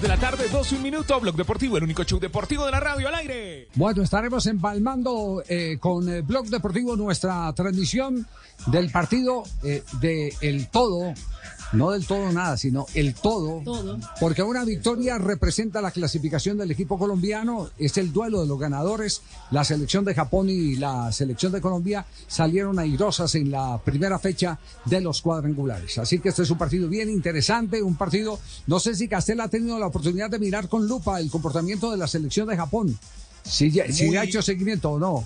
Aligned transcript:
De 0.00 0.06
la 0.06 0.16
tarde, 0.16 0.48
dos 0.48 0.70
y 0.70 0.76
un 0.76 0.82
minuto, 0.82 1.18
Blog 1.18 1.34
Deportivo, 1.34 1.76
el 1.76 1.82
único 1.82 2.04
show 2.04 2.20
deportivo 2.20 2.64
de 2.64 2.70
la 2.70 2.78
radio 2.78 3.08
al 3.08 3.16
aire. 3.16 3.66
Bueno, 3.74 4.02
estaremos 4.02 4.46
empalmando 4.46 5.42
eh, 5.48 5.76
con 5.80 6.08
eh, 6.08 6.20
Blog 6.22 6.46
Deportivo 6.46 6.94
nuestra 6.94 7.52
transmisión 7.52 8.24
del 8.66 8.92
partido 8.92 9.42
eh, 9.64 9.82
de 10.00 10.32
el 10.40 10.68
todo, 10.68 11.14
no 11.72 11.90
del 11.90 12.06
todo 12.06 12.32
nada, 12.32 12.56
sino 12.56 12.86
el 12.94 13.14
todo, 13.14 13.62
porque 14.20 14.42
una 14.42 14.64
victoria 14.64 15.18
representa 15.18 15.80
la 15.82 15.90
clasificación 15.90 16.56
del 16.58 16.70
equipo 16.70 16.98
colombiano, 16.98 17.68
es 17.78 17.98
el 17.98 18.12
duelo 18.12 18.40
de 18.40 18.46
los 18.46 18.58
ganadores, 18.58 19.22
la 19.50 19.64
selección 19.64 20.04
de 20.04 20.14
Japón 20.14 20.48
y 20.50 20.76
la 20.76 21.12
selección 21.12 21.52
de 21.52 21.60
Colombia 21.60 22.06
salieron 22.26 22.78
airosas 22.78 23.34
en 23.34 23.50
la 23.50 23.78
primera 23.84 24.18
fecha 24.18 24.58
de 24.86 25.00
los 25.00 25.20
cuadrangulares, 25.22 25.98
así 25.98 26.18
que 26.20 26.30
este 26.30 26.42
es 26.42 26.50
un 26.50 26.58
partido 26.58 26.88
bien 26.88 27.10
interesante, 27.10 27.82
un 27.82 27.96
partido, 27.96 28.38
no 28.66 28.80
sé 28.80 28.94
si 28.94 29.08
Castel 29.08 29.40
ha 29.40 29.48
tenido 29.48 29.78
la 29.78 29.86
oportunidad 29.88 30.30
de 30.30 30.38
mirar 30.38 30.68
con 30.68 30.86
lupa 30.88 31.20
el 31.20 31.30
comportamiento 31.30 31.90
de 31.90 31.96
la 31.98 32.06
selección 32.06 32.48
de 32.48 32.56
Japón, 32.56 32.98
si, 33.44 33.70
ya- 33.70 33.90
si 33.92 34.06
Muy- 34.06 34.16
ha 34.16 34.24
hecho 34.24 34.42
seguimiento 34.42 34.92
o 34.92 34.98
no. 34.98 35.24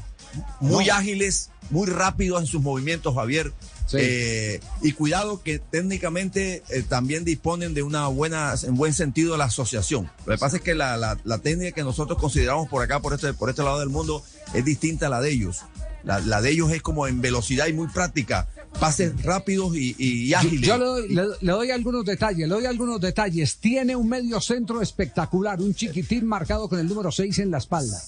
muy 0.60 0.86
No. 0.86 0.94
ágiles, 0.94 1.50
muy 1.70 1.86
rápidos 1.86 2.40
en 2.40 2.46
sus 2.46 2.62
movimientos, 2.62 3.14
Javier. 3.14 3.52
Eh, 4.00 4.60
y 4.80 4.92
cuidado 4.92 5.42
que 5.42 5.58
técnicamente 5.58 6.62
eh, 6.68 6.82
también 6.88 7.24
disponen 7.24 7.74
de 7.74 7.82
una 7.82 8.06
buena, 8.08 8.54
en 8.62 8.74
buen 8.76 8.92
sentido, 8.94 9.36
la 9.36 9.44
asociación. 9.44 10.10
Lo 10.26 10.32
que 10.34 10.38
pasa 10.38 10.56
es 10.56 10.62
que 10.62 10.74
la, 10.74 10.96
la- 10.96 11.18
la 11.24 11.38
técnica 11.38 11.72
que 11.72 11.84
nosotros 11.84 12.18
consideramos 12.18 12.68
por 12.68 12.82
acá, 12.82 13.00
por 13.00 13.12
este, 13.14 13.32
por 13.34 13.50
este 13.50 13.62
lado 13.62 13.80
del 13.80 13.88
mundo, 13.88 14.24
es 14.54 14.64
distinta 14.64 15.06
a 15.06 15.10
la 15.10 15.20
de 15.20 15.30
ellos. 15.30 15.60
La, 16.04 16.18
la 16.20 16.40
de 16.42 16.50
ellos 16.50 16.72
es 16.72 16.82
como 16.82 17.06
en 17.06 17.20
velocidad 17.20 17.66
y 17.68 17.72
muy 17.72 17.86
práctica, 17.88 18.48
pases 18.78 19.22
rápidos 19.22 19.76
y, 19.76 19.94
y 19.98 20.34
ágiles. 20.34 20.66
Yo 20.68 20.76
le 20.78 20.84
doy, 20.84 21.08
le- 21.08 21.22
le 21.40 21.52
doy 21.52 21.70
algunos 21.70 22.04
detalles, 22.04 22.48
le 22.48 22.54
doy 22.54 22.66
algunos 22.66 23.00
detalles. 23.00 23.56
Tiene 23.56 23.94
un 23.96 24.08
medio 24.08 24.40
centro 24.40 24.82
espectacular, 24.82 25.60
un 25.60 25.74
chiquitín 25.74 26.26
marcado 26.26 26.68
con 26.68 26.78
el 26.78 26.88
número 26.88 27.12
6 27.12 27.38
en 27.40 27.50
la 27.50 27.58
espalda, 27.58 28.00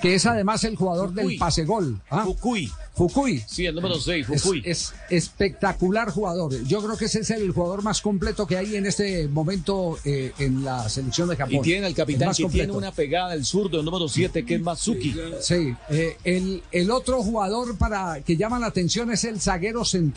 que 0.00 0.14
es 0.14 0.24
además 0.26 0.64
el 0.64 0.76
jugador 0.76 1.12
del 1.12 1.36
pase 1.38 1.64
gol. 1.64 2.00
¿ah? 2.10 2.24
Fukui. 2.24 2.70
Fukui. 2.94 3.42
Sí, 3.46 3.64
el 3.66 3.74
número 3.74 3.98
6, 3.98 4.26
Es, 4.30 4.42
Fukui. 4.42 4.62
es 4.64 4.92
espectacular 5.08 6.10
jugador. 6.10 6.52
Yo 6.64 6.82
creo 6.82 6.96
que 6.96 7.06
ese 7.06 7.20
es 7.20 7.30
el 7.30 7.50
jugador 7.52 7.82
más 7.82 8.00
completo 8.02 8.46
que 8.46 8.56
hay 8.56 8.76
en 8.76 8.86
este 8.86 9.28
momento 9.28 9.98
eh, 10.04 10.32
en 10.38 10.62
la 10.64 10.88
selección 10.88 11.28
de 11.28 11.36
Japón. 11.36 11.54
y 11.54 11.60
tiene 11.62 11.86
al 11.86 11.92
El 11.92 11.96
capitán 11.96 12.28
más 12.28 12.36
que 12.36 12.44
tiene 12.46 12.72
una 12.72 12.92
pegada, 12.92 13.34
el 13.34 13.44
zurdo, 13.44 13.78
el 13.80 13.84
número 13.84 14.08
7, 14.08 14.44
que 14.44 14.54
es 14.56 14.60
Matsuki. 14.60 15.14
Sí, 15.40 15.74
eh, 15.90 16.16
el, 16.24 16.62
el 16.70 16.90
otro 16.90 17.22
jugador 17.22 17.76
para 17.76 18.20
que 18.22 18.36
llama 18.36 18.58
la 18.58 18.66
atención 18.66 19.10
es 19.10 19.24
el 19.24 19.40
zaguero 19.40 19.84
central. 19.84 20.11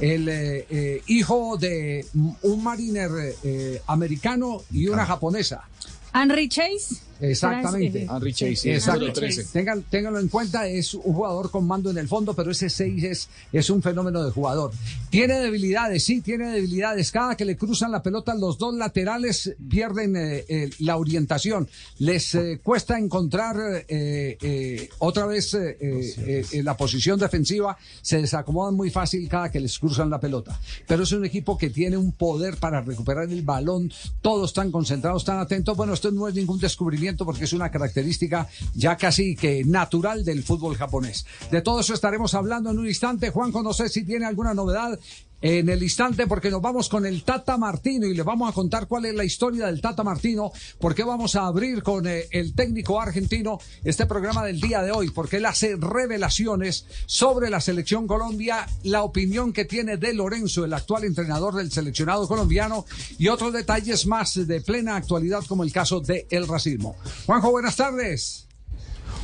El 0.00 0.28
eh, 0.28 0.66
eh, 0.70 1.02
hijo 1.06 1.56
de 1.56 2.06
un 2.42 2.62
mariner 2.64 3.10
eh, 3.42 3.80
americano 3.86 4.62
y 4.70 4.88
una 4.88 5.06
japonesa. 5.06 5.68
Henry 6.14 6.48
Chase. 6.48 6.96
Exactamente. 7.30 8.06
Henry 8.10 8.32
Chase, 8.32 8.74
Exacto. 8.74 9.00
número 9.00 9.12
13. 9.14 9.44
Tengan, 9.52 9.82
ténganlo 9.82 10.20
en 10.20 10.28
cuenta, 10.28 10.66
es 10.68 10.94
un 10.94 11.14
jugador 11.14 11.50
con 11.50 11.66
mando 11.66 11.90
en 11.90 11.98
el 11.98 12.08
fondo, 12.08 12.34
pero 12.34 12.50
ese 12.50 12.68
6 12.70 13.04
es, 13.04 13.28
es 13.52 13.70
un 13.70 13.82
fenómeno 13.82 14.22
de 14.24 14.30
jugador. 14.30 14.72
Tiene 15.10 15.34
debilidades, 15.40 16.04
sí, 16.04 16.20
tiene 16.20 16.50
debilidades. 16.50 17.10
Cada 17.10 17.36
que 17.36 17.44
le 17.44 17.56
cruzan 17.56 17.92
la 17.92 18.02
pelota, 18.02 18.34
los 18.34 18.58
dos 18.58 18.74
laterales 18.74 19.54
pierden 19.68 20.16
eh, 20.16 20.44
eh, 20.48 20.70
la 20.80 20.96
orientación. 20.96 21.68
Les 21.98 22.34
eh, 22.34 22.60
cuesta 22.62 22.98
encontrar 22.98 23.56
eh, 23.88 24.36
eh, 24.40 24.88
otra 24.98 25.26
vez 25.26 25.54
eh, 25.54 25.76
eh, 25.80 26.44
eh, 26.52 26.62
la 26.62 26.76
posición 26.76 27.18
defensiva, 27.18 27.76
se 28.02 28.20
desacomodan 28.20 28.74
muy 28.74 28.90
fácil 28.90 29.28
cada 29.28 29.50
que 29.50 29.60
les 29.60 29.78
cruzan 29.78 30.10
la 30.10 30.18
pelota. 30.20 30.58
Pero 30.88 31.02
es 31.04 31.12
un 31.12 31.24
equipo 31.24 31.56
que 31.56 31.70
tiene 31.70 31.96
un 31.96 32.12
poder 32.12 32.56
para 32.56 32.80
recuperar 32.80 33.30
el 33.30 33.42
balón, 33.42 33.92
todos 34.20 34.50
están 34.50 34.70
concentrados, 34.72 35.22
están 35.22 35.38
atentos. 35.38 35.76
Bueno, 35.76 35.94
esto 35.94 36.10
no 36.10 36.26
es 36.26 36.34
ningún 36.34 36.58
descubrimiento 36.58 37.13
porque 37.16 37.44
es 37.44 37.52
una 37.52 37.70
característica 37.70 38.48
ya 38.74 38.96
casi 38.96 39.36
que 39.36 39.64
natural 39.64 40.24
del 40.24 40.42
fútbol 40.42 40.76
japonés. 40.76 41.24
De 41.50 41.62
todo 41.62 41.80
eso 41.80 41.94
estaremos 41.94 42.34
hablando 42.34 42.70
en 42.70 42.78
un 42.78 42.88
instante. 42.88 43.30
Juanjo, 43.30 43.62
no 43.62 43.72
sé 43.72 43.88
si 43.88 44.04
tiene 44.04 44.26
alguna 44.26 44.54
novedad 44.54 44.98
en 45.44 45.68
el 45.68 45.82
instante 45.82 46.26
porque 46.26 46.50
nos 46.50 46.62
vamos 46.62 46.88
con 46.88 47.04
el 47.04 47.22
Tata 47.22 47.58
Martino 47.58 48.06
y 48.06 48.14
le 48.14 48.22
vamos 48.22 48.48
a 48.48 48.54
contar 48.54 48.86
cuál 48.86 49.04
es 49.04 49.14
la 49.14 49.24
historia 49.24 49.66
del 49.66 49.82
Tata 49.82 50.02
Martino, 50.02 50.50
porque 50.80 51.04
vamos 51.04 51.36
a 51.36 51.44
abrir 51.44 51.82
con 51.82 52.06
eh, 52.06 52.28
el 52.30 52.54
técnico 52.54 52.98
argentino 52.98 53.58
este 53.84 54.06
programa 54.06 54.42
del 54.42 54.58
día 54.58 54.80
de 54.80 54.90
hoy, 54.90 55.10
porque 55.10 55.36
él 55.36 55.44
hace 55.44 55.76
revelaciones 55.76 56.86
sobre 57.04 57.50
la 57.50 57.60
selección 57.60 58.06
Colombia, 58.06 58.66
la 58.84 59.02
opinión 59.02 59.52
que 59.52 59.66
tiene 59.66 59.98
de 59.98 60.14
Lorenzo, 60.14 60.64
el 60.64 60.72
actual 60.72 61.04
entrenador 61.04 61.56
del 61.56 61.70
seleccionado 61.70 62.26
colombiano, 62.26 62.86
y 63.18 63.28
otros 63.28 63.52
detalles 63.52 64.06
más 64.06 64.46
de 64.46 64.62
plena 64.62 64.96
actualidad 64.96 65.44
como 65.46 65.62
el 65.62 65.72
caso 65.72 66.00
del 66.00 66.24
el 66.30 66.48
racismo. 66.48 66.96
Juanjo, 67.26 67.50
buenas 67.50 67.76
tardes. 67.76 68.46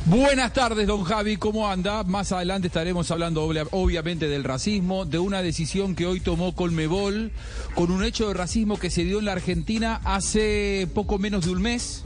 Buenas 0.05 0.51
tardes, 0.53 0.87
don 0.87 1.03
Javi, 1.03 1.37
¿cómo 1.37 1.69
anda? 1.69 2.03
Más 2.03 2.31
adelante 2.31 2.67
estaremos 2.67 3.11
hablando 3.11 3.45
obvia- 3.45 3.67
obviamente 3.71 4.27
del 4.27 4.43
racismo, 4.43 5.05
de 5.05 5.19
una 5.19 5.43
decisión 5.43 5.95
que 5.95 6.07
hoy 6.07 6.19
tomó 6.19 6.55
Colmebol 6.55 7.31
con 7.75 7.91
un 7.91 8.03
hecho 8.03 8.27
de 8.27 8.33
racismo 8.33 8.79
que 8.79 8.89
se 8.89 9.03
dio 9.05 9.19
en 9.19 9.25
la 9.25 9.33
Argentina 9.33 10.01
hace 10.03 10.87
poco 10.95 11.19
menos 11.19 11.45
de 11.45 11.51
un 11.51 11.61
mes. 11.61 12.03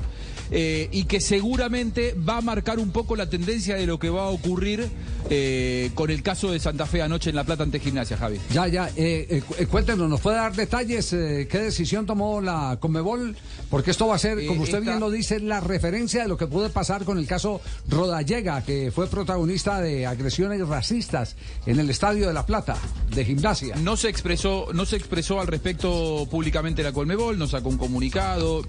Eh, 0.51 0.89
y 0.91 1.05
que 1.05 1.21
seguramente 1.21 2.13
va 2.27 2.37
a 2.37 2.41
marcar 2.41 2.79
un 2.79 2.91
poco 2.91 3.15
la 3.15 3.29
tendencia 3.29 3.75
de 3.75 3.85
lo 3.85 3.99
que 3.99 4.09
va 4.09 4.23
a 4.23 4.29
ocurrir 4.29 4.87
eh, 5.29 5.89
con 5.95 6.09
el 6.11 6.21
caso 6.21 6.51
de 6.51 6.59
Santa 6.59 6.85
Fe 6.85 7.01
anoche 7.01 7.29
en 7.31 7.35
La 7.35 7.43
Plata 7.43 7.63
ante 7.63 7.79
Gimnasia, 7.79 8.15
Javi. 8.17 8.39
Ya, 8.53 8.67
ya, 8.67 8.89
eh, 8.95 9.41
cu- 9.47 9.55
cuéntenos, 9.69 10.07
¿nos 10.09 10.21
puede 10.21 10.37
dar 10.37 10.55
detalles? 10.55 11.09
¿Qué 11.09 11.47
decisión 11.59 12.05
tomó 12.05 12.41
la 12.41 12.77
Conmebol? 12.79 13.35
Porque 13.69 13.91
esto 13.91 14.07
va 14.07 14.15
a 14.15 14.19
ser, 14.19 14.45
como 14.45 14.61
usted 14.63 14.79
esta- 14.79 14.89
bien 14.91 14.99
lo 14.99 15.09
dice, 15.09 15.39
la 15.39 15.59
referencia 15.61 16.21
de 16.21 16.27
lo 16.27 16.37
que 16.37 16.45
puede 16.47 16.69
pasar 16.69 17.05
con 17.05 17.17
el 17.17 17.25
caso 17.25 17.59
Rodallega, 17.89 18.63
que 18.63 18.91
fue 18.93 19.07
protagonista 19.07 19.81
de 19.81 20.05
agresiones 20.05 20.65
racistas 20.67 21.35
en 21.65 21.79
el 21.79 21.89
Estadio 21.89 22.27
de 22.27 22.33
La 22.33 22.45
Plata, 22.45 22.77
de 23.09 23.25
gimnasia. 23.25 23.75
No 23.77 23.97
se 23.97 24.09
expresó, 24.09 24.67
no 24.73 24.85
se 24.85 24.95
expresó 24.97 25.39
al 25.41 25.47
respecto 25.47 26.27
públicamente 26.29 26.83
la 26.83 26.91
Colmebol, 26.91 27.37
no 27.39 27.47
sacó 27.47 27.69
un 27.69 27.77
comunicado, 27.77 28.61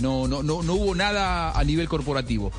no, 0.00 0.28
no, 0.28 0.42
no, 0.42 0.62
no 0.62 0.74
hubo 0.74 0.94
nada 0.94 1.10
a 1.20 1.64
nivel 1.64 1.88
corporativo. 1.88 2.52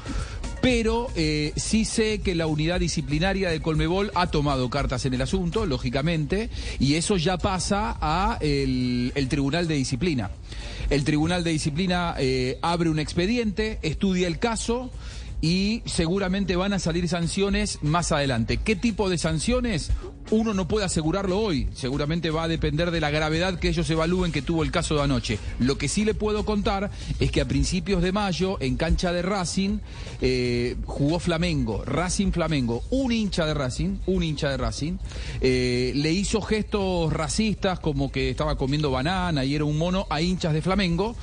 Pero 0.61 1.09
eh, 1.15 1.53
sí 1.55 1.85
sé 1.85 2.21
que 2.21 2.35
la 2.35 2.45
unidad 2.45 2.79
disciplinaria 2.79 3.49
de 3.49 3.61
Colmebol 3.61 4.11
ha 4.13 4.27
tomado 4.27 4.69
cartas 4.69 5.05
en 5.05 5.15
el 5.15 5.21
asunto, 5.21 5.65
lógicamente, 5.65 6.51
y 6.79 6.95
eso 6.95 7.17
ya 7.17 7.37
pasa 7.37 7.97
a 7.99 8.37
el, 8.41 9.11
Tribunal 9.27 9.67
de 9.67 9.75
Disciplina. 9.75 10.29
El 10.91 11.03
Tribunal 11.03 11.43
de 11.43 11.51
Disciplina 11.51 12.15
eh, 12.19 12.59
abre 12.61 12.89
un 12.89 12.99
expediente, 12.99 13.79
estudia 13.81 14.27
el 14.27 14.37
caso 14.37 14.91
y 15.41 15.81
seguramente 15.85 16.55
van 16.55 16.73
a 16.73 16.79
salir 16.79 17.07
sanciones 17.07 17.79
más 17.81 18.11
adelante. 18.11 18.57
¿Qué 18.57 18.75
tipo 18.75 19.09
de 19.09 19.17
sanciones? 19.17 19.91
Uno 20.29 20.53
no 20.53 20.67
puede 20.67 20.85
asegurarlo 20.85 21.39
hoy. 21.39 21.67
Seguramente 21.73 22.29
va 22.29 22.43
a 22.43 22.47
depender 22.47 22.91
de 22.91 23.01
la 23.01 23.09
gravedad 23.09 23.59
que 23.59 23.67
ellos 23.67 23.89
evalúen 23.89 24.31
que 24.31 24.43
tuvo 24.43 24.63
el 24.63 24.71
caso 24.71 24.95
de 24.95 25.01
anoche. 25.01 25.39
Lo 25.59 25.77
que 25.77 25.87
sí 25.87 26.05
le 26.05 26.13
puedo 26.13 26.45
contar 26.45 26.91
es 27.19 27.31
que 27.31 27.41
a 27.41 27.47
principios 27.47 28.01
de 28.03 28.11
mayo, 28.11 28.57
en 28.61 28.77
cancha 28.77 29.11
de 29.11 29.23
Racing, 29.23 29.79
eh, 30.21 30.77
jugó 30.85 31.19
Flamengo, 31.19 31.83
Racing 31.83 32.31
Flamengo. 32.31 32.83
Un 32.91 33.11
hincha 33.11 33.45
de 33.45 33.53
Racing, 33.53 33.97
un 34.05 34.23
hincha 34.23 34.49
de 34.49 34.57
Racing, 34.57 34.93
eh, 35.41 35.91
le 35.95 36.11
hizo 36.11 36.41
gestos 36.41 37.11
racistas 37.11 37.79
como 37.79 38.11
que 38.11 38.29
estaba 38.29 38.57
comiendo 38.57 38.91
banana 38.91 39.43
y 39.43 39.55
era 39.55 39.65
un 39.65 39.77
mono 39.77 40.05
a 40.09 40.21
hinchas 40.21 40.53
de 40.53 40.61
Flamengo. 40.61 41.15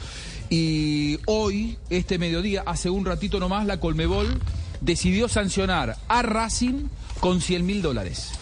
Y 0.50 1.18
hoy, 1.26 1.76
este 1.90 2.18
mediodía, 2.18 2.62
hace 2.64 2.88
un 2.88 3.04
ratito 3.04 3.38
nomás, 3.38 3.66
la 3.66 3.80
Colmebol 3.80 4.40
decidió 4.80 5.28
sancionar 5.28 5.96
a 6.08 6.22
Racing 6.22 6.86
con 7.20 7.40
100 7.40 7.66
mil 7.66 7.82
dólares. 7.82 8.32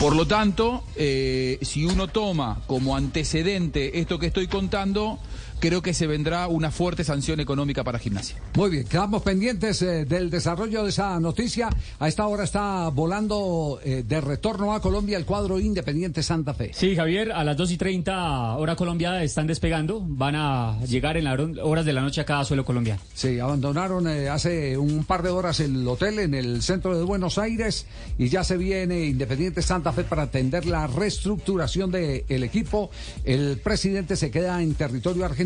Por 0.00 0.14
lo 0.14 0.26
tanto, 0.26 0.84
eh, 0.94 1.58
si 1.62 1.84
uno 1.86 2.06
toma 2.08 2.60
como 2.66 2.96
antecedente 2.96 3.98
esto 3.98 4.18
que 4.18 4.26
estoy 4.26 4.46
contando, 4.46 5.18
creo 5.58 5.82
que 5.82 5.94
se 5.94 6.06
vendrá 6.06 6.46
una 6.48 6.70
fuerte 6.70 7.04
sanción 7.04 7.40
económica 7.40 7.84
para 7.84 7.98
gimnasia. 7.98 8.36
Muy 8.54 8.70
bien, 8.70 8.84
quedamos 8.84 9.22
pendientes 9.22 9.82
eh, 9.82 10.04
del 10.04 10.30
desarrollo 10.30 10.82
de 10.82 10.90
esa 10.90 11.18
noticia. 11.20 11.68
A 11.98 12.08
esta 12.08 12.26
hora 12.26 12.44
está 12.44 12.88
volando 12.88 13.80
eh, 13.84 14.04
de 14.06 14.20
retorno 14.20 14.74
a 14.74 14.80
Colombia 14.80 15.16
el 15.16 15.24
cuadro 15.24 15.58
Independiente 15.58 16.22
Santa 16.22 16.54
Fe. 16.54 16.70
Sí, 16.74 16.94
Javier, 16.94 17.32
a 17.32 17.44
las 17.44 17.56
2 17.56 17.72
y 17.72 17.76
30 17.76 18.56
hora 18.56 18.76
Colombia 18.76 19.22
están 19.22 19.46
despegando. 19.46 20.02
Van 20.06 20.34
a 20.36 20.78
llegar 20.84 21.16
en 21.16 21.24
las 21.24 21.38
horas 21.62 21.84
de 21.84 21.92
la 21.92 22.02
noche 22.02 22.20
acá 22.20 22.40
a 22.40 22.44
suelo 22.44 22.64
colombiano. 22.64 23.00
Sí, 23.14 23.38
abandonaron 23.38 24.08
eh, 24.08 24.28
hace 24.28 24.76
un 24.76 25.04
par 25.04 25.22
de 25.22 25.30
horas 25.30 25.60
el 25.60 25.86
hotel 25.86 26.18
en 26.18 26.34
el 26.34 26.62
centro 26.62 26.96
de 26.96 27.04
Buenos 27.04 27.38
Aires 27.38 27.86
y 28.18 28.28
ya 28.28 28.44
se 28.44 28.56
viene 28.56 29.06
Independiente 29.06 29.62
Santa 29.62 29.92
Fe 29.92 30.04
para 30.04 30.24
atender 30.24 30.66
la 30.66 30.86
reestructuración 30.86 31.90
del 31.90 32.42
equipo. 32.42 32.90
El 33.24 33.58
presidente 33.58 34.16
se 34.16 34.30
queda 34.30 34.62
en 34.62 34.74
territorio 34.74 35.24
argentino 35.24 35.45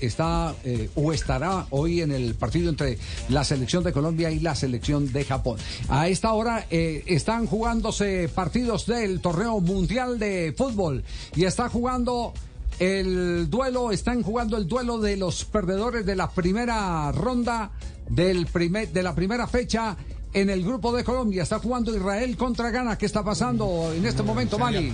está 0.00 0.54
eh, 0.64 0.90
o 0.94 1.12
estará 1.12 1.66
hoy 1.70 2.00
en 2.00 2.12
el 2.12 2.34
partido 2.34 2.70
entre 2.70 2.98
la 3.28 3.44
selección 3.44 3.82
de 3.84 3.92
Colombia 3.92 4.30
y 4.30 4.40
la 4.40 4.54
selección 4.54 5.12
de 5.12 5.24
Japón. 5.24 5.58
A 5.88 6.08
esta 6.08 6.32
hora 6.32 6.66
eh, 6.70 7.02
están 7.06 7.46
jugándose 7.46 8.28
partidos 8.28 8.86
del 8.86 9.20
torneo 9.20 9.60
mundial 9.60 10.18
de 10.18 10.54
fútbol 10.56 11.04
y 11.34 11.44
está 11.44 11.68
jugando 11.68 12.32
el 12.78 13.50
duelo, 13.50 13.90
están 13.90 14.22
jugando 14.22 14.56
el 14.56 14.68
duelo 14.68 14.98
de 14.98 15.16
los 15.16 15.44
perdedores 15.44 16.06
de 16.06 16.14
la 16.14 16.30
primera 16.30 17.10
ronda 17.12 17.70
del 18.08 18.46
primer, 18.46 18.92
de 18.92 19.02
la 19.02 19.14
primera 19.14 19.46
fecha 19.46 19.96
en 20.32 20.50
el 20.50 20.62
grupo 20.62 20.94
de 20.94 21.04
Colombia. 21.04 21.42
Está 21.42 21.58
jugando 21.58 21.94
Israel 21.94 22.36
contra 22.36 22.70
Ghana. 22.70 22.96
¿Qué 22.96 23.06
está 23.06 23.24
pasando 23.24 23.92
en 23.94 24.04
este 24.04 24.22
momento, 24.22 24.58
Mali? 24.58 24.92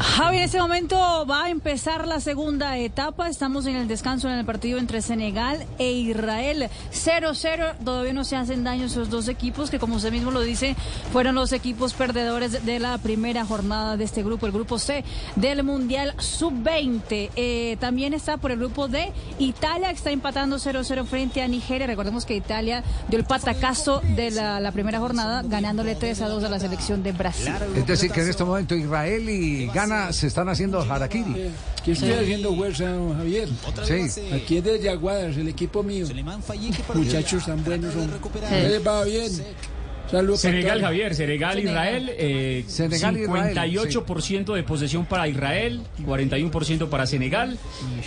Javi, 0.00 0.38
en 0.38 0.42
este 0.44 0.58
momento 0.58 1.26
va 1.26 1.44
a 1.44 1.50
empezar 1.50 2.06
la 2.06 2.18
segunda 2.20 2.78
etapa. 2.78 3.28
Estamos 3.28 3.66
en 3.66 3.76
el 3.76 3.86
descanso 3.86 4.28
en 4.28 4.38
el 4.38 4.44
partido 4.44 4.78
entre 4.78 5.02
Senegal 5.02 5.66
e 5.78 5.92
Israel. 5.92 6.70
0-0. 6.92 7.74
Todavía 7.84 8.12
no 8.14 8.24
se 8.24 8.36
hacen 8.36 8.64
daño 8.64 8.86
esos 8.86 9.10
dos 9.10 9.28
equipos 9.28 9.70
que, 9.70 9.78
como 9.78 9.96
usted 9.96 10.12
mismo 10.12 10.30
lo 10.30 10.40
dice, 10.40 10.76
fueron 11.12 11.34
los 11.34 11.52
equipos 11.52 11.92
perdedores 11.92 12.64
de 12.64 12.78
la 12.78 12.96
primera 12.98 13.44
jornada 13.44 13.96
de 13.96 14.04
este 14.04 14.22
grupo, 14.22 14.46
el 14.46 14.52
grupo 14.52 14.78
C 14.78 15.04
del 15.36 15.62
Mundial 15.62 16.14
Sub-20. 16.18 17.30
Eh, 17.36 17.76
también 17.80 18.14
está 18.14 18.38
por 18.38 18.50
el 18.50 18.58
grupo 18.58 18.88
D. 18.88 19.12
Italia 19.38 19.90
está 19.90 20.10
empatando 20.10 20.56
0-0 20.56 21.04
frente 21.04 21.42
a 21.42 21.48
Nigeria. 21.48 21.86
Recordemos 21.86 22.24
que 22.24 22.34
Italia 22.34 22.82
dio 23.08 23.18
el 23.18 23.26
patacazo 23.26 24.00
de 24.16 24.30
la, 24.30 24.58
la 24.58 24.72
primera 24.72 24.98
jornada, 25.00 25.42
ganándole 25.44 25.98
3-2 25.98 26.44
a 26.44 26.48
la 26.48 26.58
selección 26.58 27.02
de 27.02 27.12
Brasil. 27.12 27.52
Es 27.76 27.86
decir, 27.86 28.10
que 28.10 28.22
en 28.22 28.30
este 28.30 28.44
momento 28.44 28.74
Israel 28.74 29.01
él 29.08 29.28
y 29.28 29.66
Gana 29.66 30.12
se 30.12 30.26
están 30.26 30.48
haciendo 30.48 30.80
harakiri. 30.80 31.50
¿Qué 31.84 31.92
estoy 31.92 32.12
haciendo 32.12 32.54
fuerza, 32.54 32.84
Javier? 33.16 33.48
Sí. 33.84 34.22
Aquí 34.32 34.58
es 34.58 34.64
de 34.64 34.80
Jaguares, 34.82 35.36
el 35.36 35.48
equipo 35.48 35.82
mío. 35.82 36.06
Muchachos 36.94 37.46
tan 37.46 37.64
buenos 37.64 37.92
son. 37.94 38.10
les 38.50 38.86
va 38.86 39.04
bien? 39.04 39.32
Senegal, 40.36 40.80
Javier, 40.80 41.14
Senegal, 41.14 41.58
Israel, 41.58 42.10
eh, 42.16 42.64
Senegal, 42.66 43.16
58% 43.16 44.54
de 44.54 44.62
posesión 44.62 45.06
para 45.06 45.26
Israel, 45.26 45.80
41% 46.04 46.88
para 46.88 47.06
Senegal. 47.06 47.58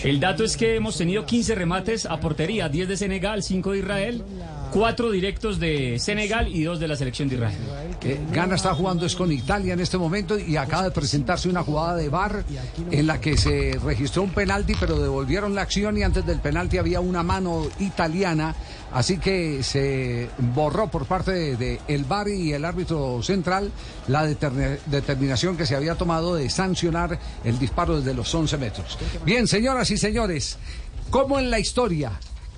El 0.03 0.19
dato 0.19 0.43
es 0.43 0.55
que 0.55 0.75
hemos 0.75 0.97
tenido 0.97 1.25
15 1.25 1.55
remates 1.55 2.05
a 2.05 2.19
portería, 2.19 2.69
10 2.69 2.87
de 2.87 2.97
Senegal, 2.97 3.43
5 3.43 3.71
de 3.71 3.79
Israel, 3.79 4.23
4 4.71 5.11
directos 5.11 5.59
de 5.59 5.97
Senegal 5.99 6.47
y 6.47 6.63
2 6.63 6.79
de 6.79 6.87
la 6.87 6.95
selección 6.95 7.29
de 7.29 7.35
Israel. 7.35 7.57
Eh, 8.01 8.19
Gana 8.31 8.55
está 8.55 8.73
jugando 8.75 9.05
es 9.05 9.15
con 9.15 9.31
Italia 9.31 9.73
en 9.73 9.79
este 9.79 9.97
momento 9.97 10.37
y 10.37 10.57
acaba 10.57 10.83
de 10.83 10.91
presentarse 10.91 11.49
una 11.49 11.63
jugada 11.63 11.95
de 11.95 12.09
bar 12.09 12.43
en 12.91 13.07
la 13.07 13.19
que 13.19 13.37
se 13.37 13.79
registró 13.83 14.23
un 14.23 14.31
penalti, 14.31 14.73
pero 14.79 14.99
devolvieron 14.99 15.55
la 15.55 15.61
acción 15.61 15.97
y 15.97 16.03
antes 16.03 16.25
del 16.25 16.39
penalti 16.39 16.77
había 16.77 16.99
una 16.99 17.23
mano 17.23 17.67
italiana, 17.79 18.53
así 18.95 19.17
que 19.17 19.61
se 19.61 20.29
borró 20.37 20.89
por 20.89 21.05
parte 21.05 21.57
de, 21.57 21.81
el 21.89 22.05
VAR 22.05 22.29
y 22.29 22.53
el 22.53 22.63
árbitro 22.63 23.21
central 23.21 23.69
la 24.07 24.25
determinación 24.25 25.57
que 25.57 25.65
se 25.65 25.75
había 25.75 25.95
tomado 25.95 26.35
de 26.35 26.49
sancionar 26.49 27.19
el 27.43 27.59
disparo 27.59 27.97
desde 27.97 28.13
los 28.13 28.33
11 28.33 28.57
metros. 28.57 28.97
Bien, 29.25 29.47
señoras 29.47 29.91
y 29.91 29.97
señores, 29.97 30.57
como 31.09 31.39
en 31.39 31.51
la 31.51 31.59
historia, 31.59 32.13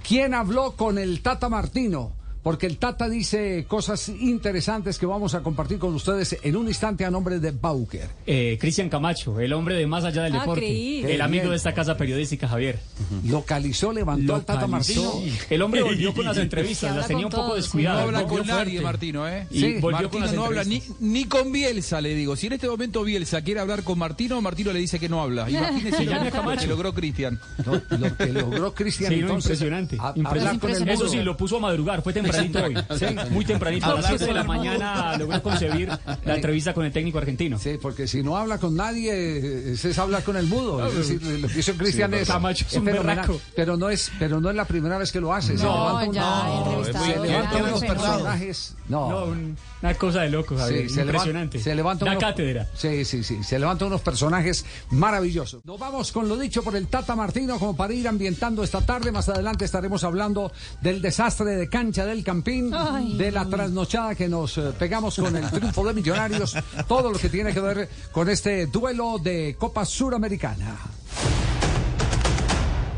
¿quién 0.08 0.36
habló 0.36 0.74
con 0.74 1.00
el 1.00 1.24
Tata 1.24 1.50
Martino? 1.50 2.17
Porque 2.44 2.66
el 2.68 2.78
Tata 2.78 3.10
dice 3.10 3.66
cosas 3.68 4.10
interesantes 4.10 4.98
que 4.98 5.06
vamos 5.06 5.34
a 5.36 5.42
compartir 5.44 5.80
con 5.80 5.94
ustedes 5.94 6.38
en 6.44 6.56
un 6.56 6.68
instante 6.68 7.04
a 7.06 7.12
nombre 7.12 7.40
de 7.40 7.52
Bauker. 7.52 8.08
Eh, 8.26 8.58
Cristian 8.60 8.90
Camacho, 8.90 9.40
el 9.40 9.52
hombre 9.54 9.76
de 9.76 9.86
más 9.88 10.04
allá 10.06 10.24
del 10.24 10.36
Ah, 10.36 10.40
deporte, 10.40 10.62
creí. 10.62 11.04
el 11.04 11.22
amigo 11.22 11.50
de 11.50 11.56
esta 11.58 11.74
casa 11.74 11.98
periodística, 11.98 12.48
Javier. 12.48 12.80
Localizó, 13.26 13.92
levantó 13.92 14.36
al 14.36 14.46
Tata 14.46 14.68
Martino. 14.68 15.14
El 15.50 15.62
hombre 15.62 15.82
volvió 15.84 16.14
con 16.14 16.26
las 16.26 16.38
entrevistas, 16.38 16.96
las 16.96 17.08
tenía 17.08 17.26
un 17.26 17.32
poco 17.32 17.50
No 17.50 17.56
descuidadas. 17.56 18.04
habla 18.04 18.22
volvió 18.22 18.38
con 18.40 18.48
nadie, 18.48 18.64
fuerte. 18.80 18.82
Martino, 18.84 19.28
¿eh? 19.28 19.48
Y 19.52 19.60
Sí, 19.60 19.74
volvió 19.80 20.10
con 20.10 20.22
Martino 20.22 20.26
las 20.26 20.34
no 20.36 20.44
habla 20.46 20.64
ni, 20.64 20.82
ni 21.00 21.26
con 21.26 21.52
Bielsa, 21.52 22.02
le 22.02 22.14
digo. 22.16 22.36
Si 22.36 22.48
en 22.48 22.54
este 22.54 22.68
momento 22.70 23.04
Bielsa 23.04 23.42
quiere 23.42 23.60
hablar 23.60 23.84
con 23.84 23.98
Martino, 24.00 24.42
Martino 24.42 24.72
le 24.72 24.80
dice 24.80 25.00
que 25.00 25.10
no 25.10 25.22
habla. 25.22 25.50
Imagínese 25.50 25.98
Se 25.98 26.06
lo 26.06 26.22
que 26.24 26.32
Camacho. 26.32 26.68
logró 26.68 26.94
Cristian. 26.94 27.40
No, 27.66 27.82
lo 27.98 28.16
que 28.18 28.28
logró 28.28 28.74
Cristian 28.74 29.12
Sí, 29.12 29.20
no, 29.20 29.28
entonces. 29.28 29.52
impresionante. 29.52 29.98
a- 30.00 30.14
impresionante. 30.16 30.40
hablar 30.40 30.60
con 30.60 30.72
el 30.72 30.90
Eso 30.90 31.08
sí, 31.08 31.18
lo 31.18 31.36
puso 31.38 31.58
a 31.58 31.60
madrugar, 31.60 32.02
fue 32.02 32.14
tempranito 32.42 32.60
hoy. 32.64 33.30
Muy 33.32 33.46
tempranito, 33.46 33.86
a 33.88 33.96
las 33.96 34.06
7 34.08 34.26
de 34.26 34.34
la 34.34 34.44
mañana 34.44 35.18
logró 35.18 35.42
concebir 35.44 35.90
la 36.26 36.36
entrevista 36.36 36.74
con 36.74 36.86
el 36.86 36.92
técnico 36.92 37.18
argentino. 37.18 37.58
Sí, 37.60 37.78
porque 37.82 38.08
si 38.08 38.24
no 38.24 38.38
habla 38.38 38.58
con 38.58 38.76
nadie, 38.76 39.72
es 39.74 39.98
hablar 40.00 40.24
con 40.24 40.38
el 40.38 40.48
mudo. 40.48 40.86
Es 40.88 40.96
decir, 40.96 41.22
lo 41.24 41.48
que 41.48 41.60
hizo 41.60 41.74
Cristian 41.74 42.14
es, 42.14 42.28
Camacho 42.28 42.66
es 42.70 42.74
un 42.76 42.86
berraco. 42.86 43.40
Pero 43.56 43.78
no 43.78 43.90
es, 43.90 44.12
pero 44.20 44.40
no 44.40 44.50
es 44.50 44.56
la 44.56 44.66
primera 44.66 44.98
vez 44.98 45.12
que 45.12 45.20
lo 45.22 45.34
hace. 45.34 45.58
se 45.58 45.64
No, 45.64 46.00
levanta 46.00 46.12
ya, 46.14 46.50
unos- 46.52 46.88
se 46.88 47.20
levanta 47.20 47.88
personajes. 47.88 48.76
No. 48.90 49.10
No, 49.10 49.26
un- 49.26 49.58
una 49.82 49.94
cosa 49.94 50.22
de 50.22 50.30
loco, 50.30 50.58
Javier. 50.58 50.88
Sí, 50.90 50.96
se 50.96 51.02
Impresionante. 51.02 51.58
levanta, 51.58 51.60
se 51.70 51.76
levanta 51.76 52.06
da 52.06 52.12
unos- 52.12 52.24
cátedra. 52.24 52.68
Sí, 52.76 53.06
sí, 53.06 53.24
sí. 53.24 53.44
Se 53.44 53.60
levantan 53.60 53.90
unos 53.90 54.02
personajes 54.02 54.66
maravillosos. 54.90 55.64
Nos 55.66 55.80
vamos 55.80 56.12
con 56.12 56.28
lo 56.28 56.38
dicho 56.38 56.64
por 56.64 56.76
el 56.76 56.88
Tata 56.88 57.16
Martino, 57.16 57.60
como 57.60 57.76
para 57.76 57.94
ir 57.94 58.08
ambientando 58.08 58.64
esta 58.64 58.82
tarde. 58.82 59.12
Más 59.12 59.30
adelante 59.30 59.66
estaremos 59.66 60.04
hablando 60.04 60.52
del 60.82 61.02
desastre 61.02 61.52
de 61.56 61.70
cancha 61.70 62.06
del 62.06 62.17
Campín, 62.24 62.72
Ay. 62.74 63.18
de 63.18 63.32
la 63.32 63.46
trasnochada 63.46 64.16
que 64.16 64.28
nos 64.28 64.58
eh, 64.58 64.72
pegamos 64.78 65.16
con 65.16 65.36
el 65.36 65.50
triunfo 65.50 65.86
de 65.86 65.94
Millonarios, 65.94 66.56
todo 66.88 67.12
lo 67.12 67.18
que 67.20 67.30
tiene 67.30 67.54
que 67.54 67.60
ver 67.60 67.90
con 68.12 68.30
este 68.30 68.66
duelo 68.68 69.18
de 69.22 69.56
Copa 69.58 69.86
Suramericana. 69.86 70.76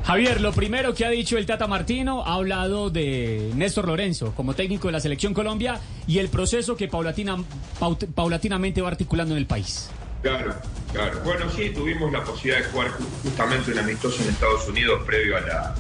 Javier, 0.06 0.42
lo 0.42 0.52
primero 0.54 0.94
que 0.96 1.06
ha 1.06 1.10
dicho 1.10 1.38
el 1.38 1.46
Tata 1.46 1.68
Martino, 1.68 2.24
ha 2.26 2.34
hablado 2.34 2.90
de 2.90 3.52
Néstor 3.56 3.86
Lorenzo 3.88 4.34
como 4.36 4.56
técnico 4.56 4.88
de 4.88 4.94
la 4.94 5.00
Selección 5.00 5.36
Colombia 5.36 5.80
y 6.08 6.18
el 6.18 6.30
proceso 6.30 6.76
que 6.76 6.88
paulatina, 6.88 7.38
paut- 7.80 8.08
paulatinamente 8.16 8.82
va 8.82 8.88
articulando 8.88 9.36
en 9.36 9.38
el 9.38 9.46
país. 9.46 9.90
Claro, 10.24 10.56
claro. 10.92 11.22
Bueno, 11.24 11.46
sí, 11.56 11.70
tuvimos 11.70 12.12
la 12.12 12.24
posibilidad 12.24 12.58
de 12.66 12.72
jugar 12.72 12.88
ju- 12.90 13.06
justamente 13.24 13.72
un 13.72 13.78
amistoso 13.80 14.24
en 14.24 14.30
Estados 14.30 14.68
Unidos 14.68 15.02
previo 15.06 15.38
a 15.38 15.42
la, 15.42 15.76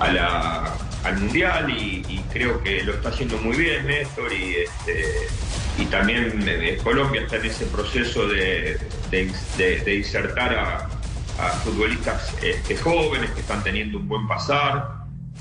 a 0.00 0.12
la- 0.12 0.74
al 1.04 1.18
Mundial 1.18 1.70
y, 1.70 2.22
creo 2.32 2.62
que 2.62 2.82
lo 2.82 2.94
está 2.94 3.08
haciendo 3.08 3.38
muy 3.38 3.56
bien 3.56 3.86
Néstor 3.86 4.32
y, 4.32 4.56
este, 4.56 5.28
también 5.90 6.44
eh, 6.46 6.78
Colombia 6.82 7.22
está 7.22 7.36
en 7.36 7.46
ese 7.46 7.64
proceso 7.66 8.26
de, 8.28 8.78
insertar 9.86 10.54
a, 10.54 10.88
a 11.38 11.48
futbolistas 11.64 12.34
este, 12.42 12.76
jóvenes 12.76 13.30
que 13.30 13.40
están 13.40 13.62
teniendo 13.62 13.98
un 13.98 14.08
buen 14.08 14.26
pasar 14.26 14.98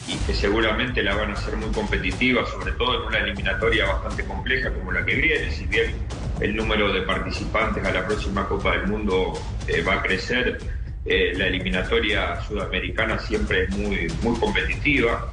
y 0.07 0.15
que 0.15 0.33
seguramente 0.33 1.01
la 1.03 1.15
van 1.15 1.31
a 1.31 1.33
hacer 1.33 1.57
muy 1.57 1.69
competitiva, 1.71 2.45
sobre 2.45 2.71
todo 2.73 3.01
en 3.01 3.07
una 3.07 3.17
eliminatoria 3.17 3.85
bastante 3.87 4.23
compleja 4.25 4.71
como 4.71 4.91
la 4.91 5.03
que 5.03 5.15
viene, 5.15 5.51
si 5.51 5.65
bien 5.65 5.95
el 6.39 6.55
número 6.55 6.93
de 6.93 7.01
participantes 7.01 7.83
a 7.83 7.91
la 7.91 8.05
próxima 8.05 8.47
Copa 8.47 8.71
del 8.71 8.87
Mundo 8.87 9.33
eh, 9.67 9.81
va 9.81 9.95
a 9.95 10.01
crecer, 10.03 10.59
eh, 11.07 11.33
la 11.35 11.47
eliminatoria 11.47 12.41
sudamericana 12.47 13.19
siempre 13.19 13.63
es 13.63 13.69
muy, 13.77 14.07
muy 14.21 14.37
competitiva. 14.39 15.31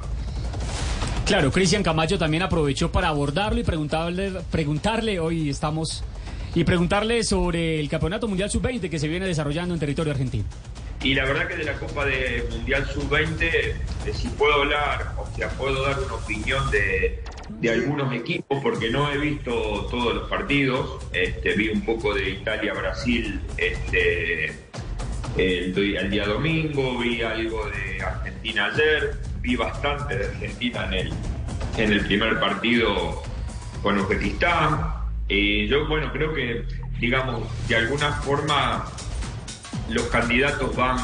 Claro, 1.25 1.51
Cristian 1.51 1.83
Camacho 1.83 2.19
también 2.19 2.43
aprovechó 2.43 2.91
para 2.91 3.07
abordarlo 3.07 3.59
y 3.59 3.63
preguntarle, 3.63 4.31
preguntarle, 4.51 5.19
hoy 5.19 5.49
estamos, 5.49 6.03
y 6.53 6.63
preguntarle 6.63 7.23
sobre 7.23 7.79
el 7.79 7.89
Campeonato 7.89 8.27
Mundial 8.27 8.51
Sub-20 8.51 8.89
que 8.89 8.99
se 8.99 9.07
viene 9.07 9.25
desarrollando 9.25 9.73
en 9.73 9.79
territorio 9.79 10.11
argentino. 10.11 10.45
Y 11.03 11.13
la 11.13 11.25
verdad 11.25 11.47
que 11.47 11.55
de 11.55 11.65
la 11.65 11.73
Copa 11.73 12.05
de 12.05 12.47
Mundial 12.51 12.87
Sub-20, 12.87 13.41
eh, 13.41 13.75
si 14.13 14.27
puedo 14.29 14.53
hablar, 14.53 15.13
o 15.17 15.27
sea, 15.35 15.49
puedo 15.49 15.83
dar 15.83 15.99
una 15.99 16.13
opinión 16.13 16.71
de, 16.71 17.21
de 17.49 17.69
algunos 17.69 18.13
equipos, 18.13 18.59
porque 18.63 18.89
no 18.89 19.11
he 19.11 19.17
visto 19.17 19.87
todos 19.91 20.15
los 20.15 20.29
partidos. 20.29 21.03
Este, 21.13 21.53
vi 21.53 21.69
un 21.69 21.85
poco 21.85 22.13
de 22.13 22.29
Italia-Brasil 22.29 23.41
este, 23.57 24.53
el, 25.37 25.73
do- 25.73 25.81
el 25.81 26.09
día 26.09 26.25
domingo, 26.25 26.97
vi 26.99 27.21
algo 27.21 27.65
de 27.69 28.01
Argentina 28.01 28.65
ayer, 28.73 29.17
vi 29.41 29.55
bastante 29.55 30.17
de 30.17 30.25
Argentina 30.25 30.85
en 30.87 30.93
el, 30.93 31.13
en 31.77 31.91
el 31.93 32.05
primer 32.05 32.39
partido 32.39 33.21
con 33.81 33.97
Uzbekistán. 33.99 34.93
Y 35.27 35.67
yo, 35.67 35.87
bueno, 35.87 36.11
creo 36.11 36.33
que, 36.33 36.65
digamos, 36.99 37.41
de 37.67 37.75
alguna 37.75 38.11
forma 38.21 38.85
los 39.89 40.03
candidatos 40.07 40.75
van, 40.75 40.97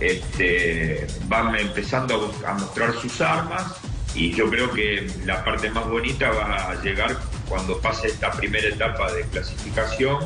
este, 0.00 1.06
van 1.26 1.54
empezando 1.56 2.32
a, 2.44 2.50
a 2.50 2.54
mostrar 2.54 2.92
sus 2.94 3.20
armas 3.20 3.76
y 4.14 4.32
yo 4.32 4.48
creo 4.50 4.72
que 4.72 5.06
la 5.24 5.44
parte 5.44 5.70
más 5.70 5.88
bonita 5.88 6.30
va 6.30 6.70
a 6.70 6.82
llegar 6.82 7.16
cuando 7.48 7.78
pase 7.80 8.08
esta 8.08 8.32
primera 8.32 8.66
etapa 8.68 9.12
de 9.12 9.22
clasificación 9.24 10.18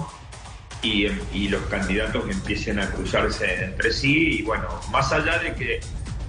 y, 0.82 1.06
y 1.32 1.48
los 1.48 1.62
candidatos 1.62 2.28
empiecen 2.28 2.78
a 2.78 2.90
cruzarse 2.90 3.64
entre 3.64 3.92
sí. 3.92 4.38
Y 4.38 4.42
bueno, 4.42 4.68
más 4.90 5.12
allá 5.12 5.38
de 5.38 5.54
que 5.54 5.80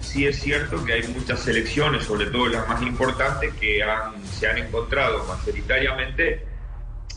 sí 0.01 0.27
es 0.27 0.39
cierto 0.39 0.84
que 0.84 0.93
hay 0.93 1.08
muchas 1.08 1.39
selecciones, 1.39 2.03
sobre 2.03 2.25
todo 2.27 2.48
las 2.48 2.67
más 2.67 2.81
importantes, 2.81 3.53
que 3.55 3.84
han, 3.84 4.25
se 4.25 4.48
han 4.48 4.58
encontrado 4.58 5.24
mayoritariamente 5.25 6.50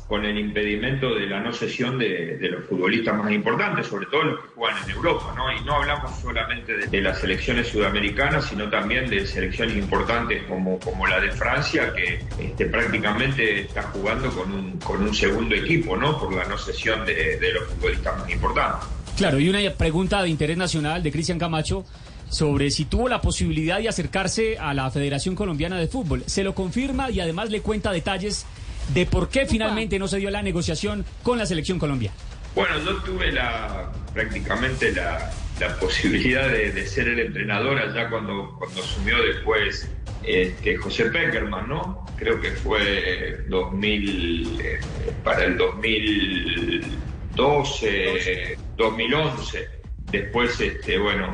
con 0.09 0.25
el 0.25 0.39
impedimento 0.39 1.15
de 1.15 1.27
la 1.27 1.41
no 1.41 1.53
cesión 1.53 1.99
de, 1.99 2.39
los 2.41 2.65
futbolistas 2.65 3.17
más 3.17 3.33
importantes, 3.33 3.87
sobre 3.87 4.07
todo 4.07 4.23
los 4.23 4.41
que 4.41 4.49
juegan 4.49 4.85
en 4.85 4.91
Europa, 4.91 5.35
¿no? 5.35 5.51
Y 5.51 5.65
no 5.65 5.77
hablamos 5.77 6.19
solamente 6.21 6.77
de, 6.77 6.87
de 6.87 7.01
las 7.01 7.21
selecciones 7.21 7.69
sudamericanas, 7.69 8.45
sino 8.47 8.69
también 8.69 9.09
de 9.09 9.27
selecciones 9.27 9.77
importantes 9.77 10.43
como, 10.45 10.79
como 10.81 11.07
la 11.07 11.21
de 11.21 11.31
Francia, 11.31 11.93
que 11.95 12.21
este, 12.39 12.67
prácticamente 12.67 13.61
está 13.61 13.83
jugando 13.85 14.31
con 14.31 14.53
un, 14.53 14.79
con 14.79 15.03
un 15.03 15.15
segundo 15.15 15.55
equipo, 15.55 15.97
¿no? 15.97 16.19
Por 16.19 16.35
la 16.35 16.45
no 16.45 16.59
cesión 16.59 17.07
de, 17.07 17.39
de 17.39 17.53
los 17.53 17.65
futbolistas 17.65 18.19
más 18.19 18.31
importantes. 18.31 18.89
Claro, 19.17 19.39
y 19.39 19.49
una 19.49 19.59
pregunta 19.73 20.23
de 20.23 20.29
interés 20.29 20.57
nacional 20.57 21.03
de 21.03 21.13
Cristian 21.13 21.39
Camacho 21.39 21.87
sobre 22.29 22.71
si 22.71 22.85
tuvo 22.85 23.09
la 23.09 23.21
posibilidad 23.21 23.79
de 23.79 23.89
acercarse 23.89 24.59
a 24.59 24.75
la 24.75 24.91
Federación 24.91 25.35
Colombiana 25.37 25.79
de 25.79 25.87
Fútbol. 25.87 26.25
Se 26.27 26.43
lo 26.43 26.55
confirma 26.55 27.11
y 27.11 27.21
además 27.21 27.51
le 27.51 27.61
cuenta 27.61 27.93
detalles 27.93 28.45
de 28.89 29.07
por 29.07 29.29
qué 29.29 29.47
finalmente 29.47 29.99
no 29.99 30.09
se 30.09 30.19
dio 30.19 30.31
la 30.31 30.43
negociación 30.43 31.05
con 31.23 31.39
la 31.39 31.47
selección 31.47 31.79
colombiana. 31.79 32.17
Bueno, 32.55 32.79
yo 32.85 32.97
tuve 33.03 33.33
la 33.33 33.91
prácticamente 34.13 34.93
la, 34.93 35.33
la 35.61 35.77
posibilidad 35.77 36.49
de, 36.49 36.73
de 36.73 36.87
ser 36.87 37.09
el 37.09 37.19
entrenador 37.19 37.79
allá 37.79 38.09
cuando, 38.09 38.55
cuando 38.59 38.83
asumió 38.83 39.23
después 39.23 39.91
este, 40.23 40.77
José 40.77 41.07
Peckerman, 41.07 41.69
¿no? 41.69 42.07
Creo 42.17 42.41
que 42.41 42.53
fue 42.53 43.45
2000, 43.49 44.61
eh, 44.61 44.79
para 45.23 45.45
el 45.45 45.59
2012, 45.59 48.59
2011. 48.77 49.84
Después, 50.11 50.61
este, 50.61 50.99
bueno, 50.99 51.33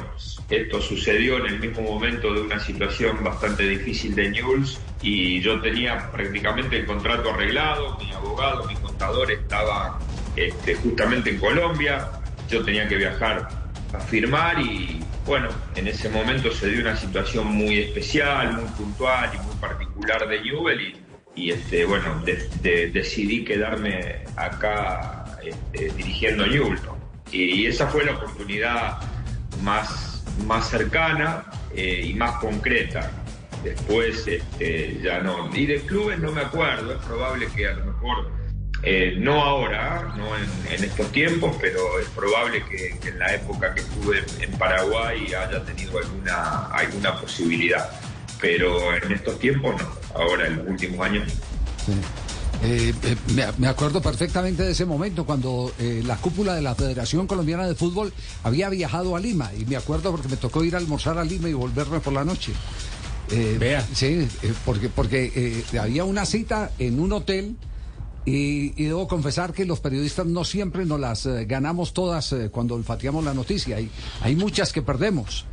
esto 0.48 0.80
sucedió 0.80 1.38
en 1.38 1.46
el 1.54 1.60
mismo 1.60 1.82
momento 1.82 2.32
de 2.32 2.40
una 2.40 2.58
situación 2.58 3.22
bastante 3.22 3.68
difícil 3.68 4.14
de 4.14 4.30
Newell's 4.30 4.80
y 5.02 5.40
yo 5.42 5.60
tenía 5.60 6.10
prácticamente 6.10 6.78
el 6.78 6.86
contrato 6.86 7.30
arreglado, 7.30 7.98
mi 7.98 8.10
abogado, 8.12 8.64
mi 8.66 8.74
contador 8.76 9.30
estaba 9.32 9.98
este, 10.36 10.74
justamente 10.76 11.30
en 11.30 11.38
Colombia, 11.38 12.08
yo 12.48 12.64
tenía 12.64 12.88
que 12.88 12.96
viajar 12.96 13.48
a 13.92 14.00
firmar 14.00 14.58
y 14.60 15.00
bueno, 15.26 15.48
en 15.74 15.86
ese 15.88 16.08
momento 16.08 16.50
se 16.50 16.68
dio 16.70 16.80
una 16.80 16.96
situación 16.96 17.46
muy 17.48 17.80
especial, 17.80 18.54
muy 18.54 18.64
puntual 18.70 19.30
y 19.34 19.38
muy 19.46 19.54
particular 19.56 20.26
de 20.26 20.40
Newell 20.40 20.94
y, 21.34 21.50
este, 21.50 21.84
bueno, 21.84 22.20
de- 22.24 22.48
de- 22.62 22.90
decidí 22.90 23.44
quedarme 23.44 24.24
acá 24.36 25.24
este, 25.44 25.90
dirigiendo 25.96 26.46
Newell. 26.46 26.78
Y, 27.32 27.66
esa 27.66 27.86
fue 27.86 28.04
la 28.04 28.12
oportunidad 28.12 28.98
más, 29.62 30.24
más 30.46 30.68
cercana 30.68 31.44
eh, 31.74 32.02
y 32.06 32.14
más 32.14 32.40
concreta. 32.40 33.10
Después 33.62 34.26
este, 34.26 35.00
ya 35.02 35.20
no. 35.20 35.54
Y 35.54 35.66
de 35.66 35.80
clubes 35.82 36.18
no 36.18 36.32
me 36.32 36.40
acuerdo, 36.40 36.92
es 36.92 37.04
probable 37.04 37.46
que 37.54 37.68
a 37.68 37.74
lo 37.74 37.86
mejor, 37.86 38.30
eh, 38.82 39.14
no 39.18 39.42
ahora, 39.42 40.14
no 40.16 40.28
en, 40.36 40.84
estos 40.84 41.12
tiempos, 41.12 41.54
pero 41.60 41.98
es 42.00 42.08
probable 42.08 42.64
que, 42.64 42.98
en 43.06 43.18
la 43.18 43.34
época 43.34 43.74
que 43.74 43.80
estuve 43.80 44.24
en 44.40 44.50
Paraguay 44.52 45.26
haya 45.26 45.62
tenido 45.64 45.98
alguna, 45.98 46.66
alguna 46.66 47.20
posibilidad. 47.20 47.90
Pero 48.40 48.96
en 48.96 49.12
estos 49.12 49.38
tiempos 49.38 49.76
no, 49.80 50.20
ahora 50.20 50.46
en 50.46 50.56
los 50.56 50.68
últimos 50.68 51.06
años. 51.06 51.30
Eh, 52.62 52.92
eh, 53.04 53.16
me, 53.58 53.68
acuerdo 53.68 54.02
perfectamente 54.02 54.62
de 54.62 54.72
ese 54.72 54.84
momento 54.84 55.24
cuando 55.24 55.72
eh, 55.78 56.02
la 56.04 56.16
cúpula 56.16 56.54
de 56.54 56.60
la 56.60 56.74
Federación 56.74 57.26
Colombiana 57.26 57.66
de 57.66 57.74
Fútbol 57.74 58.12
había 58.42 58.68
viajado 58.68 59.16
a 59.16 59.20
Lima 59.20 59.50
y 59.58 59.64
me 59.64 59.76
acuerdo 59.76 60.10
porque 60.10 60.28
me 60.28 60.36
tocó 60.36 60.62
ir 60.62 60.74
a 60.74 60.78
almorzar 60.78 61.16
a 61.16 61.24
Lima 61.24 61.48
y 61.48 61.54
volverme 61.54 62.00
por 62.00 62.12
la 62.12 62.22
noche. 62.22 62.52
Eh, 63.30 63.56
Vea. 63.58 63.86
Sí, 63.94 64.28
eh, 64.42 64.52
porque, 64.66 64.88
porque 64.88 65.64
eh, 65.72 65.78
había 65.78 66.04
una 66.04 66.26
cita 66.26 66.70
en 66.78 67.00
un 67.00 67.12
hotel 67.12 67.56
y, 68.26 68.74
y 68.76 68.86
debo 68.86 69.08
confesar 69.08 69.54
que 69.54 69.64
los 69.64 69.80
periodistas 69.80 70.26
no 70.26 70.44
siempre 70.44 70.84
nos 70.84 71.00
las 71.00 71.26
ganamos 71.46 71.94
todas 71.94 72.34
cuando 72.50 72.74
olfateamos 72.74 73.24
la 73.24 73.32
noticia. 73.32 73.76
Hay, 73.76 73.90
hay 74.20 74.36
muchas 74.36 74.72
que 74.72 74.82
perdemos. 74.82 75.46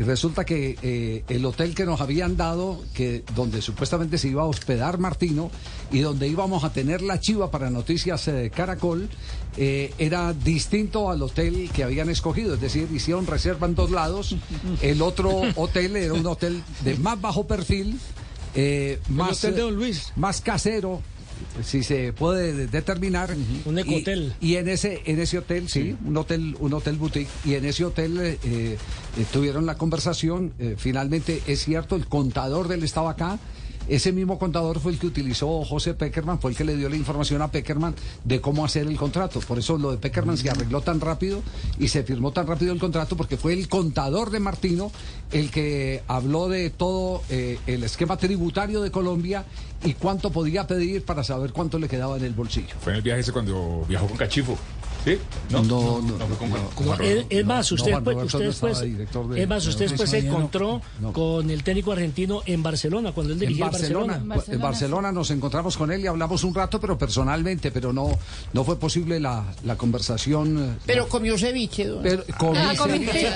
Y 0.00 0.02
resulta 0.02 0.46
que 0.46 0.78
eh, 0.82 1.24
el 1.28 1.44
hotel 1.44 1.74
que 1.74 1.84
nos 1.84 2.00
habían 2.00 2.34
dado, 2.38 2.82
que 2.94 3.22
donde 3.36 3.60
supuestamente 3.60 4.16
se 4.16 4.28
iba 4.28 4.40
a 4.40 4.46
hospedar 4.46 4.96
Martino 4.96 5.50
y 5.92 5.98
donde 6.00 6.26
íbamos 6.26 6.64
a 6.64 6.72
tener 6.72 7.02
la 7.02 7.20
chiva 7.20 7.50
para 7.50 7.68
Noticias 7.68 8.26
eh, 8.28 8.50
Caracol, 8.54 9.10
eh, 9.58 9.92
era 9.98 10.32
distinto 10.32 11.10
al 11.10 11.20
hotel 11.22 11.68
que 11.74 11.84
habían 11.84 12.08
escogido. 12.08 12.54
Es 12.54 12.62
decir, 12.62 12.88
hicieron 12.90 13.26
reserva 13.26 13.66
en 13.66 13.74
dos 13.74 13.90
lados. 13.90 14.36
El 14.80 15.02
otro 15.02 15.42
hotel 15.56 15.94
era 15.96 16.14
un 16.14 16.26
hotel 16.26 16.62
de 16.82 16.94
más 16.96 17.20
bajo 17.20 17.46
perfil, 17.46 17.98
eh, 18.54 18.98
más, 19.10 19.44
hotel 19.44 19.54
de 19.54 19.60
Don 19.60 19.76
Luis. 19.76 20.12
más 20.16 20.40
casero. 20.40 21.02
Si 21.64 21.82
se 21.82 22.12
puede 22.12 22.52
de- 22.54 22.66
determinar. 22.66 23.34
Un 23.64 23.78
Y- 23.78 23.80
ecohotel. 23.80 24.34
Y, 24.40 24.56
en 24.56 24.68
ese 24.68 25.00
en 25.06 25.20
ese 25.20 25.38
hotel, 25.38 25.68
sí, 25.70 25.96
un 26.04 26.16
hotel 26.18 26.54
un 26.60 26.72
hotel 26.74 26.96
boutique. 26.96 27.30
Y 27.46 27.54
en 27.54 27.64
ese 27.64 27.84
hotel 27.86 28.38
eh, 28.44 28.76
eh, 29.16 29.26
tuvieron 29.32 29.66
la 29.66 29.76
conversación. 29.76 30.52
eh, 30.58 30.74
finalmente, 30.78 31.42
es 31.46 31.64
cierto, 31.64 31.96
el 31.96 32.06
contador 32.06 32.68
del 32.68 32.82
estaba 32.84 33.10
acá. 33.10 33.38
Ese 33.88 34.12
mismo 34.12 34.38
contador 34.38 34.78
fue 34.78 34.92
el 34.92 34.98
que 34.98 35.08
utilizó 35.08 35.64
José 35.64 35.94
Peckerman, 35.94 36.38
fue 36.38 36.52
el 36.52 36.56
que 36.56 36.64
le 36.64 36.76
dio 36.76 36.88
la 36.88 36.94
información 36.94 37.42
a 37.42 37.50
Peckerman 37.50 37.96
de 38.24 38.40
cómo 38.40 38.64
hacer 38.64 38.86
el 38.86 38.96
contrato. 38.96 39.40
Por 39.40 39.58
eso 39.58 39.78
lo 39.78 39.90
de 39.90 39.96
Peckerman 39.96 40.36
se 40.36 40.48
arregló 40.48 40.80
tan 40.80 41.00
rápido 41.00 41.42
y 41.76 41.88
se 41.88 42.04
firmó 42.04 42.30
tan 42.30 42.46
rápido 42.46 42.72
el 42.72 42.78
contrato 42.78 43.16
porque 43.16 43.36
fue 43.36 43.52
el 43.52 43.68
contador 43.68 44.30
de 44.30 44.38
Martino 44.38 44.92
el 45.32 45.50
que 45.50 46.04
habló 46.06 46.48
de 46.48 46.70
todo 46.70 47.22
eh, 47.30 47.58
el 47.66 47.82
esquema 47.82 48.16
tributario 48.16 48.80
de 48.80 48.92
Colombia 48.92 49.44
y 49.82 49.94
cuánto 49.94 50.30
podía 50.30 50.68
pedir 50.68 51.04
para 51.04 51.24
saber 51.24 51.52
cuánto 51.52 51.78
le 51.80 51.88
quedaba 51.88 52.16
en 52.16 52.24
el 52.24 52.32
bolsillo. 52.32 52.76
Fue 52.80 52.92
en 52.92 52.98
el 52.98 53.02
viaje 53.02 53.22
ese 53.22 53.32
cuando 53.32 53.84
viajó 53.88 54.06
con 54.06 54.16
Cachifo. 54.16 54.56
¿Sí? 55.04 55.18
No, 55.50 55.62
no, 55.62 56.00
no. 56.02 56.14
es, 57.30 57.46
más, 57.46 57.72
usted, 57.72 57.92
después, 57.94 58.16
usted 58.34 58.38
de- 58.38 59.42
es 59.42 59.48
más, 59.48 59.66
usted 59.66 59.86
después 59.88 60.10
se 60.10 60.18
encontró 60.18 60.82
no. 61.00 61.12
con 61.12 61.48
el 61.50 61.62
técnico 61.64 61.92
argentino 61.92 62.42
en 62.44 62.62
Barcelona, 62.62 63.12
cuando 63.12 63.32
él 63.32 63.38
En 63.42 63.48
dirigía 63.48 63.66
Barcelona, 63.70 64.20
Barcelona. 64.24 64.54
en 64.54 64.60
Barcelona 64.60 65.12
nos 65.12 65.30
encontramos 65.30 65.76
con 65.76 65.90
él 65.90 66.00
y 66.02 66.06
hablamos 66.06 66.44
un 66.44 66.54
rato, 66.54 66.78
pero 66.80 66.98
personalmente, 66.98 67.70
pero 67.70 67.92
no, 67.92 68.10
no 68.52 68.64
fue 68.64 68.78
posible 68.78 69.18
la, 69.18 69.44
la 69.64 69.76
conversación. 69.76 70.72
eh, 70.74 70.78
Pero 70.86 71.08
comió 71.08 71.38
ceviche, 71.38 71.86
don. 71.86 72.02
Pero 72.02 72.22
comí 72.38 72.58
Ah, 72.60 72.74
comí 72.76 72.98
ceviche 73.06 73.28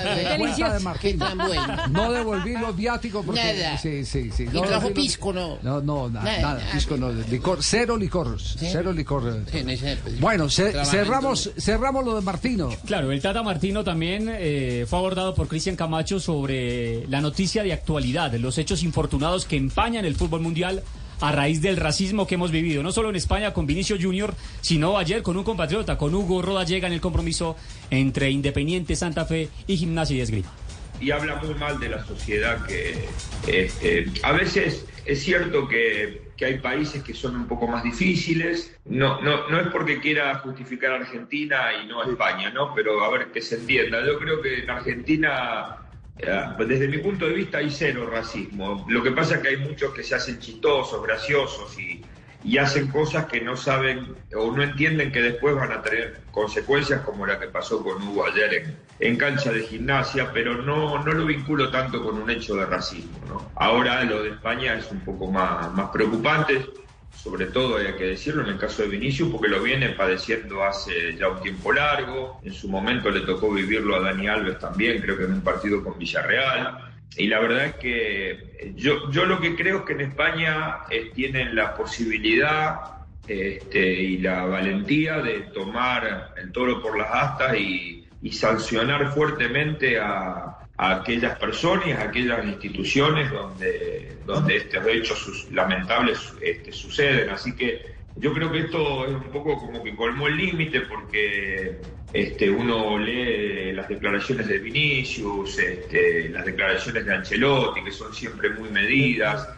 de 0.63 0.79
de 1.11 1.13
tan 1.17 1.37
bueno. 1.37 1.87
No 1.89 2.11
devolví 2.11 2.53
los 2.57 2.75
viáticos 2.75 3.25
porque 3.25 3.41
Nada. 3.41 3.77
sí, 3.77 4.05
sí, 4.05 4.29
sí. 4.31 4.43
Y 4.43 4.55
no 4.55 4.61
trajo 4.61 4.89
pisco, 4.93 5.33
¿no? 5.33 5.57
No, 5.63 5.81
no, 5.81 6.09
na- 6.09 6.21
Nada, 6.23 6.41
nada, 6.41 6.59
nada. 6.59 6.71
pisco 6.71 6.95
no, 6.97 7.11
licor, 7.11 7.59
cero 7.61 7.97
licor, 7.97 8.37
cero 8.39 8.93
licor. 8.93 9.43
eh. 9.51 9.59
En 9.59 9.65
pues, 10.01 10.19
Bueno, 10.19 10.49
cerramos, 10.49 11.49
cerramos 11.57 12.05
lo 12.05 12.15
de 12.15 12.21
Martino. 12.21 12.69
Claro, 12.85 13.11
el 13.11 13.21
Tata 13.21 13.43
Martino 13.43 13.83
también 13.83 14.29
eh, 14.29 14.85
fue 14.87 14.99
abordado 14.99 15.33
por 15.35 15.47
Cristian 15.47 15.75
Camacho 15.75 16.19
sobre 16.19 17.07
la 17.07 17.21
noticia 17.21 17.63
de 17.63 17.73
actualidad, 17.73 18.33
los 18.35 18.57
hechos 18.57 18.83
infortunados 18.83 19.45
que 19.45 19.57
empañan 19.57 20.05
el 20.05 20.15
fútbol 20.15 20.41
mundial 20.41 20.83
a 21.21 21.31
raíz 21.31 21.61
del 21.61 21.77
racismo 21.77 22.27
que 22.27 22.35
hemos 22.35 22.51
vivido, 22.51 22.83
no 22.83 22.91
solo 22.91 23.09
en 23.09 23.15
España 23.15 23.53
con 23.53 23.65
Vinicio 23.65 23.97
Junior, 23.99 24.33
sino 24.61 24.97
ayer 24.97 25.23
con 25.23 25.37
un 25.37 25.43
compatriota, 25.43 25.97
con 25.97 26.13
Hugo 26.13 26.41
Rodallega 26.41 26.87
en 26.87 26.93
el 26.93 27.01
compromiso 27.01 27.55
entre 27.89 28.29
Independiente 28.29 28.95
Santa 28.95 29.25
Fe 29.25 29.49
y 29.67 29.77
Gimnasia 29.77 30.17
y 30.17 30.21
Esgrima. 30.21 30.51
y 30.99 31.11
habla 31.11 31.37
muy 31.37 31.53
mal 31.55 31.79
de 31.79 31.89
la 31.89 32.05
sociedad 32.05 32.65
que 32.65 33.05
este, 33.47 34.11
a 34.23 34.31
veces 34.33 34.85
es 35.05 35.23
cierto 35.23 35.67
que, 35.67 36.24
que 36.37 36.45
hay 36.45 36.59
países 36.59 37.03
que 37.03 37.13
son 37.13 37.35
un 37.35 37.47
poco 37.47 37.67
más 37.67 37.83
difíciles. 37.83 38.77
No, 38.85 39.21
no, 39.21 39.47
no 39.47 39.59
es 39.59 39.67
porque 39.67 39.99
quiera 39.99 40.35
justificar 40.39 40.91
a 40.91 40.95
Argentina 40.95 41.69
y 41.81 41.87
no 41.87 42.01
a 42.01 42.05
España, 42.05 42.49
¿no? 42.49 42.73
Pero 42.73 43.03
a 43.03 43.09
ver 43.11 43.31
que 43.31 43.41
se 43.41 43.55
entienda. 43.55 44.05
Yo 44.05 44.19
creo 44.19 44.41
que 44.41 44.63
en 44.63 44.69
Argentina, 44.69 45.77
eh, 46.17 46.45
desde 46.67 46.87
mi 46.87 46.97
punto 46.99 47.27
de 47.27 47.33
vista, 47.33 47.59
hay 47.59 47.69
cero 47.69 48.09
racismo. 48.11 48.85
Lo 48.89 49.01
que 49.01 49.11
pasa 49.11 49.35
es 49.35 49.41
que 49.41 49.47
hay 49.49 49.57
muchos 49.57 49.93
que 49.93 50.03
se 50.03 50.15
hacen 50.15 50.39
chistosos, 50.39 51.01
graciosos 51.03 51.79
y, 51.79 52.01
y 52.45 52.59
hacen 52.59 52.89
cosas 52.89 53.25
que 53.25 53.41
no 53.41 53.57
saben 53.57 54.15
o 54.35 54.51
no 54.51 54.61
entienden 54.61 55.11
que 55.11 55.21
después 55.21 55.55
van 55.55 55.71
a 55.71 55.81
tener 55.81 56.21
consecuencias 56.29 57.01
como 57.01 57.25
la 57.25 57.39
que 57.39 57.47
pasó 57.47 57.83
con 57.83 58.07
Hugo 58.07 58.27
ayer 58.27 58.75
en, 58.99 59.17
cancha 59.17 59.51
de 59.51 59.63
gimnasia, 59.63 60.31
pero 60.31 60.61
no, 60.61 61.03
no 61.03 61.11
lo 61.11 61.25
vinculo 61.25 61.71
tanto 61.71 62.03
con 62.03 62.21
un 62.21 62.29
hecho 62.29 62.55
de 62.55 62.67
racismo. 62.67 63.49
Ahora 63.55 64.03
lo 64.03 64.21
de 64.21 64.29
España 64.29 64.75
es 64.75 64.91
un 64.91 64.99
poco 64.99 65.31
más, 65.31 65.73
más 65.73 65.89
preocupante, 65.89 66.67
sobre 67.11 67.47
todo 67.47 67.77
hay 67.77 67.93
que 67.93 68.05
decirlo 68.05 68.43
en 68.43 68.49
el 68.49 68.59
caso 68.59 68.83
de 68.83 68.89
Vinicius, 68.89 69.29
porque 69.31 69.47
lo 69.47 69.63
viene 69.63 69.89
padeciendo 69.89 70.63
hace 70.63 71.17
ya 71.17 71.29
un 71.29 71.41
tiempo 71.41 71.73
largo, 71.73 72.39
en 72.43 72.53
su 72.53 72.69
momento 72.69 73.09
le 73.09 73.21
tocó 73.21 73.51
vivirlo 73.51 73.95
a 73.95 74.01
Dani 74.01 74.27
Alves 74.27 74.59
también, 74.59 75.01
creo 75.01 75.17
que 75.17 75.23
en 75.23 75.33
un 75.33 75.41
partido 75.41 75.83
con 75.83 75.97
Villarreal. 75.97 76.91
Y 77.17 77.27
la 77.27 77.39
verdad 77.39 77.65
es 77.65 77.75
que 77.75 78.73
yo, 78.75 79.09
yo 79.11 79.25
lo 79.25 79.39
que 79.39 79.55
creo 79.55 79.79
es 79.79 79.83
que 79.85 79.93
en 79.93 80.01
España 80.01 80.79
eh, 80.89 81.11
tienen 81.13 81.55
la 81.55 81.73
posibilidad 81.75 82.95
este, 83.27 83.93
y 83.93 84.17
la 84.17 84.45
valentía 84.45 85.19
de 85.19 85.41
tomar 85.53 86.33
el 86.37 86.51
toro 86.51 86.81
por 86.81 86.97
las 86.97 87.09
astas 87.11 87.57
y, 87.57 88.01
sancionar 88.31 89.13
fuertemente 89.13 89.99
a, 89.99 90.57
aquellas 90.77 91.37
personas, 91.37 91.99
a 91.99 92.05
aquellas 92.05 92.43
instituciones 92.43 93.31
donde, 93.31 94.17
donde 94.25 94.57
estos 94.57 94.87
hechos 94.87 95.47
lamentables 95.51 96.33
este, 96.41 96.71
suceden. 96.71 97.29
Así 97.29 97.55
que 97.55 97.94
yo 98.17 98.33
creo 98.33 98.51
que 98.51 98.59
esto 98.59 99.05
es 99.05 99.13
un 99.13 99.31
poco 99.31 99.57
como 99.57 99.83
que 99.83 99.95
colmó 99.95 100.27
el 100.27 100.37
límite 100.37 100.81
porque 100.81 101.79
este, 102.13 102.49
uno 102.49 102.97
lee 102.97 103.73
las 103.73 103.89
declaraciones 103.89 104.47
de 104.47 104.59
Vinicius, 104.59 105.59
este, 105.59 106.29
las 106.29 106.45
declaraciones 106.45 107.05
de 107.05 107.13
Ancelotti, 107.13 107.83
que 107.83 107.91
son 107.91 108.13
siempre 108.13 108.51
muy 108.51 108.69
medidas. 108.69 109.49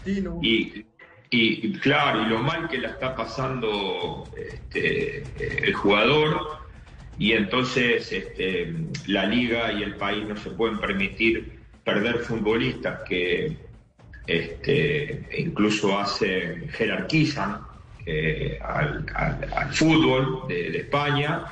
Y, 0.42 0.86
y, 1.30 1.74
claro, 1.80 2.24
y 2.24 2.30
lo 2.30 2.40
mal 2.40 2.68
que 2.68 2.80
la 2.80 2.90
está 2.90 3.16
pasando 3.16 4.28
este, 4.36 5.24
el 5.68 5.74
jugador 5.74 6.58
y 7.20 7.34
entonces 7.34 8.12
este, 8.12 8.74
la 9.08 9.26
liga 9.26 9.72
y 9.72 9.84
el 9.84 9.96
país 9.96 10.26
no 10.28 10.36
se 10.36 10.50
pueden 10.52 10.80
permitir 10.80 11.60
perder 11.84 12.20
futbolistas 12.20 13.02
que 13.08 13.56
este, 14.26 15.28
incluso 15.38 16.00
hacen, 16.00 16.70
jerarquizan 16.70 17.60
eh, 18.10 18.58
al, 18.64 19.04
fútbol 19.74 20.48
de, 20.48 20.72
de 20.72 20.78
España 20.78 21.44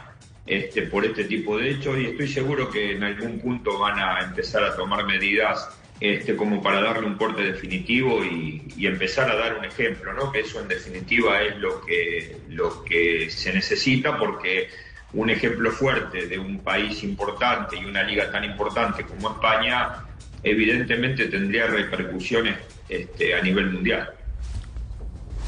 este, 0.45 0.83
por 0.83 1.03
este 1.03 1.25
tipo 1.25 1.57
de 1.57 1.71
hechos 1.71 1.97
y 1.99 2.05
estoy 2.05 2.29
seguro 2.29 2.71
que 2.71 2.93
en 2.93 3.03
algún 3.03 3.39
punto 3.39 3.77
van 3.77 3.99
a 3.99 4.21
empezar 4.21 4.63
a 4.63 4.73
tomar 4.73 5.05
medidas 5.05 5.67
este, 5.99 6.37
como 6.37 6.63
para 6.63 6.79
darle 6.79 7.07
un 7.07 7.15
corte 7.15 7.41
definitivo 7.41 8.23
y, 8.23 8.63
y 8.77 8.87
empezar 8.87 9.29
a 9.29 9.35
dar 9.35 9.57
un 9.57 9.65
ejemplo, 9.65 10.13
¿no? 10.13 10.31
que 10.31 10.39
eso 10.39 10.61
en 10.61 10.69
definitiva 10.69 11.41
es 11.41 11.57
lo 11.57 11.81
que, 11.81 12.37
lo 12.47 12.85
que 12.85 13.29
se 13.29 13.51
necesita 13.51 14.17
porque 14.17 14.69
un 15.11 15.29
ejemplo 15.29 15.71
fuerte 15.71 16.25
de 16.27 16.39
un 16.39 16.59
país 16.59 17.03
importante 17.03 17.75
y 17.75 17.83
una 17.83 18.03
liga 18.03 18.31
tan 18.31 18.45
importante 18.45 19.03
como 19.03 19.31
España 19.31 20.05
evidentemente 20.41 21.25
tendría 21.25 21.67
repercusiones 21.67 22.55
este, 22.87 23.35
a 23.35 23.41
nivel 23.41 23.71
mundial. 23.71 24.09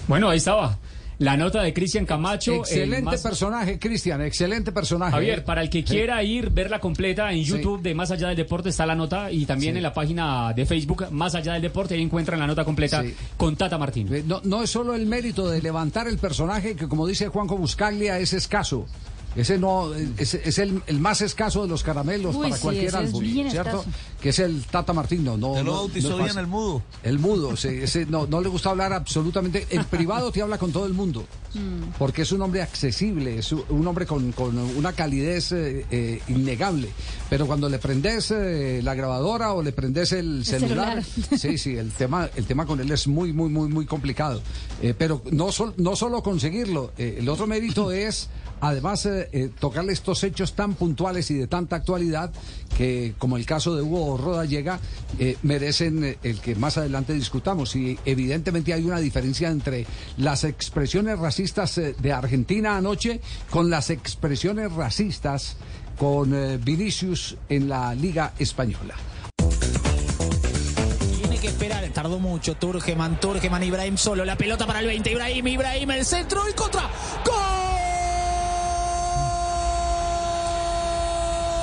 Bueno, 0.07 0.29
ahí 0.29 0.37
estaba. 0.37 0.77
La 1.19 1.35
nota 1.35 1.63
de 1.63 1.73
Cristian 1.73 2.05
Camacho. 2.05 2.51
el 2.53 2.59
Excelente 2.59 3.01
más- 3.01 3.21
personaje, 3.23 3.79
Cristian, 3.79 4.21
excelente 4.21 4.71
personaje. 4.71 5.11
Javier, 5.13 5.43
para 5.43 5.63
el 5.63 5.69
que 5.69 5.79
Sí. 5.79 5.85
quiera 5.85 6.21
ir, 6.21 6.51
verla 6.51 6.79
completa 6.79 7.31
en 7.31 7.39
Sí. 7.43 7.51
YouTube 7.51 7.81
de 7.81 7.95
Más 7.95 8.11
Allá 8.11 8.27
del 8.27 8.37
Deporte 8.37 8.69
está 8.69 8.85
la 8.85 8.93
nota 8.93 9.31
y 9.31 9.45
también 9.45 9.73
Sí. 9.73 9.77
en 9.77 9.83
la 9.83 9.93
página 9.93 10.53
de 10.53 10.65
Facebook 10.67 11.07
Más 11.11 11.33
Allá 11.33 11.53
del 11.53 11.63
Deporte 11.63 11.95
ahí 11.95 12.03
encuentran 12.03 12.39
la 12.39 12.45
nota 12.45 12.63
completa 12.63 13.01
Sí. 13.01 13.15
con 13.35 13.55
Tata 13.55 13.77
Martín. 13.79 14.13
Eh, 14.13 14.23
No, 14.27 14.41
no 14.43 14.61
es 14.61 14.69
solo 14.69 14.93
el 14.93 15.07
mérito 15.07 15.49
de 15.49 15.59
levantar 15.61 16.07
el 16.07 16.19
personaje, 16.19 16.75
que 16.75 16.87
como 16.87 17.07
dice 17.07 17.29
Juanjo 17.29 17.57
Buscaglia, 17.57 18.19
es 18.19 18.33
escaso. 18.33 18.85
Ese 19.35 19.59
no 19.59 19.93
es, 19.93 20.33
es 20.33 20.57
el, 20.57 20.81
el 20.87 20.99
más 20.99 21.21
escaso 21.21 21.61
de 21.61 21.67
los 21.67 21.83
caramelos 21.83 22.35
Uy, 22.35 22.43
para 22.45 22.55
sí, 22.55 22.61
cualquier 22.61 22.95
álbum, 22.95 23.23
¿cierto? 23.23 23.47
escaso. 23.59 23.85
Que 24.21 24.29
es 24.29 24.39
el 24.39 24.63
Tata 24.65 24.93
Martino. 24.93 25.37
No, 25.37 25.53
Te 25.53 25.59
lo 25.63 25.71
no- 25.71 25.77
bautizó 25.79 26.09
no 26.09 26.15
bien 26.15 26.27
fácil. 26.29 26.39
el 26.41 26.47
mudo. 26.47 26.81
El 27.03 27.19
mudo, 27.19 27.55
sí, 27.55 27.67
ese 27.69 28.05
no, 28.07 28.25
no 28.25 28.41
le 28.41 28.49
gusta 28.49 28.71
hablar 28.71 28.91
absolutamente. 28.93 29.67
En 29.69 29.83
privado 29.85 30.31
te 30.31 30.41
habla 30.41 30.57
con 30.57 30.71
todo 30.71 30.85
el 30.87 30.93
mundo. 30.93 31.25
Porque 31.97 32.21
es 32.23 32.31
un 32.31 32.41
hombre 32.41 32.61
accesible, 32.61 33.37
es 33.39 33.51
un- 33.51 33.87
hombre 33.87 34.05
con, 34.05 34.31
con 34.31 34.57
una 34.57 34.93
calidez 34.93 35.51
eh, 35.51 35.85
eh, 35.89 36.21
innegable. 36.27 36.89
Pero 37.29 37.45
cuando 37.47 37.69
le 37.69 37.79
prendes 37.79 38.31
eh, 38.31 38.81
la 38.83 38.93
grabadora 38.95 39.53
o 39.53 39.61
le 39.63 39.71
prendes 39.71 40.11
el, 40.11 40.43
celular, 40.45 41.03
celular. 41.03 41.39
sí, 41.39 41.57
sí, 41.57 41.75
el 41.77 41.91
tema, 41.91 42.29
el 42.35 42.45
tema 42.45 42.65
con 42.65 42.79
él 42.79 42.91
es 42.91 43.07
muy, 43.07 43.33
muy, 43.33 43.49
muy, 43.49 43.69
muy 43.69 43.85
complicado. 43.85 44.41
Eh, 44.81 44.93
pero 44.97 45.21
no, 45.31 45.51
sol- 45.51 45.73
no 45.77 45.95
solo 45.95 46.21
conseguirlo, 46.23 46.91
eh, 46.97 47.17
el 47.19 47.29
otro 47.29 47.47
mérito 47.47 47.91
es 47.91 48.29
además 48.59 49.05
eh, 49.05 49.29
eh, 49.33 49.51
tocarle 49.59 49.93
estos 49.93 50.23
hechos 50.23 50.53
tan 50.53 50.73
puntuales 50.73 51.29
y 51.29 51.35
de 51.35 51.45
tanta 51.47 51.75
actualidad 51.75 52.31
que, 52.75 53.13
como 53.17 53.37
el 53.37 53.45
caso 53.45 53.75
de 53.75 53.81
Hugo 53.81 54.17
Rodallega, 54.17 54.79
eh, 55.19 55.37
merecen 55.43 56.03
eh, 56.03 56.17
el 56.23 56.39
que 56.39 56.55
más 56.55 56.77
adelante 56.77 57.13
discutamos. 57.13 57.75
Y 57.75 57.97
evidentemente 58.05 58.73
hay 58.73 58.83
una 58.83 58.99
diferencia 58.99 59.49
entre 59.49 59.85
las 60.17 60.43
expresiones 60.43 61.19
racistas 61.19 61.77
eh, 61.77 61.95
de 61.97 62.13
Argentina 62.13 62.77
anoche 62.77 63.21
con 63.49 63.69
las 63.69 63.89
expresiones 63.89 64.71
racistas 64.73 65.57
con 65.97 66.33
eh, 66.33 66.57
Vinicius 66.57 67.35
en 67.49 67.67
la 67.67 67.93
Liga 67.95 68.33
Española. 68.39 68.95
Tiene 71.19 71.37
que 71.39 71.47
esperar, 71.47 71.87
tardó 71.89 72.19
mucho. 72.19 72.55
Turgeman, 72.55 73.19
Turgeman, 73.19 73.63
Ibrahim 73.63 73.97
solo. 73.97 74.23
La 74.23 74.37
pelota 74.37 74.65
para 74.65 74.79
el 74.79 74.87
20. 74.87 75.11
Ibrahim, 75.11 75.47
Ibrahim, 75.47 75.91
el 75.91 76.05
centro 76.05 76.47
y 76.49 76.53
contra. 76.53 76.89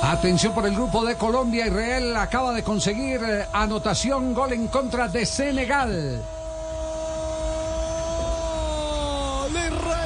Atención 0.01 0.53
por 0.53 0.65
el 0.65 0.75
grupo 0.75 1.03
de 1.05 1.15
Colombia. 1.15 1.67
Israel 1.67 2.15
acaba 2.15 2.53
de 2.53 2.63
conseguir 2.63 3.21
eh, 3.23 3.47
anotación, 3.51 4.33
gol 4.33 4.53
en 4.53 4.67
contra 4.67 5.07
de 5.07 5.25
Senegal. 5.25 6.21
¡Gol 9.41 9.53
de 9.53 9.67
Israel! 9.67 10.05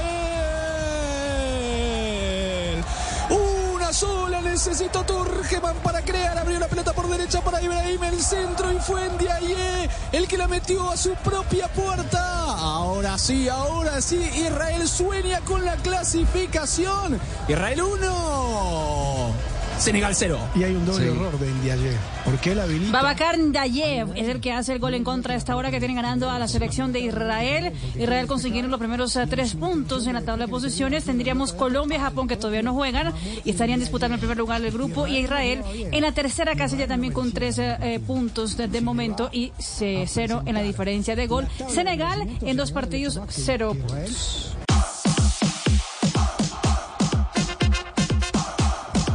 Una 3.74 3.94
sola 3.94 4.42
necesitó 4.42 5.04
Turgeman 5.04 5.76
para 5.84 6.02
crear. 6.02 6.38
Abrió 6.38 6.60
la 6.60 6.68
pelota 6.68 6.94
por 6.94 7.10
derecha 7.10 7.42
para 7.42 7.62
Ibrahim, 7.62 8.04
el 8.04 8.22
centro 8.22 8.72
y 8.72 8.80
fue 8.80 9.06
en 9.06 9.18
Diaye 9.18 9.90
el 10.12 10.28
que 10.28 10.38
la 10.38 10.48
metió 10.48 10.90
a 10.90 10.98
su 10.98 11.14
propia 11.16 11.68
puerta. 11.68 12.44
Ahora 12.46 13.18
sí, 13.18 13.48
ahora 13.50 14.02
sí, 14.02 14.18
Israel 14.18 14.88
sueña 14.88 15.40
con 15.42 15.64
la 15.64 15.76
clasificación. 15.78 17.20
Israel 17.48 17.82
1, 17.82 19.34
Senegal 19.80 20.14
0. 20.16 20.38
Y 20.56 20.64
hay 20.64 20.76
un 20.76 20.86
doble 20.86 21.06
Sí. 21.06 21.12
error 21.12 21.40
de 21.40 21.48
Ndiaye. 21.52 21.92
¿Por 22.26 22.38
qué 22.40 22.54
la 22.54 22.64
habilita? 22.64 22.92
Babacar 22.92 23.38
Ndayev 23.40 24.12
es 24.16 24.28
el 24.28 24.42
que 24.42 24.52
hace 24.52 24.74
el 24.74 24.80
gol 24.80 24.94
en 24.94 25.04
contra 25.04 25.34
a 25.34 25.38
esta 25.38 25.56
hora 25.56 25.72
que 25.72 25.80
tiene 25.80 25.96
ganando 25.96 26.30
a 26.30 26.38
la 26.38 26.48
selección 26.48 26.92
de 26.92 27.00
Israel. 27.00 27.72
Israel 27.98 28.28
consiguieron 28.28 28.70
los 28.72 28.80
primeros 28.80 29.16
eh, 29.16 29.26
tres 29.28 29.56
puntos 29.56 30.06
en 30.06 30.14
la 30.14 30.22
tabla 30.22 30.46
de 30.46 30.52
posiciones. 30.52 31.06
Tendríamos 31.06 31.54
Colombia 31.54 31.98
y 31.98 32.02
Japón 32.02 32.28
que 32.28 32.36
todavía 32.36 32.62
no 32.62 32.74
juegan 32.74 33.14
y 33.46 33.50
estarían 33.52 33.80
disputando 33.80 34.16
el 34.16 34.20
primer 34.20 34.38
lugar 34.38 34.62
del 34.62 34.72
grupo. 34.72 35.08
Y 35.08 35.18
Israel 35.18 35.62
en 35.74 36.02
la 36.02 36.12
tercera 36.12 36.56
casilla 36.56 36.86
también 36.88 37.14
con 37.14 37.32
tres 37.32 37.58
eh, 37.58 37.78
eh, 37.82 38.00
puntos 38.00 38.58
de, 38.58 38.68
de 38.68 38.82
momento 38.82 39.30
y 39.32 39.54
cero 39.60 40.44
en 40.46 40.56
la 40.56 40.62
diferencia 40.62 41.16
de 41.16 41.26
gol. 41.28 41.48
Senegal 41.70 42.28
en 42.42 42.58
dos 42.58 42.72
partidos, 42.74 43.20
cero 43.30 43.76
puntos. 43.76 44.56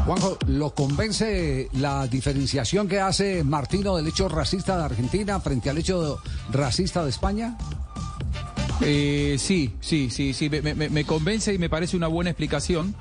Juanjo, 0.04 0.36
¿lo 0.48 0.74
convence 0.74 1.70
la 1.72 2.06
diferenciación 2.06 2.86
que 2.86 3.00
hace 3.00 3.42
Martino 3.42 3.96
del 3.96 4.06
hecho 4.06 4.28
racista 4.28 4.76
de 4.76 4.84
Argentina 4.84 5.40
frente 5.40 5.70
al 5.70 5.78
hecho 5.78 6.20
racista 6.50 7.02
de 7.02 7.08
España? 7.08 7.56
Eh, 8.80 9.36
sí, 9.38 9.72
sí, 9.80 10.10
sí, 10.10 10.32
sí, 10.32 10.50
me, 10.50 10.74
me- 10.74 11.04
convence 11.04 11.54
y 11.54 11.58
me 11.58 11.68
parece 11.68 11.96
una 11.96 12.08
buena 12.08 12.30
explicación. 12.30 12.94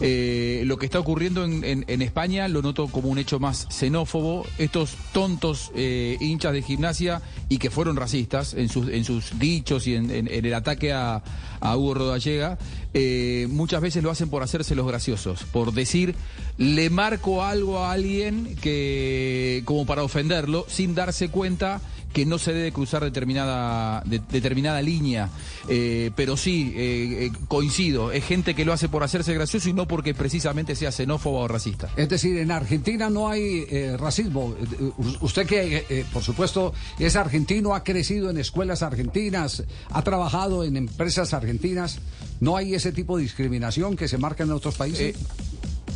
Eh, 0.00 0.62
lo 0.66 0.78
que 0.78 0.86
está 0.86 1.00
ocurriendo 1.00 1.44
en, 1.44 2.02
España 2.02 2.46
lo 2.48 2.62
noto 2.62 2.86
como 2.88 3.08
un 3.08 3.18
hecho 3.18 3.40
más 3.40 3.66
xenófobo. 3.70 4.46
Estos 4.58 4.94
tontos 5.12 5.72
eh, 5.74 6.16
hinchas 6.20 6.52
de 6.52 6.62
gimnasia 6.62 7.22
y 7.48 7.58
que 7.58 7.70
fueron 7.70 7.96
racistas 7.96 8.54
en 8.54 8.68
sus, 8.68 8.88
en 8.88 9.04
sus 9.04 9.38
dichos 9.38 9.86
y 9.86 9.94
en 9.94 10.28
el 10.28 10.54
ataque 10.54 10.92
a, 10.92 11.22
a 11.60 11.76
Hugo 11.76 11.94
Rodallega, 11.94 12.58
eh, 12.94 13.46
muchas 13.50 13.80
veces 13.80 14.02
lo 14.02 14.10
hacen 14.10 14.28
por 14.28 14.42
hacerse 14.42 14.74
los 14.74 14.86
graciosos, 14.86 15.44
por 15.44 15.72
decir, 15.72 16.14
le 16.58 16.90
marco 16.90 17.42
algo 17.44 17.80
a 17.80 17.92
alguien 17.92 18.56
que 18.60 19.62
como 19.64 19.86
para 19.86 20.02
ofenderlo, 20.02 20.64
sin 20.68 20.94
darse 20.94 21.28
cuenta 21.28 21.80
que 22.16 22.24
no 22.24 22.38
se 22.38 22.54
debe 22.54 22.72
cruzar 22.72 23.04
determinada, 23.04 24.02
de- 24.06 24.22
determinada 24.30 24.80
línea. 24.80 25.28
Eh, 25.68 26.10
pero 26.16 26.34
sí, 26.38 26.72
eh, 26.74 27.26
eh, 27.26 27.32
coincido, 27.46 28.10
es 28.10 28.24
gente 28.24 28.54
que 28.54 28.64
lo 28.64 28.72
hace 28.72 28.88
por 28.88 29.02
hacerse 29.02 29.34
gracioso 29.34 29.68
y 29.68 29.74
no 29.74 29.86
porque 29.86 30.14
precisamente 30.14 30.74
sea 30.74 30.90
xenófoba 30.92 31.40
o 31.40 31.48
racista. 31.48 31.90
Es 31.94 32.08
decir, 32.08 32.38
en 32.38 32.50
Argentina 32.52 33.10
no 33.10 33.28
hay 33.28 33.66
eh, 33.68 33.96
racismo. 34.00 34.54
Eh, 34.58 34.90
Usted 35.20 35.46
que, 35.46 35.84
eh, 35.90 36.06
por 36.10 36.22
supuesto, 36.22 36.72
es 36.98 37.16
argentino, 37.16 37.74
ha 37.74 37.84
crecido 37.84 38.30
en 38.30 38.38
escuelas 38.38 38.82
argentinas, 38.82 39.64
ha 39.90 40.00
trabajado 40.02 40.64
en 40.64 40.78
empresas 40.78 41.34
argentinas. 41.34 41.98
¿No 42.40 42.56
hay 42.56 42.74
ese 42.74 42.92
tipo 42.92 43.18
de 43.18 43.24
discriminación 43.24 43.94
que 43.94 44.08
se 44.08 44.16
marca 44.16 44.44
en 44.44 44.52
otros 44.52 44.74
países? 44.76 45.16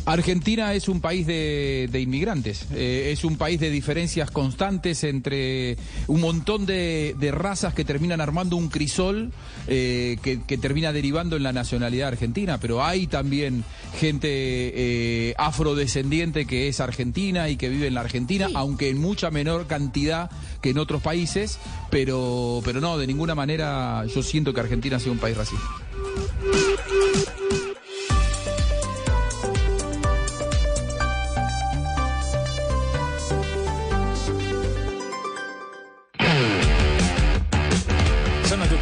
Argentina 0.05 0.73
es 0.73 0.89
un 0.89 0.99
país 0.99 1.27
de, 1.27 1.87
de 1.91 2.01
inmigrantes, 2.01 2.65
eh, 2.73 3.09
es 3.13 3.23
un 3.23 3.37
país 3.37 3.59
de 3.59 3.69
diferencias 3.69 4.31
constantes 4.31 5.03
entre 5.03 5.77
un 6.07 6.21
montón 6.21 6.65
de, 6.65 7.15
de 7.19 7.31
razas 7.31 7.73
que 7.73 7.85
terminan 7.85 8.19
armando 8.19 8.55
un 8.55 8.69
crisol 8.69 9.31
eh, 9.67 10.17
que, 10.23 10.41
que 10.41 10.57
termina 10.57 10.91
derivando 10.91 11.35
en 11.35 11.43
la 11.43 11.53
nacionalidad 11.53 12.09
argentina, 12.09 12.57
pero 12.59 12.83
hay 12.83 13.07
también 13.07 13.63
gente 13.99 14.27
eh, 14.29 15.35
afrodescendiente 15.37 16.45
que 16.45 16.67
es 16.67 16.79
argentina 16.79 17.49
y 17.49 17.57
que 17.57 17.69
vive 17.69 17.87
en 17.87 17.93
la 17.93 18.01
Argentina, 18.01 18.49
aunque 18.55 18.89
en 18.89 18.97
mucha 18.97 19.29
menor 19.29 19.67
cantidad 19.67 20.31
que 20.61 20.71
en 20.71 20.79
otros 20.79 21.01
países, 21.01 21.59
pero, 21.91 22.61
pero 22.65 22.81
no, 22.81 22.97
de 22.97 23.05
ninguna 23.05 23.35
manera 23.35 24.03
yo 24.07 24.23
siento 24.23 24.53
que 24.53 24.61
Argentina 24.61 24.99
sea 24.99 25.11
un 25.11 25.19
país 25.19 25.37
racista. 25.37 25.65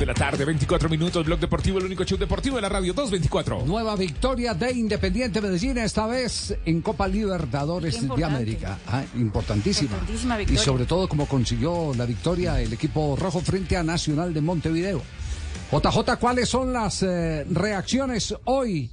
La 0.10 0.16
tarde, 0.16 0.44
24 0.44 0.90
minutos, 0.90 1.24
Blog 1.24 1.40
Deportivo, 1.40 1.78
el 1.78 1.86
único 1.86 2.04
show 2.04 2.18
deportivo 2.18 2.56
de 2.56 2.64
la 2.64 2.70
radio, 2.70 2.94
224. 2.94 3.64
Nueva 3.64 3.96
victoria 3.96 4.56
de 4.56 4.72
Independiente 4.72 5.40
Medellín, 5.40 5.78
esta 5.78 6.08
vez 6.08 6.58
en 6.66 6.82
Copa 6.82 7.08
Libertadores 7.08 8.02
de. 8.02 8.24
América. 8.24 8.80
Ah, 8.88 9.04
importantísima. 9.14 9.92
Importantísima 9.92 10.42
Y 10.42 10.58
sobre 10.58 10.88
todo 10.88 11.08
como 11.08 11.28
consiguió 11.28 11.94
la 11.96 12.08
victoria 12.08 12.60
el 12.60 12.74
equipo 12.74 13.16
rojo 13.20 13.40
frente 13.42 13.78
a 13.78 13.84
Nacional 13.84 14.34
de 14.34 14.42
Montevideo. 14.42 15.00
JJ, 15.72 16.18
¿cuáles 16.20 16.50
son 16.50 16.74
las 16.74 17.04
eh, 17.04 17.46
reacciones 17.48 18.34
hoy 18.46 18.90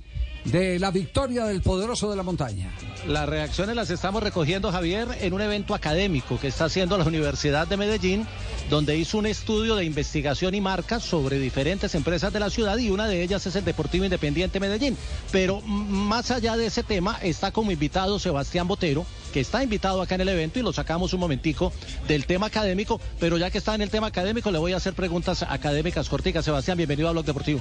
de 0.47 0.79
la 0.79 0.91
victoria 0.91 1.45
del 1.45 1.63
poderoso 1.63 2.11
de 2.11 2.17
la 2.17 2.23
montaña? 2.23 2.71
Las 3.07 3.29
reacciones 3.29 3.77
las 3.77 3.91
estamos 3.91 4.23
recogiendo, 4.23 4.73
Javier, 4.73 5.09
en 5.21 5.33
un 5.33 5.41
evento 5.41 5.75
académico 5.75 6.39
que 6.41 6.49
está 6.49 6.65
haciendo 6.65 6.99
la 6.99 7.05
Universidad 7.05 7.67
de 7.67 7.77
Medellín, 7.77 8.27
donde 8.69 8.97
hizo 8.97 9.19
un 9.19 9.27
estudio 9.27 9.77
de 9.77 9.85
investigación 9.85 10.55
y 10.55 10.61
marcas 10.61 11.05
sobre 11.05 11.39
diferentes 11.39 11.95
empresas 11.95 12.33
de 12.33 12.41
la 12.41 12.51
ciudad 12.51 12.77
y 12.79 12.91
una 12.91 13.07
de 13.07 13.23
ellas 13.23 13.47
es 13.47 13.55
el 13.57 13.65
Deportivo 13.65 14.05
Independiente 14.05 14.59
Medellín. 14.59 14.97
Pero 15.31 15.61
más 15.61 16.31
allá 16.31 16.57
de 16.57 16.67
ese 16.67 16.83
tema, 16.83 17.19
está 17.23 17.53
como 17.53 17.71
invitado 17.71 18.19
Sebastián 18.19 18.67
Botero, 18.67 19.07
que 19.33 19.41
está 19.41 19.63
invitado 19.63 20.03
acá 20.03 20.17
en 20.17 20.23
el 20.23 20.29
evento 20.31 20.59
y 20.59 20.63
lo 20.63 20.73
sacamos 20.73 21.13
un 21.13 21.21
momentico 21.21 21.73
del 22.09 22.27
tema 22.27 22.47
académico, 22.47 23.01
pero 23.21 23.37
ya 23.39 23.51
que 23.51 23.59
está 23.59 23.75
en 23.75 23.83
el 23.83 23.91
tema 23.91 24.09
académico, 24.09 24.51
le 24.51 24.59
voy 24.59 24.73
a 24.73 24.79
hacer 24.79 24.95
preguntas 24.95 25.43
académicas 25.43 26.09
corticas. 26.09 26.45
Sebastián, 26.45 26.77
bienvenido 26.77 27.09
a 27.09 27.13
Blog 27.13 27.25
Deportivo. 27.25 27.61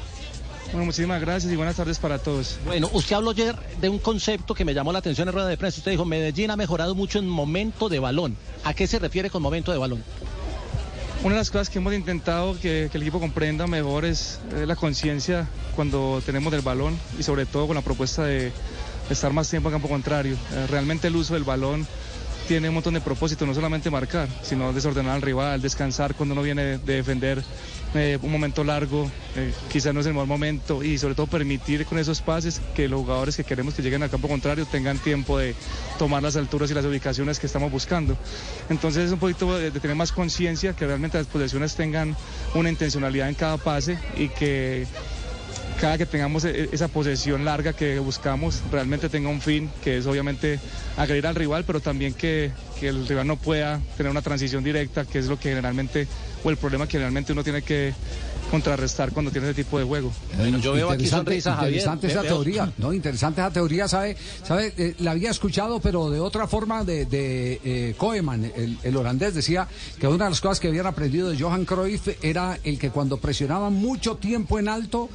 Bueno, 0.76 0.88
muchísimas 0.88 1.22
gracias 1.22 1.54
y 1.54 1.56
buenas 1.56 1.78
tardes 1.78 2.00
para 2.00 2.20
todos. 2.20 2.58
Bueno, 2.66 2.90
usted 2.92 3.16
habló 3.16 3.30
ayer 3.30 3.56
de 3.80 3.88
un 3.88 3.98
concepto 3.98 4.54
que 4.54 4.66
me 4.66 4.74
llamó 4.74 4.92
la 4.92 5.00
atención 5.00 5.26
en 5.30 5.34
rueda 5.34 5.48
de 5.48 5.56
prensa. 5.56 5.78
Usted 5.78 5.92
dijo, 5.92 6.04
Medellín 6.04 6.52
ha 6.52 6.58
mejorado 6.58 6.96
mucho 6.96 7.18
en 7.18 7.30
momento 7.30 7.88
de 7.88 8.00
balón. 8.00 8.36
¿A 8.66 8.74
qué 8.74 8.86
se 8.86 9.00
refiere 9.00 9.30
con 9.30 9.42
momento 9.42 9.72
de 9.72 9.78
balón? 9.78 10.04
Una 11.24 11.36
de 11.36 11.40
las 11.40 11.50
cosas 11.50 11.70
que 11.70 11.80
hemos 11.80 11.94
intentado 11.94 12.60
que, 12.60 12.90
que 12.92 12.98
el 12.98 13.04
equipo 13.04 13.22
comprenda 13.22 13.68
mejor 13.68 14.04
es 14.04 14.42
eh, 14.54 14.66
la 14.66 14.76
conciencia 14.76 15.48
cuando 15.78 16.22
tenemos 16.26 16.52
del 16.52 16.60
balón 16.60 17.00
y 17.18 17.24
sobre 17.24 17.46
todo 17.46 17.68
con 17.68 17.76
la 17.76 17.82
propuesta 17.82 18.26
de 18.26 18.52
estar 19.10 19.32
más 19.32 19.50
tiempo 19.50 19.70
en 19.70 19.76
campo 19.76 19.88
contrario. 19.88 20.36
Eh, 20.52 20.68
realmente 20.70 21.08
el 21.08 21.16
uso 21.16 21.36
del 21.36 21.46
balón 21.46 21.88
tiene 22.48 22.70
un 22.70 22.76
montón 22.76 22.94
de 22.94 23.02
propósitos, 23.02 23.48
no 23.48 23.54
solamente 23.54 23.90
marcar, 23.90 24.28
sino 24.42 24.72
desordenar 24.74 25.16
al 25.16 25.22
rival, 25.22 25.62
descansar 25.62 26.16
cuando 26.16 26.34
uno 26.34 26.42
viene 26.42 26.78
de 26.78 26.96
defender 26.96 27.44
eh, 27.94 28.20
un 28.22 28.32
momento 28.32 28.64
largo, 28.64 29.10
eh, 29.36 29.54
quizás 29.72 29.94
no 29.94 30.02
es 30.02 30.06
el 30.06 30.14
mejor 30.14 30.28
momento 30.28 30.84
y 30.84 30.98
sobre 30.98 31.16
todo 31.16 31.28
permitir 31.28 31.86
con 31.86 31.98
esos 31.98 32.22
pases 32.22 32.62
que 32.76 32.88
los 32.88 33.00
jugadores 33.02 33.36
que 33.36 33.44
queremos 33.44 33.74
que 33.74 33.82
lleguen 33.82 34.04
al 34.04 34.10
campo 34.10 34.28
contrario 34.28 34.66
tengan 34.66 34.98
tiempo 34.98 35.38
de 35.38 35.56
tomar 35.98 36.22
las 36.22 36.36
alturas 36.36 36.70
y 36.72 36.74
las 36.74 36.86
ubicaciones 36.86 37.40
que 37.40 37.48
estamos 37.48 37.72
buscando. 37.72 38.18
Entonces 38.70 39.06
es 39.06 39.12
un 39.12 39.20
poquito 39.20 39.58
de, 39.58 39.72
de 39.72 39.80
tener 39.80 39.96
más 39.96 40.12
conciencia, 40.12 40.74
que 40.74 40.86
realmente 40.86 41.18
las 41.18 41.28
posesiones 41.28 41.76
tengan 41.76 42.16
una 42.54 42.70
intencionalidad 42.70 43.30
en 43.30 43.36
cada 43.36 43.58
pase 43.58 43.98
y 44.18 44.30
que 44.30 44.86
cada 45.80 45.98
que 45.98 46.06
tengamos 46.06 46.46
e- 46.46 46.70
esa 46.72 46.88
posesión 46.88 47.44
larga 47.46 47.74
que 47.74 48.00
buscamos 48.00 48.62
realmente 48.72 49.10
tenga 49.10 49.30
un 49.30 49.42
fin, 49.42 49.70
que 49.84 49.98
es 49.98 50.06
obviamente 50.06 50.60
agredir 50.98 51.28
al 51.28 51.36
rival, 51.36 51.64
pero 51.66 51.80
también 51.80 52.14
que, 52.14 52.52
que 52.80 52.88
el 52.88 53.08
rival 53.08 53.28
no 53.28 53.38
pueda 53.38 53.82
tener 53.98 54.12
una 54.12 54.22
transición 54.22 54.64
directa, 54.64 55.06
que 55.06 55.20
es 55.20 55.28
lo 55.28 55.38
que 55.40 55.50
generalmente, 55.50 56.08
o 56.44 56.50
el 56.50 56.58
problema 56.58 56.86
que 56.86 56.94
generalmente 56.94 57.34
uno 57.34 57.44
tiene 57.44 57.62
que 57.62 57.94
contrarrestar 58.52 59.12
cuando 59.12 59.32
tiene 59.32 59.48
ese 59.50 59.64
tipo 59.64 59.80
de 59.80 59.86
juego. 59.86 60.14
Bueno, 60.38 60.60
yo 60.60 60.74
veo 60.74 60.90
aquí 60.92 61.06
Interesante- 61.06 61.42
sonrisa, 61.42 61.56
Javier. 61.56 61.74
Interesante 61.74 62.08
esa 62.08 62.22
teoría, 62.22 62.72
¿no? 62.78 62.94
Interesante 62.94 63.42
esa 63.42 63.50
teoría, 63.52 63.88
¿sabe? 63.88 64.16
¿Sabe? 64.44 64.72
Eh, 64.78 64.96
la 65.00 65.12
había 65.12 65.32
escuchado, 65.32 65.80
pero 65.80 66.12
de 66.12 66.20
otra 66.20 66.48
forma, 66.48 66.84
de, 66.84 67.06
de 67.06 67.60
eh, 67.66 67.96
Koeman, 67.98 68.46
el, 68.56 68.78
el 68.84 68.96
holandés, 68.96 69.34
decía 69.34 69.68
que 70.00 70.08
una 70.08 70.26
de 70.26 70.30
las 70.30 70.42
cosas 70.42 70.60
que 70.60 70.68
habían 70.68 70.86
aprendido 70.86 71.30
de 71.32 71.40
Johan 71.40 71.66
Cruyff 71.66 72.08
era 72.22 72.60
el 72.64 72.78
que 72.78 72.92
cuando 72.92 73.18
presionaban 73.18 73.74
mucho 73.74 74.16
tiempo 74.18 74.60
en 74.60 74.70
alto, 74.70 75.10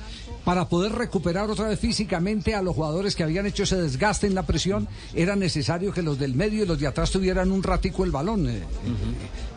para 0.44 0.68
poder 0.68 0.92
recuperar 0.92 1.50
otra 1.50 1.68
vez 1.68 1.78
físicamente 1.78 2.54
a 2.54 2.62
los 2.62 2.74
jugadores 2.74 3.14
que 3.14 3.22
habían 3.22 3.46
hecho 3.46 3.62
ese 3.64 3.76
desgaste 3.76 4.26
en 4.26 4.34
la 4.34 4.44
presión, 4.46 4.88
era 5.14 5.36
necesario 5.36 5.92
que 5.92 6.02
los 6.02 6.18
del 6.18 6.34
medio 6.34 6.62
y 6.62 6.66
los 6.66 6.78
de 6.78 6.86
atrás 6.86 7.10
tuvieran 7.10 7.52
un 7.52 7.62
ratico 7.62 8.04
el 8.04 8.10
balón. 8.10 8.48
eh, 8.48 8.56
eh, 8.58 8.64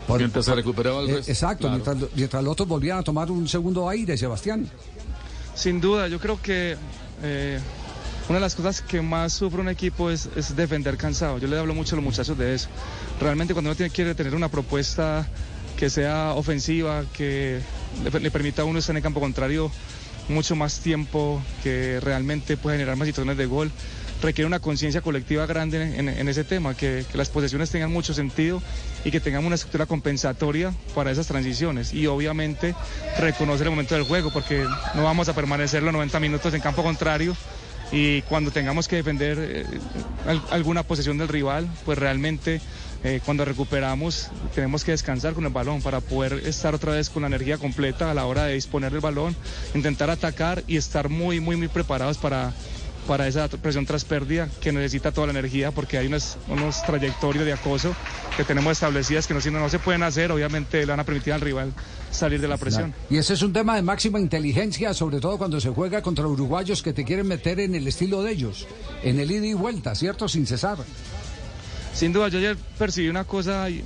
por- 0.07 0.19
Mientras 0.19 0.45
se 0.45 0.53
recuperaba 0.55 1.01
el 1.01 1.09
eh, 1.09 1.15
resto. 1.17 1.31
exacto, 1.31 1.67
Claro. 1.69 1.83
mientras, 1.95 2.11
mientras 2.15 2.43
los 2.43 2.51
otros 2.51 2.67
volvían 2.67 2.97
a 2.97 3.03
tomar 3.03 3.31
un 3.31 3.47
segundo 3.47 3.87
aire, 3.87 4.17
Sebastián. 4.17 4.69
Sin 5.55 5.79
duda, 5.79 6.07
yo 6.07 6.19
creo 6.19 6.41
que 6.41 6.75
eh, 7.23 7.59
una 8.27 8.35
de 8.37 8.41
las 8.41 8.55
cosas 8.55 8.81
que 8.81 9.01
más 9.01 9.33
sufre 9.33 9.61
un 9.61 9.69
equipo 9.69 10.09
es, 10.09 10.27
es 10.35 10.55
defender 10.55 10.97
cansado. 10.97 11.37
Yo 11.37 11.47
le 11.47 11.57
hablo 11.57 11.73
mucho 11.73 11.95
a 11.95 11.97
los 11.97 12.03
muchachos 12.05 12.37
de 12.37 12.55
eso. 12.55 12.67
Realmente 13.21 13.53
cuando 13.53 13.69
uno 13.69 13.75
tiene, 13.77 13.91
quiere 13.91 14.15
tener 14.15 14.35
una 14.35 14.49
propuesta 14.49 15.27
que 15.77 15.89
sea 15.89 16.33
ofensiva, 16.33 17.03
que 17.13 17.59
le, 18.03 18.19
le 18.19 18.31
permita 18.31 18.61
a 18.61 18.65
uno 18.65 18.79
estar 18.79 18.93
en 18.93 18.97
el 18.97 19.03
campo 19.03 19.19
contrario 19.19 19.71
mucho 20.29 20.55
más 20.55 20.79
tiempo, 20.79 21.41
que 21.63 21.99
realmente 22.01 22.57
pueda 22.57 22.75
generar 22.75 22.95
más 22.95 23.07
situaciones 23.07 23.37
de 23.37 23.45
gol, 23.45 23.71
requiere 24.21 24.47
una 24.47 24.59
conciencia 24.59 25.01
colectiva 25.01 25.45
grande 25.45 25.97
en, 25.97 26.07
en 26.07 26.27
ese 26.29 26.43
tema, 26.45 26.75
que, 26.75 27.05
que 27.11 27.17
las 27.17 27.29
posesiones 27.29 27.69
tengan 27.71 27.91
mucho 27.91 28.13
sentido 28.13 28.61
y 29.03 29.11
que 29.11 29.19
tengamos 29.19 29.47
una 29.47 29.55
estructura 29.55 29.85
compensatoria 29.85 30.73
para 30.95 31.11
esas 31.11 31.27
transiciones. 31.27 31.93
Y 31.93 32.07
obviamente 32.07 32.73
reconocer 33.19 33.67
el 33.67 33.71
momento 33.71 33.95
del 33.95 34.05
juego, 34.05 34.31
porque 34.31 34.67
no 34.93 35.03
vamos 35.03 35.27
a 35.27 35.33
permanecer 35.33 35.83
los 35.83 35.91
90 35.93 36.19
minutos 36.21 36.53
en 36.53 36.61
campo 36.61 36.83
contrario 36.83 37.35
y 37.91 38.21
cuando 38.23 38.49
tengamos 38.49 38.87
que 38.87 38.95
defender 38.95 39.37
eh, 39.39 39.65
al- 40.25 40.41
alguna 40.51 40.83
posesión 40.83 41.17
del 41.17 41.27
rival, 41.27 41.67
pues 41.83 41.97
realmente 41.97 42.61
eh, 43.03 43.19
cuando 43.23 43.43
recuperamos 43.45 44.29
tenemos 44.55 44.83
que 44.83 44.91
descansar 44.91 45.33
con 45.33 45.45
el 45.45 45.51
balón 45.51 45.81
para 45.81 45.99
poder 45.99 46.33
estar 46.45 46.73
otra 46.73 46.93
vez 46.93 47.09
con 47.09 47.23
la 47.23 47.27
energía 47.27 47.57
completa 47.57 48.09
a 48.09 48.13
la 48.13 48.25
hora 48.25 48.45
de 48.45 48.53
disponer 48.53 48.91
del 48.91 49.01
balón, 49.01 49.35
intentar 49.73 50.09
atacar 50.09 50.63
y 50.67 50.77
estar 50.77 51.09
muy, 51.09 51.39
muy, 51.39 51.55
muy 51.55 51.67
preparados 51.67 52.17
para, 52.17 52.53
para 53.07 53.27
esa 53.27 53.47
presión 53.49 53.85
tras 53.85 54.05
pérdida 54.05 54.47
que 54.61 54.71
necesita 54.71 55.11
toda 55.11 55.27
la 55.27 55.31
energía 55.31 55.71
porque 55.71 55.97
hay 55.97 56.07
unas, 56.07 56.37
unos 56.47 56.81
trayectorias 56.83 57.45
de 57.45 57.53
acoso 57.53 57.95
que 58.37 58.43
tenemos 58.43 58.71
establecidas 58.71 59.27
que 59.27 59.33
no, 59.33 59.41
si 59.41 59.51
no, 59.51 59.59
no 59.59 59.69
se 59.69 59.79
pueden 59.79 60.03
hacer, 60.03 60.31
obviamente 60.31 60.79
le 60.79 60.85
van 60.85 60.99
a 60.99 61.03
permitir 61.03 61.33
al 61.33 61.41
rival 61.41 61.73
salir 62.11 62.39
de 62.39 62.47
la 62.47 62.57
presión. 62.57 62.93
Y 63.09 63.17
ese 63.17 63.33
es 63.33 63.41
un 63.41 63.51
tema 63.51 63.75
de 63.75 63.81
máxima 63.81 64.19
inteligencia, 64.19 64.93
sobre 64.93 65.19
todo 65.19 65.37
cuando 65.37 65.59
se 65.59 65.69
juega 65.69 66.01
contra 66.01 66.25
uruguayos 66.25 66.81
que 66.81 66.93
te 66.93 67.03
quieren 67.03 67.27
meter 67.27 67.59
en 67.59 67.75
el 67.75 67.87
estilo 67.87 68.23
de 68.23 68.31
ellos, 68.31 68.67
en 69.03 69.19
el 69.19 69.31
ida 69.31 69.47
y 69.47 69.53
vuelta, 69.53 69.93
¿cierto? 69.95 70.27
Sin 70.29 70.47
cesar. 70.47 70.77
Sin 71.93 72.11
duda, 72.11 72.27
yo 72.29 72.39
ayer 72.39 72.57
percibí 72.77 73.07
una 73.07 73.23
cosa 73.23 73.69
y, 73.69 73.83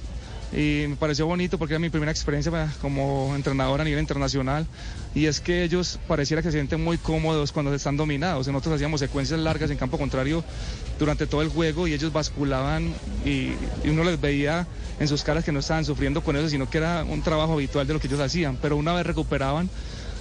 me 0.54 0.96
pareció 0.96 1.26
bonito 1.26 1.58
porque 1.58 1.74
era 1.74 1.80
mi 1.80 1.90
primera 1.90 2.10
experiencia 2.12 2.50
pa- 2.52 2.72
como 2.82 3.34
entrenador 3.36 3.82
a 3.82 3.84
nivel 3.84 4.00
internacional 4.00 4.66
y 5.14 5.26
es 5.26 5.42
que 5.42 5.64
ellos 5.64 6.00
pareciera 6.08 6.42
que 6.42 6.48
se 6.50 6.54
sienten 6.58 6.82
muy 6.82 6.98
cómodos 6.98 7.52
cuando 7.52 7.74
están 7.76 7.98
dominados. 7.98 8.48
Nosotros 8.48 8.76
hacíamos 8.76 9.02
secuencias 9.02 9.40
largas 9.42 9.72
en 9.72 9.78
campo 9.78 9.98
contrario 9.98 10.44
durante 10.98 11.28
todo 11.28 11.42
el 11.42 11.50
juego 11.50 11.86
y 11.86 11.94
ellos 11.94 12.14
basculaban 12.14 12.96
y, 13.26 13.56
y 13.84 13.90
uno 13.90 14.06
les 14.06 14.22
veía 14.22 14.66
en 15.02 15.08
sus 15.10 15.22
caras 15.24 15.44
que 15.44 15.52
no 15.52 15.60
estaban 15.60 15.84
sufriendo 15.84 16.22
con 16.22 16.38
eso, 16.38 16.48
sino 16.48 16.70
que 16.70 16.78
era 16.78 17.04
un 17.04 17.22
trabajo 17.22 17.54
habitual 17.54 17.86
de 17.86 17.94
lo 17.94 18.00
que 18.00 18.08
ellos 18.08 18.22
hacían. 18.22 18.58
Pero 18.62 18.78
una 18.78 18.94
vez 18.94 19.06
recuperaban, 19.06 19.70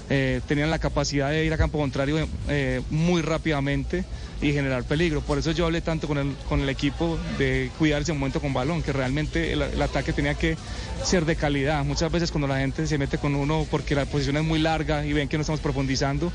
eh, 0.08 0.40
tenían 0.46 0.70
la 0.70 0.78
capacidad 0.78 1.30
de 1.30 1.44
ir 1.44 1.52
a 1.52 1.56
campo 1.56 1.78
contrario 1.78 2.28
eh, 2.48 2.80
muy 2.90 3.22
rápidamente 3.22 4.04
y 4.40 4.52
generar 4.52 4.84
peligro. 4.84 5.20
Por 5.20 5.38
eso 5.38 5.52
yo 5.52 5.66
hablé 5.66 5.80
tanto 5.80 6.06
con 6.06 6.18
el, 6.18 6.34
con 6.48 6.60
el 6.60 6.68
equipo 6.68 7.18
de 7.38 7.70
cuidar 7.78 8.02
ese 8.02 8.12
momento 8.12 8.40
con 8.40 8.52
balón, 8.52 8.82
que 8.82 8.92
realmente 8.92 9.52
el, 9.52 9.62
el 9.62 9.82
ataque 9.82 10.12
tenía 10.12 10.34
que 10.34 10.56
ser 11.02 11.24
de 11.24 11.36
calidad. 11.36 11.84
Muchas 11.84 12.12
veces 12.12 12.30
cuando 12.30 12.46
la 12.46 12.58
gente 12.58 12.86
se 12.86 12.98
mete 12.98 13.18
con 13.18 13.34
uno 13.34 13.66
porque 13.70 13.94
la 13.94 14.04
posición 14.04 14.36
es 14.36 14.44
muy 14.44 14.58
larga 14.58 15.06
y 15.06 15.12
ven 15.12 15.28
que 15.28 15.36
no 15.38 15.42
estamos 15.42 15.60
profundizando, 15.60 16.32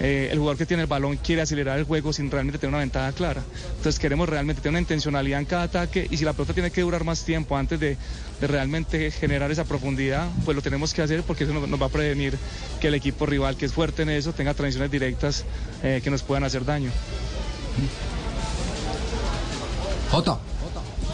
eh, 0.00 0.28
el 0.30 0.38
jugador 0.38 0.56
que 0.56 0.66
tiene 0.66 0.84
el 0.84 0.88
balón 0.88 1.16
quiere 1.16 1.42
acelerar 1.42 1.78
el 1.78 1.84
juego 1.84 2.12
sin 2.12 2.30
realmente 2.30 2.58
tener 2.58 2.70
una 2.70 2.78
ventaja 2.78 3.12
clara. 3.12 3.42
Entonces 3.76 3.98
queremos 3.98 4.28
realmente 4.28 4.62
tener 4.62 4.72
una 4.72 4.80
intencionalidad 4.80 5.40
en 5.40 5.46
cada 5.46 5.64
ataque 5.64 6.06
y 6.10 6.16
si 6.16 6.24
la 6.24 6.32
pelota 6.32 6.54
tiene 6.54 6.70
que 6.70 6.80
durar 6.80 7.04
más 7.04 7.24
tiempo 7.24 7.56
antes 7.56 7.78
de, 7.80 7.96
de 8.40 8.46
realmente 8.46 9.10
generar 9.10 9.50
esa 9.50 9.64
profundidad, 9.64 10.28
pues 10.44 10.54
lo 10.54 10.62
tenemos 10.62 10.94
que 10.94 11.02
hacer 11.02 11.22
porque 11.22 11.44
eso 11.44 11.52
nos, 11.52 11.68
nos 11.68 11.80
va 11.80 11.86
a 11.86 11.90
prevenir 11.90 12.38
que 12.80 12.88
el 12.88 12.94
equipo 12.94 13.26
rival 13.26 13.56
que 13.56 13.66
es 13.66 13.72
fuerte 13.72 14.02
en 14.02 14.10
eso 14.10 14.32
tenga 14.32 14.54
transiciones 14.54 14.90
directas 14.90 15.44
eh, 15.82 16.00
que 16.02 16.10
nos 16.10 16.22
puedan 16.22 16.44
hacer 16.44 16.64
daño. 16.64 16.90
Jota. 20.10 20.38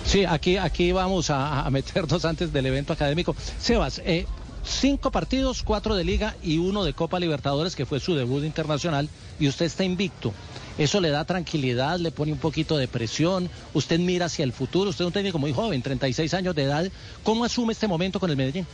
Sí, 0.05 0.25
aquí, 0.25 0.57
aquí 0.57 0.93
vamos 0.93 1.31
a, 1.31 1.62
a 1.62 1.71
meternos 1.71 2.25
antes 2.25 2.53
del 2.53 2.67
evento 2.67 2.93
académico. 2.93 3.35
Sebas, 3.59 4.01
eh, 4.05 4.25
cinco 4.65 5.11
partidos, 5.11 5.62
cuatro 5.65 5.97
de 5.97 6.05
liga 6.05 6.37
y 6.43 6.59
uno 6.59 6.85
de 6.85 6.93
Copa 6.93 7.19
Libertadores, 7.19 7.75
que 7.75 7.87
fue 7.87 7.99
su 7.99 8.15
debut 8.15 8.45
internacional, 8.45 9.09
y 9.41 9.49
usted 9.49 9.67
está 9.67 9.83
invicto. 9.85 10.33
Eso 10.79 11.01
le 11.01 11.09
da 11.09 11.25
tranquilidad, 11.25 11.99
le 11.99 12.11
pone 12.11 12.33
un 12.33 12.39
poquito 12.39 12.77
de 12.77 12.87
presión, 12.87 13.49
usted 13.73 13.99
mira 13.99 14.27
hacia 14.27 14.45
el 14.45 14.53
futuro, 14.53 14.91
usted 14.91 15.05
es 15.05 15.07
un 15.07 15.12
técnico 15.12 15.39
muy 15.39 15.53
joven, 15.53 15.81
36 15.81 16.35
años 16.35 16.55
de 16.55 16.65
edad. 16.65 16.91
¿Cómo 17.23 17.45
asume 17.45 17.73
este 17.73 17.89
momento 17.89 18.21
con 18.21 18.29
el 18.29 18.37
Medellín? 18.37 18.67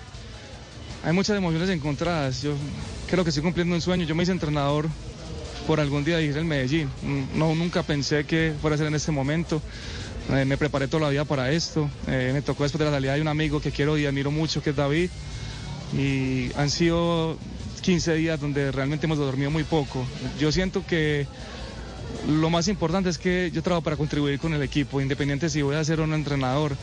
Hay 1.05 1.13
muchas 1.13 1.37
emociones 1.37 1.69
encontradas. 1.71 2.43
Yo 2.43 2.55
creo 3.09 3.25
que 3.25 3.31
estoy 3.31 3.43
cumpliendo 3.43 3.75
un 3.75 3.81
sueño. 3.81 4.05
Yo 4.05 4.15
me 4.15 4.23
hice 4.23 4.33
entrenador 4.33 4.89
por 5.67 5.81
algún 5.81 6.05
día 6.05 6.19
dirigir 6.19 6.39
el 6.39 6.45
Medellín. 6.45 6.89
No, 7.35 7.55
nunca 7.55 7.83
pensé 7.83 8.25
que 8.25 8.53
fuera 8.61 8.75
a 8.75 8.79
ser 8.79 8.89
en 8.89 8.95
este 8.95 9.13
momento. 9.13 9.61
Eh, 10.31 10.45
me 10.45 10.57
preparé 10.57 10.89
toda 10.89 11.05
la 11.05 11.11
vida 11.11 11.25
para 11.25 11.51
esto. 11.51 11.91
Eh, 12.07 12.31
me 12.33 12.43
tocó 12.43 12.63
después 12.63 12.79
de 12.79 12.85
la 12.85 12.93
salida 12.93 13.15
de 13.15 13.21
un 13.21 13.29
amigo 13.29 13.61
que 13.61 13.73
quiero 13.73 13.99
y 13.99 14.07
admiro 14.07 14.31
mucho, 14.31 14.63
que 14.63 14.71
es 14.71 14.77
David. 14.77 15.11
Y 15.97 16.51
han 16.57 16.71
sido 16.71 17.37
15 17.83 18.15
días 18.15 18.41
donde 18.41 18.71
realmente 18.71 19.07
hemos 19.07 19.19
dormido 19.19 19.51
muy 19.51 19.65
poco. 19.65 20.05
Yo 20.39 20.53
siento 20.53 20.87
que 20.87 21.27
lo 22.29 22.51
más 22.51 22.69
importante 22.69 23.11
es 23.11 23.19
que 23.19 23.51
yo 23.53 23.63
trabajo 23.63 23.83
para 23.83 23.97
contribuir 23.97 24.39
con 24.39 24.55
el 24.55 24.63
equipo, 24.63 25.01
independiente 25.01 25.49
si 25.49 25.63
voy 25.63 25.77
a 25.77 25.85
ser 25.85 26.01
un 26.01 26.15
entrenador. 26.15 26.77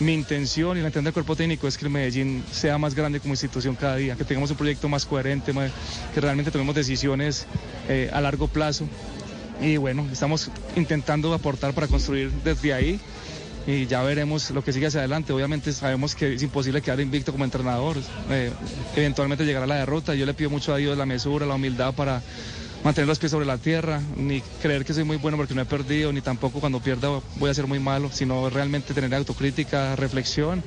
Mi 0.00 0.12
intención 0.12 0.76
y 0.76 0.80
la 0.80 0.88
intención 0.88 1.04
del 1.04 1.12
cuerpo 1.12 1.36
técnico 1.36 1.68
es 1.68 1.78
que 1.78 1.84
el 1.84 1.90
Medellín 1.90 2.42
sea 2.50 2.78
más 2.78 2.96
grande 2.96 3.20
como 3.20 3.32
institución 3.32 3.76
cada 3.76 3.94
día, 3.94 4.16
que 4.16 4.24
tengamos 4.24 4.50
un 4.50 4.56
proyecto 4.56 4.88
más 4.88 5.06
coherente, 5.06 5.52
que 6.12 6.20
realmente 6.20 6.50
tomemos 6.50 6.74
decisiones 6.74 7.46
eh, 7.88 8.10
a 8.12 8.20
largo 8.20 8.48
plazo. 8.48 8.88
Y 9.60 9.76
bueno, 9.76 10.04
estamos 10.12 10.50
intentando 10.74 11.32
aportar 11.32 11.74
para 11.74 11.86
construir 11.86 12.32
desde 12.42 12.74
ahí 12.74 13.00
y 13.66 13.86
ya 13.86 14.02
veremos 14.02 14.50
lo 14.50 14.62
que 14.62 14.72
sigue 14.72 14.86
hacia 14.86 15.00
adelante. 15.00 15.32
Obviamente 15.32 15.72
sabemos 15.72 16.14
que 16.14 16.34
es 16.34 16.42
imposible 16.42 16.82
quedar 16.82 17.00
invicto 17.00 17.32
como 17.32 17.44
entrenador. 17.44 17.96
Eh, 18.30 18.50
eventualmente 18.96 19.44
llegará 19.44 19.66
la 19.66 19.76
derrota. 19.76 20.14
Yo 20.14 20.26
le 20.26 20.34
pido 20.34 20.50
mucho 20.50 20.74
a 20.74 20.76
Dios 20.76 20.98
la 20.98 21.06
mesura, 21.06 21.46
la 21.46 21.54
humildad 21.54 21.94
para 21.94 22.22
mantener 22.84 23.08
los 23.08 23.18
pies 23.18 23.32
sobre 23.32 23.46
la 23.46 23.58
tierra, 23.58 24.00
ni 24.16 24.40
creer 24.62 24.84
que 24.84 24.92
soy 24.92 25.04
muy 25.04 25.16
bueno 25.16 25.36
porque 25.38 25.54
no 25.54 25.62
he 25.62 25.64
perdido, 25.64 26.12
ni 26.12 26.20
tampoco 26.20 26.60
cuando 26.60 26.80
pierda 26.80 27.08
voy 27.36 27.50
a 27.50 27.54
ser 27.54 27.66
muy 27.66 27.80
malo, 27.80 28.10
sino 28.12 28.50
realmente 28.50 28.92
tener 28.94 29.14
autocrítica, 29.14 29.96
reflexión 29.96 30.62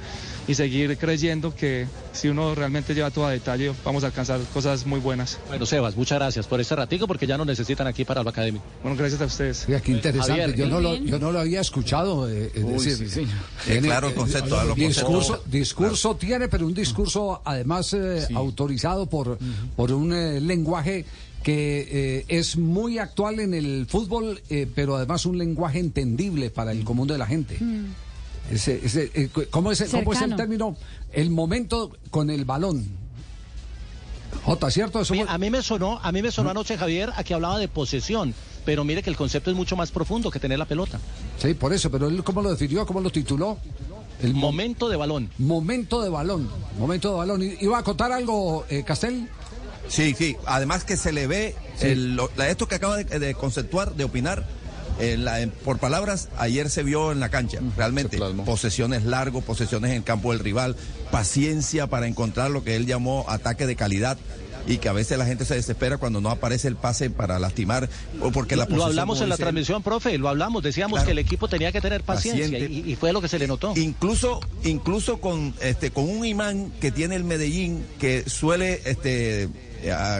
y 0.48 0.56
seguir 0.56 0.98
creyendo 0.98 1.54
que 1.54 1.88
si 2.14 2.30
uno 2.30 2.56
realmente 2.56 2.96
lleva 2.96 3.12
todo 3.12 3.26
a 3.26 3.32
detalle 3.32 3.72
vamos 3.84 4.04
a 4.04 4.08
alcanzar 4.08 4.40
cosas 4.54 4.86
muy 4.86 5.00
buenas. 5.00 5.38
Bueno, 5.48 5.66
Sebas, 5.66 5.96
muchas 5.96 6.18
gracias 6.18 6.48
por 6.48 6.60
este 6.60 6.76
ratico 6.76 7.06
porque 7.06 7.28
ya 7.28 7.38
nos 7.38 7.46
necesitan 7.46 7.86
aquí 7.86 8.04
para 8.06 8.24
lo 8.24 8.30
académico. 8.30 8.66
Bueno, 8.82 8.98
gracias 8.98 9.22
a 9.22 9.26
ustedes. 9.26 9.66
Mira, 9.68 9.82
qué 9.82 9.92
interesante. 9.92 10.42
Javier, 10.42 10.56
yo, 10.58 10.68
no 10.68 10.80
lo, 10.80 10.96
yo 10.96 11.20
no 11.20 11.32
lo 11.32 11.40
había 11.40 11.62
escuchado. 11.62 12.30
eh, 12.30 12.52
es 12.54 12.64
Uy, 12.64 12.72
decir, 12.74 12.98
sí, 12.98 13.10
señor. 13.10 13.36
tiene, 13.66 13.88
claro 13.90 14.08
el 14.08 14.14
eh, 14.14 14.16
concepto, 14.16 14.60
a 14.60 14.64
los 14.64 14.76
discurso, 14.76 15.44
discurso 15.46 16.16
tiene, 16.16 16.48
pero 16.48 16.66
un 16.66 16.74
discurso 16.74 17.42
además 17.46 17.94
eh, 17.94 18.26
autorizado 18.34 19.06
por, 19.06 19.38
por 19.76 19.92
un 19.92 20.14
eh, 20.14 20.40
lenguaje 20.42 21.06
que 21.48 21.88
eh, 22.20 22.26
es 22.28 22.58
muy 22.58 22.98
actual 23.00 23.40
en 23.40 23.54
el 23.54 23.86
fútbol, 23.88 24.42
eh, 24.50 24.68
pero 24.76 24.98
además 24.98 25.26
un 25.26 25.38
lenguaje 25.38 25.80
entendible 25.80 26.50
para 26.50 26.74
el 26.74 26.84
común 26.84 27.08
de 27.08 27.18
la 27.18 27.26
gente. 27.26 27.58
Ese- 28.52 28.82
ese, 28.84 29.10
eh, 29.14 29.30
cu- 29.34 29.46
¿cómo, 29.50 29.72
es, 29.72 29.82
¿Cómo 29.90 30.12
es 30.12 30.22
el 30.22 30.36
término? 30.36 30.76
El 31.14 31.30
momento 31.30 31.96
con 32.12 32.30
el 32.30 32.44
balón. 32.44 32.86
Jota, 34.44 34.70
¿cierto? 34.70 35.00
Eso 35.00 35.14
a 35.26 35.38
mí 35.38 35.50
me 35.50 35.62
sonó, 35.62 36.00
a 36.04 36.12
mí 36.12 36.22
me 36.22 36.28
Mm. 36.28 36.32
sonó 36.34 36.50
anoche 36.50 36.78
Javier 36.78 37.12
a 37.16 37.24
que 37.24 37.34
hablaba 37.34 37.60
de 37.60 37.70
posesión, 37.70 38.34
pero 38.66 38.84
mire 38.84 39.02
que 39.02 39.10
el 39.10 39.16
concepto 39.16 39.50
es 39.50 39.56
mucho 39.56 39.78
más 39.78 39.90
profundo 39.92 40.30
que 40.30 40.42
tener 40.42 40.60
la 40.60 40.66
pelota. 40.66 41.00
Sí, 41.42 41.54
por 41.54 41.72
eso, 41.72 41.90
pero 41.90 42.10
él 42.10 42.26
cómo 42.26 42.42
lo 42.42 42.50
definió, 42.52 42.86
cómo 42.86 43.00
lo 43.00 43.10
tituló. 43.10 43.58
El 44.22 44.34
momento 44.34 44.90
de 44.90 44.98
balón. 44.98 45.30
Momento 45.38 46.02
de 46.02 46.10
balón. 46.10 46.50
Momento 46.78 47.12
de 47.12 47.18
balón. 47.20 47.42
¿I- 47.42 47.56
¿Iba 47.62 47.78
a 47.78 47.84
contar 47.84 48.12
algo, 48.12 48.66
eh, 48.70 48.84
Castel? 48.84 49.30
Sí, 49.90 50.16
sí. 50.18 50.36
Además 50.46 50.84
que 50.84 50.98
se 50.98 51.12
le 51.12 51.28
ve 51.28 51.56
el- 51.82 52.16
lo- 52.16 52.30
la- 52.36 52.50
esto 52.50 52.68
que 52.68 52.76
acaba 52.76 52.98
de, 52.98 53.20
de 53.20 53.34
conceptuar, 53.36 53.96
de 53.96 54.04
opinar, 54.04 54.46
eh, 55.00 55.16
la- 55.18 55.42
en- 55.42 55.52
por 55.52 55.78
palabras, 55.80 56.30
ayer 56.38 56.70
se 56.70 56.84
vio 56.84 57.12
en 57.12 57.20
la 57.20 57.30
cancha. 57.30 57.60
Realmente, 57.78 58.18
posesiones 58.46 59.04
largos, 59.04 59.44
posesiones 59.44 59.92
en 59.92 59.98
el 59.98 60.04
campo 60.04 60.32
del 60.32 60.40
rival, 60.40 60.76
paciencia 61.12 61.88
para 61.88 62.08
encontrar 62.08 62.52
lo 62.52 62.64
que 62.64 62.76
él 62.76 62.86
llamó 62.86 63.26
ataque 63.28 63.66
de 63.68 63.76
calidad. 63.76 64.18
Y 64.70 64.80
que 64.80 64.90
a 64.90 64.92
veces 64.92 65.18
la 65.18 65.26
gente 65.26 65.46
se 65.46 65.56
desespera 65.56 65.98
cuando 65.98 66.20
no 66.20 66.30
aparece 66.30 66.68
el 66.68 66.76
pase 66.76 67.10
para 67.10 67.40
lastimar 67.40 67.88
o 68.20 68.32
porque 68.34 68.58
la 68.58 68.66
Lo 68.66 68.84
hablamos 68.84 69.22
en 69.22 69.30
la 69.30 69.38
transmisión, 69.38 69.82
profe, 69.82 70.18
lo 70.18 70.28
hablamos, 70.28 70.62
decíamos 70.62 70.98
Claro. 70.98 71.06
que 71.06 71.12
el 71.14 71.20
equipo 71.20 71.48
tenía 71.48 71.72
que 71.72 71.80
tener 71.80 72.04
paciencia 72.04 72.60
y, 72.60 72.84
y 72.86 72.96
fue 72.98 73.14
lo 73.14 73.22
que 73.22 73.30
se 73.30 73.40
le 73.40 73.48
notó. 73.48 73.72
Incluso, 73.78 74.42
incluso 74.66 75.22
con 75.22 75.54
este, 75.62 75.92
con 75.92 76.10
un 76.10 76.26
imán 76.26 76.74
que 76.82 76.92
tiene 76.92 77.16
el 77.16 77.24
Medellín 77.24 77.86
que 77.98 78.30
suele 78.30 78.82
este 78.84 79.48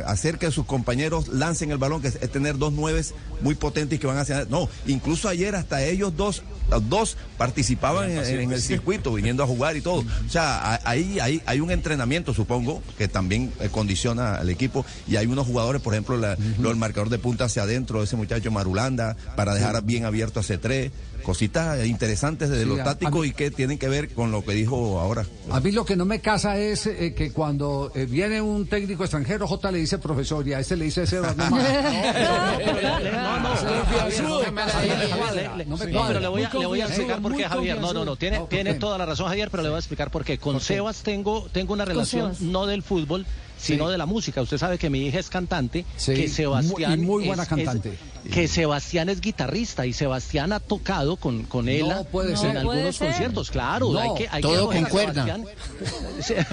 hacer 0.06 0.38
que 0.38 0.52
sus 0.52 0.66
compañeros 0.66 1.28
lancen 1.30 1.72
el 1.72 1.78
balón, 1.78 2.02
que 2.02 2.10
es, 2.10 2.20
tener 2.32 2.58
dos 2.58 2.74
nueves 2.74 3.14
muy 3.42 3.56
potentes 3.56 4.00
que 4.00 4.08
van 4.08 4.18
hacia 4.18 4.46
no, 4.46 4.70
incluso 4.86 5.28
ayer 5.30 5.56
hasta 5.56 5.84
ellos 5.84 6.16
dos 6.16 6.44
dos 6.90 7.16
participaban 7.38 8.12
en, 8.12 8.18
en 8.42 8.52
el 8.52 8.62
circuito 8.62 9.14
viniendo 9.14 9.42
a 9.42 9.48
jugar 9.48 9.78
y 9.78 9.82
todo. 9.82 10.00
O 10.26 10.30
sea, 10.30 10.74
a- 10.76 10.82
ahí 10.84 11.18
hay, 11.46 11.60
un 11.62 11.72
entrenamiento, 11.72 12.34
supongo, 12.34 12.84
que 12.98 13.08
también 13.08 13.54
eh, 13.62 13.70
condiciona 13.72 14.36
al 14.36 14.50
equipo. 14.50 14.86
Y 15.08 15.16
hay 15.16 15.28
unos 15.28 15.48
jugadores, 15.48 15.82
por 15.82 15.94
ejemplo, 15.94 16.18
la- 16.18 16.38
lo 16.60 16.68
del 16.70 16.78
marcador 16.78 17.10
de 17.10 17.20
punta 17.20 17.46
hacia 17.46 17.64
adentro, 17.64 18.04
ese 18.04 18.18
muchacho 18.18 18.52
Marulanda, 18.52 19.16
para 19.38 19.54
dejar 19.54 19.82
bien 19.84 20.04
abierto 20.04 20.42
a 20.42 20.44
C3. 20.44 20.92
Cositas 21.28 21.86
interesantes 21.86 22.50
desde 22.50 22.64
Sí, 22.64 22.70
lo 22.70 22.78
táctico 22.78 23.20
mí- 23.20 23.28
y 23.28 23.32
que 23.34 23.52
tienen 23.52 23.78
que 23.78 23.90
ver 23.90 24.14
con 24.14 24.32
lo 24.32 24.46
que 24.46 24.54
dijo 24.54 24.98
ahora. 25.02 25.26
A 25.52 25.60
mí 25.60 25.74
lo 25.74 25.84
que 25.84 25.98
no 25.98 26.06
me 26.06 26.22
casa 26.22 26.58
es 26.58 26.86
eh, 26.88 27.14
que 27.14 27.34
cuando 27.34 27.92
eh, 27.96 28.06
viene 28.06 28.42
un 28.42 28.66
técnico 28.66 29.04
extranjero, 29.04 29.46
J 29.46 29.72
le 29.72 29.80
dice 29.80 29.98
profesor 29.98 30.48
y 30.48 30.54
a 30.54 30.62
este 30.62 30.78
le 30.78 30.86
dice 30.86 31.06
Sebas. 31.06 31.36
No. 31.38 31.50
No, 31.50 31.58
no, 35.66 35.66
no 35.66 35.78
pero 36.08 36.20
le 36.20 36.28
voy 36.28 36.44
a, 36.44 36.50
le 36.54 36.66
voy 36.66 36.82
a 36.82 36.86
explicar 36.86 37.22
por 37.22 37.36
qué, 37.36 37.44
Javier. 37.48 37.80
No, 37.82 37.94
no, 37.94 38.06
no, 38.06 38.16
tiene, 38.16 38.40
¿por 38.40 38.50
tiene 38.50 38.74
toda 38.76 38.98
la 38.98 39.06
razón, 39.06 39.28
Javier, 39.28 39.50
pero 39.52 39.64
le 39.64 39.70
voy 39.70 39.76
a 39.78 39.80
explicar 39.80 40.12
por 40.12 40.24
qué. 40.24 40.38
Con. 40.38 40.60
Sebas 40.62 41.04
tengo, 41.04 41.48
tengo 41.52 41.74
una 41.74 41.86
relación 41.86 42.34
no 42.40 42.66
del 42.66 42.84
fútbol, 42.84 43.26
sino 43.58 43.86
Sí. 43.88 43.92
de 43.92 43.98
la 43.98 44.06
música. 44.06 44.42
Usted 44.42 44.58
sabe 44.58 44.78
que 44.78 44.90
mi 44.90 45.06
hija 45.08 45.20
es 45.20 45.30
cantante, 45.30 45.86
Sí, 45.98 46.14
que 46.14 46.28
Sebastián 46.30 47.02
muy- 47.04 47.26
buena 47.28 47.44
es- 47.44 47.50
cantante. 47.50 47.98
Que 48.32 48.48
Sebastián 48.48 49.10
es 49.10 49.22
guitarrista 49.22 49.86
y 49.86 49.94
Sebastián 49.94 50.52
ha 50.54 50.60
tocado 50.60 51.18
con, 51.18 51.44
con 51.44 51.70
él 51.70 51.88
No 51.88 52.04
puede 52.06 52.32
en 52.32 52.38
ser. 52.38 52.54
No 52.56 52.62
puede 52.64 52.80
algunos 52.80 52.96
ser. 52.96 53.08
conciertos. 53.10 53.52
Claro, 53.52 53.92
No, 53.92 54.00
hay 54.00 54.10
que, 54.18 54.28
hay 54.30 54.42
que 54.42 54.48
todo. 54.48 54.72
Sebastián. 54.72 55.46
Sí. 56.22 56.34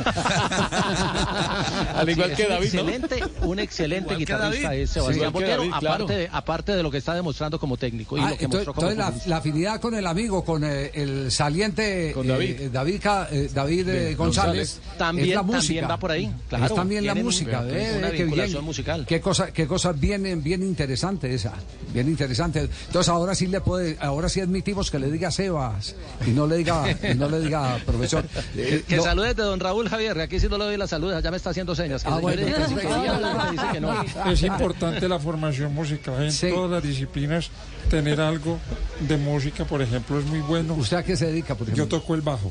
Al 1.95 2.09
igual 2.09 2.31
Sí, 2.31 2.37
que 2.37 2.43
un 2.45 2.49
David, 2.49 2.73
¿no? 2.75 2.81
excelente, 2.81 3.25
un 3.43 3.59
excelente 3.59 4.09
que 4.11 4.17
guitarrista 4.17 4.69
David. 4.69 4.81
es 4.83 4.91
Sebastián 4.91 5.27
que 5.27 5.33
Botero, 5.33 5.57
David, 5.63 5.73
claro. 5.79 5.95
aparte, 6.05 6.17
de, 6.17 6.29
aparte 6.33 6.77
de 6.77 6.83
lo 6.83 6.91
que 6.91 6.99
está 6.99 7.15
demostrando 7.15 7.59
como 7.59 7.77
técnico 7.77 8.17
y 8.17 8.21
Ah, 8.21 8.31
lo 8.31 8.37
que 8.37 8.45
entonces, 8.45 8.67
mostró 8.69 8.75
como 8.75 8.91
entonces 8.91 9.27
la, 9.27 9.37
afinidad 9.37 9.81
con 9.81 9.95
el 9.95 10.07
amigo, 10.07 10.45
con 10.45 10.65
eh, 10.65 10.91
el 10.95 11.31
saliente 11.31 12.13
Con 12.13 12.27
David. 12.27 12.61
eh, 12.61 12.71
David, 12.73 13.01
eh, 13.31 13.51
David, 13.53 13.89
eh, 13.89 14.15
González, 14.15 14.81
También- 14.99 15.29
es 15.31 15.35
la 15.35 15.43
también 15.43 15.89
va 15.91 15.99
por 15.99 16.11
ahí, 16.11 16.33
claro. 16.49 16.67
es 16.67 16.75
también 16.75 17.07
la 17.07 17.13
un- 17.13 17.23
música. 17.23 17.61
ve, 17.63 17.95
una 17.99 18.11
vinculación 18.11 18.53
bien. 18.53 18.65
musical. 18.65 19.07
Qué 19.07 19.21
cosa, 19.21 19.53
qué 19.53 19.67
cosa 19.67 19.93
bien, 19.93 20.43
bien 20.43 20.63
interesante 20.63 21.33
esa, 21.35 21.53
bien 21.93 22.09
interesante. 22.09 22.69
Entonces 22.87 23.09
ahora 23.09 23.35
sí 23.35 23.47
le 23.47 23.61
puede, 23.61 23.97
ahora 24.01 24.29
sí 24.29 24.41
admitimos 24.41 24.91
que 24.91 24.99
le 24.99 25.11
diga 25.11 25.31
Sebas 25.31 25.95
y 26.27 26.31
no 26.31 26.47
le 26.47 26.57
diga, 26.57 26.85
y 27.11 27.15
no 27.15 27.29
le 27.29 27.41
diga 27.41 27.79
profesor. 27.85 28.25
Que, 28.55 28.77
Eh, 28.77 28.85
que 28.87 28.97
no- 28.97 29.03
saludes 29.03 29.37
de 29.37 29.43
don 29.43 29.61
Raúl 29.61 29.89
Javier, 29.89 30.19
aquí 30.21 30.39
sí 30.41 30.47
no 30.49 30.59
le 30.59 30.65
doy 30.65 30.77
la 30.77 30.87
salud, 30.87 31.13
ya 31.23 31.31
me 31.31 31.37
está 31.37 31.51
haciendo 31.51 31.75
señas. 31.75 32.03
Que 32.03 32.09
Ah, 32.09 32.17
yo 32.17 32.21
bueno. 32.23 32.41
le 32.41 32.47
dije 32.47 32.59
que 32.59 32.69
sí 32.69 32.75
quería 32.75 33.15
hablar, 33.17 33.45
me 33.47 33.51
dice 33.53 33.65
que 33.73 33.81
no. 33.81 34.05
Es 34.33 34.43
importante 34.43 35.09
la 35.09 35.19
formación 35.19 35.75
musical 35.75 36.23
en 36.25 36.51
todas 36.55 36.71
las 36.71 36.83
disciplinas. 36.83 37.51
Tener 37.91 38.21
algo 38.21 38.59
de 39.01 39.17
música, 39.19 39.65
por 39.65 39.83
ejemplo, 39.83 40.19
es 40.19 40.25
muy 40.27 40.41
bueno. 40.41 40.75
¿Usted 40.75 40.97
a 40.97 41.03
qué 41.03 41.17
se 41.17 41.27
dedica, 41.27 41.55
por 41.55 41.73
Yo 41.75 41.87
toco 41.87 42.15
el 42.15 42.23
bajo. 42.23 42.51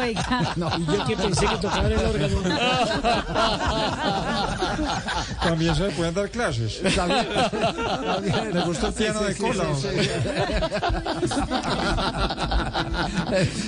Oiga. 0.00 0.54
Y 0.78 0.86
yo 0.86 1.04
que 1.06 1.16
pensé 1.16 1.46
que 1.46 1.56
tocaba 1.56 1.88
el 1.88 1.98
órgano. 1.98 2.36
También 5.42 5.74
se 5.74 5.82
le 5.84 5.90
pueden 5.90 6.14
dar 6.14 6.30
clases. 6.30 6.80
También- 6.94 7.26
también. 8.04 8.54
¿Le 8.54 8.60
gusta 8.62 8.86
el 8.88 8.94
piano 8.94 9.20
Sí, 9.20 9.24
de 9.26 9.34
sí, 9.34 9.40
cola? 9.40 9.64
sí, 9.74 9.88
sí. 9.90 10.10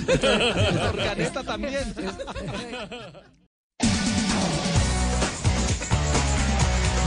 El 0.09 0.79
organista 0.79 1.43
también. 1.43 1.95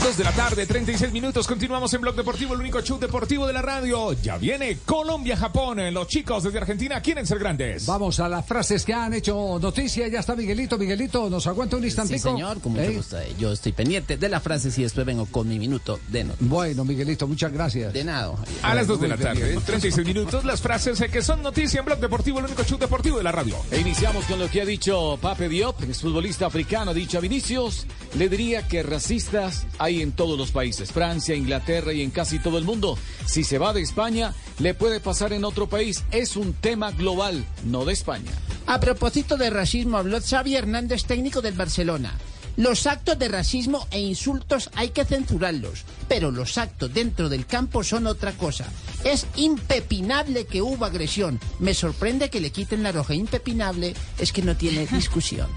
Dos 0.06 0.18
de 0.18 0.22
la 0.22 0.30
tarde, 0.30 0.66
36 0.66 1.10
minutos. 1.12 1.48
Continuamos 1.48 1.92
en 1.92 2.00
Blog 2.00 2.14
Deportivo, 2.14 2.54
el 2.54 2.60
único 2.60 2.80
show 2.80 2.96
deportivo 2.96 3.44
de 3.44 3.52
la 3.52 3.60
radio. 3.60 4.12
Ya 4.12 4.38
viene 4.38 4.78
Colombia-Japón. 4.84 5.80
Los 5.92 6.06
chicos 6.06 6.44
desde 6.44 6.58
Argentina 6.58 7.00
quieren 7.00 7.26
ser 7.26 7.40
grandes. 7.40 7.86
Vamos 7.86 8.20
a 8.20 8.28
las 8.28 8.46
frases 8.46 8.84
que 8.84 8.94
han 8.94 9.14
hecho 9.14 9.58
noticia. 9.60 10.06
Ya 10.06 10.20
está 10.20 10.36
Miguelito. 10.36 10.78
Miguelito, 10.78 11.28
¿nos 11.28 11.48
aguanta 11.48 11.74
un 11.74 11.82
Sí, 11.82 11.88
instantico? 11.88 12.30
señor, 12.30 12.60
con 12.60 12.74
mucho 12.74 12.84
¿Eh? 12.84 12.96
gusto. 12.96 13.18
Eh, 13.18 13.34
Yo 13.36 13.50
estoy 13.50 13.72
pendiente 13.72 14.16
de 14.16 14.28
la 14.28 14.38
frase 14.38 14.68
y 14.76 14.82
después 14.84 15.04
vengo 15.04 15.26
con 15.26 15.48
mi 15.48 15.58
minuto 15.58 15.98
de 16.06 16.22
no. 16.22 16.34
Bueno, 16.38 16.84
Miguelito, 16.84 17.26
muchas 17.26 17.52
gracias. 17.52 17.92
De 17.92 18.04
nada. 18.04 18.32
A 18.62 18.76
las 18.76 18.86
2 18.86 19.00
de 19.00 19.08
la 19.08 19.16
tarde, 19.16 19.42
bien. 19.48 19.60
36 19.60 20.06
minutos. 20.06 20.44
Las 20.44 20.60
frases 20.60 21.00
eh, 21.00 21.08
que 21.08 21.20
son 21.20 21.42
noticia 21.42 21.80
en 21.80 21.84
Blog 21.84 21.98
Deportivo, 21.98 22.38
el 22.38 22.44
único 22.44 22.62
show 22.62 22.78
deportivo 22.78 23.18
de 23.18 23.24
la 23.24 23.32
radio. 23.32 23.56
E 23.72 23.80
iniciamos 23.80 24.24
con 24.26 24.38
lo 24.38 24.48
que 24.48 24.60
ha 24.62 24.64
dicho 24.64 25.18
Pape 25.20 25.48
Diop, 25.48 25.82
exfutbolista 25.82 26.46
africano, 26.46 26.92
ha 26.92 26.94
dicho 26.94 27.18
a 27.18 27.20
Vinicius, 27.20 27.86
le 28.16 28.28
diría 28.28 28.66
que 28.66 28.82
racistas 28.82 29.66
hay 29.78 30.00
en 30.00 30.12
todos 30.12 30.38
los 30.38 30.50
países, 30.50 30.90
Francia, 30.90 31.34
Inglaterra 31.34 31.92
y 31.92 32.02
en 32.02 32.10
casi 32.10 32.38
todo 32.38 32.56
el 32.56 32.64
mundo. 32.64 32.98
Si 33.26 33.44
se 33.44 33.58
va 33.58 33.72
de 33.72 33.82
España, 33.82 34.34
le 34.58 34.74
puede 34.74 35.00
pasar 35.00 35.32
en 35.32 35.44
otro 35.44 35.68
país. 35.68 36.04
Es 36.10 36.36
un 36.36 36.54
tema 36.54 36.92
global, 36.92 37.44
no 37.64 37.84
de 37.84 37.92
España. 37.92 38.32
A 38.66 38.80
propósito 38.80 39.36
de 39.36 39.50
racismo, 39.50 39.98
habló 39.98 40.18
Xavi 40.20 40.56
Hernández, 40.56 41.04
técnico 41.04 41.42
del 41.42 41.54
Barcelona. 41.54 42.14
Los 42.56 42.86
actos 42.86 43.18
de 43.18 43.28
racismo 43.28 43.86
e 43.90 44.00
insultos 44.00 44.70
hay 44.74 44.88
que 44.88 45.04
censurarlos, 45.04 45.84
pero 46.08 46.30
los 46.30 46.56
actos 46.56 46.92
dentro 46.92 47.28
del 47.28 47.44
campo 47.44 47.84
son 47.84 48.06
otra 48.06 48.32
cosa. 48.32 48.66
Es 49.04 49.26
impepinable 49.36 50.46
que 50.46 50.62
hubo 50.62 50.86
agresión. 50.86 51.38
Me 51.58 51.74
sorprende 51.74 52.30
que 52.30 52.40
le 52.40 52.50
quiten 52.50 52.82
la 52.82 52.92
roja. 52.92 53.14
Impepinable 53.14 53.94
es 54.18 54.32
que 54.32 54.42
no 54.42 54.56
tiene 54.56 54.86
discusión. 54.90 55.48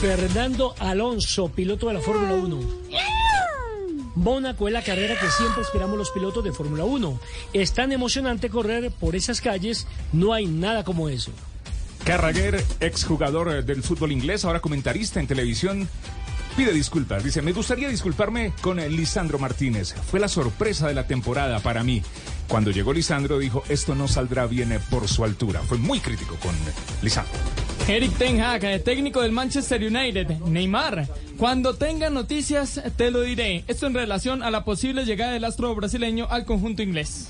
Fernando 0.00 0.74
Alonso, 0.78 1.48
piloto 1.48 1.88
de 1.88 1.94
la 1.94 2.00
Fórmula 2.00 2.34
1. 2.34 2.60
Mónaco 4.14 4.68
es 4.68 4.72
la 4.72 4.82
carrera 4.82 5.18
que 5.18 5.28
siempre 5.28 5.62
esperamos 5.62 5.98
los 5.98 6.10
pilotos 6.10 6.44
de 6.44 6.52
Fórmula 6.52 6.84
1. 6.84 7.18
Es 7.52 7.72
tan 7.72 7.90
emocionante 7.90 8.48
correr 8.48 8.92
por 8.92 9.16
esas 9.16 9.40
calles, 9.40 9.88
no 10.12 10.32
hay 10.32 10.46
nada 10.46 10.84
como 10.84 11.08
eso. 11.08 11.32
Carragher, 12.04 12.62
exjugador 12.80 13.50
eh, 13.50 13.62
del 13.62 13.82
fútbol 13.82 14.12
inglés, 14.12 14.44
ahora 14.44 14.60
comentarista 14.60 15.20
en 15.20 15.26
televisión, 15.26 15.88
pide 16.54 16.70
disculpas. 16.74 17.24
Dice, 17.24 17.40
me 17.40 17.52
gustaría 17.52 17.88
disculparme 17.88 18.52
con 18.60 18.78
eh, 18.78 18.90
Lisandro 18.90 19.38
Martínez. 19.38 19.94
Fue 20.10 20.20
la 20.20 20.28
sorpresa 20.28 20.86
de 20.86 20.92
la 20.92 21.06
temporada 21.06 21.60
para 21.60 21.82
mí. 21.82 22.02
Cuando 22.46 22.70
llegó 22.70 22.92
Lisandro 22.92 23.38
dijo, 23.38 23.64
esto 23.70 23.94
no 23.94 24.06
saldrá 24.06 24.46
bien 24.46 24.72
eh, 24.72 24.80
por 24.90 25.08
su 25.08 25.24
altura. 25.24 25.62
Fue 25.62 25.78
muy 25.78 25.98
crítico 25.98 26.36
con 26.42 26.54
Lisandro. 27.00 27.32
Eric 27.88 28.18
Ten 28.18 28.38
Hag, 28.42 28.82
técnico 28.84 29.22
del 29.22 29.32
Manchester 29.32 29.82
United. 29.82 30.40
Neymar, 30.40 31.08
cuando 31.38 31.74
tenga 31.74 32.10
noticias 32.10 32.82
te 32.98 33.10
lo 33.10 33.22
diré. 33.22 33.64
Esto 33.66 33.86
en 33.86 33.94
relación 33.94 34.42
a 34.42 34.50
la 34.50 34.62
posible 34.62 35.06
llegada 35.06 35.32
del 35.32 35.44
astro 35.44 35.74
brasileño 35.74 36.26
al 36.28 36.44
conjunto 36.44 36.82
inglés. 36.82 37.28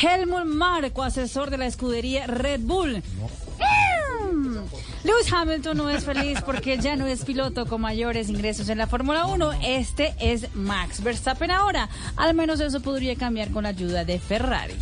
Helmut 0.00 0.44
Marko, 0.44 1.02
asesor 1.02 1.50
de 1.50 1.58
la 1.58 1.66
escudería 1.66 2.28
Red 2.28 2.60
Bull. 2.60 2.98
Mm. 2.98 4.03
Lewis 5.04 5.32
Hamilton 5.32 5.76
no 5.76 5.90
es 5.90 6.04
feliz 6.04 6.40
porque 6.44 6.78
ya 6.78 6.96
no 6.96 7.06
es 7.06 7.24
piloto 7.24 7.66
con 7.66 7.80
mayores 7.80 8.28
ingresos 8.28 8.68
en 8.68 8.78
la 8.78 8.86
Fórmula 8.86 9.26
1. 9.26 9.52
Este 9.62 10.14
es 10.20 10.54
Max 10.54 11.02
Verstappen 11.02 11.50
ahora. 11.50 11.88
Al 12.16 12.34
menos 12.34 12.60
eso 12.60 12.80
podría 12.80 13.16
cambiar 13.16 13.50
con 13.50 13.64
la 13.64 13.70
ayuda 13.70 14.04
de 14.04 14.18
Ferrari. 14.18 14.74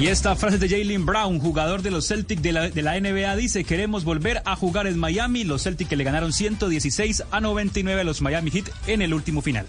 Y 0.00 0.08
esta 0.08 0.34
frase 0.34 0.58
de 0.58 0.68
Jalen 0.68 1.06
Brown, 1.06 1.38
jugador 1.38 1.80
de 1.82 1.92
los 1.92 2.08
Celtics 2.08 2.42
de 2.42 2.52
la, 2.52 3.00
NBA, 3.00 3.36
dice, 3.36 3.62
queremos 3.62 4.04
volver 4.04 4.42
a 4.44 4.56
jugar 4.56 4.88
en 4.88 4.98
Miami. 4.98 5.44
Los 5.44 5.62
Celtics 5.62 5.88
que 5.88 5.96
le 5.96 6.02
ganaron 6.02 6.32
116 6.32 7.22
a 7.30 7.40
99 7.40 8.00
a 8.00 8.04
los 8.04 8.20
Miami 8.20 8.50
Heat 8.50 8.70
en 8.88 9.02
el 9.02 9.14
último 9.14 9.40
final. 9.40 9.66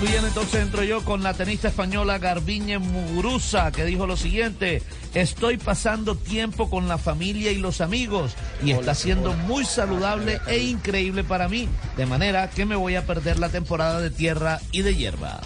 Bien, 0.00 0.24
entonces 0.24 0.62
entro 0.62 0.82
yo 0.82 1.04
con 1.04 1.22
la 1.22 1.34
tenista 1.34 1.68
española 1.68 2.18
Garbiñe 2.18 2.78
Muguruza, 2.78 3.70
que 3.70 3.84
dijo 3.84 4.06
lo 4.06 4.16
siguiente, 4.16 4.82
estoy 5.12 5.58
pasando 5.58 6.16
tiempo 6.16 6.70
con 6.70 6.88
la 6.88 6.96
familia 6.96 7.52
y 7.52 7.58
los 7.58 7.82
amigos 7.82 8.34
y 8.64 8.70
está 8.70 8.94
siendo 8.94 9.34
muy 9.34 9.66
saludable 9.66 10.40
e 10.46 10.58
increíble 10.60 11.22
para 11.22 11.48
mí, 11.48 11.68
de 11.98 12.06
manera 12.06 12.48
que 12.48 12.64
me 12.64 12.76
voy 12.76 12.94
a 12.94 13.04
perder 13.04 13.38
la 13.38 13.50
temporada 13.50 14.00
de 14.00 14.08
tierra 14.08 14.58
y 14.72 14.80
de 14.80 14.96
hierba. 14.96 15.42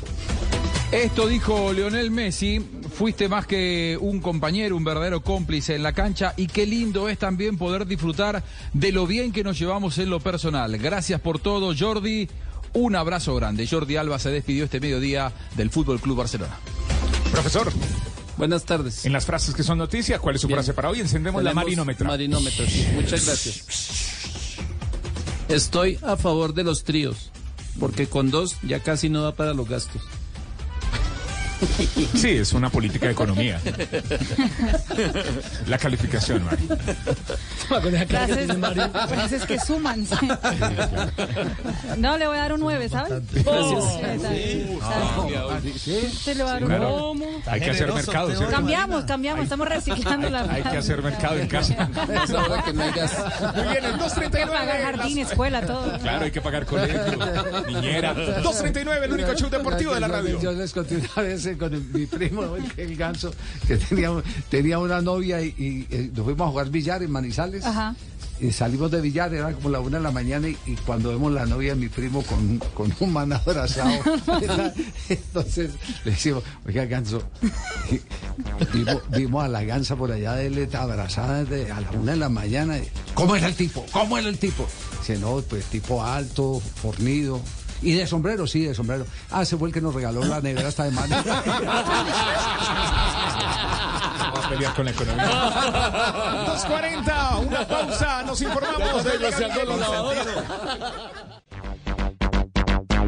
Esto 0.93 1.27
dijo 1.27 1.73
Leonel 1.73 2.13
Messi, 2.13 2.65
fuiste 2.93 3.29
más 3.29 3.49
que 3.49 3.99
un 4.01 4.21
compañero, 4.21 4.77
un 4.77 4.85
verdadero 4.85 5.21
cómplice 5.21 5.75
en 5.75 5.83
la 5.83 5.93
cancha 5.93 6.33
y 6.37 6.47
qué 6.47 6.65
lindo 6.65 7.09
es 7.09 7.19
también 7.19 7.59
poder 7.59 7.87
disfrutar 7.87 8.45
de 8.73 8.93
lo 8.93 9.05
bien 9.09 9.33
que 9.33 9.43
nos 9.43 9.59
llevamos 9.59 9.99
en 9.99 10.11
lo 10.11 10.21
personal. 10.21 10.79
Gracias 10.79 11.21
por 11.21 11.41
todo, 11.41 11.75
Jordi. 11.77 12.29
Un 12.75 12.97
abrazo 12.97 13.35
grande. 13.37 13.67
Jordi 13.67 13.97
Alba 13.97 14.19
se 14.19 14.31
despidió 14.31 14.65
este 14.65 14.81
mediodía 14.81 15.33
del 15.57 15.71
Fútbol 15.71 16.01
Club 16.01 16.19
Barcelona. 16.19 16.57
Profesor. 17.31 17.73
Buenas 18.37 18.65
tardes. 18.65 19.07
En 19.07 19.13
las 19.13 19.27
frases 19.27 19.55
que 19.55 19.63
son 19.63 19.79
noticia, 19.79 20.19
¿cuál 20.19 20.35
es 20.35 20.41
su 20.41 20.49
Bien. 20.49 20.57
frase 20.59 20.75
para 20.75 20.91
hoy? 20.91 21.01
Encendemos 21.01 21.43
la 21.43 21.55
marinómetra. 21.55 22.09
Marinómetro, 22.09 22.67
sí. 22.67 22.87
Muchas 22.95 23.25
gracias. 23.27 23.65
Estoy 25.49 25.99
a 26.03 26.17
favor 26.17 26.53
de 26.53 26.65
los 26.65 26.83
tríos, 26.83 27.31
porque 27.79 28.09
con 28.09 28.31
dos 28.31 28.57
ya 28.63 28.81
casi 28.81 29.09
no 29.09 29.23
da 29.23 29.33
para 29.37 29.55
los 29.55 29.69
gastos. 29.69 30.03
Sí, 32.15 32.31
es 32.31 32.53
una 32.53 32.71
política 32.71 33.07
de 33.07 33.13
economía. 33.13 33.61
La 35.67 35.79
calificación, 35.79 36.45
Mari. 36.45 36.69
Frases, 38.07 38.51
frases 39.09 39.45
que 39.47 39.59
suman. 39.59 40.07
sí. 40.07 40.29
No, 41.99 42.17
le 42.19 42.27
voy 42.27 42.37
a 42.37 42.41
dar 42.41 42.53
un 42.53 42.61
9, 42.61 42.89
¿sabes? 42.89 43.23
Gracias. 43.33 43.85
Sí, 44.29 44.79
Sí. 45.79 46.09
Sí, 46.25 46.35
le 46.35 46.43
voy 46.45 46.51
a 46.51 46.55
dar 46.55 46.63
un 46.63 46.69
Claro. 46.69 47.13
Hay 47.47 47.61
que 47.61 47.71
hacer 47.71 47.93
mercado, 47.93 48.29
¿cierto? 48.35 48.51
Cambiamos, 48.51 49.05
cambiamos, 49.05 49.45
estamos 49.45 49.69
reciclando 49.69 50.31
la 50.31 50.43
Hay 50.43 50.63
que 50.63 50.77
hacer 50.77 51.03
mercado 51.03 51.39
en 51.39 51.49
casa. 51.49 51.89
Es 52.25 52.31
ahora 52.31 52.63
que 52.63 52.73
no 52.73 52.83
hay 52.83 52.91
gas. 52.93 53.13
Muy 53.55 53.63
bien, 53.65 53.77
el 53.77 53.85
Hay 53.85 53.93
que 53.93 53.99
239. 53.99 54.53
pagar 54.53 54.83
jardín, 54.83 55.19
escuela, 55.19 55.63
todo. 55.67 55.99
Claro, 55.99 56.25
hay 56.25 56.31
que 56.31 56.41
pagar 56.41 56.65
colegio, 56.67 57.01
niñera. 57.69 58.15
239, 58.43 59.07
el 59.07 59.13
único 59.13 59.35
show 59.35 59.51
deportivo 59.51 59.95
de 59.95 60.01
la 60.01 60.09
radio. 60.09 60.41
Yo 60.41 60.53
les 60.53 60.73
conté 60.73 60.97
una 60.97 61.23
vez 61.23 61.44
eh, 61.47 61.57
con 61.59 61.73
el- 61.75 61.85
mi 61.93 62.07
primo, 62.07 62.43
el, 62.77 62.97
ganso, 62.97 63.33
que 63.67 63.77
tenía, 63.77 64.11
tenía 64.51 64.79
una 64.79 65.01
novia 65.01 65.41
y, 65.43 65.49
y, 65.59 65.87
eh, 65.91 66.11
nos 66.15 66.25
fuimos 66.25 66.47
a 66.49 66.51
jugar 66.51 66.71
billar 66.71 67.03
en 67.03 67.11
Manizales. 67.11 67.65
Ajá. 67.65 67.95
Y 68.41 68.51
salimos 68.51 68.91
de 68.91 69.01
billar, 69.01 69.33
era 69.33 69.53
como 69.53 69.71
la 69.71 69.79
una 69.79 69.99
de 69.99 70.03
la 70.03 70.11
mañana, 70.11 70.49
y, 70.49 70.57
y 70.67 70.75
cuando 70.85 71.11
vemos 71.11 71.33
la 71.33 71.47
novia 71.47 71.75
de 71.75 71.81
mi 71.81 71.89
primo 71.89 72.21
con, 72.23 72.59
con 72.75 72.93
un 72.99 73.13
man 73.13 73.33
abrazado, 73.33 73.93
entonces 75.09 75.71
le 76.05 76.11
decimos, 76.11 76.43
oiga, 76.67 76.85
ganso, 76.85 77.23
vimos, 78.73 79.03
vimos 79.11 79.45
a 79.45 79.49
la 79.49 79.63
gansa 79.63 79.95
por 79.97 80.11
allá 80.11 80.35
de 80.35 80.47
él 80.49 80.69
abrazada 80.75 81.45
desde 81.45 81.71
a 81.71 81.81
la 81.81 81.91
una 81.93 82.13
de 82.13 82.19
la 82.19 82.29
mañana. 82.29 82.77
y, 82.79 82.89
¿Cómo 83.15 83.37
era 83.37 83.47
el 83.47 83.55
tipo? 83.55 83.87
¿Cómo 83.93 84.19
era 84.19 84.29
el 84.29 84.39
tipo? 84.39 84.67
Dice, 84.99 85.17
no, 85.19 85.37
pues 85.49 85.65
tipo 85.67 86.03
alto, 86.05 86.61
fornido. 86.61 87.41
Y 87.85 87.93
de 87.93 88.07
sombrero, 88.07 88.47
sí, 88.47 88.65
de 88.65 88.75
sombrero. 88.75 89.07
Ah, 89.31 89.43
ese 89.43 89.59
fue 89.59 89.69
el 89.69 89.75
que 89.75 89.81
nos 89.83 89.95
regaló 89.95 90.25
la 90.25 90.41
nevera 90.41 90.69
hasta 90.69 90.85
de 90.85 90.91
mano. 90.91 91.15
Vamos 94.19 94.45
a 94.45 94.49
pelear 94.49 94.75
con 94.75 94.87
la 94.87 94.91
economía. 94.91 95.27
240, 96.47 97.37
una 97.37 97.69
pausa, 97.69 98.23
nos 98.23 98.41
informamos 98.41 99.05
de 99.05 99.19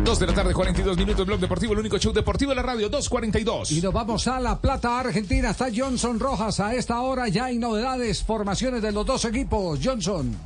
Dos 0.04 0.18
de 0.20 0.26
la 0.26 0.34
tarde, 0.34 0.52
42 0.52 0.96
minutos, 0.98 1.26
Blog 1.26 1.40
Deportivo, 1.40 1.72
el 1.72 1.78
único 1.80 1.98
show 1.98 2.12
deportivo 2.12 2.50
de 2.50 2.56
la 2.56 2.62
radio, 2.62 2.90
242. 2.90 3.72
Y 3.72 3.80
nos 3.80 3.92
vamos 3.94 4.28
a 4.28 4.38
La 4.38 4.60
Plata, 4.60 5.00
Argentina. 5.00 5.50
Está 5.50 5.68
Johnson 5.74 6.20
Rojas. 6.20 6.60
A 6.60 6.74
esta 6.74 7.00
hora 7.00 7.28
ya 7.28 7.46
hay 7.46 7.58
novedades, 7.58 8.22
formaciones 8.22 8.82
de 8.82 8.92
los 8.92 9.06
dos 9.06 9.24
equipos. 9.24 9.80
Johnson. 9.82 10.36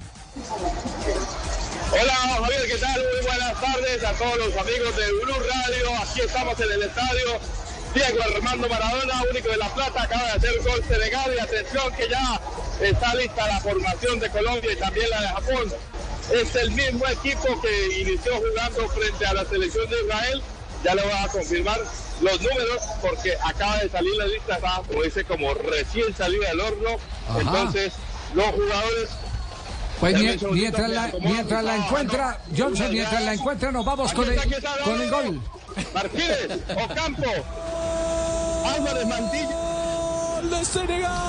Hola 1.92 2.14
Javier, 2.14 2.66
¿qué 2.68 2.78
tal? 2.78 3.02
Muy 3.02 3.26
buenas 3.26 3.60
tardes 3.60 4.04
a 4.04 4.12
todos 4.12 4.36
los 4.38 4.56
amigos 4.56 4.96
de 4.96 5.12
Blue 5.12 5.34
Radio. 5.34 5.98
Aquí 6.00 6.20
estamos 6.20 6.60
en 6.60 6.72
el 6.72 6.82
estadio 6.82 7.40
Diego 7.94 8.18
Armando 8.36 8.68
Maradona, 8.68 9.22
único 9.30 9.48
de 9.48 9.56
La 9.56 9.74
Plata, 9.74 10.02
acaba 10.02 10.24
de 10.24 10.32
hacer 10.32 10.62
gol 10.62 10.84
Senegal 10.86 11.34
y 11.34 11.40
atención 11.40 11.92
que 11.94 12.08
ya 12.08 12.40
está 12.80 13.14
lista 13.16 13.46
la 13.48 13.60
formación 13.60 14.20
de 14.20 14.30
Colombia 14.30 14.72
y 14.72 14.76
también 14.76 15.10
la 15.10 15.20
de 15.20 15.28
Japón. 15.28 15.74
Es 16.32 16.54
el 16.54 16.70
mismo 16.70 17.06
equipo 17.08 17.60
que 17.60 18.00
inició 18.00 18.36
jugando 18.36 18.88
frente 18.90 19.26
a 19.26 19.34
la 19.34 19.44
selección 19.44 19.90
de 19.90 20.00
Israel 20.00 20.42
ya 20.84 20.94
le 20.94 21.02
voy 21.02 21.12
a 21.12 21.28
confirmar 21.28 21.78
los 22.20 22.40
números 22.40 22.82
porque 23.02 23.36
acaba 23.44 23.78
de 23.78 23.88
salir 23.88 24.14
la 24.16 24.26
lista, 24.26 24.58
como 24.86 25.02
dice, 25.02 25.24
como 25.24 25.54
recién 25.54 26.14
salida 26.16 26.48
del 26.48 26.60
horno. 26.60 26.90
Ajá. 27.28 27.40
Entonces, 27.40 27.92
los 28.34 28.46
jugadores 28.46 29.10
Pues 30.00 30.16
mientras 30.52 30.90
la, 30.90 31.12
mientras 31.20 31.62
la 31.62 31.76
encuentra. 31.76 32.40
Johnson, 32.56 32.90
mientras 32.90 33.22
la 33.22 33.34
encuentra, 33.34 33.70
nos 33.70 33.84
vamos 33.84 34.12
con 34.14 34.26
el, 34.32 34.40
con 34.82 35.00
el 35.00 35.10
gol. 35.10 35.42
Martínez, 35.92 36.58
Ocampo, 36.84 37.30
Álvarez 38.64 39.06
Mantilla. 39.06 39.56
¡Gol 40.40 40.50
de 40.50 40.64
Senegal! 40.64 41.20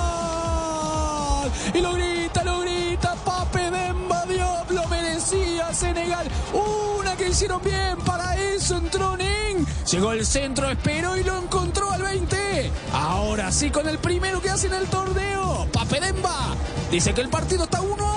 Y 1.73 1.81
lo 1.81 1.93
grita, 1.93 2.43
lo 2.45 2.61
grita, 2.61 3.15
Pape 3.25 3.71
Demba 3.71 4.25
Diop, 4.25 4.71
lo 4.71 4.87
merecía 4.87 5.73
Senegal. 5.73 6.27
Una 6.53 7.17
que 7.17 7.27
hicieron 7.27 7.61
bien, 7.61 7.97
para 8.05 8.37
eso 8.37 8.77
entró 8.77 9.17
Nen. 9.17 9.65
Llegó 9.91 10.13
el 10.13 10.25
centro, 10.25 10.69
esperó 10.69 11.17
y 11.17 11.23
lo 11.23 11.37
encontró 11.37 11.91
al 11.91 12.03
20. 12.03 12.71
Ahora 12.93 13.51
sí 13.51 13.69
con 13.69 13.89
el 13.89 13.97
primero 13.97 14.41
que 14.41 14.49
hace 14.49 14.67
en 14.67 14.73
el 14.75 14.87
torneo, 14.87 15.67
Pape 15.73 15.99
Demba. 15.99 16.55
Dice 16.89 17.13
que 17.13 17.21
el 17.21 17.29
partido 17.29 17.65
está 17.65 17.81
1 17.81 18.10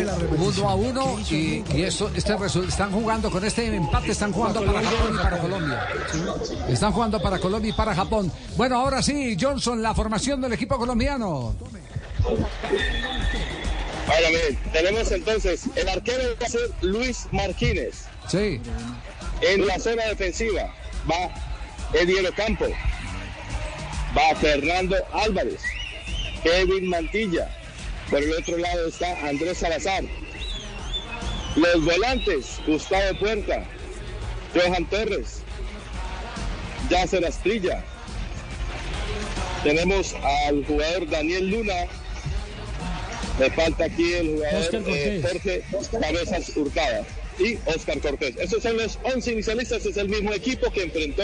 a 0.00 0.14
1. 0.14 0.28
Mire 0.28 0.36
la 0.36 0.44
Uno 0.44 0.68
a 0.68 0.74
uno 0.74 1.18
y, 1.30 1.64
y 1.74 1.82
esto, 1.82 2.10
este 2.14 2.34
están 2.68 2.92
jugando 2.92 3.30
con 3.30 3.44
este 3.44 3.74
empate, 3.74 4.12
están 4.12 4.32
jugando 4.32 4.64
para 4.64 4.82
Japón 4.82 5.14
y 5.14 5.16
para 5.16 5.38
Colombia. 5.38 5.88
Están 6.68 6.92
jugando 6.92 7.20
para 7.20 7.38
Colombia 7.38 7.70
y 7.70 7.72
para 7.72 7.94
Japón. 7.94 8.32
Bueno, 8.56 8.76
ahora 8.76 9.02
sí, 9.02 9.36
Johnson, 9.40 9.82
la 9.82 9.94
formación 9.94 10.40
del 10.40 10.52
equipo 10.52 10.76
colombiano. 10.78 11.54
Ahora 14.08 14.28
miren, 14.30 14.58
tenemos 14.72 15.10
entonces 15.10 15.64
el 15.74 15.88
arquero 15.88 16.22
va 16.40 16.46
a 16.46 16.48
ser 16.48 16.70
Luis 16.80 17.26
Martínez. 17.32 18.04
Sí. 18.28 18.60
En 19.40 19.66
la 19.66 19.78
zona 19.78 20.04
defensiva 20.04 20.72
va 21.10 21.30
Ediel 21.92 22.26
Ocampo, 22.26 22.66
va 24.16 24.34
Fernando 24.36 24.96
Álvarez, 25.12 25.60
Kevin 26.42 26.88
Mantilla. 26.88 27.50
Por 28.10 28.22
el 28.22 28.32
otro 28.34 28.56
lado 28.56 28.88
está 28.88 29.26
Andrés 29.26 29.58
Salazar. 29.58 30.04
Los 31.56 31.84
volantes, 31.84 32.60
Gustavo 32.66 33.18
Puerta, 33.18 33.64
Johan 34.54 34.88
Torres, 34.88 35.42
Yasser 36.90 37.24
Astrilla. 37.24 37.82
Tenemos 39.62 40.14
al 40.22 40.64
jugador 40.66 41.08
Daniel 41.08 41.50
Luna. 41.50 41.86
Me 43.38 43.50
falta 43.50 43.84
aquí 43.84 44.12
el 44.12 44.36
jugador 44.36 44.60
Oscar 44.60 44.82
eh. 44.86 45.22
Jorge 45.22 45.64
Cabezas 46.00 46.56
Hurtada 46.56 47.04
y 47.38 47.58
Oscar 47.66 48.00
Cortés. 48.00 48.34
Esos 48.38 48.62
son 48.62 48.76
los 48.76 48.98
11 49.02 49.32
inicialistas, 49.32 49.84
es 49.86 49.96
el 49.96 50.08
mismo 50.08 50.32
equipo 50.32 50.70
que 50.70 50.84
enfrentó 50.84 51.22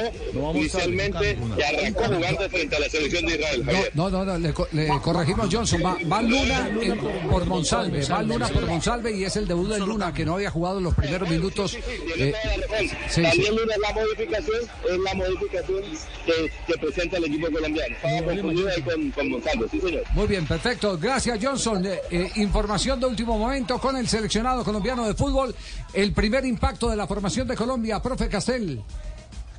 inicialmente 0.54 1.38
y 1.56 1.62
arrancó 1.62 2.04
jugando 2.04 2.48
frente 2.50 2.76
a 2.76 2.80
la 2.80 2.88
selección 2.88 3.26
de 3.26 3.34
Israel. 3.36 3.60
No, 3.64 3.72
Javier. 3.72 3.90
no, 3.94 4.10
no, 4.10 4.24
no, 4.24 4.38
le, 4.38 4.52
co- 4.52 4.68
le 4.72 4.88
corregimos 5.02 5.48
Johnson. 5.50 5.82
Va, 5.84 5.96
va 6.10 6.22
Luna 6.22 6.70
en- 6.80 6.98
por 7.30 7.46
Monsalve, 7.46 8.04
va 8.06 8.22
Luna 8.22 8.48
por 8.48 8.66
Monsalve 8.66 9.12
y 9.12 9.24
es 9.24 9.36
el 9.36 9.46
debut 9.48 9.68
de 9.68 9.78
Luna 9.78 10.12
que 10.12 10.24
no 10.24 10.34
había 10.34 10.50
jugado 10.50 10.78
en 10.78 10.84
los 10.84 10.94
primeros 10.94 11.28
minutos. 11.28 11.74
Eh, 12.16 12.34
sí, 12.78 12.90
sí. 13.08 13.22
También 13.22 13.54
Luna 13.56 13.74
es 13.74 13.80
la 13.80 13.92
modificación, 13.94 14.56
es 14.90 14.98
la 14.98 15.14
modificación 15.14 15.82
que, 16.26 16.52
que 16.66 16.78
presenta 16.78 17.16
el 17.18 17.24
equipo 17.24 17.50
colombiano. 17.50 17.94
Estaba 17.96 18.26
confundido 18.26 18.68
ahí 18.68 18.82
con, 18.82 19.10
con 19.10 19.30
Monsalvo, 19.30 19.66
sí 19.70 19.80
señor. 19.80 20.02
Muy 20.14 20.26
bien, 20.26 20.46
perfecto. 20.46 20.98
Gracias, 20.98 21.38
Johnson. 21.42 21.84
Eh, 21.86 22.00
eh, 22.10 22.30
información 22.36 23.00
de 23.00 23.06
último 23.06 23.38
momento 23.38 23.78
con 23.78 23.96
el 23.96 24.08
seleccionado 24.08 24.64
colombiano 24.64 25.06
de 25.06 25.14
fútbol. 25.14 25.54
El 25.94 26.12
primer 26.12 26.44
impacto 26.46 26.88
de 26.90 26.96
la 26.96 27.06
formación 27.06 27.46
de 27.48 27.54
Colombia, 27.56 28.00
profe 28.00 28.28
Castel. 28.28 28.82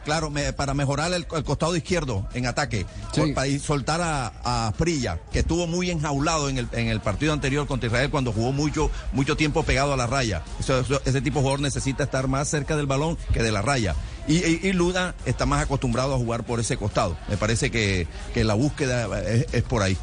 Claro, 0.04 0.30
me- 0.30 0.52
para 0.52 0.74
mejorar 0.74 1.14
el, 1.14 1.26
el 1.34 1.44
costado 1.46 1.78
izquierdo 1.78 2.28
en 2.34 2.46
ataque, 2.46 2.86
por- 3.16 3.34
para 3.34 3.48
ir- 3.48 3.62
soltar 3.62 4.02
a, 4.02 4.34
a 4.68 4.74
Prilla, 4.74 5.20
que 5.32 5.40
estuvo 5.40 5.66
muy 5.66 5.90
enjaulado 5.92 6.50
en 6.50 6.58
el, 6.58 6.68
en 6.74 6.88
el 6.90 7.00
partido 7.00 7.32
anterior 7.32 7.68
contra 7.68 7.88
Israel 7.88 8.10
cuando 8.12 8.34
jugó 8.34 8.52
mucho, 8.52 8.92
mucho 9.14 9.38
tiempo 9.38 9.64
pegado 9.64 9.94
a 9.94 9.96
la 9.98 10.06
raya. 10.06 10.42
Eso- 10.60 10.82
eso- 10.82 11.02
ese 11.06 11.22
tipo 11.22 11.36
de 11.40 11.44
jugador 11.44 11.62
necesita 11.62 12.04
estar 12.04 12.28
más 12.28 12.50
cerca 12.50 12.76
del 12.76 12.86
balón 12.86 13.18
que 13.32 13.42
de 13.44 13.54
la 13.54 13.62
raya. 13.62 13.96
Y, 14.28 14.40
y- 14.46 14.60
y 14.64 14.74
Luna 14.74 15.16
está 15.26 15.46
más 15.46 15.62
acostumbrado 15.64 16.16
a 16.16 16.18
jugar 16.18 16.44
por 16.46 16.60
ese 16.60 16.76
costado. 16.76 17.16
Me 17.30 17.38
parece 17.38 17.72
que, 17.72 18.06
que 18.34 18.44
la 18.44 18.56
búsqueda 18.56 19.22
es, 19.22 19.46
es 19.54 19.64
por 19.64 19.84
ahí. 19.84 19.98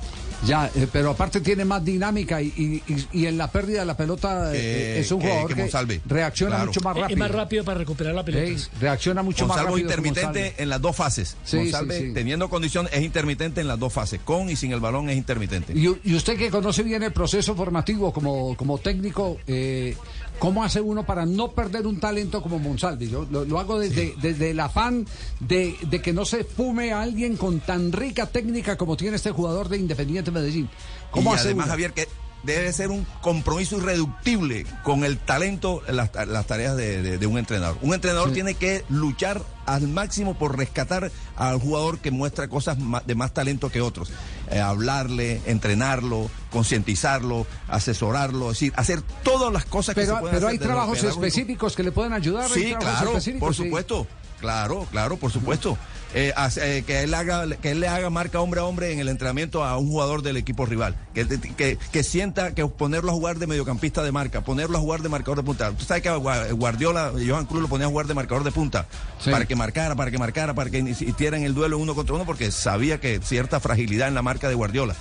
Ya, 0.46 0.70
eh, 0.74 0.86
pero 0.90 1.10
aparte 1.10 1.40
tiene 1.40 1.64
más 1.64 1.84
dinámica 1.84 2.40
y, 2.40 2.46
y- 2.56 3.06
y- 3.12 3.26
en 3.26 3.36
la 3.36 3.50
pérdida 3.50 3.80
de 3.80 3.86
la 3.86 3.96
pelota 3.96 4.50
eh, 4.54 4.56
Que- 4.94 5.00
es 5.00 5.12
un 5.12 5.20
que- 5.20 5.26
jugador 5.28 5.48
que 5.54 5.54
que, 5.54 6.00
reacciona 6.06 6.56
Claro. 6.56 6.66
mucho 6.70 6.80
más 6.80 6.96
Es 6.96 7.02
rápido. 7.02 7.18
más 7.18 7.30
rápido 7.30 7.64
para 7.64 7.78
recuperar 7.78 8.14
la 8.14 8.24
pelota. 8.24 8.46
Sí, 8.58 8.68
reacciona 8.80 9.22
mucho 9.22 9.46
más 9.46 9.56
Monsalvo 9.58 9.76
rápido. 9.76 9.88
que 9.88 9.94
intermitente 9.94 10.54
en 10.62 10.68
las 10.70 10.80
dos 10.80 10.96
fases. 10.96 11.36
Sí, 11.44 11.56
Monsalve, 11.58 11.98
sí, 11.98 12.06
sí. 12.08 12.12
teniendo 12.14 12.48
condiciones, 12.48 12.90
es 12.94 13.02
intermitente 13.02 13.60
en 13.60 13.68
las 13.68 13.78
dos 13.78 13.92
fases. 13.92 14.20
Con 14.24 14.48
y 14.48 14.56
sin 14.56 14.72
el 14.72 14.80
balón 14.80 15.10
es 15.10 15.16
intermitente. 15.16 15.72
Y, 15.74 15.84
y 16.04 16.14
usted 16.14 16.36
que 16.38 16.50
conoce 16.50 16.82
bien 16.82 17.02
el 17.02 17.12
proceso 17.12 17.54
formativo 17.54 18.12
como, 18.12 18.56
como 18.56 18.78
técnico, 18.78 19.38
eh, 19.46 19.94
¿cómo 20.40 20.64
hace 20.64 20.80
uno 20.80 21.06
para 21.06 21.24
no 21.26 21.52
perder 21.52 21.86
un 21.86 22.00
talento 22.00 22.42
como 22.42 22.58
Monsalve? 22.58 23.06
Yo 23.08 23.24
lo, 23.30 23.44
lo 23.44 23.60
hago 23.60 23.78
desde, 23.78 24.14
desde 24.20 24.50
el 24.50 24.58
afán 24.58 25.06
de, 25.38 25.76
de 25.88 26.02
que 26.02 26.12
no 26.12 26.24
se 26.24 26.42
fume 26.42 26.92
a 26.92 27.02
alguien 27.02 27.36
con 27.36 27.60
tan 27.60 27.92
rica 27.92 28.26
técnica 28.26 28.76
como 28.76 28.96
tiene 28.96 29.14
este 29.16 29.30
jugador 29.30 29.68
de 29.68 29.76
Independiente 29.78 30.32
Medellín. 30.32 30.68
¿Cómo 31.12 31.30
y 31.32 31.34
hace 31.36 31.44
además, 31.48 31.66
uno? 31.66 31.72
Javier, 31.72 31.92
que 31.92 32.08
debe 32.42 32.72
ser 32.72 32.88
un 32.90 33.06
compromiso 33.20 33.76
irreductible 33.76 34.64
con 34.82 35.04
el 35.04 35.18
talento, 35.18 35.82
las, 35.88 36.10
las 36.26 36.46
tareas 36.46 36.74
de, 36.74 37.02
de- 37.02 37.18
de 37.18 37.26
un 37.26 37.36
entrenador. 37.36 37.76
Un 37.82 37.92
entrenador 37.92 38.28
Sí. 38.28 38.34
tiene 38.34 38.54
que 38.54 38.82
luchar 38.88 39.42
al 39.66 39.86
máximo 39.88 40.38
por 40.38 40.56
rescatar 40.56 41.12
al 41.36 41.58
jugador 41.60 41.98
que 41.98 42.10
muestra 42.10 42.48
cosas 42.48 42.78
de 43.06 43.14
más 43.14 43.34
talento 43.34 43.68
que 43.70 43.82
otros. 43.82 44.10
Eh, 44.50 44.60
hablarle, 44.60 45.40
entrenarlo, 45.46 46.28
concientizarlo, 46.50 47.46
asesorarlo, 47.68 48.50
es 48.50 48.56
decir, 48.56 48.72
hacer 48.74 49.00
todas 49.22 49.52
las 49.52 49.64
cosas 49.64 49.94
que 49.94 50.00
se 50.00 50.08
Pero, 50.08 50.20
pueden 50.20 50.34
pero 50.34 50.48
hacer 50.48 50.60
hay 50.60 50.66
trabajos 50.66 51.04
específicos 51.04 51.76
que 51.76 51.84
le 51.84 51.92
pueden 51.92 52.12
ayudar. 52.12 52.50
Sí, 52.50 52.74
claro, 52.80 53.12
por 53.38 53.54
sí. 53.54 53.64
supuesto. 53.64 54.08
Claro, 54.40 54.88
claro, 54.90 55.16
por 55.18 55.30
supuesto. 55.30 55.78
Eh, 56.12 56.32
eh, 56.56 56.82
que 56.86 57.02
él 57.02 57.14
haga 57.14 57.46
que 57.56 57.70
él 57.70 57.80
le 57.80 57.88
haga 57.88 58.10
marca 58.10 58.40
hombre 58.40 58.60
a 58.60 58.64
hombre 58.64 58.92
en 58.92 58.98
el 58.98 59.08
entrenamiento 59.08 59.64
a 59.64 59.78
un 59.78 59.88
jugador 59.88 60.22
del 60.22 60.36
equipo 60.36 60.66
rival. 60.66 60.96
Que, 61.14 61.26
que, 61.56 61.78
que 61.92 62.02
sienta 62.02 62.52
que 62.54 62.66
ponerlo 62.66 63.12
a 63.12 63.14
jugar 63.14 63.38
de 63.38 63.46
mediocampista 63.46 64.02
de 64.02 64.10
marca 64.12 64.40
ponerlo 64.40 64.78
a 64.78 64.80
jugar 64.80 65.02
de 65.02 65.08
marcador 65.08 65.38
de 65.38 65.44
punta. 65.44 65.70
Tú 65.70 65.84
sabes 65.84 66.02
que 66.02 66.10
Guardiola 66.10 67.12
Johan 67.12 67.46
Cruz 67.46 67.62
lo 67.62 67.68
ponía 67.68 67.86
a 67.86 67.90
jugar 67.90 68.06
de 68.06 68.14
marcador 68.14 68.44
de 68.44 68.50
punta. 68.52 68.86
Sí. 69.20 69.30
para 69.30 69.44
que 69.44 69.54
marcara 69.54 69.94
para 69.94 70.10
que 70.10 70.18
marcara 70.18 70.54
para 70.54 70.70
que 70.70 70.78
hicieran 70.78 71.42
el 71.42 71.54
duelo 71.54 71.78
uno 71.78 71.94
contra 71.94 72.14
uno 72.14 72.24
porque 72.24 72.50
sabía 72.50 72.98
que 72.98 73.20
cierta 73.22 73.60
fragilidad 73.60 74.08
en 74.08 74.14
la 74.14 74.22
marca 74.22 74.48
de 74.48 74.54
Guardiola. 74.54 74.96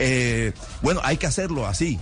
Eh, 0.00 0.52
bueno 0.82 1.00
hay 1.04 1.16
que 1.16 1.26
hacerlo 1.26 1.66
así 1.66 1.98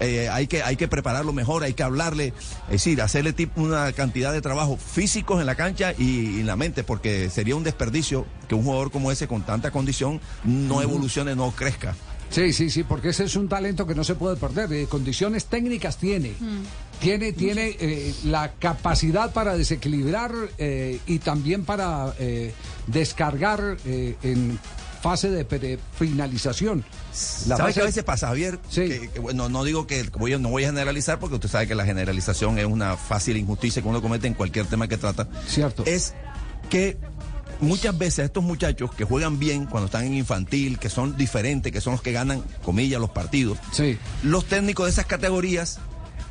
eh, 0.00 0.28
hay, 0.28 0.46
que, 0.46 0.62
hay 0.62 0.76
que 0.76 0.88
prepararlo 0.88 1.32
mejor, 1.32 1.62
hay 1.62 1.74
que 1.74 1.82
hablarle, 1.82 2.32
es 2.66 2.70
decir, 2.72 3.00
hacerle 3.02 3.32
tipo 3.32 3.60
una 3.62 3.92
cantidad 3.92 4.32
de 4.32 4.40
trabajo 4.40 4.76
físicos 4.76 5.40
en 5.40 5.46
la 5.46 5.54
cancha 5.54 5.92
y, 5.96 6.36
y 6.36 6.40
en 6.40 6.46
la 6.46 6.56
mente, 6.56 6.82
porque 6.82 7.30
sería 7.30 7.54
un 7.54 7.62
desperdicio 7.64 8.26
que 8.48 8.54
un 8.54 8.64
jugador 8.64 8.90
como 8.90 9.12
ese 9.12 9.28
con 9.28 9.42
tanta 9.42 9.70
condición 9.70 10.20
no 10.44 10.82
evolucione, 10.82 11.36
no 11.36 11.50
crezca. 11.52 11.94
Sí, 12.30 12.52
sí, 12.52 12.70
sí, 12.70 12.84
porque 12.84 13.08
ese 13.08 13.24
es 13.24 13.34
un 13.34 13.48
talento 13.48 13.86
que 13.88 13.94
no 13.96 14.04
se 14.04 14.14
puede 14.14 14.36
perder. 14.36 14.72
eh, 14.72 14.86
condiciones 14.88 15.46
técnicas 15.46 15.96
tiene. 15.96 16.32
Tiene, 17.00 17.32
tiene 17.32 17.76
eh, 17.80 18.14
la 18.24 18.52
capacidad 18.52 19.32
para 19.32 19.56
desequilibrar 19.56 20.30
eh, 20.58 21.00
y 21.06 21.18
también 21.18 21.64
para 21.64 22.14
eh, 22.20 22.52
descargar 22.86 23.78
eh, 23.84 24.16
en 24.22 24.58
fase 25.02 25.30
de, 25.30 25.44
de 25.44 25.78
finalización. 25.98 26.84
La 27.48 27.56
¿Sabes 27.56 27.58
fase- 27.58 27.74
qué 27.74 27.80
a 27.80 27.84
veces 27.84 28.04
pasa, 28.04 28.26
Javier? 28.28 28.58
Que- 28.88 29.08
que, 29.10 29.18
bueno, 29.20 29.48
no 29.48 29.64
digo 29.64 29.86
que 29.86 30.02
voy 30.18 30.32
a- 30.34 30.38
no 30.38 30.48
voy 30.50 30.64
a 30.64 30.66
generalizar 30.66 31.18
porque 31.18 31.36
usted 31.36 31.48
sabe 31.48 31.66
que 31.66 31.74
la 31.74 31.84
generalización 31.84 32.58
es 32.58 32.66
una 32.66 32.96
fácil 32.96 33.36
injusticia 33.36 33.82
que 33.82 33.88
uno 33.88 34.02
comete 34.02 34.26
en 34.26 34.34
cualquier 34.34 34.66
tema 34.66 34.88
que 34.88 34.96
trata. 34.98 35.28
Cierto. 35.46 35.84
Es 35.86 36.14
que 36.68 36.98
muchas 37.60 37.96
veces 37.98 38.26
estos 38.26 38.42
muchachos 38.44 38.90
que 38.94 39.04
juegan 39.04 39.38
bien 39.38 39.66
cuando 39.66 39.86
están 39.86 40.04
en 40.04 40.14
infantil, 40.14 40.78
que 40.78 40.88
son 40.88 41.16
diferentes, 41.16 41.72
que 41.72 41.80
son 41.80 41.92
los 41.94 42.02
que 42.02 42.12
ganan, 42.12 42.42
comillas, 42.64 43.00
los 43.00 43.10
partidos, 43.10 43.58
los 44.22 44.44
técnicos 44.46 44.86
de 44.86 44.92
esas 44.92 45.06
categorías 45.06 45.78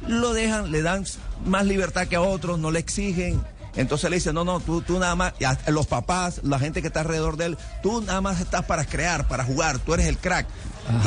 lo 0.07 0.34
dejan, 0.34 0.72
le 0.72 0.82
dan 0.82 1.05
más 1.45 1.65
libertad 1.65 2.07
que 2.07 2.15
a 2.15 2.22
otros, 2.22 2.57
no 2.59 2.72
le 2.72 2.80
exigen. 2.80 3.41
Entonces 3.76 4.09
le 4.09 4.17
dicen, 4.17 4.36
no, 4.36 4.43
no, 4.43 4.59
tú, 4.59 4.82
tú 4.82 4.99
nada 4.99 5.15
más, 5.15 5.34
los 5.67 5.88
papás, 5.88 6.41
la 6.43 6.59
gente 6.59 6.82
que 6.82 6.88
está 6.88 7.01
alrededor 7.01 7.38
de 7.38 7.45
él, 7.45 7.57
tú 7.82 8.01
nada 8.01 8.22
más 8.22 8.39
estás 8.41 8.65
para 8.65 8.86
crear, 8.86 9.28
para 9.28 9.43
jugar, 9.43 9.80
tú 9.80 9.93
eres 9.93 10.07
el 10.07 10.17
crack. 10.17 10.47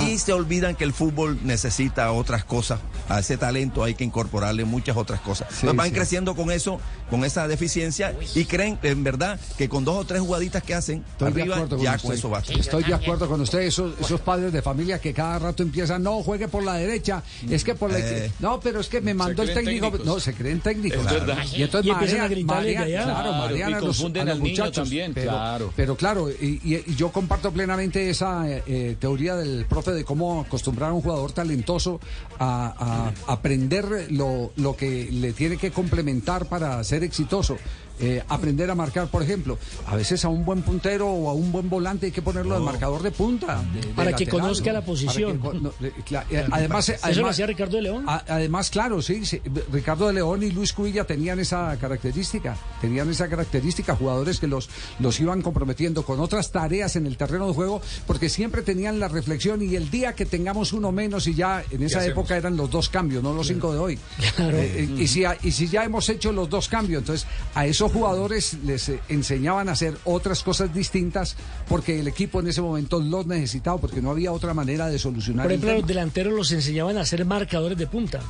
Y 0.06 0.18
se 0.18 0.32
olvidan 0.32 0.74
que 0.76 0.84
el 0.84 0.92
fútbol 0.92 1.38
necesita 1.44 2.12
otras 2.12 2.44
cosas. 2.44 2.80
A 3.08 3.20
ese 3.20 3.36
talento 3.36 3.82
hay 3.84 3.94
que 3.94 4.04
incorporarle 4.04 4.64
muchas 4.64 4.96
otras 4.96 5.20
cosas. 5.20 5.48
Sí, 5.50 5.56
Entonces 5.62 5.76
van 5.76 5.88
sí. 5.88 5.92
creciendo 5.94 6.34
con 6.34 6.50
eso, 6.50 6.80
con 7.10 7.24
esa 7.24 7.48
deficiencia 7.48 8.14
y 8.34 8.44
creen 8.44 8.78
en 8.82 9.02
verdad 9.04 9.38
que 9.58 9.68
con 9.68 9.84
dos 9.84 9.96
o 9.96 10.04
tres 10.04 10.20
jugaditas 10.20 10.62
que 10.62 10.74
hacen 10.74 11.04
Estoy 11.12 11.32
de 11.32 11.40
arriba 11.42 11.56
acuerdo 11.56 11.76
con 11.76 11.84
ya 11.84 11.94
usted. 11.96 12.08
con 12.08 12.16
eso 12.16 12.30
basta. 12.30 12.52
Estoy 12.52 12.84
de 12.84 12.94
acuerdo 12.94 13.28
con 13.28 13.40
usted. 13.40 13.60
Esos, 13.60 13.98
esos 14.00 14.20
padres 14.20 14.52
de 14.52 14.62
familia 14.62 15.00
que 15.00 15.12
cada 15.12 15.38
rato 15.38 15.62
empiezan, 15.62 16.02
no, 16.02 16.22
juegue 16.22 16.48
por 16.48 16.62
la 16.64 16.74
derecha. 16.74 17.22
Es 17.48 17.64
que 17.64 17.74
por 17.74 17.90
la. 17.90 17.98
Eh. 17.98 18.30
No, 18.40 18.60
pero 18.60 18.80
es 18.80 18.88
que 18.88 19.00
me 19.00 19.14
mandó 19.14 19.42
el 19.42 19.52
técnico. 19.52 19.86
técnicos. 19.90 20.06
No, 20.06 20.20
se 20.20 20.34
creen 20.34 20.60
técnicos. 20.60 21.00
Es 21.06 21.12
verdad. 21.12 21.38
Y 21.54 21.62
entonces 21.62 21.86
Y 21.86 21.90
a 21.90 21.98
allá. 21.98 22.28
Claro, 22.28 23.22
Claro, 23.22 23.32
marean 23.32 23.70
y 23.70 23.72
a 23.74 23.76
los, 23.80 23.86
confunden 23.96 24.22
a 24.22 24.24
los 24.26 24.34
al 24.34 24.42
niño 24.42 24.50
muchachos. 24.64 24.74
también, 24.84 25.14
pero, 25.14 25.30
claro. 25.30 25.72
pero 25.76 25.96
claro, 25.96 26.30
y, 26.30 26.60
y- 26.64 26.84
y 26.86 26.94
yo 26.94 27.10
comparto 27.12 27.50
plenamente 27.52 28.08
esa 28.10 28.48
eh, 28.48 28.62
eh, 28.66 28.96
teoría 28.98 29.36
del 29.36 29.64
profe 29.72 29.92
de 29.92 30.04
cómo 30.04 30.42
acostumbrar 30.42 30.90
a 30.90 30.92
un 30.92 31.00
jugador 31.00 31.32
talentoso 31.32 31.98
a, 32.38 33.12
a 33.26 33.32
aprender 33.32 34.06
lo, 34.10 34.52
lo 34.56 34.76
que 34.76 35.08
le 35.10 35.32
tiene 35.32 35.56
que 35.56 35.70
complementar 35.70 36.46
para 36.46 36.82
ser 36.84 37.02
exitoso. 37.02 37.56
Eh, 38.04 38.20
aprender 38.28 38.68
a 38.68 38.74
marcar, 38.74 39.06
por 39.06 39.22
ejemplo, 39.22 39.58
a 39.86 39.94
veces 39.94 40.24
a 40.24 40.28
un 40.28 40.44
buen 40.44 40.62
puntero 40.62 41.08
o 41.08 41.30
a 41.30 41.34
un 41.34 41.52
buen 41.52 41.70
volante 41.70 42.06
hay 42.06 42.12
que 42.12 42.20
ponerlo 42.20 42.58
de 42.58 42.64
marcador 42.64 43.00
de 43.00 43.12
punta. 43.12 43.62
de- 43.72 43.80
de 43.80 43.86
Para 43.94 44.12
que 44.14 44.26
conozca 44.26 44.72
¿no? 44.72 44.80
la 44.80 44.84
posición. 44.84 45.40
Que 45.40 45.58
no, 45.60 45.68
eh, 45.80 45.92
eh, 46.30 46.46
además, 46.50 46.88
Eso 46.88 47.20
lo 47.20 47.28
hacía 47.28 47.46
Ricardo 47.46 47.76
de 47.76 47.82
León. 47.82 48.04
a- 48.08 48.24
además, 48.26 48.70
claro, 48.70 49.00
sí, 49.02 49.24
sí, 49.24 49.40
Ricardo 49.72 50.08
de 50.08 50.14
León 50.14 50.42
y 50.42 50.50
Luis 50.50 50.72
Cuilla 50.72 51.04
tenían 51.04 51.38
esa 51.38 51.76
característica, 51.78 52.56
tenían 52.80 53.08
esa 53.08 53.28
característica, 53.28 53.94
jugadores 53.94 54.40
que 54.40 54.48
los, 54.48 54.68
los 54.98 55.20
iban 55.20 55.40
comprometiendo 55.40 56.04
con 56.04 56.18
otras 56.18 56.50
tareas 56.50 56.96
en 56.96 57.06
el 57.06 57.16
terreno 57.16 57.46
de 57.46 57.54
juego, 57.54 57.80
porque 58.08 58.28
siempre 58.28 58.62
tenían 58.62 58.98
la 58.98 59.06
reflexión 59.06 59.62
y 59.62 59.76
el 59.76 59.90
día 59.92 60.14
que 60.14 60.26
tengamos 60.26 60.72
uno 60.72 60.90
menos 60.90 61.28
y 61.28 61.34
ya 61.34 61.62
en 61.70 61.82
esa 61.84 62.04
época 62.04 62.36
eran 62.36 62.56
los 62.56 62.68
dos 62.68 62.88
cambios, 62.88 63.22
no 63.22 63.32
los 63.32 63.46
cinco 63.46 63.72
de 63.72 63.78
hoy. 63.78 63.94
Eh, 64.38 64.88
eh, 64.98 65.02
y, 65.02 65.06
si, 65.06 65.22
y 65.44 65.52
si 65.52 65.68
ya 65.68 65.84
hemos 65.84 66.08
hecho 66.08 66.32
los 66.32 66.48
dos 66.50 66.66
cambios, 66.68 67.02
entonces 67.02 67.28
a 67.54 67.64
esos 67.66 67.91
jugadores 67.92 68.54
les 68.64 68.88
eh, 68.88 69.00
enseñaban 69.08 69.68
a 69.68 69.72
hacer 69.72 69.96
otras 70.04 70.42
cosas 70.42 70.72
distintas 70.74 71.36
porque 71.68 72.00
el 72.00 72.08
equipo 72.08 72.40
en 72.40 72.48
ese 72.48 72.60
momento 72.62 73.00
los 73.00 73.26
necesitaba, 73.26 73.78
porque 73.78 74.00
no 74.02 74.10
había 74.10 74.32
otra 74.32 74.54
manera 74.54 74.88
de 74.88 74.98
solucionar 74.98 75.44
Por 75.44 75.52
el 75.52 75.58
ejemplo, 75.58 75.68
tema. 75.70 75.80
los 75.80 75.88
delanteros 75.88 76.32
los 76.32 76.52
enseñaban 76.52 76.96
a 76.98 77.04
ser 77.04 77.24
marcadores 77.24 77.78
de 77.78 77.86
punta. 77.86 78.20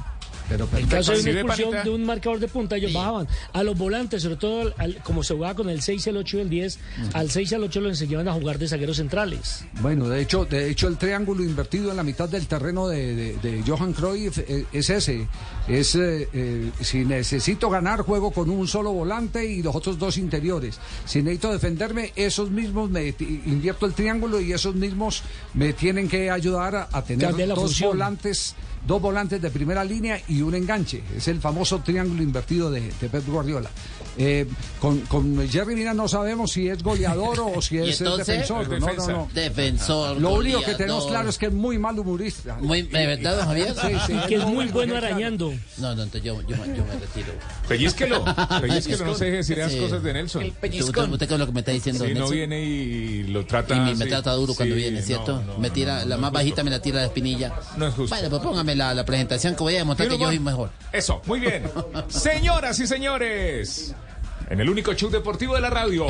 Pero 0.48 0.68
En 0.76 0.86
caso 0.86 1.12
de 1.12 1.18
¿Sí 1.22 1.30
una 1.30 1.40
expulsión 1.40 1.70
Panita? 1.70 1.84
de 1.88 1.90
un 1.94 2.04
marcador 2.04 2.38
de 2.40 2.48
punta, 2.48 2.76
ellos 2.76 2.92
bajaban. 2.92 3.26
A 3.52 3.62
los 3.62 3.76
volantes, 3.78 4.22
sobre 4.22 4.36
todo, 4.36 4.60
al- 4.62 4.74
al- 4.78 4.96
como 5.02 5.22
se 5.22 5.34
jugaba 5.34 5.54
con 5.54 5.68
el 5.70 5.80
6, 5.80 6.06
el 6.08 6.16
8 6.18 6.38
y 6.38 6.40
el 6.40 6.50
10, 6.50 6.78
al 7.14 7.30
6 7.30 7.52
y 7.52 7.54
al 7.54 7.64
8 7.64 7.80
los 7.80 7.90
enseñaban 7.92 8.28
a 8.28 8.32
jugar 8.34 8.58
de 8.58 8.68
zagueros 8.68 8.96
centrales. 8.98 9.64
Bueno, 9.80 10.08
de 10.08 10.20
hecho, 10.20 10.44
de 10.44 10.70
hecho 10.70 10.88
el 10.88 10.98
triángulo 10.98 11.42
invertido 11.42 11.90
en 11.90 11.96
la 11.96 12.02
mitad 12.02 12.28
del 12.28 12.46
terreno 12.46 12.88
de, 12.88 13.14
de- 13.14 13.36
de 13.38 13.62
Johan 13.66 13.92
Cruyff 13.92 14.38
eh, 14.38 14.66
es 14.72 14.90
ese. 14.90 15.26
Es 15.68 15.94
eh, 15.94 16.28
eh, 16.32 16.70
si 16.80 17.04
necesito 17.04 17.70
ganar 17.70 18.02
juego 18.02 18.30
con 18.32 18.50
un 18.50 18.66
solo 18.68 18.92
volante 18.92 19.44
y 19.50 19.62
los 19.62 19.74
otros 19.74 19.98
dos 19.98 20.18
interiores. 20.18 20.78
Si 21.06 21.22
necesito 21.22 21.52
defenderme, 21.52 22.12
esos 22.16 22.50
mismos 22.50 22.90
me 22.90 23.14
invierto 23.46 23.86
el 23.86 23.94
triángulo 23.94 24.40
y 24.40 24.52
esos 24.52 24.74
mismos 24.74 25.22
me 25.54 25.72
tienen 25.72 26.08
que 26.08 26.30
ayudar 26.30 26.74
a, 26.76 26.88
a 26.92 27.02
tener 27.04 27.34
dos 27.48 27.58
función. 27.58 27.90
volantes, 27.90 28.54
dos 28.86 29.00
volantes 29.00 29.40
de 29.40 29.50
primera 29.50 29.84
línea 29.84 30.20
y 30.28 30.41
un 30.42 30.54
enganche. 30.54 31.02
Es 31.16 31.28
el 31.28 31.40
famoso 31.40 31.80
triángulo 31.80 32.22
invertido 32.22 32.70
de, 32.70 32.80
de 32.80 33.08
Pep 33.08 33.26
Guardiola. 33.26 33.70
Eh, 34.18 34.46
con, 34.80 35.00
con 35.02 35.48
Jerry 35.48 35.74
Mina 35.74 35.94
no 35.94 36.06
sabemos 36.06 36.52
si 36.52 36.68
es 36.68 36.82
goleador 36.82 37.40
o 37.40 37.62
si 37.62 37.76
¿Y 37.78 37.88
es 37.90 38.00
entonces? 38.00 38.26
defensor. 38.26 38.68
No, 38.80 38.92
no, 38.92 39.06
no. 39.06 39.28
Defensor. 39.32 40.20
Lo 40.20 40.34
único 40.34 40.60
que 40.62 40.74
tenemos 40.74 41.06
claro 41.06 41.30
es 41.30 41.38
que 41.38 41.46
es 41.46 41.52
muy 41.52 41.78
mal 41.78 41.98
humorista. 41.98 42.56
Muy, 42.60 42.82
¿De 42.82 43.06
verdad, 43.06 43.36
don 43.38 43.46
Javier? 43.46 43.74
Sí, 43.74 43.88
sí, 44.06 44.12
Y 44.12 44.26
que 44.28 44.34
es 44.36 44.44
muy 44.46 44.66
bueno 44.66 44.96
arañando. 44.96 45.50
No, 45.78 45.94
no, 45.94 46.02
entonces 46.02 46.22
yo, 46.22 46.40
yo, 46.42 46.56
me- 46.58 46.76
yo 46.76 46.84
me 46.84 46.92
retiro. 46.98 47.32
Pellizquelo, 47.68 48.24
pellizquelo, 48.60 49.04
no 49.06 49.14
se 49.14 49.24
deje 49.26 49.36
decir 49.38 49.58
esas 49.58 49.72
Sí. 49.72 49.78
cosas 49.78 50.02
de 50.02 50.12
Nelson. 50.12 50.44
¿Usted, 50.44 50.80
usted, 50.82 51.08
usted 51.08 51.28
qué 51.28 51.34
es 51.34 51.40
lo 51.40 51.46
que 51.46 51.52
me 51.52 51.60
está 51.60 51.72
diciendo, 51.72 52.04
Si 52.04 52.12
no 52.14 52.28
viene 52.28 52.62
y 52.62 53.22
lo 53.24 53.46
trata 53.46 53.74
Y 53.90 53.94
me, 53.94 54.06
trata 54.06 54.32
duro 54.34 54.54
cuando 54.54 54.74
viene, 54.74 55.00
¿cierto? 55.02 55.42
no, 55.42 55.58
me 55.58 55.70
tira, 55.70 56.02
no, 56.02 56.08
la 56.08 56.16
más 56.18 56.32
bajita 56.32 56.62
me 56.62 56.70
la 56.70 56.82
tira 56.82 57.00
de 57.00 57.06
espinilla. 57.06 57.54
No 57.76 57.86
es 57.86 57.94
justo. 57.94 58.14
Bueno, 58.14 58.28
pues 58.28 58.42
póngame 58.42 58.74
la, 58.74 58.92
la 58.94 59.04
presentación 59.06 59.54
que 59.54 59.62
voy 59.62 59.74
a 59.76 59.78
demostrar 59.78 60.08
que 60.08 60.16
¿Tiene 60.16 60.24
yo 60.24 60.28
soy 60.36 60.38
mejor. 60.44 60.70
Eso, 60.92 61.22
muy 61.26 61.40
bien. 61.40 61.64
Señoras 62.08 62.78
y 62.80 62.86
señores, 62.86 63.94
en 64.50 64.60
el 64.60 64.68
único 64.68 64.92
show 64.94 65.10
deportivo 65.10 65.54
de 65.54 65.60
la 65.60 65.70
radio. 65.70 66.06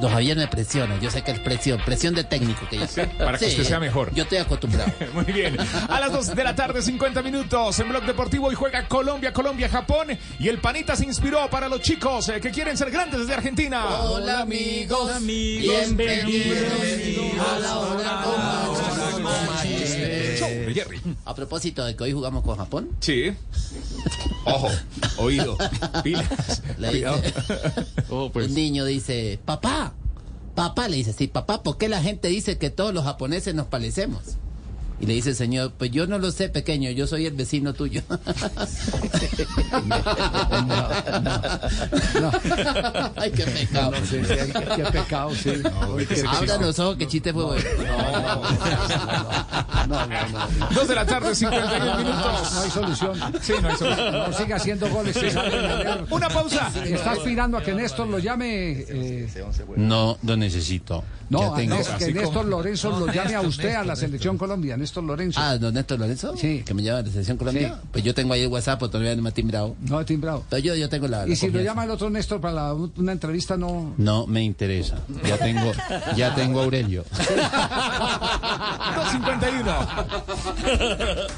Don 0.00 0.12
Javier 0.12 0.36
me 0.36 0.46
presiona, 0.46 0.98
yo 1.00 1.10
sé 1.10 1.22
que 1.22 1.32
es 1.32 1.40
presión, 1.40 1.80
presión 1.84 2.14
de 2.14 2.22
técnico 2.22 2.60
que 2.70 2.86
Sí, 2.86 3.00
para 3.18 3.36
que 3.36 3.46
usted 3.46 3.64
sea 3.64 3.80
mejor. 3.80 4.14
Yo 4.14 4.22
estoy 4.22 4.38
acostumbrado. 4.38 4.92
Muy 5.12 5.24
bien. 5.24 5.56
A 5.88 5.98
las 5.98 6.12
2 6.12 6.36
de 6.36 6.44
la 6.44 6.54
tarde, 6.54 6.82
50 6.82 7.20
minutos 7.22 7.78
en 7.80 7.88
Blog 7.88 8.04
Deportivo 8.04 8.52
y 8.52 8.54
juega 8.54 8.86
Colombia, 8.86 9.32
Colombia, 9.32 9.68
Japón. 9.68 10.16
Y 10.38 10.48
el 10.48 10.58
Panita 10.60 10.94
se 10.94 11.04
inspiró 11.04 11.50
para 11.50 11.68
los 11.68 11.80
chicos 11.80 12.28
eh, 12.28 12.40
que 12.40 12.50
quieren 12.50 12.76
ser 12.76 12.90
grandes 12.92 13.20
desde 13.20 13.34
Argentina. 13.34 13.84
Hola 14.02 14.40
amigos, 14.42 15.10
Bienvenidos 15.20 16.58
a 17.40 17.58
la 17.58 17.78
hora 17.78 18.22
con 18.24 18.88
de 20.68 20.74
Jerry. 20.74 21.00
A 21.24 21.34
propósito 21.34 21.84
de 21.84 21.96
que 21.96 22.04
hoy 22.04 22.12
jugamos 22.12 22.44
con 22.44 22.56
Japón, 22.56 22.90
Sí. 23.00 23.32
Ojo, 24.44 24.70
oído, 25.18 25.56
pilas. 26.02 26.62
le 26.78 26.88
Cuidado. 26.88 27.20
Ojo, 28.10 28.32
pues. 28.32 28.48
un 28.48 28.54
niño 28.54 28.84
dice, 28.84 29.38
papá, 29.44 29.94
papá, 30.54 30.88
le 30.88 30.96
dice, 30.96 31.12
sí, 31.12 31.28
papá, 31.28 31.62
¿por 31.62 31.78
qué 31.78 31.88
la 31.88 32.02
gente 32.02 32.28
dice 32.28 32.58
que 32.58 32.70
todos 32.70 32.92
los 32.92 33.04
japoneses 33.04 33.54
nos 33.54 33.66
parecemos? 33.66 34.38
Y 35.00 35.06
le 35.06 35.14
dice 35.14 35.30
el 35.30 35.36
señor, 35.36 35.72
pues 35.78 35.90
yo 35.92 36.06
no 36.08 36.18
lo 36.18 36.30
sé, 36.32 36.48
pequeño, 36.48 36.90
yo 36.90 37.06
soy 37.06 37.26
el 37.26 37.34
vecino 37.34 37.72
tuyo. 37.72 38.02
Ay, 43.16 43.30
qué 43.30 43.44
pecado. 43.44 43.92
Sí, 44.08 44.18
sí, 44.24 44.34
qué, 44.52 44.64
qué 44.76 44.84
pecado, 44.90 45.30
sí. 45.34 45.52
Abra 46.26 46.56
los 46.58 46.78
ojos, 46.78 46.96
que 46.96 47.06
chiste 47.06 47.32
fue 47.32 47.44
bueno. 47.44 47.62
no, 49.88 50.06
no, 50.06 50.28
no. 50.28 50.68
Dos 50.74 50.88
de 50.88 50.94
la 50.94 51.06
tarde, 51.06 51.34
51 51.34 51.96
minutos. 51.98 52.52
No 52.54 52.60
hay 52.60 52.70
solución. 52.70 53.14
Sí, 53.40 53.52
no 53.62 53.68
hay 53.68 53.76
solución. 53.76 54.12
No 54.12 54.32
siga 54.32 54.56
haciendo 54.56 54.88
goles. 54.90 55.16
Una 56.10 56.28
pausa. 56.28 56.70
Está 56.84 57.12
aspirando 57.12 57.56
a 57.58 57.62
que 57.62 57.74
Néstor 57.74 58.08
lo 58.08 58.18
llame. 58.18 58.84
eh, 58.88 59.28
No 59.76 60.18
lo 60.22 60.36
necesito. 60.36 61.04
No, 61.30 61.40
Ya 61.40 61.52
a 61.52 61.56
tengo- 61.56 61.76
Néstor- 61.76 61.98
que 61.98 62.12
Néstor 62.12 62.44
Lorenzo 62.46 62.90
lo 62.98 63.12
llame 63.12 63.34
a 63.34 63.40
usted 63.42 63.74
a 63.74 63.84
la 63.84 63.96
selección 63.96 64.38
Colombia. 64.38 64.76
Néstor 64.76 65.04
Lorenzo. 65.04 65.40
Ah, 65.42 65.56
don 65.58 65.74
Néstor 65.74 65.98
Lorenzo, 65.98 66.36
Sí. 66.36 66.62
que 66.64 66.74
me 66.74 66.82
llama 66.82 66.98
de 66.98 67.04
la 67.04 67.10
selección 67.12 67.36
Colombia. 67.36 67.78
Sí. 67.82 67.88
Pues 67.92 68.04
yo 68.04 68.14
tengo 68.14 68.32
ahí 68.34 68.42
el 68.42 68.48
WhatsApp, 68.48 68.78
pero 68.80 68.90
todavía 68.90 69.14
no 69.16 69.22
me 69.22 69.28
ha 69.30 69.32
timbrado. 69.32 69.76
No, 69.80 70.04
timbrado. 70.04 70.44
Pero 70.50 70.62
yo, 70.62 70.74
yo 70.74 70.88
tengo 70.88 71.06
la. 71.08 71.26
la 71.26 71.32
Y 71.32 71.36
si 71.36 71.48
lo 71.50 71.60
llama 71.60 71.84
el 71.84 71.90
otro 71.90 72.10
Néstor 72.10 72.40
para 72.40 72.54
la- 72.54 72.74
una 72.74 73.12
entrevista, 73.12 73.56
no. 73.56 73.94
No 73.98 74.26
me 74.26 74.42
interesa. 74.42 74.98
Ya 75.26 75.36
tengo, 75.38 75.72
ya 76.16 76.34
tengo 76.34 76.60
a 76.60 76.64
Aurelio. 76.64 77.04
2.51. 78.96 81.28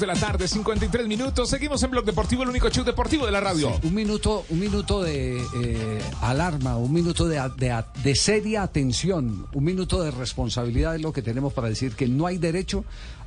De 0.00 0.06
la 0.06 0.14
tarde, 0.14 0.46
53 0.46 1.06
minutos. 1.08 1.48
Seguimos 1.48 1.82
en 1.82 1.90
Blog 1.90 2.04
Deportivo, 2.04 2.42
el 2.42 2.50
único 2.50 2.68
show 2.68 2.84
deportivo 2.84 3.24
de 3.24 3.32
la 3.32 3.40
radio. 3.40 3.72
Un 3.82 3.94
minuto, 3.94 4.44
un 4.50 4.60
minuto 4.60 5.02
de 5.02 5.38
eh, 5.38 6.02
alarma, 6.20 6.76
un 6.76 6.92
minuto 6.92 7.26
de, 7.26 7.36
de- 7.56 7.82
de 8.02 8.14
seria 8.14 8.62
atención, 8.62 9.46
un 9.54 9.64
minuto 9.64 10.02
de 10.02 10.10
responsabilidad 10.10 10.94
es 10.96 11.00
lo 11.00 11.14
que 11.14 11.22
tenemos 11.22 11.54
para 11.54 11.68
decir 11.70 11.94
que 11.96 12.08
no 12.08 12.26
hay 12.26 12.36
derecho 12.36 12.84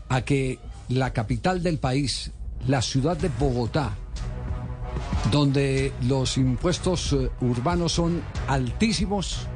a 0.10 0.22
que 0.22 0.60
la 0.90 1.12
capital 1.12 1.64
del 1.64 1.80
país, 1.80 2.32
la 2.68 2.84
ciudad 2.84 3.18
de 3.18 3.30
Bogotá, 3.40 3.96
donde 5.32 5.92
los 6.08 6.38
impuestos 6.38 7.14
eh, 7.14 7.30
urbanos 7.42 7.94
son 7.94 8.22
altísimos, 8.48 9.48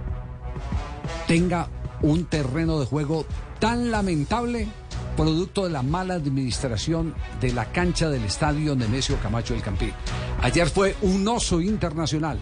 tenga 1.27 1.69
un 2.01 2.25
terreno 2.25 2.79
de 2.79 2.87
juego 2.87 3.25
tan 3.59 3.91
lamentable 3.91 4.67
producto 5.15 5.63
de 5.65 5.69
la 5.71 5.83
mala 5.83 6.15
administración 6.15 7.13
de 7.41 7.53
la 7.53 7.71
cancha 7.71 8.09
del 8.09 8.23
estadio 8.23 8.75
Nemesio 8.75 9.17
Camacho 9.21 9.53
del 9.53 9.63
Campín. 9.63 9.93
Ayer 10.41 10.69
fue 10.69 10.95
un 11.01 11.27
oso 11.27 11.61
internacional. 11.61 12.39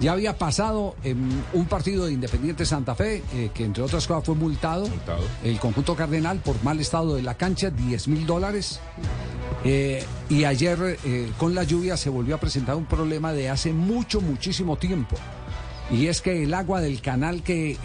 Ya 0.00 0.12
había 0.12 0.38
pasado 0.38 0.94
en 1.02 1.42
un 1.54 1.66
partido 1.66 2.06
de 2.06 2.12
Independiente 2.12 2.64
Santa 2.64 2.94
Fe, 2.94 3.22
eh, 3.34 3.50
que 3.52 3.64
entre 3.64 3.82
otras 3.82 4.06
cosas 4.06 4.24
fue 4.24 4.36
multado, 4.36 4.86
Multado. 4.86 5.24
el 5.42 5.58
conjunto 5.58 5.96
cardenal 5.96 6.38
por 6.38 6.62
mal 6.62 6.78
estado 6.78 7.16
de 7.16 7.22
la 7.22 7.34
cancha, 7.34 7.70
10 7.70 8.06
mil 8.06 8.24
dólares. 8.24 8.78
Eh, 9.64 10.04
y 10.28 10.44
ayer 10.44 10.98
eh, 11.04 11.32
con 11.36 11.52
la 11.52 11.64
lluvia 11.64 11.96
se 11.96 12.10
volvió 12.10 12.36
a 12.36 12.38
presentar 12.38 12.76
un 12.76 12.84
problema 12.84 13.32
de 13.32 13.50
hace 13.50 13.72
mucho, 13.72 14.20
muchísimo 14.20 14.76
tiempo. 14.76 15.16
Y 15.90 16.06
es 16.06 16.20
que 16.20 16.44
el 16.44 16.54
agua 16.54 16.80
del 16.80 17.00
canal 17.00 17.42
que 17.42 17.76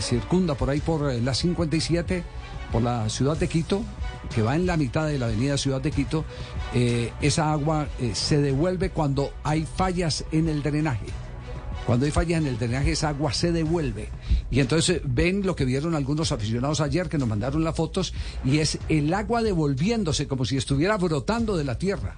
circunda 0.00 0.56
por 0.56 0.68
ahí 0.68 0.80
por 0.80 1.14
la 1.14 1.32
57, 1.32 2.24
por 2.72 2.82
la 2.82 3.08
ciudad 3.08 3.36
de 3.36 3.48
Quito, 3.48 3.82
que 4.34 4.42
va 4.42 4.56
en 4.56 4.66
la 4.66 4.76
mitad 4.76 5.06
de 5.06 5.18
la 5.18 5.26
avenida 5.26 5.56
Ciudad 5.56 5.80
de 5.80 5.90
Quito, 5.90 6.24
eh, 6.74 7.12
esa 7.20 7.52
agua 7.52 7.88
eh, 8.00 8.12
se 8.14 8.40
devuelve 8.40 8.90
cuando 8.90 9.32
hay 9.42 9.66
fallas 9.66 10.24
en 10.32 10.48
el 10.48 10.62
drenaje. 10.62 11.06
Cuando 11.86 12.06
hay 12.06 12.12
fallas 12.12 12.40
en 12.40 12.46
el 12.46 12.58
drenaje, 12.58 12.92
esa 12.92 13.08
agua 13.08 13.32
se 13.32 13.52
devuelve. 13.52 14.08
Y 14.50 14.60
entonces 14.60 15.00
ven 15.04 15.44
lo 15.44 15.56
que 15.56 15.64
vieron 15.64 15.94
algunos 15.94 16.30
aficionados 16.30 16.80
ayer 16.80 17.08
que 17.08 17.18
nos 17.18 17.28
mandaron 17.28 17.64
las 17.64 17.74
fotos 17.74 18.14
y 18.44 18.58
es 18.58 18.78
el 18.88 19.12
agua 19.12 19.42
devolviéndose 19.42 20.28
como 20.28 20.44
si 20.44 20.56
estuviera 20.56 20.96
brotando 20.98 21.56
de 21.56 21.64
la 21.64 21.78
tierra. 21.78 22.16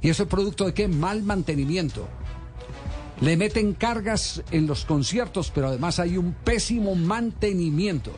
¿Y 0.00 0.10
eso 0.10 0.24
es 0.24 0.28
producto 0.28 0.66
de 0.66 0.74
qué? 0.74 0.86
Mal 0.88 1.22
mantenimiento. 1.22 2.06
Le 3.20 3.36
meten 3.36 3.72
cargas 3.72 4.42
en 4.50 4.66
los 4.66 4.84
conciertos, 4.84 5.50
pero 5.52 5.68
además 5.68 5.98
hay 5.98 6.18
un 6.18 6.34
pésimo 6.44 6.94
mantenimiento. 6.94 8.12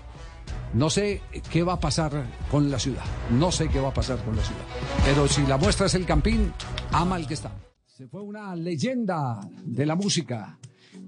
No 0.74 0.90
sé 0.90 1.22
qué 1.50 1.62
va 1.62 1.74
a 1.74 1.80
pasar 1.80 2.26
con 2.50 2.70
la 2.70 2.78
ciudad. 2.78 3.04
No 3.30 3.50
sé 3.50 3.68
qué 3.68 3.80
va 3.80 3.88
a 3.88 3.94
pasar 3.94 4.22
con 4.24 4.36
la 4.36 4.42
ciudad. 4.44 4.62
Pero 5.04 5.26
si 5.26 5.46
la 5.46 5.56
muestra 5.56 5.86
es 5.86 5.94
el 5.94 6.04
Campín, 6.04 6.52
ama 6.92 7.16
el 7.16 7.26
que 7.26 7.34
está. 7.34 7.52
Se 7.86 8.06
fue 8.06 8.22
una 8.22 8.54
leyenda 8.54 9.40
de 9.64 9.86
la 9.86 9.94
música. 9.94 10.58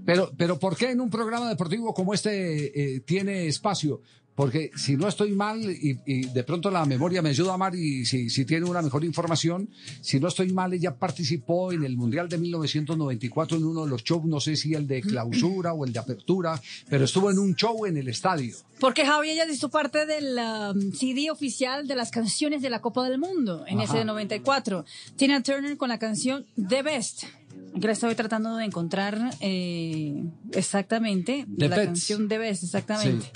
Pero, 0.05 0.31
pero 0.37 0.59
¿por 0.59 0.77
qué 0.77 0.91
en 0.91 1.01
un 1.01 1.11
programa 1.11 1.49
deportivo 1.49 1.93
como 1.93 2.15
este 2.15 2.97
eh, 2.97 3.01
tiene 3.01 3.47
espacio? 3.47 4.01
Porque 4.41 4.71
si 4.75 4.97
no 4.97 5.07
estoy 5.07 5.33
mal, 5.33 5.61
y, 5.71 6.01
y 6.07 6.23
de 6.23 6.45
pronto 6.45 6.71
la 6.71 6.87
memoria 6.87 7.21
me 7.21 7.29
ayuda 7.29 7.53
a 7.53 7.59
Mar, 7.59 7.75
y 7.75 8.07
si, 8.07 8.31
si 8.31 8.47
tiene 8.47 8.65
una 8.65 8.81
mejor 8.81 9.05
información, 9.05 9.69
si 10.01 10.19
no 10.19 10.29
estoy 10.29 10.51
mal, 10.51 10.73
ella 10.73 10.97
participó 10.97 11.73
en 11.73 11.85
el 11.85 11.95
Mundial 11.95 12.27
de 12.27 12.39
1994 12.39 13.59
en 13.59 13.65
uno 13.65 13.85
de 13.85 13.91
los 13.91 14.03
shows, 14.03 14.25
no 14.25 14.41
sé 14.41 14.57
si 14.57 14.73
el 14.73 14.87
de 14.87 15.03
clausura 15.03 15.75
o 15.75 15.85
el 15.85 15.93
de 15.93 15.99
apertura, 15.99 16.59
pero 16.89 17.05
estuvo 17.05 17.31
en 17.31 17.39
un 17.39 17.55
show 17.55 17.85
en 17.85 17.99
el 17.99 18.09
estadio. 18.09 18.57
Porque 18.79 19.05
Javi 19.05 19.29
ella 19.29 19.45
hizo 19.45 19.69
parte 19.69 20.07
del 20.07 20.39
um, 20.39 20.91
CD 20.93 21.31
oficial 21.31 21.87
de 21.87 21.97
las 21.97 22.11
canciones 22.11 22.63
de 22.63 22.71
la 22.71 22.81
Copa 22.81 23.07
del 23.07 23.19
Mundo 23.19 23.67
en 23.67 23.81
Ajá. 23.81 23.91
ese 23.91 23.99
de 23.99 24.05
94. 24.07 24.87
Tina 25.17 25.43
Turner 25.43 25.77
con 25.77 25.91
la 25.91 25.99
canción 25.99 26.47
The 26.57 26.83
Best. 26.83 27.25
Que 27.79 27.87
la 27.87 27.93
estoy 27.93 28.15
tratando 28.15 28.57
de 28.57 28.65
encontrar 28.65 29.19
eh, 29.41 30.25
exactamente. 30.53 31.45
The 31.59 31.69
la 31.69 31.77
canción 31.77 32.27
The 32.27 32.39
Best, 32.39 32.65
exactamente. 32.65 33.31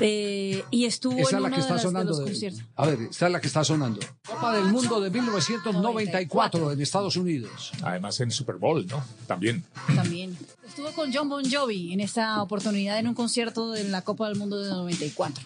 Eh, 0.00 0.64
y 0.70 0.84
estuvo 0.86 1.18
Esa 1.18 1.36
en 1.36 1.42
la 1.42 1.48
uno 1.48 1.56
que 1.56 1.56
de, 1.56 1.60
está 1.60 1.74
las- 1.74 1.82
de 1.82 1.88
sonando. 1.88 2.08
los 2.10 2.18
de- 2.18 2.24
conciertos. 2.24 2.62
a 2.76 2.86
ver, 2.86 2.98
esta 3.02 3.26
es 3.26 3.32
la 3.32 3.40
que 3.40 3.46
está 3.46 3.62
sonando. 3.64 4.00
Copa 4.26 4.54
del 4.56 4.64
Mundo 4.64 5.00
de 5.00 5.10
1994 5.10 6.72
en 6.72 6.80
Estados 6.80 7.16
Unidos. 7.16 7.72
Además 7.82 8.18
en 8.20 8.30
Super 8.30 8.56
Bowl, 8.56 8.86
¿no? 8.86 9.04
También. 9.26 9.64
También. 9.94 10.36
Estuvo 10.66 10.90
con 10.92 11.12
John 11.12 11.28
Bon 11.28 11.44
Jovi 11.48 11.92
en 11.92 12.00
esta 12.00 12.42
oportunidad 12.42 12.98
en 12.98 13.06
un 13.08 13.14
concierto 13.14 13.70
de 13.72 13.84
la 13.84 14.02
Copa 14.02 14.28
del 14.28 14.38
Mundo 14.38 14.58
de 14.60 14.70
94. 14.70 15.44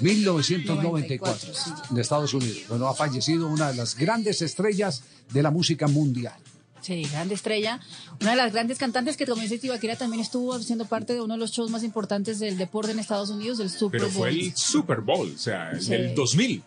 1994 0.00 1.52
de 1.90 2.00
Estados 2.00 2.34
Unidos. 2.34 2.62
Bueno, 2.68 2.88
ha 2.88 2.94
fallecido 2.94 3.48
una 3.48 3.70
de 3.70 3.76
las 3.76 3.96
grandes 3.96 4.42
estrellas 4.42 5.02
de 5.32 5.42
la 5.42 5.50
música 5.50 5.86
mundial. 5.88 6.34
Sí, 6.82 7.04
grande 7.12 7.34
estrella. 7.34 7.80
Una 8.20 8.30
de 8.32 8.36
las 8.36 8.52
grandes 8.52 8.76
cantantes 8.78 9.16
que, 9.16 9.24
como 9.24 9.40
dice 9.40 9.58
Tibaquira, 9.58 9.96
también 9.96 10.20
estuvo 10.20 10.58
siendo 10.58 10.84
parte 10.84 11.14
de 11.14 11.20
uno 11.20 11.34
de 11.34 11.40
los 11.40 11.52
shows 11.52 11.70
más 11.70 11.84
importantes 11.84 12.38
del 12.40 12.58
deporte 12.58 12.90
en 12.92 12.98
Estados 12.98 13.30
Unidos, 13.30 13.60
el 13.60 13.70
Super 13.70 14.00
Pero 14.00 14.12
fue 14.12 14.30
Bowl. 14.30 14.40
el 14.40 14.56
Super 14.56 15.00
Bowl, 15.00 15.32
o 15.34 15.38
sea, 15.38 15.70
el 15.70 15.80
Sí. 15.80 15.90
del 15.92 16.14
2000. 16.14 16.62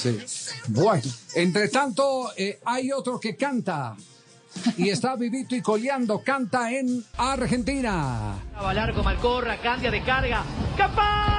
Sí. 0.00 0.18
Bueno, 0.68 1.02
entre 1.34 1.68
tanto, 1.68 2.30
eh, 2.36 2.60
hay 2.64 2.92
otro 2.92 3.18
que 3.18 3.34
canta. 3.36 3.96
Y 4.76 4.88
está 4.90 5.16
vivito 5.16 5.54
y 5.56 5.60
coleando, 5.60 6.20
canta 6.22 6.70
en 6.72 7.04
Argentina. 7.16 8.38
Va 8.62 8.72
largo, 8.74 9.02
Malcorra, 9.02 9.60
Candia 9.60 9.90
de 9.90 10.02
carga. 10.02 10.44
¡Gol! 10.78 11.35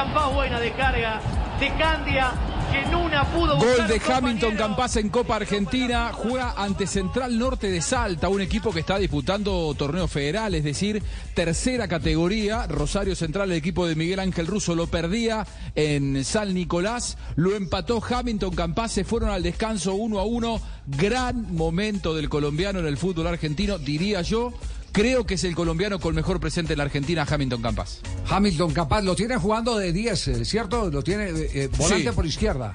Campás 0.00 0.32
buena 0.32 0.58
de 0.58 0.72
carga 0.72 1.20
de 1.60 1.68
Candia 1.76 2.32
que 2.72 2.80
en 2.80 2.94
una 2.94 3.22
pudo 3.32 3.58
Gol 3.58 3.86
de 3.86 4.00
Hamilton. 4.00 4.56
Campas 4.56 4.96
en 4.96 5.10
Copa 5.10 5.36
Argentina. 5.36 6.10
Juega 6.14 6.54
ante 6.56 6.86
Central 6.86 7.38
Norte 7.38 7.70
de 7.70 7.82
Salta, 7.82 8.30
un 8.30 8.40
equipo 8.40 8.72
que 8.72 8.80
está 8.80 8.96
disputando 8.96 9.74
torneo 9.76 10.08
federal, 10.08 10.54
es 10.54 10.64
decir, 10.64 11.02
tercera 11.34 11.86
categoría. 11.86 12.66
Rosario 12.66 13.14
Central, 13.14 13.50
el 13.50 13.58
equipo 13.58 13.86
de 13.86 13.94
Miguel 13.94 14.20
Ángel 14.20 14.46
Russo, 14.46 14.74
lo 14.74 14.86
perdía 14.86 15.46
en 15.74 16.24
San 16.24 16.54
Nicolás. 16.54 17.18
Lo 17.36 17.54
empató 17.54 18.02
Hamilton 18.02 18.54
Campas. 18.54 18.92
Se 18.92 19.04
fueron 19.04 19.28
al 19.28 19.42
descanso 19.42 19.92
uno 19.92 20.18
a 20.18 20.24
uno. 20.24 20.62
Gran 20.86 21.54
momento 21.54 22.14
del 22.14 22.30
colombiano 22.30 22.78
en 22.78 22.86
el 22.86 22.96
fútbol 22.96 23.26
argentino, 23.26 23.76
diría 23.76 24.22
yo. 24.22 24.54
Creo 24.92 25.24
que 25.24 25.34
es 25.34 25.44
el 25.44 25.54
colombiano 25.54 26.00
con 26.00 26.14
mejor 26.14 26.40
presente 26.40 26.72
en 26.72 26.78
la 26.78 26.84
Argentina, 26.84 27.26
Hamilton 27.28 27.62
Campas. 27.62 28.00
Hamilton 28.28 28.72
capaz, 28.72 29.02
lo 29.02 29.14
tiene 29.14 29.36
jugando 29.36 29.78
de 29.78 29.92
10, 29.92 30.28
eh, 30.28 30.44
¿cierto? 30.44 30.90
Lo 30.90 31.02
tiene 31.02 31.30
eh, 31.30 31.50
eh, 31.54 31.68
volante 31.78 32.08
Sí. 32.10 32.14
por 32.14 32.26
izquierda. 32.26 32.72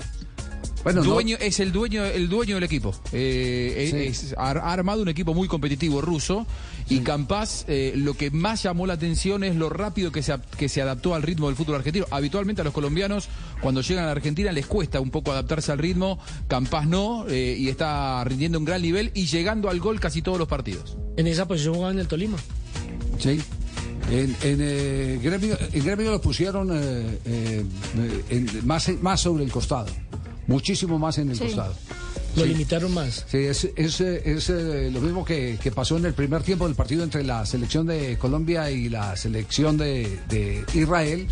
Bueno, 0.83 1.03
no- 1.03 1.09
dueño, 1.13 1.35
es 1.39 1.59
el 1.59 1.71
dueño, 1.71 2.05
el 2.05 2.29
dueño 2.29 2.55
del 2.55 2.63
equipo. 2.63 2.95
Eh, 3.11 3.89
Sí. 3.91 3.97
es- 4.27 4.35
ha, 4.37 4.51
ha 4.51 4.71
armado 4.73 5.01
un 5.01 5.09
equipo 5.09 5.33
muy 5.33 5.47
competitivo 5.47 5.99
ruso 5.99 6.45
y 6.87 6.99
Campas 6.99 7.65
eh, 7.67 7.93
lo 7.95 8.13
que 8.13 8.29
más 8.31 8.63
llamó 8.63 8.85
la 8.85 8.93
atención 8.93 9.43
es 9.43 9.55
lo 9.55 9.69
rápido 9.69 10.11
que 10.11 10.21
se, 10.21 10.35
que 10.57 10.69
se 10.69 10.81
adaptó 10.81 11.15
al 11.15 11.23
ritmo 11.23 11.47
del 11.47 11.55
fútbol 11.55 11.75
argentino. 11.75 12.05
Habitualmente 12.11 12.61
a 12.61 12.63
los 12.63 12.73
colombianos 12.73 13.27
cuando 13.61 13.81
llegan 13.81 14.03
a 14.03 14.07
la 14.07 14.11
Argentina 14.13 14.51
les 14.51 14.65
cuesta 14.67 14.99
un 14.99 15.09
poco 15.09 15.31
adaptarse 15.31 15.71
al 15.71 15.79
ritmo, 15.79 16.19
Campas 16.47 16.87
no 16.87 17.25
eh, 17.27 17.55
y 17.57 17.69
está 17.69 18.23
rindiendo 18.23 18.59
un 18.59 18.65
gran 18.65 18.81
nivel 18.81 19.11
y 19.15 19.25
llegando 19.25 19.69
al 19.69 19.79
gol 19.79 19.99
casi 19.99 20.21
todos 20.21 20.37
los 20.37 20.47
partidos. 20.47 20.97
En 21.17 21.27
esa 21.27 21.47
posición 21.47 21.73
jugaba 21.75 21.91
en 21.93 21.99
el 21.99 22.07
Tolima. 22.07 22.37
Sí. 23.19 23.41
En, 24.11 24.35
en, 24.43 24.59
eh, 24.61 25.19
gremio, 25.23 25.57
en 25.73 25.83
Gremio 25.83 26.11
lo 26.11 26.21
pusieron 26.21 26.69
eh, 26.71 27.17
eh, 27.25 27.65
en- 28.29 28.67
más, 28.67 28.89
más 29.01 29.19
sobre 29.21 29.43
el 29.43 29.51
costado. 29.51 29.87
Muchísimo 30.45 30.99
más 30.99 31.17
en 31.17 31.31
el 31.31 31.37
Sí. 31.37 31.45
costado. 31.45 31.73
Lo 32.35 32.43
Sí. 32.43 32.49
limitaron 32.49 32.93
más. 32.93 33.25
Sí, 33.29 33.37
es, 33.37 33.63
es, 33.75 34.01
es, 34.01 34.49
eh, 34.49 34.89
lo 34.91 34.99
mismo 34.99 35.23
que, 35.23 35.57
que 35.61 35.71
pasó 35.71 35.97
en 35.97 36.05
el 36.05 36.13
primer 36.13 36.43
tiempo 36.43 36.65
del 36.65 36.75
partido 36.75 37.03
entre 37.03 37.23
la 37.23 37.45
selección 37.45 37.87
de 37.87 38.17
Colombia 38.17 38.69
y 38.71 38.89
la 38.89 39.15
selección 39.15 39.77
de, 39.77 40.19
de 40.27 40.65
Israel 40.73 41.27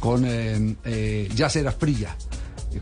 con 0.00 0.24
eh, 0.26 0.76
eh, 0.84 1.28
Yasser 1.34 1.66
Asprilla. 1.68 2.16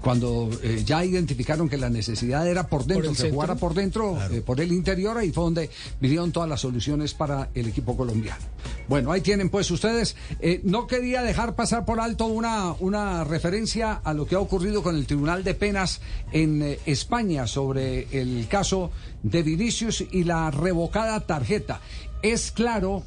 Cuando 0.01 0.51
eh, 0.62 0.82
ya 0.84 1.05
identificaron 1.05 1.68
que 1.68 1.76
la 1.76 1.90
necesidad 1.90 2.47
era 2.49 2.66
por 2.66 2.84
dentro, 2.84 3.11
el 3.11 3.16
que 3.16 3.22
centro. 3.22 3.34
jugara 3.34 3.55
por 3.55 3.74
dentro, 3.74 4.18
eh, 4.30 4.40
por 4.40 4.61
el 4.61 4.72
interior, 4.72 5.16
ahí 5.18 5.30
fue 5.30 5.45
donde 5.45 5.70
vinieron 6.01 6.32
todas 6.32 6.49
las 6.49 6.61
soluciones 6.61 7.14
para 7.14 7.51
el 7.55 7.68
equipo 7.68 7.97
colombiano. 7.97 8.42
Bueno, 8.88 9.12
ahí 9.12 9.20
tienen 9.20 9.51
pues 9.51 9.70
ustedes. 9.70 10.16
Eh, 10.40 10.61
no 10.64 10.86
quería 10.86 11.22
dejar 11.22 11.55
pasar 11.55 11.84
por 11.84 12.01
alto 12.01 12.26
una, 12.26 12.72
una 12.80 13.24
referencia 13.24 13.95
a 14.05 14.14
lo 14.14 14.26
que 14.26 14.34
ha 14.34 14.40
ocurrido 14.40 14.82
con 14.82 14.97
el 14.97 15.07
Tribunal 15.07 15.45
de 15.45 15.55
Penas 15.55 16.01
en 16.32 16.76
España 16.86 17.47
sobre 17.47 18.07
el 18.18 18.47
caso 18.49 18.90
de 19.22 19.42
Vinicius 19.42 20.05
y 20.11 20.24
la 20.24 20.51
revocada 20.51 21.20
tarjeta. 21.20 21.80
Es 22.22 22.51
claro, 22.53 23.03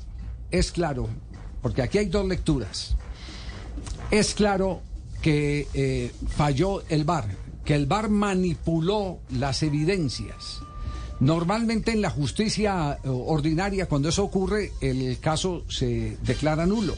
es 0.51 0.71
claro, 0.71 1.09
porque 1.61 1.81
aquí 1.81 1.97
hay 1.97 2.05
dos 2.05 2.27
lecturas. 2.27 2.95
Es 4.11 4.33
claro 4.33 4.81
que 5.21 5.67
eh, 5.73 6.11
falló 6.27 6.83
el 6.89 7.03
VAR, 7.03 7.27
que 7.65 7.75
el 7.75 7.85
VAR 7.85 8.09
manipuló 8.09 9.19
las 9.31 9.63
evidencias. 9.63 10.59
Normalmente 11.19 11.91
en 11.91 12.01
la 12.01 12.11
justicia 12.11 12.99
eh, 13.03 13.09
ordinaria, 13.09 13.87
cuando 13.87 14.09
eso 14.09 14.23
ocurre, 14.23 14.71
el 14.81 15.19
caso 15.19 15.63
se 15.67 16.17
declara 16.23 16.65
nulo, 16.65 16.95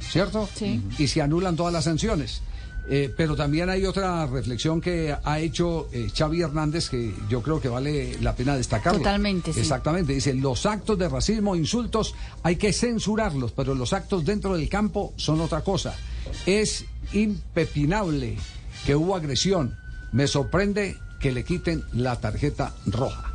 ¿cierto? 0.00 0.48
Sí. 0.54 0.82
Y 0.98 1.06
se 1.08 1.20
anulan 1.20 1.56
todas 1.56 1.72
las 1.72 1.84
sanciones. 1.84 2.42
Eh, 2.88 3.12
pero 3.16 3.36
también 3.36 3.70
hay 3.70 3.86
otra 3.86 4.26
reflexión 4.26 4.80
que 4.80 5.16
ha 5.22 5.38
hecho 5.38 5.88
eh, 5.92 6.10
Xavi 6.12 6.42
Hernández 6.42 6.88
que 6.88 7.14
yo 7.28 7.42
creo 7.42 7.60
que 7.60 7.68
vale 7.68 8.16
la 8.20 8.34
pena 8.34 8.56
destacar. 8.56 8.96
Totalmente, 8.96 9.52
sí. 9.52 9.60
Exactamente. 9.60 10.12
Dice, 10.12 10.34
los 10.34 10.66
actos 10.66 10.98
de 10.98 11.08
racismo, 11.08 11.54
insultos, 11.54 12.14
hay 12.42 12.56
que 12.56 12.72
censurarlos, 12.72 13.52
pero 13.52 13.74
los 13.74 13.92
actos 13.92 14.24
dentro 14.24 14.56
del 14.56 14.68
campo 14.68 15.12
son 15.16 15.40
otra 15.40 15.62
cosa. 15.62 15.94
Es 16.46 16.84
impepinable 17.12 18.36
que 18.84 18.96
hubo 18.96 19.14
agresión. 19.14 19.76
Me 20.12 20.26
sorprende 20.26 20.96
que 21.20 21.32
le 21.32 21.44
quiten 21.44 21.84
la 21.92 22.18
tarjeta 22.18 22.74
roja. 22.86 23.29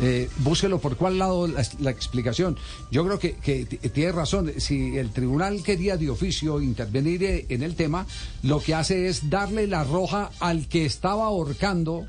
Eh, 0.00 0.28
búsquelo 0.38 0.78
por 0.78 0.96
cuál 0.96 1.18
lado 1.18 1.46
la, 1.48 1.66
la 1.80 1.90
explicación. 1.90 2.56
Yo 2.90 3.04
creo 3.04 3.18
que, 3.18 3.34
que 3.34 3.64
tiene 3.66 4.12
razón. 4.12 4.52
Si 4.58 4.96
el 4.96 5.10
tribunal 5.10 5.62
quería 5.62 5.96
de 5.96 6.10
oficio 6.10 6.60
intervenir 6.60 7.22
eh, 7.24 7.46
en 7.48 7.62
el 7.62 7.74
tema, 7.74 8.06
lo 8.42 8.60
que 8.60 8.74
hace 8.74 9.08
es 9.08 9.28
darle 9.28 9.66
la 9.66 9.84
roja 9.84 10.30
al 10.40 10.68
que 10.68 10.84
estaba 10.86 11.24
ahorcando 11.26 12.06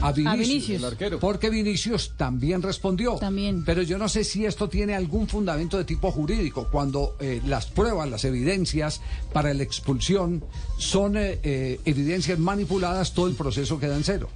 a 0.00 0.12
Vinicius. 0.12 0.48
Vinicius. 0.48 0.78
El 0.78 0.84
arquero. 0.84 1.18
Porque 1.18 1.50
Vinicius 1.50 2.12
también 2.16 2.62
respondió. 2.62 3.16
También. 3.16 3.64
Pero 3.64 3.82
yo 3.82 3.98
no 3.98 4.08
sé 4.08 4.22
si 4.24 4.44
esto 4.44 4.68
tiene 4.68 4.94
algún 4.94 5.26
fundamento 5.26 5.76
de 5.76 5.84
tipo 5.84 6.10
jurídico. 6.12 6.68
Cuando 6.70 7.16
eh, 7.20 7.40
las 7.46 7.66
pruebas, 7.66 8.08
las 8.08 8.24
evidencias 8.24 9.00
para 9.32 9.52
la 9.54 9.62
expulsión 9.62 10.44
son 10.78 11.16
eh, 11.16 11.40
eh, 11.42 11.80
evidencias 11.84 12.38
manipuladas, 12.38 13.12
todo 13.12 13.26
el 13.26 13.34
proceso 13.34 13.80
queda 13.80 13.96
en 13.96 14.04
cero. 14.04 14.28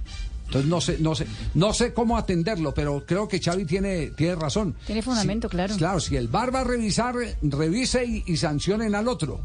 Entonces 0.47 0.69
no 0.69 0.81
sé, 0.81 0.97
no 0.99 1.13
sé, 1.15 1.27
no 1.53 1.73
sé 1.73 1.93
cómo 1.93 2.17
atenderlo, 2.17 2.73
pero 2.73 3.05
creo 3.05 3.27
que 3.27 3.39
Xavi 3.39 3.65
tiene, 3.65 4.07
tiene 4.11 4.35
razón. 4.35 4.75
Tiene 4.85 5.01
fundamento, 5.01 5.47
Si- 5.49 5.51
claro. 5.51 5.75
Claro, 5.77 5.99
si 5.99 6.15
el 6.15 6.27
VAR 6.29 6.55
va 6.55 6.61
a 6.61 6.63
revisar, 6.63 7.15
revise 7.41 8.05
y, 8.05 8.23
y 8.27 8.37
sancionen 8.37 8.95
al 8.95 9.07
otro. 9.07 9.41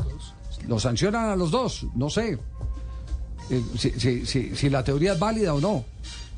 Lo 0.69 0.79
sancionan 0.79 1.29
a 1.31 1.37
los 1.37 1.51
dos, 1.51 1.87
no 1.97 2.09
sé. 2.09 2.39
Eh, 3.51 3.63
si, 3.77 3.91
si- 3.99 4.25
si- 4.27 4.55
si 4.55 4.71
la 4.71 4.85
teoría 4.85 5.15
es 5.15 5.19
válida 5.19 5.55
o 5.55 5.61
no. 5.61 5.85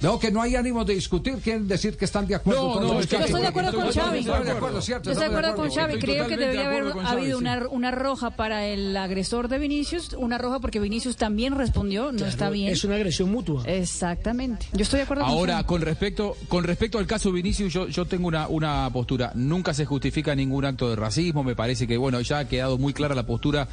Veo 0.05 0.19
que 0.19 0.31
no 0.31 0.43
hay 0.43 0.55
ánimo 0.55 0.85
de 0.85 0.93
discutir, 0.93 1.39
quieren 1.39 1.67
decir 1.67 1.97
que 1.97 2.05
están 2.05 2.27
de 2.27 2.35
acuerdo. 2.35 2.69
No, 2.69 2.75
con 2.75 2.83
no, 2.83 2.93
Yo 2.93 3.01
estoy 3.01 3.41
de 3.41 3.47
acuerdo 3.47 3.73
con 3.73 3.89
Estoy 3.89 4.03
Xavi. 4.03 4.19
totalmente 4.19 4.51
de 4.51 4.57
acuerdo, 4.59 4.83
¿cierto? 4.83 5.05
Yo 5.05 5.13
estoy 5.13 5.29
de 5.29 5.35
acuerdo 5.35 5.57
con 5.57 5.71
Xavi. 5.71 5.95
Estoy 5.95 6.11
Creo 6.11 6.27
que 6.27 6.37
debería 6.37 6.67
haber 6.67 6.93
habido 7.07 7.39
sí. 7.39 7.43
una, 7.43 7.67
una 7.71 7.91
roja 7.91 8.29
para 8.29 8.67
el 8.67 8.95
agresor 8.99 9.49
de 9.49 9.59
Vinicius, 9.59 10.13
una 10.13 10.37
roja 10.37 10.61
porque 10.61 10.79
Vinicius 10.79 11.17
también 11.17 11.55
respondió, 11.55 12.13
no 12.13 12.27
está 12.27 12.51
bien. 12.51 12.71
Es 12.71 12.85
una 12.85 12.97
agresión 12.97 13.33
mutua. 13.33 13.63
Exactamente. 13.65 14.67
Yo 14.75 14.83
estoy 14.83 14.99
de 14.99 15.05
acuerdo 15.05 15.25
con 15.25 15.33
Ahora, 15.33 15.65
con 15.65 15.81
respecto, 15.81 16.37
con 16.49 16.65
respecto 16.65 16.99
al 16.99 17.07
caso 17.07 17.33
Vinicius, 17.33 17.73
yo, 17.73 17.89
yo 17.89 18.05
tengo 18.05 18.29
una, 18.29 18.47
una 18.49 18.91
postura. 18.93 19.33
Nunca 19.35 19.73
se 19.73 19.87
justifica 19.87 20.35
ningún 20.35 20.67
acto 20.67 20.91
de 20.91 20.97
racismo. 20.97 21.43
Me 21.43 21.57
parece 21.57 21.87
que, 21.87 21.97
bueno, 21.97 22.21
ya 22.21 22.41
ha 22.41 22.45
quedado 22.47 22.77
muy 22.77 22.93
clara 22.93 23.15
la 23.15 23.25
postura 23.25 23.67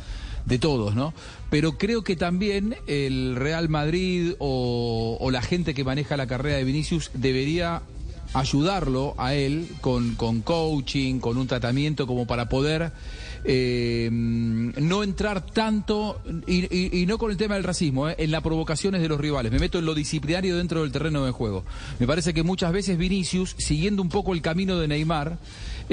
de 0.46 0.60
todos, 0.60 0.96
¿no? 0.96 1.14
Pero 1.50 1.78
creo 1.78 2.04
que 2.04 2.16
también 2.16 2.76
el 2.88 3.36
Real 3.36 3.70
Madrid 3.70 4.34
o, 4.40 5.18
o 5.20 5.32
la 5.32 5.42
gente 5.42 5.74
que 5.74 5.84
maneja 5.84 6.18
la 6.18 6.28
carrera 6.28 6.58
de 6.58 6.64
Vinicius 6.64 7.12
debería 7.14 7.82
ayudarlo 8.34 9.14
a 9.18 9.34
él 9.36 9.68
con, 9.82 10.16
con 10.16 10.42
coaching, 10.42 11.20
con 11.20 11.38
un 11.38 11.48
tratamiento 11.48 12.08
como 12.08 12.26
para 12.26 12.48
poder 12.48 12.92
eh, 13.44 14.08
no 14.12 15.04
entrar 15.04 15.46
tanto, 15.46 16.22
y, 16.48 17.02
y- 17.02 17.06
no 17.08 17.18
con 17.18 17.32
el 17.32 17.38
tema 17.38 17.56
del 17.56 17.64
racismo, 17.64 18.08
eh, 18.08 18.16
en 18.20 18.32
las 18.32 18.42
provocaciones 18.42 19.02
de 19.02 19.10
los 19.10 19.20
rivales. 19.20 19.52
Me 19.52 19.60
meto 19.60 19.80
en 19.80 19.86
lo 19.86 19.94
disciplinario 19.96 20.56
dentro 20.58 20.82
del 20.82 20.92
terreno 20.92 21.26
de 21.26 21.32
juego. 21.32 21.66
Me 22.00 22.08
parece 22.08 22.34
que 22.34 22.44
muchas 22.44 22.72
veces 22.72 22.98
Vinicius, 22.98 23.56
siguiendo 23.58 24.02
un 24.02 24.10
poco 24.10 24.34
el 24.34 24.42
camino 24.42 24.78
de 24.80 24.88
Neymar, 24.88 25.38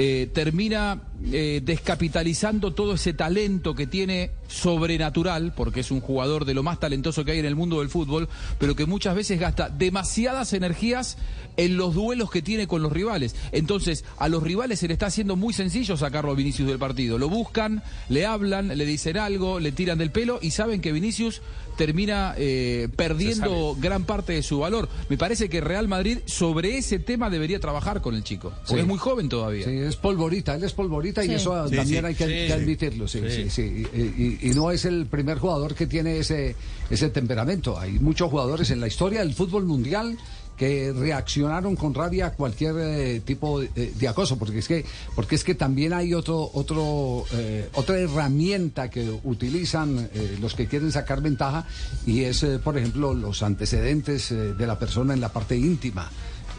eh, 0.01 0.29
termina 0.33 1.01
eh, 1.29 1.59
descapitalizando 1.61 2.73
todo 2.73 2.93
ese 2.93 3.11
talento 3.11 3.75
que 3.75 3.85
tiene 3.85 4.31
sobrenatural, 4.47 5.53
porque 5.53 5.81
es 5.81 5.91
un 5.91 5.99
jugador 5.99 6.45
de 6.45 6.53
lo 6.53 6.63
más 6.63 6.79
talentoso 6.79 7.25
que 7.25 7.33
hay 7.33 7.39
en 7.39 7.45
el 7.45 7.57
mundo 7.57 7.79
del 7.79 7.89
fútbol, 7.89 8.29
pero 8.59 8.77
que 8.77 8.85
muchas 8.85 9.13
veces 9.13 9.41
gasta 9.41 9.67
demasiadas 9.67 10.53
energías 10.53 11.17
en 11.57 11.75
los 11.75 11.93
duelos 11.95 12.31
que 12.31 12.41
tiene 12.41 12.65
con 12.65 12.81
los 12.81 12.93
rivales. 12.93 13.35
Entonces, 13.51 14.05
a 14.17 14.29
los 14.29 14.41
rivales 14.41 14.79
se 14.79 14.87
le 14.87 14.93
está 14.93 15.07
haciendo 15.07 15.35
muy 15.35 15.53
sencillo 15.53 15.97
sacarlo 15.97 16.31
a 16.31 16.35
Vinicius 16.35 16.69
del 16.69 16.79
partido. 16.79 17.17
Lo 17.17 17.27
buscan, 17.27 17.83
le 18.07 18.25
hablan, 18.25 18.69
le 18.69 18.85
dicen 18.85 19.17
algo, 19.17 19.59
le 19.59 19.73
tiran 19.73 19.97
del 19.97 20.11
pelo 20.11 20.39
y 20.41 20.51
saben 20.51 20.79
que 20.79 20.93
Vinicius 20.93 21.41
termina 21.79 22.33
eh, 22.37 22.89
perdiendo 22.93 23.73
gran 23.79 24.03
parte 24.03 24.33
de 24.33 24.43
su 24.43 24.59
valor. 24.59 24.89
Me 25.07 25.17
parece 25.17 25.47
que 25.47 25.61
Real 25.61 25.87
Madrid 25.87 26.17
sobre 26.25 26.77
ese 26.77 26.99
tema 26.99 27.29
debería 27.29 27.61
trabajar 27.61 28.01
con 28.01 28.15
el 28.15 28.23
chico, 28.25 28.49
porque 28.49 28.73
Sí. 28.73 28.79
es 28.81 28.85
muy 28.85 28.97
joven 28.97 29.29
todavía. 29.29 29.63
Sí, 29.63 29.71
es 29.77 29.95
polvorita, 29.95 30.55
él 30.55 30.63
es 30.65 30.73
polvorita 30.73 31.23
y 31.23 31.33
eso 31.33 31.69
Sí, 31.69 31.75
también 31.77 32.01
sí. 32.01 32.05
hay 32.07 32.15
que, 32.15 32.25
Sí, 32.25 32.31
que 32.31 32.47
sí. 32.47 32.51
admitirlo, 32.51 33.07
sí, 33.07 33.21
sí, 33.29 33.43
Sí. 33.43 33.49
sí. 33.49 33.61
Y, 33.93 33.99
y- 34.01 34.39
y 34.41 34.53
no 34.55 34.71
es 34.71 34.83
el 34.83 35.05
primer 35.05 35.37
jugador 35.37 35.73
que 35.73 35.87
tiene 35.87 36.17
ese, 36.17 36.53
ese 36.89 37.09
temperamento. 37.11 37.79
Hay 37.79 37.93
muchos 37.93 38.29
jugadores 38.29 38.69
en 38.71 38.81
la 38.81 38.87
historia 38.87 39.21
del 39.21 39.33
fútbol 39.33 39.63
mundial 39.65 40.17
que 40.59 40.91
reaccionaron 40.91 41.77
con 41.77 41.93
rabia 41.93 42.27
a 42.27 42.33
cualquier 42.33 42.75
eh, 42.77 43.21
tipo 43.21 43.61
de, 43.61 43.69
de 43.69 44.07
acoso, 44.09 44.37
porque 44.37 44.59
es 44.59 44.67
que, 44.67 44.85
porque 45.15 45.35
es 45.35 45.45
que 45.45 45.55
también 45.55 45.93
hay 45.93 46.13
otro, 46.13 46.51
otro, 46.53 47.23
eh, 47.31 47.69
otra 47.75 47.97
herramienta 47.97 48.89
que 48.89 49.09
utilizan 49.23 50.09
eh, 50.13 50.37
los 50.41 50.55
que 50.55 50.67
quieren 50.67 50.91
sacar 50.91 51.21
ventaja 51.21 51.65
y 52.05 52.23
es, 52.23 52.43
eh, 52.43 52.59
por 52.59 52.77
ejemplo, 52.77 53.13
los 53.13 53.41
antecedentes 53.41 54.31
eh, 54.31 54.53
de 54.53 54.67
la 54.67 54.77
persona 54.77 55.13
en 55.13 55.21
la 55.21 55.29
parte 55.29 55.55
íntima. 55.55 56.11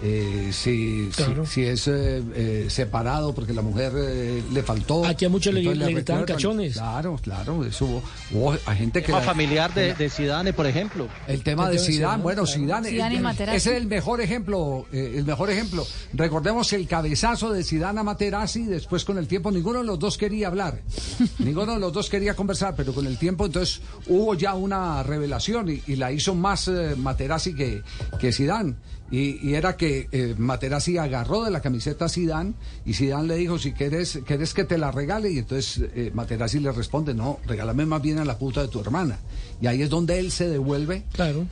Eh, 0.03 0.49
si, 0.53 1.11
si- 1.13 1.23
Claro. 1.23 1.45
si 1.45 1.63
es 1.63 1.87
eh, 1.87 2.23
eh, 2.35 2.67
separado 2.71 3.35
porque 3.35 3.53
la 3.53 3.61
mujer 3.63 3.93
eh, 3.97 4.43
le 4.53 4.63
faltó. 4.63 5.05
Aquí 5.05 5.27
a 5.27 5.29
muchos 5.29 5.53
le- 5.53 5.75
le 5.75 5.87
gritaban 5.93 6.25
cachones. 6.25 6.73
Claro, 6.75 7.19
claro, 7.23 7.65
eso 7.65 7.85
hubo, 7.85 8.03
hubo 8.33 8.53
a 8.67 8.75
gente 8.75 9.03
que... 9.03 9.13
La- 9.13 9.21
familiar 9.21 9.75
de, 9.75 9.95
de 9.95 10.09
Zidane, 10.09 10.53
por 10.53 10.67
ejemplo. 10.67 11.07
el 11.27 11.43
tema 11.43 11.69
de 11.69 11.79
Zidane, 11.79 12.23
bueno, 12.23 12.47
Zidane, 12.47 12.89
Zidane 12.89 13.17
y 13.17 13.21
Materazzi. 13.21 13.57
ese 13.59 13.71
es 13.73 13.77
el 13.83 13.87
mejor 13.89 14.21
ejemplo, 14.23 14.87
eh, 14.93 15.15
el 15.17 15.25
mejor 15.25 15.51
ejemplo. 15.51 15.87
Recordemos 16.15 16.73
el 16.73 16.87
cabezazo 16.89 17.53
de 17.53 17.63
Zidane 17.63 18.01
a 18.01 18.03
Materazzi, 18.03 18.65
después 18.65 19.05
con 19.05 19.19
el 19.19 19.27
tiempo 19.29 19.51
ninguno 19.51 19.81
de 19.81 19.85
los 19.85 19.99
dos 19.99 20.17
quería 20.17 20.47
hablar, 20.49 20.81
ninguno 21.39 21.75
de 21.75 21.79
los 21.79 21.93
dos 21.93 22.09
quería 22.09 22.35
conversar, 22.35 22.75
pero 22.75 22.95
con 22.95 23.07
el 23.07 23.19
tiempo 23.19 23.45
entonces 23.47 23.81
hubo 24.07 24.35
ya 24.35 24.55
una 24.55 25.03
revelación 25.03 25.69
y, 25.69 25.83
y 25.87 25.97
la 25.97 26.11
hizo 26.11 26.35
más 26.35 26.69
eh, 26.69 26.95
Materazzi 26.97 27.55
que, 27.55 27.83
que 28.19 28.33
Zidane. 28.33 28.75
Y, 29.11 29.47
y 29.49 29.55
era 29.55 29.77
que 29.77 30.09
eh, 30.13 30.35
Materazzi 30.39 30.97
agarró 30.97 31.43
de 31.45 31.51
la 31.51 31.61
camiseta 31.61 32.05
a 32.05 32.09
Zidane 32.09 32.53
y 32.87 32.95
Zidane 32.95 33.27
le 33.27 33.37
dijo, 33.37 33.59
si 33.59 33.73
quieres, 33.73 34.21
quieres 34.25 34.55
que 34.55 34.65
te 34.65 34.79
la 34.79 34.93
regale, 34.93 35.31
y 35.33 35.39
entonces 35.39 35.81
eh, 35.95 36.11
Materazzi 36.15 36.61
le 36.61 36.71
responde, 36.71 37.13
no, 37.13 37.41
regálame 37.47 37.87
más 37.87 38.01
bien 38.01 38.19
a 38.19 38.25
la 38.25 38.39
puta 38.39 38.63
de 38.63 38.69
tu 38.69 38.81
hermana. 38.81 39.19
Y 39.61 39.67
ahí 39.67 39.83
es 39.83 39.91
donde 39.91 40.19
él 40.19 40.31
se 40.31 40.49
devuelve 40.49 41.05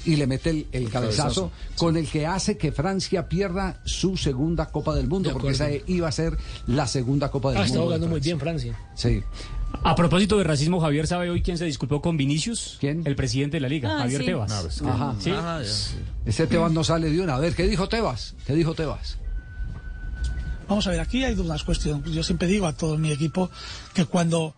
y 0.06 0.16
le 0.16 0.26
mete 0.26 0.50
el, 0.50 0.66
el 0.72 0.88
cabezazo 0.88 1.50
cabezazo, 1.50 1.52
con 1.76 1.96
el 1.96 2.06
que 2.08 2.26
hace 2.26 2.56
que 2.56 2.70
Francia 2.72 3.28
pierda 3.28 3.80
su 3.84 4.16
segunda 4.16 4.66
Copa 4.66 4.94
del 4.94 5.08
Mundo, 5.08 5.30
De 5.30 5.32
porque 5.34 5.50
esa 5.50 5.68
iba 5.86 6.08
a 6.08 6.12
ser 6.12 6.36
la 6.68 6.86
segunda 6.86 7.30
Copa 7.30 7.50
del 7.50 7.58
Ah, 7.58 7.64
está 7.66 7.78
Mundo. 7.78 7.90
de 7.90 7.96
jugando 7.98 8.06
muy 8.08 8.20
bien 8.20 8.38
Francia. 8.40 8.78
Sí. 8.94 9.22
A 9.82 9.94
propósito 9.94 10.38
de 10.38 10.44
racismo, 10.44 10.80
Javier, 10.80 11.06
¿sabe 11.06 11.30
hoy 11.30 11.42
quién 11.42 11.56
se 11.58 11.64
disculpó 11.64 12.00
con 12.02 12.16
Vinicius? 12.16 12.76
¿Quién? 12.80 13.02
El 13.06 13.16
presidente 13.16 13.56
de 13.58 13.60
la 13.60 13.68
liga, 13.68 13.94
Ah, 13.94 13.98
Javier 14.00 14.20
sí. 14.20 14.26
Tebas. 14.26 14.52
Ah, 14.52 14.60
pues, 14.62 14.82
Ajá. 14.82 15.14
¿Sí? 15.20 15.30
Ah, 15.34 15.60
ya. 15.62 16.00
Ese 16.26 16.46
Tebas 16.46 16.72
no 16.72 16.84
sale 16.84 17.10
de 17.10 17.20
una. 17.20 17.36
A 17.36 17.38
ver, 17.38 17.54
¿qué 17.54 17.66
dijo 17.66 17.88
Tebas? 17.88 18.34
¿Qué 18.46 18.54
dijo 18.54 18.74
Tebas? 18.74 19.18
Vamos 20.68 20.86
a 20.86 20.90
ver, 20.90 21.00
aquí 21.00 21.24
hay 21.24 21.34
unas 21.34 21.64
cuestiones. 21.64 22.10
Yo 22.12 22.22
siempre 22.22 22.48
digo 22.48 22.66
a 22.66 22.74
todo 22.76 22.98
mi 22.98 23.10
equipo 23.12 23.50
que 23.94 24.04
cuando 24.04 24.54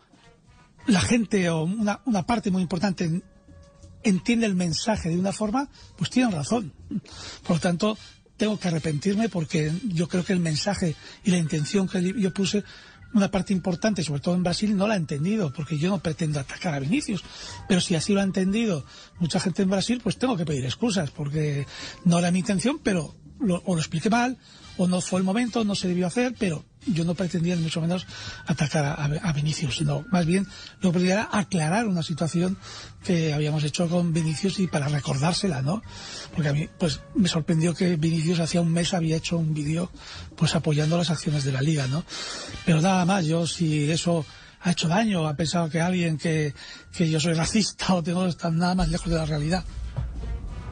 la 0.87 1.01
gente 1.01 1.49
o 1.51 1.63
una, 1.65 2.01
una 2.07 2.25
parte 2.25 2.51
muy 2.51 2.63
importante 2.63 3.05
en- 3.05 3.23
entiende 4.03 4.47
el 4.47 4.55
mensaje 4.55 5.11
de 5.11 5.19
una 5.19 5.33
forma, 5.33 5.69
pues 5.97 6.11
tienen 6.11 6.33
razón. 6.33 6.73
Por 7.47 7.57
lo 7.57 7.61
tanto, 7.61 7.99
tengo 8.37 8.59
que 8.59 8.69
arrepentirme 8.69 9.29
porque 9.29 9.71
yo 9.89 10.09
creo 10.09 10.25
que 10.25 10.33
el 10.33 10.41
mensaje 10.41 10.97
y 11.25 11.31
la 11.31 11.37
intención 11.37 11.87
que 11.87 12.15
yo 12.19 12.33
puse, 12.33 12.65
una 13.13 13.31
parte 13.31 13.53
importante, 13.53 14.03
sobre 14.05 14.21
todo 14.21 14.35
en 14.35 14.43
Brasil, 14.43 14.77
no 14.77 14.87
la 14.87 14.95
ha 14.95 14.97
entendido, 14.97 15.53
porque 15.53 15.79
yo 15.79 15.91
no 15.91 15.99
pretendo 15.99 16.39
atacar 16.41 16.75
a 16.75 16.79
Vinicius. 16.79 17.23
Pero 17.69 17.81
si 17.81 17.95
así 17.97 18.13
lo 18.13 18.21
ha 18.21 18.25
entendido 18.25 18.85
mucha 19.19 19.41
gente 19.41 19.63
en 19.63 19.71
Brasil, 19.71 20.01
pues 20.03 20.17
tengo 20.19 20.37
que 20.37 20.45
pedir 20.45 20.65
excusas, 20.65 21.11
porque 21.11 21.67
no 22.05 22.19
era 22.19 22.31
mi 22.31 22.39
intención, 22.41 22.79
pero 22.83 23.15
lo- 23.41 23.63
o 23.65 23.75
lo 23.75 23.81
expliqué 23.81 24.11
mal, 24.11 24.39
o 24.77 24.87
no 24.87 25.01
fue 25.01 25.19
el 25.19 25.25
momento, 25.25 25.65
no 25.65 25.75
se 25.75 25.89
debió 25.89 26.07
hacer, 26.07 26.35
pero 26.39 26.65
yo 26.87 27.05
no 27.05 27.15
pretendía 27.15 27.57
ni 27.57 27.63
mucho 27.63 27.81
menos 27.81 28.07
atacar 28.47 28.85
a, 28.85 29.05
a 29.05 29.33
Vinicius, 29.33 29.77
sino 29.77 30.05
más 30.11 30.27
bien 30.27 30.47
lo 30.81 30.93
que 30.93 31.11
era 31.11 31.29
aclarar 31.31 31.87
una 31.87 32.03
situación 32.03 32.57
que 33.05 33.33
habíamos 33.33 33.65
hecho 33.65 33.89
con 33.89 34.13
Vinicius 34.13 34.59
y 34.61 34.67
para 34.67 34.89
recordársela, 34.89 35.63
¿no? 35.63 35.83
Porque 36.35 36.49
a 36.49 36.53
mí, 36.53 36.69
pues, 36.79 37.01
me 37.15 37.29
sorprendió 37.29 37.75
que 37.75 37.97
Vinicius 37.97 38.41
hacía 38.41 38.61
un 38.61 38.73
mes 38.73 38.95
había 38.95 39.17
hecho 39.17 39.39
un 39.39 39.55
vídeo, 39.55 39.91
pues, 40.37 40.55
apoyando 40.55 40.97
las 40.97 41.11
acciones 41.11 41.45
de 41.45 41.53
la 41.53 41.63
Liga, 41.63 41.87
¿no? 41.87 42.05
Pero 42.65 42.81
nada 42.81 43.05
más, 43.05 43.27
yo 43.27 43.47
si 43.47 43.91
eso 43.91 44.25
ha 44.63 44.73
hecho 44.73 44.89
daño, 44.89 45.27
ha 45.27 45.35
pensado 45.35 45.71
que 45.71 45.81
alguien 45.81 46.19
que, 46.19 46.53
que 46.95 47.09
yo 47.09 47.19
soy 47.19 47.33
racista 47.35 47.95
o 47.95 48.03
tengo 48.03 48.27
estar 48.27 48.53
nada 48.53 48.75
más 48.75 48.89
lejos 48.89 49.11
de 49.11 49.17
la 49.17 49.27
realidad. 49.27 49.65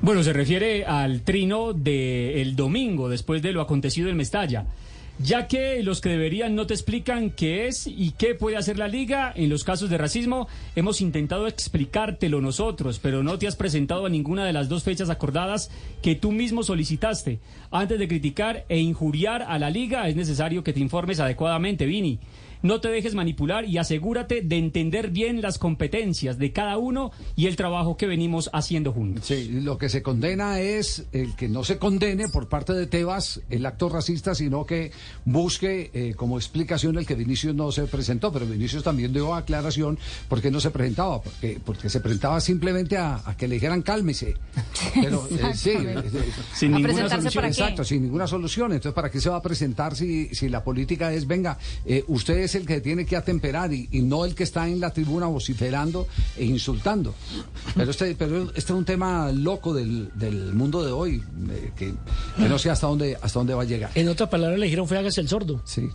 Bueno, 0.01 0.23
se 0.23 0.33
refiere 0.33 0.85
al 0.85 1.23
trino 1.23 1.73
del 1.73 2.55
domingo, 2.55 3.09
después 3.09 3.43
de 3.43 3.53
lo 3.53 3.61
acontecido 3.61 4.09
en 4.09 4.17
Mestalla. 4.17 4.67
Ya 5.21 5.49
que 5.49 5.83
los 5.83 6.01
que 6.01 6.11
deberían 6.11 6.55
no 6.55 6.69
te 6.69 6.75
explican 6.75 7.31
qué 7.31 7.67
es 7.67 7.89
y 7.89 8.13
qué 8.13 8.37
puede 8.37 8.57
hacer 8.57 8.79
la 8.79 8.87
liga 8.87 9.33
en 9.35 9.51
los 9.51 9.65
casos 9.65 9.91
de 9.91 9.99
racismo, 9.99 10.47
hemos 10.77 11.01
intentado 11.01 11.49
explicártelo 11.49 12.41
nosotros, 12.41 13.01
pero 13.01 13.25
no 13.25 13.37
te 13.37 13.49
has 13.49 13.57
presentado 13.57 14.07
a 14.07 14.11
ninguna 14.11 14.45
de 14.45 14.53
las 14.53 14.69
dos 14.69 14.85
fechas 14.85 15.11
acordadas 15.11 15.73
que 16.03 16.15
tú 16.15 16.31
mismo 16.31 16.63
solicitaste. 16.63 17.41
Antes 17.73 17.99
de 17.99 18.07
criticar 18.07 18.65
e 18.69 18.79
injuriar 18.79 19.43
a 19.43 19.59
la 19.59 19.71
liga, 19.71 20.09
es 20.09 20.15
necesario 20.15 20.63
que 20.63 20.73
te 20.73 20.81
informes 20.81 21.19
adecuadamente, 21.19 21.87
Vini. 21.87 22.21
No 22.63 22.81
te 22.81 22.89
dejes 22.89 23.15
manipular 23.15 23.65
y 23.65 23.79
asegúrate 23.79 24.43
de 24.43 24.57
entender 24.57 25.11
bien 25.11 25.41
las 25.43 25.59
competencias 25.59 26.39
de 26.39 26.53
cada 26.53 26.79
uno 26.79 27.13
y 27.37 27.47
el 27.47 27.57
trabajo 27.57 27.97
que 27.97 28.07
venimos 28.07 28.51
haciendo 28.53 28.93
juntos. 28.93 29.27
Sí, 29.27 29.49
lo 29.63 29.79
que 29.79 29.89
se 29.89 30.03
condena 30.03 30.61
es 30.61 31.07
el 31.13 31.35
que 31.37 31.49
no 31.49 31.65
se 31.65 31.79
condene 31.79 32.29
por 32.29 32.49
parte 32.49 32.73
de 32.73 32.87
Tebas 32.87 33.41
el 33.51 33.67
acto 33.67 33.89
racista, 33.89 34.35
sino 34.35 34.65
que 34.65 34.93
busque 35.25 35.91
eh, 35.93 36.15
como 36.17 36.39
explicación 36.39 36.99
el 36.99 37.07
que 37.07 37.15
Vinicius 37.15 37.55
no 37.55 37.73
se 37.73 37.85
presentó. 37.85 38.33
Pero 38.33 38.47
Vinicius 38.47 38.83
también 38.83 39.13
dio 39.13 39.35
aclaración 39.35 39.99
por 40.29 40.41
qué 40.41 40.51
no 40.51 40.61
se 40.61 40.71
presentaba, 40.71 41.23
porque, 41.23 41.61
porque 41.65 41.89
se 41.89 42.01
presentaba 42.01 42.41
simplemente 42.41 42.97
a, 42.97 43.23
a 43.25 43.37
que 43.37 43.49
le 43.49 43.55
dijeran 43.55 43.83
cálmese. 43.83 44.35
Pero 44.95 45.27
eh, 45.31 45.51
sí, 45.55 45.71
eh, 45.71 46.03
Sin 46.55 46.75
¿A 46.75 46.79
ninguna 46.79 46.95
presentarse 46.95 47.31
solución. 47.31 47.45
Exacto, 47.45 47.85
sin 47.85 48.03
ninguna 48.03 48.27
solución. 48.27 48.73
Entonces, 48.73 48.95
¿para 48.95 49.11
qué 49.11 49.21
se 49.21 49.31
va 49.31 49.37
a 49.37 49.43
presentar 49.43 49.97
si, 49.97 50.35
si 50.35 50.49
la 50.49 50.65
política 50.65 51.13
es, 51.13 51.27
venga, 51.27 51.59
eh, 51.85 52.05
ustedes 52.09 52.48
es 52.49 52.55
el 52.55 52.67
que 52.67 52.81
tiene 52.81 53.05
que 53.05 53.17
atemperar 53.17 53.73
y, 53.73 53.89
y 53.93 54.03
no 54.03 54.25
el 54.25 54.35
que 54.35 54.45
está 54.45 54.67
en 54.69 54.81
la 54.81 54.91
tribuna 54.91 55.27
vociferando 55.27 56.07
e 56.37 56.45
insultando. 56.45 57.15
Pero 57.77 57.91
este, 57.91 58.15
pero 58.15 58.43
este 58.55 58.59
es 58.59 58.71
un 58.71 58.85
tema 58.85 59.31
loco 59.33 59.75
del, 59.75 60.11
del 60.15 60.55
mundo 60.55 60.83
de 60.85 60.91
hoy, 60.93 61.23
eh, 61.51 61.73
que, 61.77 61.95
que 62.37 62.49
no 62.49 62.59
sé 62.59 62.71
hasta 62.71 62.87
dónde, 62.87 63.17
hasta 63.21 63.39
dónde 63.39 63.55
va 63.55 63.63
a 63.63 63.67
llegar. 63.67 63.91
En 63.95 64.09
otras 64.09 64.29
palabras 64.29 64.59
le 64.59 64.67
dijeron 64.67 64.89
fue 64.89 64.99
hágase 64.99 65.21
el 65.21 65.29
sordo. 65.29 65.61
Sí. 65.65 65.89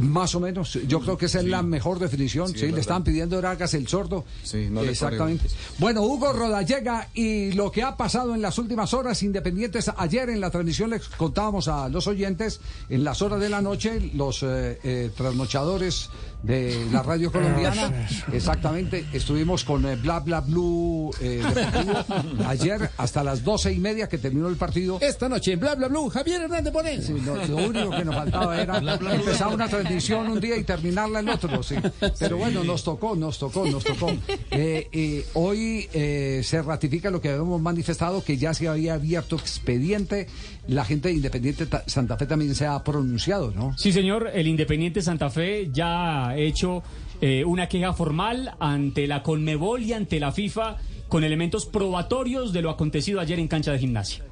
Más 0.00 0.34
o 0.34 0.40
menos, 0.40 0.78
yo 0.86 1.00
creo 1.00 1.16
que 1.16 1.26
esa 1.26 1.40
es 1.40 1.46
la 1.46 1.62
mejor 1.62 1.98
definición. 1.98 2.48
Sí, 2.48 2.66
es 2.66 2.72
le 2.72 2.80
estaban 2.80 3.04
pidiendo 3.04 3.38
era 3.38 3.52
hágase 3.52 3.76
el 3.76 3.88
sordo. 3.88 4.24
Sí, 4.42 4.68
no 4.70 4.82
le 4.82 4.90
Exactamente. 4.90 5.48
Bueno, 5.78 6.02
Hugo 6.02 6.32
Rodallega 6.32 7.08
y 7.14 7.52
lo 7.52 7.70
que 7.70 7.82
ha 7.82 7.96
pasado 7.96 8.34
en 8.34 8.42
las 8.42 8.58
últimas 8.58 8.94
horas 8.94 9.22
independientes. 9.22 9.90
Ayer 9.96 10.30
en 10.30 10.40
la 10.40 10.50
transmisión 10.50 10.90
les 10.90 11.08
contábamos 11.08 11.68
a 11.68 11.88
los 11.88 12.06
oyentes, 12.06 12.60
en 12.88 13.04
las 13.04 13.22
horas 13.22 13.40
de 13.40 13.48
la 13.48 13.62
noche, 13.62 14.10
los 14.14 14.42
eh, 14.42 14.78
eh, 14.82 15.10
trasnochadores 15.16 16.10
de 16.44 16.86
la 16.92 17.02
radio 17.02 17.32
colombiana. 17.32 18.06
Exactamente, 18.32 19.06
estuvimos 19.12 19.64
con 19.64 19.84
eh, 19.86 19.96
Bla 19.96 20.20
Bla 20.20 20.40
Blue 20.40 21.10
eh, 21.20 21.42
Deportivo 21.42 22.44
ayer 22.46 22.90
hasta 22.98 23.24
las 23.24 23.42
doce 23.42 23.72
y 23.72 23.78
media 23.78 24.08
que 24.08 24.18
terminó 24.18 24.48
el 24.48 24.56
partido. 24.56 24.98
Esta 25.00 25.28
noche, 25.28 25.56
bla, 25.56 25.74
bla, 25.74 25.88
bla, 25.88 26.00
Javier 26.12 26.42
Hernández 26.42 26.72
Moreno. 26.72 27.02
Sí, 27.02 27.14
no, 27.24 27.36
lo 27.36 27.56
único 27.56 27.90
que 27.90 28.04
nos 28.04 28.14
faltaba 28.14 28.60
era 28.60 28.78
Bla, 28.80 28.96
bla, 28.96 29.12
bla. 29.12 29.14
empezar 29.14 29.48
una 29.48 29.68
transmisión 29.68 29.83
un 29.84 30.40
día 30.40 30.56
y 30.56 30.64
terminarla 30.64 31.20
el 31.20 31.28
otro, 31.28 31.62
sí. 31.62 31.76
Pero 32.18 32.36
bueno, 32.36 32.64
nos 32.64 32.82
tocó, 32.84 33.14
nos 33.16 33.38
tocó, 33.38 33.66
nos 33.66 33.84
tocó. 33.84 34.10
Eh, 34.56 34.88
eh, 34.92 35.26
hoy 35.34 35.88
eh, 35.92 36.40
se 36.44 36.62
ratifica 36.62 37.10
lo 37.10 37.20
que 37.20 37.28
habíamos 37.30 37.60
manifestado, 37.60 38.22
que 38.22 38.36
ya 38.36 38.54
se 38.54 38.68
había 38.68 38.94
abierto 38.94 39.34
expediente. 39.36 40.28
La 40.68 40.84
gente 40.84 41.08
de 41.08 41.14
Independiente 41.14 41.66
Ta- 41.66 41.82
Santa 41.86 42.16
Fe 42.16 42.26
también 42.26 42.54
se 42.54 42.66
ha 42.66 42.82
pronunciado, 42.84 43.50
¿no? 43.50 43.76
Sí, 43.76 43.92
señor, 43.92 44.30
el 44.32 44.46
Independiente 44.46 45.02
Santa 45.02 45.28
Fe 45.30 45.70
ya 45.72 46.28
ha 46.28 46.36
hecho 46.36 46.82
eh, 47.20 47.44
una 47.44 47.68
queja 47.68 47.92
formal 47.94 48.54
ante 48.60 49.06
la 49.08 49.22
Conmebol 49.22 49.82
y 49.82 49.92
ante 49.92 50.20
la 50.20 50.30
FIFA 50.30 50.76
con 51.08 51.24
elementos 51.24 51.66
probatorios 51.66 52.52
de 52.52 52.62
lo 52.62 52.70
acontecido 52.70 53.20
ayer 53.20 53.38
en 53.40 53.48
cancha 53.48 53.72
de 53.72 53.78
gimnasia. 53.80 54.24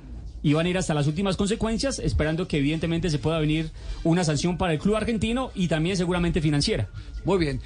Y 0.43 0.55
van 0.55 0.67
a 0.67 0.69
ir 0.69 0.79
hasta 0.79 0.93
las 0.95 1.07
últimas 1.07 1.37
consecuencias, 1.37 1.99
esperando 2.01 2.49
que 2.49 2.59
evidentemente 2.59 3.11
se 3.11 3.19
pueda 3.19 3.39
venir 3.39 3.71
una 4.03 4.25
sanción 4.25 4.59
para 4.59 4.73
el 4.73 4.79
club 4.81 4.97
argentino 4.97 5.51
y 5.55 5.69
también 5.69 5.97
seguramente 5.97 6.41
financiera. 6.41 6.89
Muy 7.25 7.39
bien. 7.39 7.61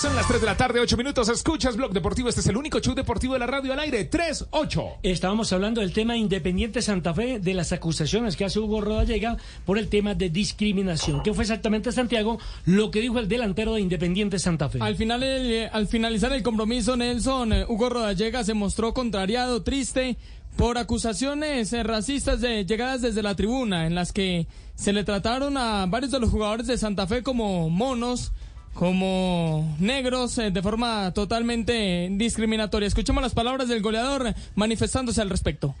Son 0.00 0.14
las 0.14 0.28
3 0.28 0.40
de 0.40 0.46
la 0.46 0.56
tarde, 0.56 0.78
8 0.78 0.96
minutos. 0.96 1.28
Escuchas 1.28 1.76
Blog 1.76 1.92
Deportivo. 1.92 2.28
Este 2.28 2.40
es 2.40 2.46
el 2.46 2.56
único 2.56 2.78
show 2.78 2.94
deportivo 2.94 3.32
de 3.32 3.40
la 3.40 3.46
radio 3.48 3.72
al 3.72 3.80
aire. 3.80 4.04
3, 4.04 4.46
8. 4.50 4.82
Estábamos 5.02 5.52
hablando 5.52 5.80
del 5.80 5.92
tema 5.92 6.16
Independiente 6.16 6.80
Santa 6.82 7.12
Fe, 7.12 7.40
de 7.40 7.54
las 7.54 7.72
acusaciones 7.72 8.36
que 8.36 8.44
hace 8.44 8.60
Hugo 8.60 8.80
Rodallega 8.80 9.36
por 9.66 9.76
el 9.78 9.88
tema 9.88 10.14
de 10.14 10.30
discriminación. 10.30 11.22
¿Qué 11.24 11.34
fue 11.34 11.42
exactamente, 11.42 11.90
Santiago, 11.90 12.38
lo 12.66 12.92
que 12.92 13.00
dijo 13.00 13.18
el 13.18 13.26
delantero 13.28 13.74
de 13.74 13.80
Independiente 13.80 14.38
Santa 14.38 14.68
Fe? 14.68 14.78
Al, 14.80 14.94
final, 14.94 15.22
el- 15.24 15.68
al 15.72 15.88
finalizar 15.88 16.32
el 16.32 16.44
compromiso, 16.44 16.96
Nelson, 16.96 17.52
eh, 17.52 17.64
Hugo 17.68 17.88
Rodallega 17.88 18.44
se 18.44 18.54
mostró 18.54 18.94
contrariado, 18.94 19.62
triste, 19.64 20.16
por 20.56 20.78
acusaciones 20.78 21.72
eh, 21.72 21.82
racistas 21.82 22.40
de 22.40 22.64
llegadas 22.64 23.02
desde 23.02 23.22
la 23.22 23.34
tribuna, 23.34 23.86
en 23.86 23.94
las 23.94 24.12
que 24.12 24.46
se 24.74 24.92
le 24.92 25.04
trataron 25.04 25.56
a 25.56 25.86
varios 25.86 26.10
de 26.10 26.20
los 26.20 26.30
jugadores 26.30 26.66
de 26.66 26.78
Santa 26.78 27.06
Fe 27.06 27.22
como 27.22 27.68
monos, 27.70 28.32
como 28.74 29.76
negros, 29.78 30.38
eh, 30.38 30.50
de 30.50 30.62
forma 30.62 31.12
totalmente 31.12 32.08
discriminatoria. 32.12 32.86
Escuchemos 32.86 33.22
las 33.22 33.34
palabras 33.34 33.68
del 33.68 33.82
goleador 33.82 34.34
manifestándose 34.54 35.20
al 35.20 35.30
respecto. 35.30 35.74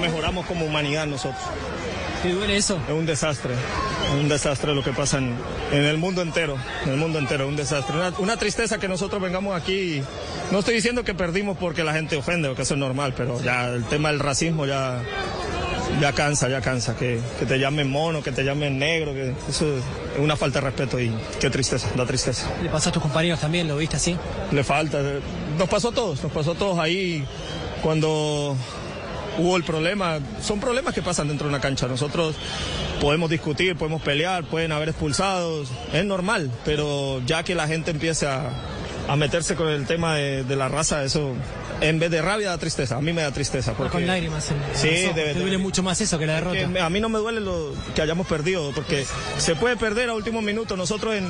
Mejoramos 0.00 0.46
como 0.46 0.66
humanidad 0.66 1.06
nosotros. 1.06 1.42
¿Qué 2.26 2.32
duele 2.32 2.56
eso? 2.56 2.76
Es 2.88 2.92
un 2.92 3.06
desastre, 3.06 3.54
es 3.54 4.20
un 4.20 4.28
desastre 4.28 4.74
lo 4.74 4.82
que 4.82 4.90
pasa 4.90 5.18
en, 5.18 5.36
en 5.70 5.84
el 5.84 5.96
mundo 5.96 6.22
entero, 6.22 6.56
en 6.84 6.90
el 6.90 6.96
mundo 6.96 7.20
entero, 7.20 7.46
un 7.46 7.54
desastre. 7.54 7.94
Una, 7.96 8.12
una 8.18 8.36
tristeza 8.36 8.78
que 8.78 8.88
nosotros 8.88 9.22
vengamos 9.22 9.54
aquí. 9.54 10.02
no 10.50 10.58
estoy 10.58 10.74
diciendo 10.74 11.04
que 11.04 11.14
perdimos 11.14 11.56
porque 11.56 11.84
la 11.84 11.92
gente 11.92 12.16
ofende, 12.16 12.48
porque 12.48 12.62
eso 12.62 12.74
es 12.74 12.80
normal, 12.80 13.14
pero 13.16 13.40
ya 13.40 13.68
el 13.68 13.84
tema 13.84 14.08
del 14.08 14.18
racismo 14.18 14.66
ya, 14.66 15.00
ya 16.00 16.12
cansa, 16.14 16.48
ya 16.48 16.60
cansa. 16.60 16.96
Que, 16.96 17.20
que 17.38 17.46
te 17.46 17.60
llamen 17.60 17.88
mono, 17.88 18.24
que 18.24 18.32
te 18.32 18.42
llamen 18.42 18.76
negro, 18.76 19.12
que 19.14 19.32
eso 19.48 19.76
es 19.76 19.84
una 20.18 20.34
falta 20.34 20.58
de 20.58 20.66
respeto 20.66 20.98
y 20.98 21.12
qué 21.38 21.48
tristeza, 21.48 21.88
da 21.94 22.06
tristeza. 22.06 22.48
Le 22.60 22.70
pasó 22.70 22.88
a 22.88 22.92
tus 22.92 23.02
compañeros 23.02 23.38
también, 23.38 23.68
¿lo 23.68 23.76
viste 23.76 23.98
así? 23.98 24.16
Le 24.50 24.64
falta. 24.64 25.00
Nos 25.56 25.68
pasó 25.68 25.90
a 25.90 25.92
todos, 25.92 26.24
nos 26.24 26.32
pasó 26.32 26.52
a 26.52 26.54
todos 26.56 26.76
ahí 26.80 27.24
cuando 27.82 28.56
hubo 29.38 29.56
el 29.56 29.64
problema. 29.64 30.18
Son 30.42 30.60
problemas 30.60 30.94
que 30.94 31.02
pasan 31.02 31.28
dentro 31.28 31.46
de 31.46 31.54
una 31.54 31.60
cancha. 31.60 31.86
Nosotros 31.86 32.34
podemos 33.00 33.30
discutir, 33.30 33.76
podemos 33.76 34.02
pelear, 34.02 34.44
pueden 34.44 34.72
haber 34.72 34.88
expulsados, 34.90 35.68
es 35.92 36.04
normal, 36.04 36.50
pero 36.64 37.20
ya 37.26 37.42
que 37.42 37.54
la 37.54 37.66
gente 37.66 37.90
empiece 37.90 38.26
a, 38.26 38.50
a 39.08 39.16
meterse 39.16 39.54
con 39.54 39.68
el 39.68 39.86
tema 39.86 40.14
de, 40.14 40.44
de 40.44 40.56
la 40.56 40.68
raza, 40.68 41.04
eso 41.04 41.32
en 41.80 41.98
vez 41.98 42.10
de 42.10 42.22
rabia 42.22 42.50
da 42.50 42.58
tristeza. 42.58 42.96
A 42.96 43.00
mí 43.00 43.12
me 43.12 43.22
da 43.22 43.30
tristeza. 43.32 43.74
Porque, 43.74 43.92
Con 43.92 44.06
lágrimas. 44.06 44.50
en- 44.50 44.56
en 44.56 44.76
Sí, 44.76 45.06
los 45.06 45.14
de- 45.14 45.34
Te 45.34 45.40
duele 45.40 45.58
mucho 45.58 45.82
más 45.82 46.00
eso 46.00 46.18
que 46.18 46.26
la 46.26 46.34
derrota. 46.34 46.56
que 46.72 46.80
a 46.80 46.90
mí 46.90 47.00
no 47.00 47.08
me 47.08 47.18
duele 47.18 47.40
lo 47.40 47.72
que 47.94 48.02
hayamos 48.02 48.26
perdido, 48.26 48.72
porque 48.74 49.04
se 49.38 49.54
puede 49.54 49.76
perder 49.76 50.08
a 50.10 50.14
último 50.14 50.40
minuto. 50.42 50.76
Nosotros 50.76 51.14
en, 51.14 51.26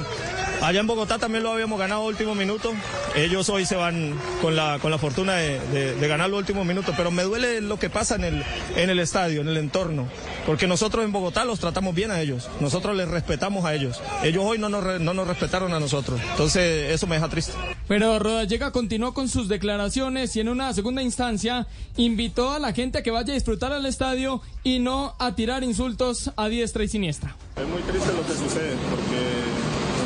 allá 0.63 0.81
en 0.81 0.87
Bogotá 0.87 1.19
también 1.19 1.43
lo 1.43 1.53
habíamos 1.53 1.79
ganado 1.79 2.03
a 2.03 2.05
último 2.05 2.35
minuto. 2.35 2.73
Ellos 3.15 3.49
hoy 3.49 3.67
se 3.67 3.77
van 3.77 4.15
con 4.41 4.55
la, 4.57 4.79
con 4.81 4.91
la 4.91 4.99
fortuna 4.99 5.35
de, 5.35 5.59
de, 5.73 5.95
de 5.95 6.09
ganar 6.09 6.31
a 6.31 6.35
último 6.35 6.65
minuto, 6.65 6.93
pero 6.97 7.11
me 7.11 7.23
duele 7.23 7.61
lo 7.61 7.79
que 7.79 7.91
pasa 7.91 8.15
en 8.17 8.25
el, 8.25 8.45
en 8.77 8.91
el 8.91 8.99
estadio, 9.01 9.41
en 9.41 9.49
el 9.49 9.57
entorno, 9.57 10.09
porque 10.47 10.67
nosotros 10.67 11.05
en 11.05 11.13
Bogotá 11.13 11.45
los 11.45 11.59
tratamos 11.59 11.95
bien 11.95 12.11
a 12.11 12.21
ellos, 12.21 12.49
nosotros 12.61 12.97
les 12.97 13.09
respetamos 13.09 13.65
a 13.65 13.75
ellos. 13.75 14.01
Ellos 14.23 14.45
hoy 14.47 14.59
no 14.59 14.69
nos, 14.69 14.83
re- 14.85 14.99
no 15.01 15.13
nos 15.13 15.27
respetaron 15.27 15.75
a 15.75 15.81
nosotros, 15.81 16.21
entonces 16.31 16.93
eso 16.93 17.07
me 17.07 17.17
deja 17.17 17.29
triste. 17.29 17.53
Pero 17.89 18.19
Rodallega 18.19 18.71
continuó 18.73 19.13
con 19.15 19.29
sus 19.29 19.49
declaraciones 19.49 20.35
y 20.37 20.41
en 20.41 20.49
una 20.49 20.73
segunda 20.73 21.03
instancia 21.03 21.67
invitó 21.97 22.53
a 22.53 22.59
la 22.59 22.73
gente 22.73 22.99
a 22.99 23.03
que 23.03 23.11
vaya 23.11 23.33
a 23.33 23.35
disfrutar 23.35 23.73
al 23.73 23.87
estadio 23.87 24.41
y 24.65 24.79
no 24.79 25.15
a 25.19 25.35
tirar 25.35 25.63
insultos 25.65 26.31
a 26.37 26.49
diestra 26.49 26.85
y 26.85 26.89
siniestra. 26.89 27.37
Es 27.57 27.67
muy 27.69 27.83
triste 27.83 28.13
lo 28.13 28.23
que 28.27 28.33
sucede 28.35 28.75
porque 28.91 29.19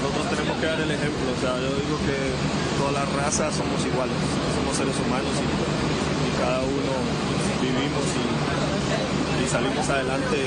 nosotros 0.02 0.36
tenemos 0.36 0.60
que 0.60 0.66
dar 0.66 0.80
el 0.80 0.90
ejemplo. 0.90 1.24
O 1.36 1.40
sea, 1.40 1.56
yo 1.56 1.68
digo 1.68 1.96
que 2.04 2.16
todas 2.78 2.92
las 2.94 3.12
razas 3.14 3.54
somos 3.54 3.80
iguales, 3.86 4.16
somos 4.56 4.76
seres 4.76 4.96
humanos 5.06 5.32
y, 5.40 5.44
y 5.48 6.30
cada 6.40 6.60
uno 6.60 6.92
vivimos 7.60 8.04
y 8.12 8.39
salimos 9.50 9.82
adelante 9.90 10.38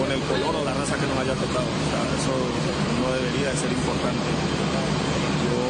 con 0.00 0.08
el 0.08 0.20
color 0.24 0.56
o 0.56 0.64
la 0.64 0.72
raza 0.72 0.96
que 0.96 1.04
nos 1.04 1.18
haya 1.20 1.36
tocado. 1.36 1.68
Eso 2.16 2.32
no 3.04 3.12
debería 3.12 3.52
de 3.52 3.56
ser 3.60 3.68
importante. 3.68 4.28
Yo 5.44 5.60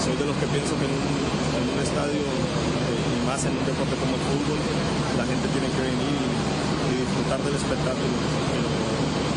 soy 0.00 0.16
de 0.16 0.24
los 0.24 0.36
que 0.40 0.48
pienso 0.48 0.72
que 0.80 0.88
en 0.88 0.96
un, 0.96 1.04
en 1.04 1.84
estadio 1.84 2.24
eh, 2.24 3.12
y 3.12 3.16
más 3.28 3.44
en 3.44 3.52
un 3.52 3.64
deporte 3.68 3.92
como 4.00 4.16
el 4.16 4.24
fútbol, 4.32 4.60
la 5.20 5.28
gente 5.28 5.44
tiene 5.52 5.68
que 5.76 5.82
venir 5.92 6.16
y, 6.24 7.04
disfrutar 7.04 7.40
del 7.44 7.52
espectáculo. 7.52 8.16
Pero 8.48 8.68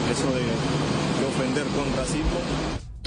eso 0.07 0.27
de, 0.31 0.47
de 0.47 1.23
ofender 1.27 1.67
con 1.75 1.83
racismo 1.99 2.39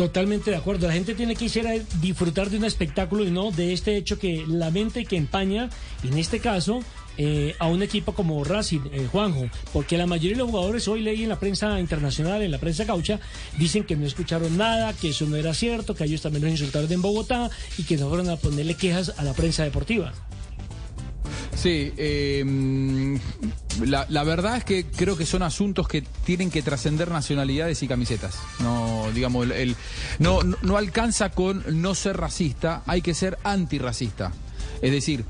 Totalmente 0.01 0.51
de 0.51 0.57
acuerdo. 0.57 0.87
La 0.87 0.95
gente 0.95 1.15
tiene 1.15 1.37
que 1.37 1.45
ir 1.45 1.69
a 1.69 1.73
disfrutar 2.01 2.49
de 2.49 2.57
un 2.57 2.65
espectáculo 2.65 3.23
y 3.23 3.31
no 3.31 3.51
de 3.51 3.75
este 3.75 3.97
hecho 3.97 4.19
que 4.19 4.45
lamenta 4.49 4.99
y 4.99 5.05
que 5.05 5.17
empaña, 5.17 5.69
en 6.03 6.17
este 6.17 6.41
caso, 6.41 6.81
eh, 7.19 7.55
a 7.59 7.67
un 7.67 7.83
equipo 7.83 8.15
como 8.15 8.43
Racing, 8.45 8.81
eh, 8.93 9.09
Juanjo. 9.11 9.49
Porque 9.73 9.99
la 9.99 10.07
mayoría 10.07 10.37
de 10.37 10.43
los 10.43 10.51
jugadores, 10.51 10.89
hoy 10.89 11.01
leí 11.01 11.23
en 11.23 11.29
la 11.29 11.39
prensa 11.39 11.79
internacional, 11.81 12.43
en 12.43 12.51
la 12.51 12.59
prensa 12.59 12.87
caucha, 12.87 13.21
dicen 13.59 13.85
que 13.85 13.97
no 13.97 14.07
escucharon 14.07 14.57
nada, 14.57 14.93
que 14.93 15.11
eso 15.11 15.27
no 15.27 15.37
era 15.37 15.55
cierto, 15.55 15.95
que 15.95 16.05
ellos 16.05 16.23
también 16.23 16.45
los 16.45 16.53
insultaron 16.53 16.91
en 16.93 17.03
Bogotá 17.03 17.51
y 17.79 17.85
que 17.85 17.97
no 17.97 18.09
fueron 18.09 18.31
a 18.31 18.37
ponerle 18.37 18.75
quejas 18.75 19.13
a 19.17 19.25
la 19.25 19.35
prensa 19.35 19.65
deportiva. 19.65 20.13
Sí, 21.61 21.93
eh, 21.99 23.19
la, 23.85 24.25
verdad 24.25 24.57
es 24.57 24.65
que 24.65 24.87
creo 24.87 25.17
que 25.19 25.27
son 25.27 25.43
asuntos 25.43 25.89
que 25.89 26.03
tienen 26.25 26.51
que 26.51 26.63
trascender 26.63 27.11
nacionalidades 27.11 27.83
y 27.83 27.89
camisetas. 27.89 28.39
No, 28.61 29.09
digamos, 29.15 29.51
el, 29.51 29.77
no, 30.19 30.41
no 30.43 30.77
alcanza 30.79 31.33
con 31.33 31.63
no 31.83 31.95
ser 31.95 32.17
racista, 32.17 32.83
hay 32.87 33.03
que 33.03 33.13
ser 33.13 33.37
antirracista. 33.45 34.33
Es 34.81 34.91
decir, 34.91 35.27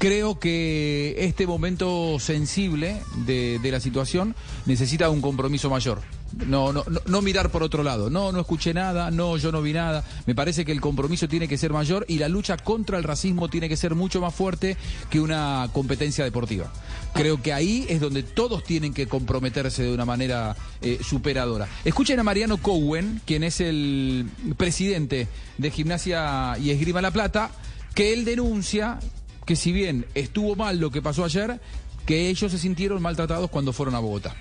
creo 0.00 0.38
que 0.38 1.14
este 1.18 1.46
momento 1.46 2.18
sensible 2.18 3.02
de, 3.26 3.60
la 3.62 3.80
situación 3.80 4.34
necesita 4.64 5.10
un 5.10 5.20
compromiso 5.20 5.68
mayor. 5.68 6.00
No, 6.46 6.72
no, 6.72 6.84
no, 6.88 7.00
no 7.06 7.22
mirar 7.22 7.50
por 7.50 7.62
otro 7.62 7.82
lado. 7.82 8.08
No, 8.08 8.32
no 8.32 8.40
escuché 8.40 8.72
nada, 8.72 9.10
no, 9.10 9.36
yo 9.36 9.52
no 9.52 9.60
vi 9.60 9.74
nada. 9.74 10.02
Me 10.24 10.34
parece 10.34 10.64
que 10.64 10.72
el 10.72 10.80
compromiso 10.80 11.28
tiene 11.28 11.48
que 11.48 11.58
ser 11.58 11.72
mayor 11.72 12.06
y 12.08 12.16
la 12.16 12.30
lucha 12.30 12.56
contra 12.56 12.96
el 12.96 13.04
racismo 13.04 13.48
tiene 13.48 13.68
que 13.68 13.76
ser 13.76 13.94
mucho 13.94 14.22
más 14.22 14.34
fuerte 14.34 14.78
que 15.10 15.20
una 15.20 15.68
competencia 15.70 16.24
deportiva. 16.24 16.72
Creo 17.12 17.42
que 17.42 17.52
ahí 17.52 17.84
es 17.90 18.00
donde 18.00 18.22
todos 18.22 18.64
tienen 18.64 18.94
que 18.94 19.06
comprometerse 19.06 19.82
de 19.82 19.92
una 19.92 20.06
manera 20.06 20.56
eh, 20.80 20.98
superadora. 21.02 21.68
Escuchen 21.84 22.18
a 22.18 22.22
Mariano 22.22 22.56
Cowen, 22.56 23.20
quien 23.26 23.44
es 23.44 23.60
el 23.60 24.30
presidente 24.56 25.28
de 25.58 25.70
Gimnasia 25.70 26.56
y 26.58 26.70
Esgrima 26.70 27.02
La 27.02 27.10
Plata, 27.10 27.50
que 27.94 28.14
él 28.14 28.24
denuncia 28.24 28.98
que 29.44 29.56
si 29.56 29.72
bien 29.72 30.06
estuvo 30.14 30.56
mal 30.56 30.78
lo 30.78 30.90
que 30.90 31.02
pasó 31.02 31.24
ayer, 31.24 31.60
que 32.06 32.28
ellos 32.28 32.50
se 32.50 32.58
sintieron 32.58 33.02
maltratados 33.02 33.50
cuando 33.50 33.72
fueron 33.72 33.94
a 33.94 34.00
Bogotá. 34.00 34.34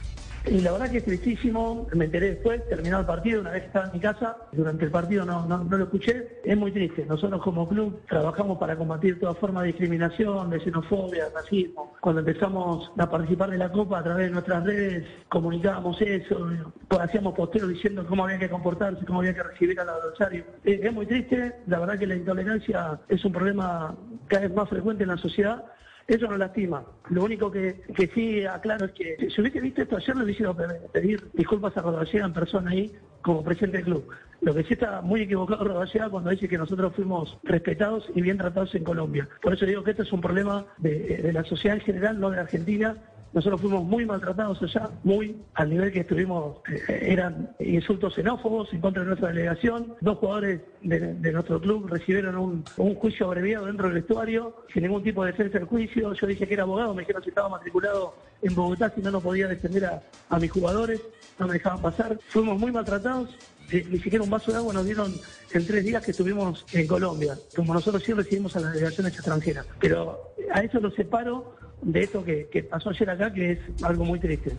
Y 0.49 0.61
la 0.61 0.71
verdad 0.71 0.89
que 0.89 0.97
es 0.97 1.05
tristísimo, 1.05 1.87
me 1.93 2.05
enteré 2.05 2.31
después, 2.31 2.67
terminado 2.67 3.01
el 3.01 3.07
partido, 3.07 3.41
una 3.41 3.51
vez 3.51 3.65
estaba 3.65 3.85
en 3.85 3.91
mi 3.91 3.99
casa, 3.99 4.35
durante 4.51 4.85
el 4.85 4.91
partido 4.91 5.23
no, 5.23 5.45
no, 5.45 5.63
no 5.63 5.77
lo 5.77 5.83
escuché, 5.83 6.39
es 6.43 6.57
muy 6.57 6.71
triste. 6.71 7.05
Nosotros 7.05 7.39
como 7.43 7.69
club 7.69 8.01
trabajamos 8.09 8.57
para 8.57 8.75
combatir 8.75 9.19
toda 9.19 9.35
forma 9.35 9.61
de 9.61 9.67
discriminación, 9.67 10.49
de 10.49 10.59
xenofobia, 10.59 11.25
de 11.25 11.35
racismo. 11.35 11.93
Cuando 12.01 12.21
empezamos 12.21 12.91
a 12.97 13.07
participar 13.07 13.51
de 13.51 13.59
la 13.59 13.71
Copa 13.71 13.99
a 13.99 14.03
través 14.03 14.25
de 14.25 14.31
nuestras 14.31 14.63
redes, 14.63 15.05
comunicábamos 15.29 16.01
eso, 16.01 16.49
pues 16.87 17.01
hacíamos 17.01 17.35
posteros 17.35 17.69
diciendo 17.69 18.03
cómo 18.07 18.23
había 18.23 18.39
que 18.39 18.49
comportarse, 18.49 19.05
cómo 19.05 19.19
había 19.19 19.35
que 19.35 19.43
recibir 19.43 19.79
al 19.79 19.89
adversario. 19.89 20.45
Eh, 20.63 20.79
es 20.81 20.93
muy 20.93 21.05
triste, 21.05 21.57
la 21.67 21.77
verdad 21.77 21.99
que 21.99 22.07
la 22.07 22.15
intolerancia 22.15 22.99
es 23.07 23.23
un 23.23 23.33
problema 23.33 23.95
cada 24.27 24.47
vez 24.47 24.55
más 24.55 24.67
frecuente 24.67 25.03
en 25.03 25.09
la 25.09 25.17
sociedad. 25.17 25.63
Eso 26.09 26.27
nos 26.27 26.39
lastima. 26.39 26.83
Lo 27.11 27.23
único 27.23 27.51
que, 27.51 27.81
sí 28.15 28.43
aclaro 28.43 28.85
es 28.87 28.91
que 28.93 29.29
si 29.29 29.41
hubiese 29.41 29.61
visto 29.61 29.83
esto 29.83 29.97
ayer, 29.97 30.17
le 30.17 30.23
hubiese 30.23 30.43
pedir 30.91 31.29
disculpas 31.33 31.77
a 31.77 31.81
Rodallega 31.83 32.25
en 32.25 32.33
persona 32.33 32.71
ahí 32.71 32.91
como 33.21 33.43
presidente 33.43 33.77
del 33.77 33.85
club. 33.85 34.07
Lo 34.41 34.55
que 34.55 34.63
sí 34.63 34.73
está 34.73 35.01
muy 35.01 35.21
equivocado 35.21 35.63
Rodallega 35.63 36.09
cuando 36.09 36.31
dice 36.31 36.47
que 36.47 36.57
nosotros 36.57 36.93
fuimos 36.95 37.37
respetados 37.43 38.09
y 38.15 38.23
bien 38.23 38.39
tratados 38.39 38.73
en 38.73 38.83
Colombia. 38.83 39.29
Por 39.39 39.53
eso 39.53 39.67
digo 39.67 39.83
que 39.83 39.91
esto 39.91 40.01
es 40.01 40.11
un 40.11 40.21
problema 40.21 40.65
de, 40.79 41.17
de 41.17 41.31
la 41.31 41.43
sociedad 41.43 41.77
en 41.77 41.83
general, 41.83 42.19
no 42.19 42.31
de 42.31 42.39
Argentina. 42.39 42.97
Nosotros 43.31 43.61
fuimos 43.61 43.83
muy 43.83 44.05
maltratados 44.05 44.61
allá, 44.63 44.89
muy 45.03 45.37
al 45.53 45.69
nivel 45.69 45.91
que 45.91 45.99
estuvimos, 45.99 46.57
eh, 46.67 46.99
eran 47.11 47.51
insultos 47.59 48.15
xenófobos 48.15 48.73
en 48.73 48.81
contra 48.81 49.03
de 49.03 49.09
nuestra 49.09 49.29
delegación. 49.29 49.95
Dos 50.01 50.17
jugadores 50.17 50.61
de, 50.81 51.31
nuestro 51.31 51.61
club 51.61 51.87
recibieron 51.87 52.35
un, 52.37 52.63
juicio 52.95 53.27
abreviado 53.27 53.67
dentro 53.67 53.87
del 53.87 53.95
vestuario, 53.95 54.55
sin 54.73 54.83
ningún 54.83 55.03
tipo 55.03 55.23
de 55.23 55.31
defensa 55.31 55.59
del 55.59 55.67
juicio. 55.67 56.13
Yo 56.13 56.27
dije 56.27 56.47
que 56.47 56.53
era 56.55 56.63
abogado, 56.63 56.93
me 56.95 57.03
dijeron 57.03 57.21
si 57.21 57.29
estaba 57.29 57.49
matriculado 57.49 58.15
en 58.41 58.55
Bogotá, 58.55 58.91
si 58.95 59.01
no, 59.01 59.11
no 59.11 59.21
podía 59.21 59.47
defender 59.47 59.85
a, 60.29 60.39
mis 60.39 60.51
jugadores, 60.51 60.99
no 61.37 61.47
me 61.47 61.53
dejaban 61.53 61.81
pasar. 61.81 62.17
Fuimos 62.29 62.57
muy 62.57 62.71
maltratados, 62.71 63.29
ni 63.71 63.99
siquiera 63.99 64.23
un 64.23 64.29
vaso 64.31 64.51
de 64.51 64.57
agua 64.57 64.73
nos 64.73 64.85
dieron 64.85 65.13
en 65.53 65.67
tres 65.67 65.83
días 65.83 66.03
que 66.03 66.11
estuvimos 66.11 66.65
en 66.73 66.87
Colombia, 66.87 67.37
como 67.55 67.75
nosotros 67.75 68.01
sí 68.03 68.13
recibimos 68.13 68.55
a 68.55 68.61
las 68.61 68.73
delegaciones 68.73 69.13
extranjeras. 69.13 69.67
Pero 69.79 70.33
a 70.51 70.61
eso 70.61 70.79
lo 70.79 70.89
separo 70.89 71.59
de 71.81 72.03
esto 72.03 72.23
que, 72.23 72.47
que 72.51 72.63
pasó 72.63 72.89
ayer 72.89 73.09
acá, 73.09 73.33
que 73.33 73.51
es 73.53 73.59
algo 73.83 74.05
muy 74.05 74.19
triste. 74.19 74.53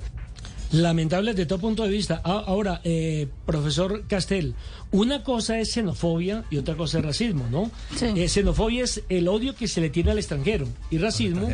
Lamentable 0.72 1.32
desde 1.32 1.46
todo 1.46 1.58
punto 1.58 1.82
de 1.82 1.88
vista. 1.88 2.20
Ah, 2.24 2.44
Ahora, 2.46 2.80
eh, 2.84 3.26
profesor 3.44 4.06
Castel, 4.06 4.54
una 4.92 5.24
cosa 5.24 5.58
es 5.58 5.72
xenofobia 5.72 6.44
y 6.48 6.58
otra 6.58 6.76
cosa 6.76 6.98
es 6.98 7.04
racismo, 7.04 7.46
¿no? 7.50 7.70
Eh, 8.00 8.28
xenofobia 8.28 8.84
es 8.84 9.02
el 9.08 9.26
odio 9.26 9.56
que 9.56 9.66
se 9.66 9.80
le 9.80 9.90
tiene 9.90 10.12
al 10.12 10.18
extranjero 10.18 10.68
y 10.90 10.98
racismo 10.98 11.48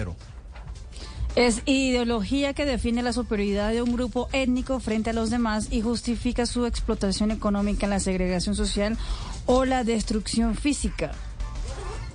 Es 1.35 1.63
ideología 1.65 2.53
que 2.53 2.67
define 2.67 3.03
la 3.03 3.15
superioridad 3.15 3.73
de 3.73 3.81
un 3.81 3.95
grupo 3.95 4.29
étnico 4.33 4.81
frente 4.81 5.11
a 5.11 5.13
los 5.15 5.31
demás 5.31 5.69
y 5.71 5.81
justifica 5.81 6.45
su 6.45 6.67
explotación 6.67 7.31
económica, 7.31 7.87
la 7.87 8.01
segregación 8.01 8.55
social 8.55 8.99
o 9.47 9.65
la 9.65 9.83
destrucción 9.83 10.57
física. 10.57 11.13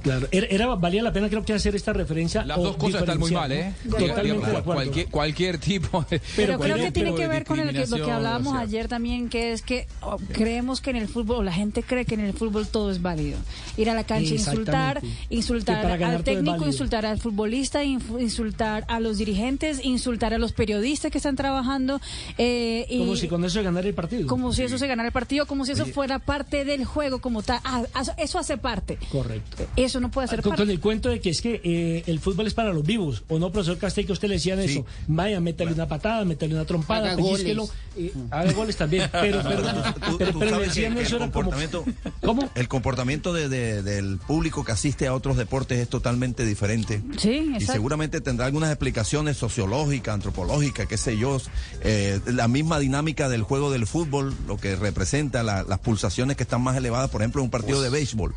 Claro, 0.02 0.28
era, 0.32 0.48
era- 0.48 0.76
valía 0.76 1.04
la 1.04 1.12
pena 1.14 1.30
creo 1.30 1.44
que 1.44 1.54
hacer 1.54 1.76
esta 1.76 1.94
referencia. 1.94 2.44
Las 2.46 2.58
dos 2.58 2.76
cosas 2.78 3.02
están 3.02 3.20
muy 3.20 3.32
mal, 3.32 3.52
¿eh? 3.52 3.74
Totalmente 3.90 4.50
de 4.52 4.58
acuerdo. 4.58 4.64
cualquier, 4.74 5.08
cualquier 5.10 5.58
tipo 5.58 6.06
de... 6.10 6.22
Pero, 6.36 6.60
creo 6.60 6.76
que 6.78 6.92
tiene 6.92 7.14
que 7.16 7.28
ver 7.28 7.46
con 7.46 7.60
el 7.60 7.72
que, 7.72 7.86
lo 7.88 8.04
que 8.06 8.12
hablábamos 8.12 8.54
o 8.54 8.56
sea, 8.56 8.62
ayer 8.62 8.88
también, 8.88 9.30
que 9.30 9.52
es 9.54 9.62
que 9.62 9.88
oh, 10.02 10.18
creemos 10.32 10.82
que 10.82 10.90
en 10.92 10.96
el 10.98 11.08
fútbol, 11.08 11.38
o 11.38 11.44
la 11.44 11.54
gente 11.54 11.84
cree 11.84 12.06
que 12.06 12.16
en 12.16 12.22
el 12.22 12.34
fútbol 12.34 12.68
todo 12.68 12.92
es 12.92 13.02
válido. 13.02 13.38
Ir 13.78 13.90
a 13.90 13.94
la 13.94 14.04
cancha, 14.04 14.34
insultar, 14.34 15.02
insultar 15.30 15.86
al 16.04 16.24
técnico, 16.24 16.66
insultar 16.66 17.06
al 17.06 17.20
futbolista, 17.20 17.84
insultar 17.84 18.86
a 18.88 19.00
los 19.00 19.18
dirigentes, 19.18 19.84
insultar 19.84 20.34
a 20.34 20.38
los 20.38 20.54
periodistas 20.54 21.12
que 21.12 21.18
están 21.18 21.36
trabajando. 21.36 22.00
eh, 22.38 22.86
y 22.90 23.00
Como 23.00 23.16
si 23.16 23.28
con 23.28 23.44
eso 23.46 23.54
se 23.60 23.64
ganara 23.64 23.88
el 23.88 23.94
partido. 23.94 24.28
como 24.28 24.54
si 24.54 24.64
eso 24.64 24.78
se 24.78 24.88
ganara 24.88 25.08
el 25.08 25.14
partido, 25.14 25.46
como 25.46 25.66
si 25.66 25.74
eso 25.74 25.84
Oye. 25.84 25.94
fuera 25.94 26.20
parte 26.20 26.66
del 26.66 26.86
juego, 26.86 27.20
como 27.20 27.42
tal. 27.44 27.60
Ah, 27.64 27.84
eso- 28.00 28.14
eso 28.18 28.40
hace 28.40 28.58
parte. 28.58 28.98
Correcto. 29.12 29.66
Eso 29.76 29.91
no 30.00 30.10
puede 30.12 30.28
ser 30.28 30.42
Con, 30.42 30.52
parte. 30.52 30.64
con 30.64 30.70
el 30.72 30.80
cuento 30.80 31.10
de 31.10 31.20
que 31.20 31.30
es 31.32 31.42
que 31.42 31.60
eh, 31.64 32.04
el 32.08 32.20
fútbol 32.20 32.48
es 32.48 32.54
para 32.54 32.72
los 32.74 32.84
vivos, 32.84 33.24
¿o 33.28 33.40
no, 33.40 33.52
profesor 33.52 33.78
Castel, 33.78 34.06
que 34.06 34.14
usted 34.14 34.28
le 34.30 34.36
decían 34.36 34.60
eso? 34.60 34.86
Vaya, 35.08 35.40
métale 35.40 35.74
una 35.74 35.88
patada, 35.88 36.24
métale 36.26 36.54
una 36.56 36.66
trompada, 36.66 37.12
Haga 37.12 37.22
goles. 37.22 37.72
eh, 37.98 38.14
haga 38.30 38.52
goles 38.54 38.78
también, 38.78 39.10
pero, 39.12 39.42
pero, 39.44 39.64
Tú- 40.10 40.18
pero, 40.18 40.32
tú 40.56 40.60
decían 40.62 40.98
eso 40.98 41.18
el 41.18 41.24
era 41.24 41.32
como... 41.32 41.50
comportamiento, 41.52 41.86
el 42.56 42.68
comportamiento 42.68 43.34
de- 43.34 43.50
de- 43.50 43.82
del 43.84 44.18
público 44.20 44.64
que 44.64 44.72
asiste 44.72 45.08
a 45.08 45.14
otros 45.14 45.38
deportes 45.38 45.80
es 45.80 45.90
totalmente 45.90 46.46
diferente. 46.46 47.02
Sí, 47.18 47.30
Y 47.30 47.54
exacto. 47.56 47.74
seguramente 47.74 48.22
tendrá 48.22 48.46
algunas 48.46 48.70
explicaciones 48.70 49.38
sociológicas, 49.38 50.14
antropológicas, 50.14 50.88
qué 50.88 50.98
sé 50.98 51.18
yo. 51.18 51.38
Eh, 51.82 52.20
la 52.28 52.48
misma 52.48 52.80
dinámica 52.80 53.30
del 53.30 53.44
juego 53.44 53.72
del 53.72 53.88
fútbol, 53.88 54.34
lo 54.48 54.58
que 54.58 54.76
representa 54.76 55.44
la- 55.44 55.64
las 55.64 55.80
pulsaciones 55.80 56.38
que 56.38 56.44
están 56.44 56.62
más 56.62 56.78
elevadas, 56.78 57.10
por 57.10 57.22
ejemplo, 57.22 57.42
en 57.42 57.46
un 57.46 57.50
partido 57.52 57.82
de 57.82 57.90
béisbol. 57.90 58.34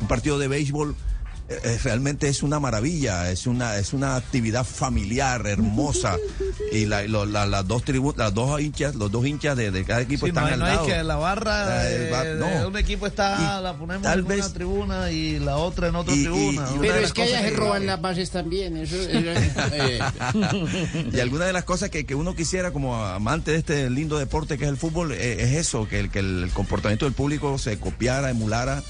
Un 0.00 0.08
partido 0.08 0.38
de 0.38 0.48
béisbol 0.48 0.94
eh, 1.48 1.60
eh, 1.62 1.78
realmente 1.84 2.28
es 2.28 2.42
una 2.42 2.58
maravilla, 2.58 3.30
es 3.30 3.46
una 3.46 3.76
es 3.78 3.92
una 3.92 4.16
actividad 4.16 4.64
familiar 4.64 5.46
hermosa 5.46 6.16
y 6.72 6.86
la- 6.86 7.04
y 7.04 7.08
lo- 7.08 7.24
la- 7.24 7.46
las 7.46 7.68
dos 7.68 7.84
tribu- 7.84 8.16
las 8.16 8.34
dos 8.34 8.60
hinchas, 8.60 8.96
los 8.96 9.12
dos 9.12 9.24
hinchas 9.24 9.56
de, 9.56 9.70
de 9.70 9.84
cada 9.84 10.00
equipo 10.00 10.26
Sí, 10.26 10.32
no, 10.32 10.40
están 10.40 10.46
hay- 10.46 10.52
al 10.54 10.58
no 10.58 10.64
hay 10.66 10.74
lado. 10.74 10.86
que 10.88 11.02
la 11.04 11.14
barra 11.14 11.82
de, 11.84 11.98
de 12.10 12.34
no. 12.34 12.66
un 12.66 12.76
equipo 12.76 13.06
está, 13.06 13.58
Y 13.60 13.62
la 13.62 13.74
ponemos 13.78 14.02
tal 14.02 14.18
en 14.18 14.24
una 14.26 14.52
tribuna 14.52 15.12
y 15.12 15.38
la 15.38 15.56
otra 15.58 15.86
en 15.86 15.94
otra 15.94 16.16
Y- 16.16 16.22
tribuna. 16.24 16.68
y 16.74 16.78
Pero 16.80 16.94
es 16.96 17.12
que 17.12 17.22
allá 17.22 17.30
cosas 17.36 17.44
se 17.44 17.50
que- 17.52 17.56
roban 17.56 17.86
las 17.86 18.00
bases 18.00 18.30
también. 18.32 18.76
Eso, 18.78 18.96
eso- 18.96 19.30
eh. 19.72 20.00
Y 21.12 21.20
alguna 21.20 21.44
de 21.44 21.52
las 21.52 21.62
cosas 21.62 21.90
que, 21.90 22.04
que 22.04 22.16
uno 22.16 22.34
quisiera 22.34 22.72
como 22.72 22.96
amante 23.04 23.52
de 23.52 23.58
este 23.58 23.88
lindo 23.88 24.18
deporte 24.18 24.58
que 24.58 24.64
es 24.64 24.70
el 24.70 24.76
fútbol 24.76 25.12
eh, 25.12 25.36
es 25.44 25.52
eso, 25.52 25.86
que 25.88 26.00
el, 26.00 26.10
que 26.10 26.18
el 26.18 26.50
comportamiento 26.52 27.04
del 27.04 27.14
público 27.14 27.56
se 27.58 27.78
copiara, 27.78 28.30
emulara 28.30 28.82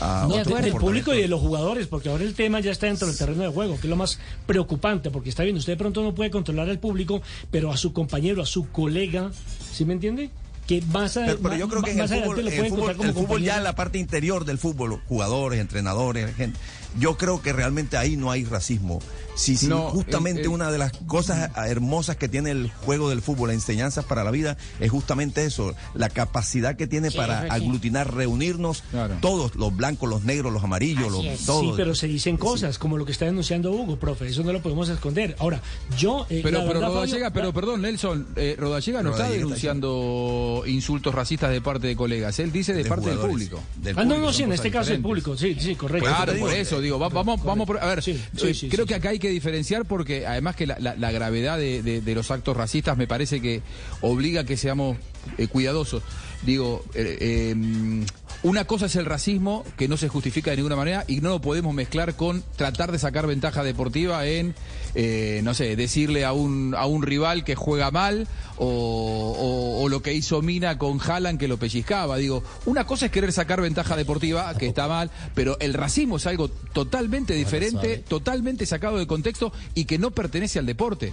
a 0.00 0.26
No, 0.28 0.36
otro 0.36 0.56
del 0.56 0.72
público 0.74 1.14
y 1.14 1.22
de 1.22 1.28
los 1.28 1.40
jugadores, 1.40 1.86
porque 1.86 2.08
ahora 2.08 2.24
el 2.24 2.34
tema 2.34 2.60
ya 2.60 2.72
está 2.72 2.86
dentro 2.86 3.06
del 3.06 3.16
terreno 3.16 3.42
de 3.42 3.48
juego, 3.48 3.74
que 3.76 3.86
es 3.86 3.90
lo 3.90 3.96
más 3.96 4.18
preocupante, 4.46 5.10
porque 5.10 5.28
está 5.30 5.42
bien, 5.42 5.56
usted 5.56 5.72
de 5.74 5.76
pronto 5.78 6.02
no 6.02 6.14
puede 6.14 6.30
controlar 6.30 6.68
al 6.68 6.78
público, 6.78 7.22
pero 7.50 7.72
a 7.72 7.76
su 7.76 7.92
compañero, 7.92 8.42
a 8.42 8.46
su 8.46 8.68
colega, 8.70 9.30
¿sí 9.72 9.84
me 9.84 9.92
entiende? 9.94 10.30
Que 10.66 10.80
más, 10.80 11.16
a- 11.18 11.26
Pero, 11.26 11.38
pero 11.42 11.56
yo 11.56 11.66
más- 11.66 11.72
creo 11.72 11.82
que 11.82 11.90
en 11.90 11.96
el 11.98 12.02
más 12.04 12.10
adelante 12.10 12.30
fútbol, 12.30 12.44
lo 12.44 12.50
en 12.50 12.56
puede 12.56 12.66
el 12.68 12.70
fútbol, 12.70 12.80
encontrar 12.90 12.96
como 12.96 13.08
el 13.08 13.14
fútbol 13.14 13.28
ya 13.28 13.34
compañero. 13.52 13.58
en 13.58 13.64
la 13.64 13.74
parte 13.76 13.98
interior 13.98 14.44
del 14.46 14.58
fútbol, 14.58 15.00
jugadores, 15.08 15.60
entrenadores, 15.60 16.34
gente, 16.36 16.58
yo 16.98 17.16
creo 17.16 17.40
que 17.42 17.52
realmente 17.52 17.96
ahí 17.96 18.16
no 18.16 18.30
hay 18.30 18.44
racismo. 18.44 19.00
Sí, 19.36 19.56
sí, 19.56 19.66
No, 19.66 19.90
justamente 19.90 20.42
el- 20.42 20.46
el- 20.46 20.52
una 20.52 20.70
de 20.70 20.78
las 20.78 20.92
cosas 21.08 21.50
hermosas 21.66 22.14
que 22.16 22.28
tiene 22.28 22.52
el 22.52 22.70
juego 22.70 23.08
del 23.10 23.20
fútbol, 23.20 23.48
las 23.48 23.56
enseñanzas 23.56 24.04
para 24.04 24.22
la 24.22 24.30
vida, 24.30 24.56
es 24.78 24.92
justamente 24.92 25.44
eso, 25.44 25.74
la 25.94 26.08
capacidad 26.08 26.76
que 26.76 26.86
tiene 26.86 27.10
Sí, 27.10 27.16
para 27.16 27.40
aglutinar, 27.52 28.14
reunirnos, 28.14 28.84
todos, 29.20 29.56
los 29.56 29.74
blancos, 29.76 30.08
los 30.08 30.22
negros, 30.22 30.52
los 30.52 30.62
amarillos, 30.62 31.10
los, 31.10 31.24
todos. 31.44 31.62
Sí, 31.62 31.72
pero 31.76 31.96
se 31.96 32.06
dicen 32.06 32.36
cosas, 32.36 32.78
como 32.78 32.96
lo 32.96 33.04
que 33.04 33.10
está 33.10 33.24
denunciando 33.24 33.72
Hugo, 33.72 33.96
profe, 33.96 34.28
eso 34.28 34.44
no 34.44 34.52
lo 34.52 34.62
podemos 34.62 34.88
esconder. 34.88 35.34
Ahora, 35.40 35.60
yo... 35.98 36.26
eh, 36.30 36.40
Pero, 36.44 36.58
pero 36.60 36.68
verdad, 36.68 36.88
Rodallega, 36.90 37.30
Fabio, 37.30 37.32
pero 37.34 37.46
la- 37.48 37.52
perdón, 37.52 37.82
Nelson, 37.82 38.26
eh, 38.36 38.54
Rodallega 38.56 39.02
no 39.02 39.10
está 39.10 39.24
Rodallega 39.24 39.34
está 39.34 39.46
denunciando 39.48 40.62
insultos 40.66 41.12
racistas 41.14 41.50
de 41.50 41.60
parte 41.60 41.86
de 41.88 41.96
colegas, 41.96 42.38
él 42.38 42.52
dice 42.52 42.72
de, 42.72 42.84
De 42.84 42.88
parte 42.88 43.10
del 43.10 43.18
público. 43.18 43.60
Del 43.82 43.98
Ah, 43.98 44.02
no, 44.04 44.10
público, 44.10 44.26
no, 44.26 44.32
sí, 44.32 44.42
en 44.44 44.52
este 44.52 44.70
cosas 44.70 44.72
caso 44.86 44.92
el 44.94 45.02
diferentes. 45.02 45.24
público, 45.24 45.36
sí, 45.36 45.56
sí, 45.60 45.74
correcto. 45.74 46.08
Claro, 46.08 46.34
por 46.38 46.52
eso 46.52 46.78
eh, 46.78 46.82
digo, 46.84 46.98
va- 46.98 47.08
vamos, 47.08 47.42
vamos, 47.42 47.68
a 47.80 47.86
ver, 47.86 48.02
Sí, 48.02 48.14
sí, 48.36 48.46
eh, 48.48 48.54
sí, 48.54 48.68
creo 48.68 48.86
que 48.86 48.94
acá 48.94 49.08
hay 49.08 49.18
que 49.18 49.28
diferenciar 49.30 49.84
porque 49.84 50.26
además 50.26 50.54
que 50.56 50.66
la, 50.66 50.76
la- 50.78 50.94
la 50.94 51.10
gravedad 51.10 51.58
de, 51.58 51.82
de- 51.82 52.00
de 52.00 52.14
los 52.14 52.30
actos 52.30 52.56
racistas 52.56 52.96
me 52.96 53.06
parece 53.08 53.40
que 53.40 53.62
obliga 54.00 54.42
a 54.42 54.44
que 54.44 54.56
seamos 54.56 54.96
eh, 55.38 55.48
cuidadosos. 55.48 56.02
Digo, 56.42 56.84
eh, 56.94 57.16
eh, 57.20 58.04
una 58.44 58.64
cosa 58.66 58.86
es 58.86 58.94
el 58.96 59.04
racismo 59.06 59.64
que 59.76 59.88
no 59.88 59.96
se 59.96 60.08
justifica 60.08 60.50
de 60.52 60.58
ninguna 60.58 60.76
manera 60.76 61.04
y 61.08 61.20
no 61.20 61.30
lo 61.30 61.40
podemos 61.40 61.74
mezclar 61.74 62.14
con 62.14 62.44
tratar 62.56 62.92
de 62.92 62.98
sacar 62.98 63.26
ventaja 63.26 63.64
deportiva 63.64 64.24
en, 64.26 64.54
eh, 64.94 65.40
no 65.42 65.54
sé, 65.54 65.74
decirle 65.76 66.24
a 66.24 66.32
un, 66.32 66.74
a 66.76 66.86
un 66.86 67.02
rival 67.02 67.42
que 67.42 67.54
juega 67.56 67.90
mal 67.90 68.28
o, 68.56 68.66
o- 68.66 69.82
o 69.82 69.88
lo 69.88 70.00
que 70.02 70.12
hizo 70.14 70.40
Mina 70.42 70.78
con 70.78 71.00
Haaland 71.00 71.38
que 71.40 71.48
lo 71.48 71.56
pellizcaba. 71.56 72.16
Digo, 72.18 72.44
una 72.66 72.86
cosa 72.86 73.06
es 73.06 73.12
querer 73.12 73.32
sacar 73.32 73.60
ventaja 73.60 73.96
deportiva, 73.96 74.54
que 74.56 74.66
está 74.66 74.86
mal, 74.88 75.10
pero 75.34 75.56
el 75.60 75.74
racismo 75.74 76.18
es 76.18 76.26
algo 76.26 76.48
totalmente 76.48 77.34
diferente, 77.34 77.98
totalmente 78.06 78.66
sacado 78.66 78.98
de 78.98 79.06
contexto 79.06 79.52
y 79.74 79.86
que 79.86 79.98
no 79.98 80.10
pertenece 80.12 80.58
al 80.58 80.66
deporte. 80.66 81.12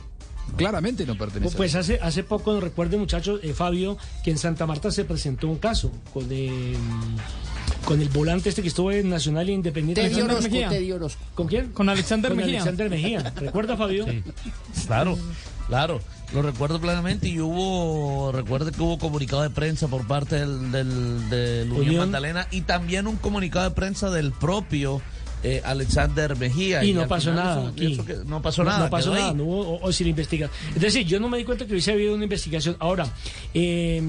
Claramente 0.57 1.05
no 1.05 1.15
pertenece. 1.15 1.55
Pues 1.55 1.75
al 1.75 1.81
hace, 1.81 1.99
hace 2.01 2.23
poco, 2.23 2.59
recuerde 2.59 2.97
muchachos, 2.97 3.39
eh, 3.43 3.53
Fabio, 3.53 3.97
que 4.23 4.31
en 4.31 4.37
Santa 4.37 4.65
Marta 4.65 4.91
se 4.91 5.05
presentó 5.05 5.47
un 5.47 5.57
caso 5.57 5.91
con, 6.13 6.27
eh, 6.29 6.73
con 7.85 8.01
el 8.01 8.09
volante 8.09 8.49
este 8.49 8.61
que 8.61 8.67
estuvo 8.67 8.91
en 8.91 9.09
Nacional 9.09 9.49
e 9.49 9.53
Independiente. 9.53 10.07
Teddy 10.09 10.21
Orozco, 10.21 10.43
Mejía. 10.43 10.69
Teddy 10.69 10.91
Orozco. 10.91 11.21
¿Con 11.35 11.47
quién? 11.47 11.71
Con 11.71 11.89
Alexander 11.89 12.31
Con 12.31 12.37
Mejía. 12.37 12.61
Alexander 12.61 12.89
Mejía. 12.89 13.33
¿Recuerda, 13.35 13.77
Fabio? 13.77 14.05
Claro, 14.87 15.17
claro. 15.67 16.01
Lo 16.33 16.41
recuerdo 16.41 16.79
plenamente 16.79 17.27
y 17.27 17.39
hubo, 17.41 18.31
recuerdo 18.31 18.71
que 18.71 18.81
hubo 18.81 18.97
comunicado 18.97 19.41
de 19.41 19.49
prensa 19.49 19.87
por 19.89 20.07
parte 20.07 20.35
del, 20.35 20.71
del, 20.71 21.29
del 21.29 21.71
Unión 21.71 21.87
Unión. 21.87 22.05
Magdalena 22.05 22.47
y 22.51 22.61
también 22.61 23.05
un 23.07 23.17
comunicado 23.17 23.67
de 23.67 23.75
prensa 23.75 24.09
del 24.09 24.31
propio 24.31 25.01
eh, 25.43 25.61
Alexander 25.63 26.35
Mejía. 26.37 26.83
Y 26.83 26.93
no 26.93 27.07
pasó 27.07 27.33
nada 27.33 27.59
eso- 27.61 27.67
aquí. 27.69 27.93
eso 27.93 28.05
que- 28.05 28.17
no 28.25 28.41
pasó 28.41 28.63
nada. 28.63 28.85
No, 28.85 28.89
pasó 28.89 29.13
nada, 29.13 29.33
no 29.33 29.43
hubo 29.43 29.91
sin 29.91 30.07
investigación. 30.07 30.55
Es 30.75 30.81
decir, 30.81 31.05
yo 31.05 31.19
no 31.19 31.29
me 31.29 31.37
di 31.37 31.43
cuenta 31.45 31.65
que 31.65 31.71
hubiese 31.73 31.91
habido 31.91 32.13
una 32.13 32.23
investigación. 32.25 32.75
Ahora, 32.79 33.07
eh, 33.53 34.01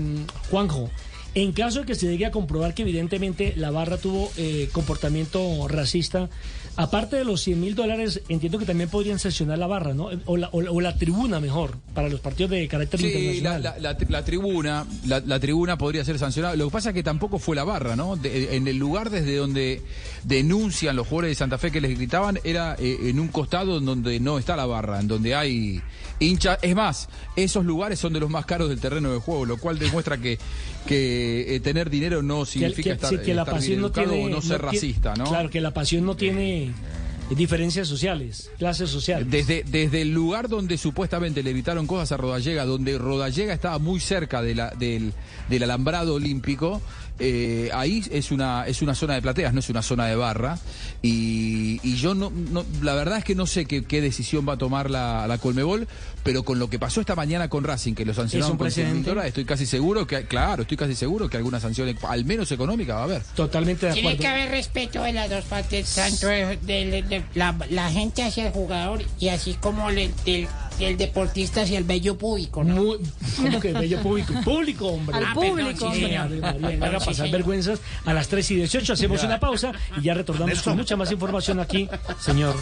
Juanjo, 0.51 0.91
en 1.35 1.53
caso 1.53 1.81
de 1.81 1.87
que 1.87 1.95
se 1.95 2.07
llegue 2.09 2.27
a 2.27 2.31
comprobar 2.31 2.75
que 2.75 2.83
evidentemente 2.83 3.55
la 3.57 3.71
barra 3.71 3.97
tuvo 3.97 4.31
eh, 4.37 4.69
comportamiento 4.73 5.67
racista, 5.69 6.29
aparte 6.77 7.17
de 7.17 7.25
los 7.25 7.41
100 7.43 7.61
mil 7.61 7.75
dólares, 7.75 8.23
entiendo 8.29 8.59
que 8.59 8.65
también 8.65 8.89
podrían 8.89 9.19
sancionar 9.19 9.59
la 9.59 9.67
barra, 9.67 9.93
¿no? 9.95 10.09
O 10.27 10.37
la, 10.37 10.49
o 10.53 10.63
la- 10.63 10.71
o 10.71 10.81
la 10.81 10.97
tribuna 10.97 11.39
mejor, 11.41 11.77
para 11.95 12.09
los 12.09 12.21
partidos 12.21 12.51
de 12.51 12.67
carácter 12.69 12.99
Sí, 13.01 13.07
internacional. 13.07 13.63
la- 13.63 13.79
la- 13.79 13.97
la 14.09 14.25
tribuna, 14.25 14.87
la, 15.07 15.21
la 15.21 15.39
tribuna 15.41 15.77
podría 15.79 16.05
ser 16.05 16.19
sancionada. 16.19 16.57
Lo 16.57 16.67
que 16.67 16.73
pasa 16.73 16.91
es 16.91 16.95
que 16.95 17.03
tampoco 17.03 17.39
fue 17.39 17.55
la 17.57 17.65
barra, 17.65 17.95
¿no? 17.97 18.17
De- 18.17 18.57
en 18.57 18.67
el 18.69 18.77
lugar 18.79 19.11
desde 19.11 19.37
donde 19.37 19.83
denuncian 20.25 20.97
los 20.97 21.07
jugadores 21.07 21.31
de 21.31 21.35
Santa 21.35 21.59
Fe 21.59 21.71
que 21.71 21.81
les 21.81 21.97
gritaban 21.97 22.39
era 22.45 22.77
eh, 22.79 22.99
en 23.05 23.21
un 23.21 23.29
costado 23.29 23.79
en 23.79 23.85
donde 23.85 24.19
no 24.21 24.39
está 24.39 24.57
la 24.57 24.67
barra, 24.67 25.01
en 25.01 25.09
donde 25.09 25.35
hay 25.35 25.81
hinchas. 26.21 26.59
Es 26.63 26.75
más, 26.75 27.09
esos 27.37 27.65
lugares 27.65 27.99
son 27.99 28.13
de 28.13 28.21
los 28.21 28.31
más 28.31 28.47
caros 28.47 28.69
del 28.69 28.81
terreno 28.81 29.13
de 29.13 29.19
juego, 29.19 29.45
lo 29.45 29.57
cual 29.59 29.79
demuestra 29.79 30.19
que, 30.19 30.39
que 30.87 31.55
eh, 31.57 31.61
tener 31.61 31.91
dinero 31.91 32.23
no 32.23 32.45
significa 32.45 32.83
que- 32.91 32.91
estar, 32.93 33.11
sí, 33.11 33.19
que 33.25 33.35
la 33.35 33.43
estar 33.43 33.55
pasión 33.57 33.71
bien 33.71 33.81
no 33.83 33.91
tiene 33.93 34.25
o 34.25 34.29
no 34.29 34.41
ser 34.43 34.63
racista, 34.63 35.15
¿no? 35.17 35.25
Claro, 35.25 35.51
que 35.51 35.61
la 35.61 35.73
pasión 35.75 36.05
no 36.05 36.17
tiene 36.17 36.62
eh, 36.71 37.35
diferencias 37.35 37.89
sociales, 37.89 38.51
clases 38.59 38.91
sociales. 38.91 39.31
Desde, 39.31 39.65
desde 39.65 40.03
el 40.03 40.13
lugar 40.13 40.49
donde 40.49 40.77
supuestamente 40.79 41.43
le 41.43 41.51
evitaron 41.51 41.87
cosas 41.87 42.13
a 42.13 42.17
Rodallega, 42.17 42.65
donde 42.65 42.99
Rodallega 42.99 43.55
estaba 43.55 43.79
muy 43.79 44.01
cerca 44.01 44.43
del, 44.43 45.13
del 45.49 45.63
alambrado 45.63 46.15
olímpico, 46.15 46.83
eh, 47.19 47.71
ahí 47.75 48.03
es 48.11 48.31
una, 48.33 48.67
es 48.67 48.83
una 48.83 48.95
zona 48.95 49.15
de 49.15 49.23
plateas, 49.23 49.53
no 49.53 49.61
es 49.61 49.69
una 49.71 49.83
zona 49.83 50.07
de 50.07 50.17
barra. 50.17 50.59
Y, 51.03 51.81
y 51.83 51.97
yo 51.97 52.15
no, 52.15 52.31
no- 52.31 52.65
la 52.83 52.95
verdad 52.95 53.19
es 53.19 53.25
que 53.25 53.35
no 53.35 53.47
sé 53.47 53.65
qué, 53.67 53.85
qué 53.85 54.01
decisión 54.01 54.49
va 54.49 54.55
a 54.55 54.57
tomar 54.59 54.91
la, 54.91 55.27
la 55.27 55.39
Colmebol, 55.39 55.89
pero 56.23 56.45
con 56.45 56.59
lo 56.59 56.71
que 56.71 56.79
pasó 56.79 57.01
esta 57.01 57.15
mañana 57.17 57.49
con 57.49 57.65
Racing, 57.65 57.95
que 57.95 58.05
lo 58.05 58.15
sancionaron 58.15 58.53
un 58.53 58.59
con 58.59 58.67
precedente? 58.67 59.01
100.000 59.01 59.05
dólares, 59.05 59.29
estoy 59.31 59.45
casi 59.45 59.67
seguro 59.67 60.07
que, 60.07 60.25
claro, 60.27 60.63
estoy 60.63 60.77
casi 60.77 60.95
seguro 60.95 61.29
que 61.29 61.37
alguna 61.37 61.59
sanción, 61.61 61.95
al 62.09 62.25
menos 62.25 62.51
económica, 62.53 62.95
va 62.95 63.01
a 63.01 63.05
haber. 63.05 63.23
Totalmente 63.35 63.87
de 63.87 63.93
Tiene 63.95 64.09
acuerdo. 64.11 64.21
que 64.23 64.29
haber 64.29 64.51
respeto 64.51 65.03
de 65.03 65.13
las 65.13 65.29
dos 65.29 65.45
partes, 65.45 65.95
tanto 65.95 66.27
de, 66.29 66.57
de- 66.59 67.03
de 67.03 67.25
la, 67.35 67.57
la 67.71 67.91
gente 67.91 68.23
hacia 68.23 68.47
el 68.47 68.53
jugador 68.53 69.03
y 69.19 69.29
así 69.29 69.55
como 69.55 69.91
el, 69.91 70.13
del, 70.25 70.47
del 70.87 70.97
deportista 70.97 71.63
hacia 71.63 71.79
el 71.79 71.85
bello 71.85 72.17
público. 72.19 72.63
¿no? 72.65 72.75
Muy- 72.77 72.99
¿Cómo 73.37 73.61
que 73.61 73.73
bello 73.73 74.01
público? 74.03 74.33
Público, 74.45 74.87
hombre. 74.89 75.17
Al 75.17 75.25
Ah, 75.25 75.35
público, 75.35 75.71
perdón, 75.71 75.95
sí, 75.95 76.01
señor. 76.03 76.31
María, 76.61 76.87
haga 76.87 76.99
pasar 77.01 77.31
vergüenzas. 77.31 77.81
A 78.05 78.13
las 78.13 78.29
3 78.29 78.51
y 78.51 78.55
18 78.57 78.93
hacemos 78.93 79.23
una 79.25 79.39
pausa 79.41 79.73
y 79.99 80.03
ya 80.03 80.15
retornamos 80.15 80.63
con 80.63 80.77
mucha 80.77 80.97
más 80.97 81.11
información 81.13 81.61
aquí, 81.61 81.89
señor. 82.21 82.55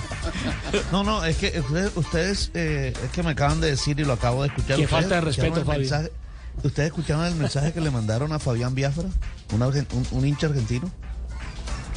No, 0.92 1.02
no, 1.04 1.24
es 1.24 1.36
que 1.36 1.58
ustedes, 1.60 1.92
ustedes, 1.96 2.50
eh, 2.54 2.92
es 3.04 3.10
que 3.10 3.22
me 3.22 3.30
acaban 3.30 3.60
de 3.60 3.68
decir 3.70 3.98
y 4.00 4.04
lo 4.04 4.12
acabo 4.12 4.42
de 4.42 4.48
escuchar. 4.48 4.76
Qué 4.76 4.84
¿Ustedes 4.84 4.90
falta 4.90 5.14
de 5.16 5.20
respeto, 5.22 5.58
el 5.60 5.64
Fabio. 5.64 5.80
mensaje- 5.80 6.12
¿Ustedes 6.62 6.88
escucharon 6.88 7.24
el 7.26 7.34
mensaje 7.36 7.72
que 7.72 7.80
le 7.80 7.90
mandaron 7.90 8.32
a 8.32 8.38
Fabián 8.38 8.74
Biafra? 8.74 9.04
Un, 9.52 9.62
un- 9.62 10.06
un 10.10 10.26
hincha 10.26 10.46
argentino. 10.48 10.90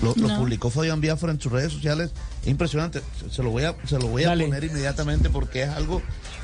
Lo, 0.02 0.14
lo 0.16 0.36
publicó 0.38 0.70
Fabián 0.70 1.00
Biafra 1.02 1.32
en 1.32 1.40
sus 1.40 1.52
redes 1.52 1.72
sociales. 1.74 2.12
Es 2.44 2.48
impresionante. 2.50 3.02
Se, 3.32 3.42
lo 3.42 3.50
voy 3.52 3.64
a, 3.64 3.76
se 3.88 3.98
lo 4.00 4.08
voy 4.08 4.24
a 4.26 4.30
Dale. 4.30 4.46
poner 4.46 4.64
inmediatamente 4.66 5.30
porque 5.30 5.64
es 5.64 5.70
algo 5.70 6.02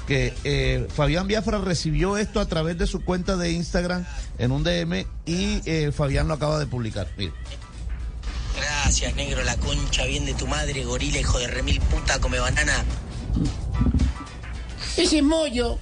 que 0.08 0.34
eh, 0.44 0.88
Fabián 0.96 1.28
Biafra 1.28 1.60
recibió 1.60 2.18
esto 2.18 2.40
a 2.40 2.46
través 2.48 2.78
de 2.78 2.88
su 2.88 3.04
cuenta 3.04 3.36
de 3.38 3.52
Instagram 3.52 4.06
en 4.38 4.52
un 4.52 4.64
DM 4.64 5.06
y 5.26 5.62
eh, 5.66 5.92
Fabián 5.92 6.28
lo 6.28 6.34
acaba 6.34 6.58
de 6.58 6.66
publicar. 6.68 7.08
Gracias, 8.58 9.16
negro, 9.16 9.44
la 9.44 9.56
concha 9.58 10.06
bien 10.06 10.26
de 10.26 10.34
tu 10.34 10.48
madre, 10.48 10.84
gorila, 10.84 11.20
hijo 11.20 11.38
de 11.38 11.48
remil 11.48 11.80
puta, 11.82 12.20
come 12.20 12.40
banana. 12.40 12.74
Ese 14.98 15.22
mollo. 15.22 15.80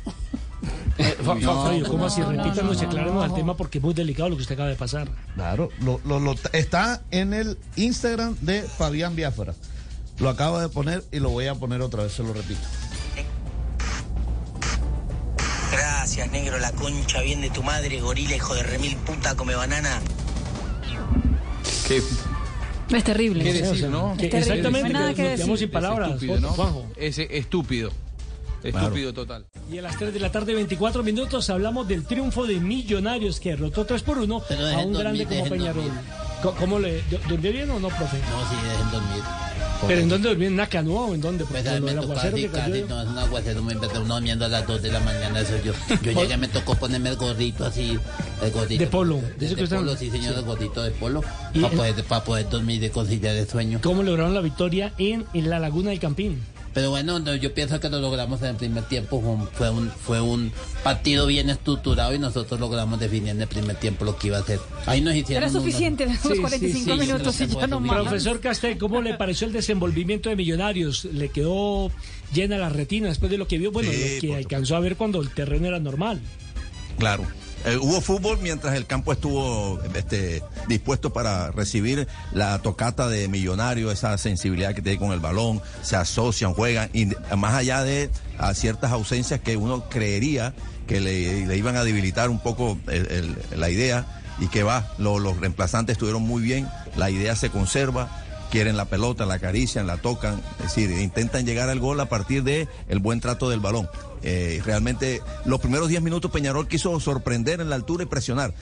Fa- 1.23 1.35
No, 1.35 1.63
Fabio, 1.63 1.87
¿cómo 1.87 2.07
así? 2.07 2.21
no, 2.21 2.33
no, 2.33 2.43
Repítanos 2.43 2.77
y 2.77 2.81
no, 2.81 2.87
aclaremos 2.89 3.15
no. 3.15 3.25
el 3.25 3.33
tema 3.33 3.55
porque 3.55 3.77
es 3.77 3.83
muy 3.83 3.93
delicado 3.93 4.29
lo 4.29 4.35
que 4.35 4.41
usted 4.41 4.55
acaba 4.55 4.69
de 4.69 4.75
pasar. 4.75 5.07
Claro, 5.35 5.69
lo, 5.81 6.01
lo- 6.05 6.19
lo- 6.19 6.35
está 6.53 7.01
en 7.11 7.33
el 7.33 7.57
Instagram 7.75 8.35
de 8.41 8.63
Fabián 8.63 9.15
Biafra. 9.15 9.53
Lo 10.19 10.29
acabo 10.29 10.59
de 10.59 10.69
poner 10.69 11.03
y 11.11 11.19
lo 11.19 11.29
voy 11.29 11.47
a 11.47 11.55
poner 11.55 11.81
otra 11.81 12.03
vez, 12.03 12.13
se 12.13 12.23
lo 12.23 12.33
repito. 12.33 12.59
Gracias, 15.71 16.31
negro, 16.31 16.57
la 16.57 16.71
concha 16.71 17.21
bien 17.21 17.41
de 17.41 17.49
tu 17.49 17.61
madre, 17.61 17.99
gorila, 18.01 18.35
hijo 18.35 18.55
de 18.55 18.63
remil 18.63 18.95
puta, 18.97 19.35
come 19.35 19.53
banana. 19.55 19.99
¿Qué, 21.87 22.01
Es 22.95 23.03
terrible. 23.03 23.43
qué 23.43 23.53
decir, 23.53 23.89
no? 23.89 24.13
Es 24.13 24.17
terrible. 24.17 24.37
Exactamente, 24.39 24.71
No 24.81 24.87
hay 24.87 24.93
nada 24.93 25.13
que 25.13 25.21
nos 25.21 25.29
decir. 25.31 25.35
quedamos 25.37 25.59
sin 25.59 25.67
Es 25.67 25.73
palabras, 25.73 26.09
estúpido, 26.11 26.39
¿no? 26.39 26.49
Juanjo. 26.49 26.85
Es 26.95 27.17
estúpido. 27.19 27.91
Estúpido 28.63 29.13
total. 29.13 29.45
Y 29.71 29.77
a 29.77 29.81
las 29.83 29.97
3 29.97 30.13
de 30.13 30.19
la 30.19 30.31
tarde, 30.31 30.53
24 30.55 31.03
minutos, 31.03 31.49
hablamos 31.49 31.87
del 31.87 32.05
triunfo 32.05 32.47
de 32.47 32.59
Millonarios 32.59 33.39
que 33.39 33.51
derrotó 33.51 33.85
3 33.85 34.01
por 34.01 34.17
1 34.17 34.41
Pero 34.49 34.65
a 34.67 34.77
un 34.79 34.93
grande 34.93 35.25
como 35.25 35.45
Peñarol. 35.45 35.91
¿Cómo 36.59 36.79
le 36.79 37.01
du- 37.03 37.17
durmió 37.29 37.51
bien 37.51 37.69
o 37.69 37.79
no, 37.79 37.89
profe? 37.89 38.17
No, 38.17 38.49
sí, 38.49 38.55
dejen 38.67 38.91
dormir. 38.91 39.23
¿Pero 39.85 40.01
en 40.01 40.09
dónde 40.09 40.29
durmió? 40.29 40.47
¿En 40.47 40.55
Nacanúa 40.55 41.05
o 41.05 41.13
en 41.13 41.21
dónde? 41.21 41.45
Pues 41.45 41.63
con 41.63 41.75
lo 41.79 41.85
me 41.85 41.93
tocó 41.93 42.13
cayó. 42.15 42.51
casi, 42.51 42.83
no, 42.87 43.01
es 43.01 43.07
un 43.07 43.17
aguacero, 43.17 43.63
me 43.63 43.73
empezó 43.73 44.01
uno 44.01 44.15
durmiendo 44.15 44.45
a 44.45 44.47
las 44.47 44.65
2 44.65 44.81
de 44.81 44.91
la 44.91 44.99
mañana, 45.01 45.39
eso 45.41 45.53
yo. 45.63 45.73
Yo 46.01 46.11
llegué, 46.11 46.37
me 46.37 46.47
tocó 46.47 46.75
ponerme 46.75 47.09
el 47.09 47.15
gorrito 47.17 47.65
así, 47.65 47.97
el 48.41 48.51
gordito. 48.51 48.79
De 48.83 48.87
polo, 48.87 49.15
de 49.17 49.47
De, 49.47 49.55
de 49.55 49.63
están- 49.63 49.79
polo, 49.79 49.95
sí 49.95 50.09
señor, 50.09 50.33
sí. 50.33 50.39
el 50.39 50.45
gordito 50.45 50.81
de 50.83 50.91
polo, 50.91 51.21
para 51.61 51.69
poder, 51.75 52.03
para 52.05 52.23
poder 52.23 52.49
dormir 52.49 52.79
de 52.81 52.89
conciliar 52.89 53.35
de 53.35 53.45
sueño. 53.45 53.79
¿Cómo 53.83 54.01
lograron 54.03 54.33
la 54.33 54.41
victoria 54.41 54.93
en, 54.97 55.25
en 55.33 55.49
la 55.49 55.59
Laguna 55.59 55.91
del 55.91 55.99
Campín? 55.99 56.41
Pero 56.77 56.91
bueno, 56.91 57.17
no, 57.17 57.33
yo 57.33 57.55
pienso 57.55 57.79
que 57.79 57.89
lo 57.89 57.99
logramos 57.99 58.39
en 58.43 58.49
el 58.49 58.55
primer 58.55 58.83
tiempo. 58.83 59.19
Fue 59.19 59.31
un, 59.31 59.47
fue 59.47 59.69
un, 59.71 59.89
fue 59.89 60.21
un 60.21 60.51
partido 60.83 61.25
bien 61.25 61.49
estructurado 61.49 62.13
y 62.13 62.19
nosotros 62.19 62.59
logramos 62.59 62.99
definir 62.99 63.29
en 63.29 63.41
el 63.41 63.47
primer 63.47 63.77
tiempo 63.77 64.05
lo 64.05 64.15
que 64.15 64.27
iba 64.27 64.37
a 64.37 64.41
hacer. 64.41 64.59
Ahí 64.85 65.01
nos 65.01 65.15
hicieron. 65.15 65.41
Era 65.43 65.51
suficiente 65.51 66.05
los 66.05 66.19
Sí, 66.19 66.29
sí, 66.33 66.39
45 66.39 66.91
sí, 66.93 66.99
minutos 66.99 67.41
y 67.41 67.47
ya 67.47 67.65
no 67.65 67.79
más. 67.79 68.01
Profesor 68.03 68.39
Castel, 68.39 68.77
¿cómo 68.77 69.01
le 69.01 69.15
pareció 69.15 69.47
el 69.47 69.53
desenvolvimiento 69.53 70.29
de 70.29 70.35
Millonarios? 70.35 71.05
¿Le 71.05 71.29
quedó 71.29 71.89
llena 72.31 72.59
la 72.59 72.69
retina 72.69 73.07
después 73.07 73.31
de 73.31 73.39
lo 73.39 73.47
que 73.47 73.57
vio? 73.57 73.71
Bueno, 73.71 73.89
Sí, 73.91 74.27
lo 74.27 74.33
que 74.33 74.35
alcanzó 74.35 74.75
a 74.75 74.79
ver 74.79 74.97
cuando 74.97 75.19
el 75.19 75.31
terreno 75.31 75.65
era 75.65 75.79
normal. 75.79 76.21
Claro. 76.99 77.25
Eh, 77.67 77.75
hubo 77.75 77.99
fútbol 77.99 78.39
mientras 78.41 78.75
el 78.75 78.85
campo 78.85 79.11
estuvo 79.11 79.77
este, 79.93 80.41
dispuesto 80.69 81.11
para 81.11 81.51
recibir 81.51 82.07
la 82.31 82.59
tocata 82.59 83.09
de 83.09 83.27
millonario, 83.27 83.91
esa 83.91 84.17
sensibilidad 84.17 84.73
que 84.73 84.81
tiene 84.81 84.97
con 84.97 85.11
el 85.11 85.19
balón, 85.19 85.61
se 85.81 85.97
asocian, 85.97 86.53
juegan, 86.53 86.89
y 86.93 87.07
más 87.35 87.55
allá 87.55 87.83
de 87.83 88.09
ciertas 88.53 88.93
ausencias 88.93 89.41
que 89.41 89.57
uno 89.57 89.89
creería 89.89 90.53
que 90.87 91.01
le, 91.01 91.57
iban 91.57 91.75
a 91.75 91.83
debilitar 91.83 92.29
un 92.29 92.39
poco 92.39 92.77
la 93.53 93.69
idea 93.69 94.05
y 94.39 94.47
que 94.47 94.63
va, 94.63 94.89
lo- 94.97 95.19
los 95.19 95.37
reemplazantes 95.37 95.95
estuvieron 95.95 96.21
muy 96.21 96.41
bien, 96.41 96.69
la 96.95 97.09
idea 97.09 97.35
se 97.35 97.49
conserva, 97.49 98.09
quieren 98.51 98.77
la 98.77 98.85
pelota, 98.85 99.25
la 99.25 99.35
acarician, 99.35 99.87
la 99.87 99.97
tocan, 99.97 100.41
es 100.59 100.75
decir, 100.75 100.91
intentan 100.91 101.45
llegar 101.45 101.69
al 101.69 101.79
gol 101.79 101.99
a 101.99 102.09
partir 102.09 102.43
de 102.43 102.67
el 102.87 102.99
buen 102.99 103.19
trato 103.19 103.49
del 103.49 103.59
balón. 103.59 103.89
Eh, 104.23 104.61
realmente 104.65 105.21
los 105.45 105.59
primeros 105.59 105.89
10 105.89 106.01
minutos 106.01 106.31
Peñarol 106.31 106.67
quiso 106.67 106.99
sorprender 106.99 107.61
en 107.61 107.69
la 107.69 107.75
altura 107.75 108.03
y 108.03 108.07
presionar. 108.07 108.53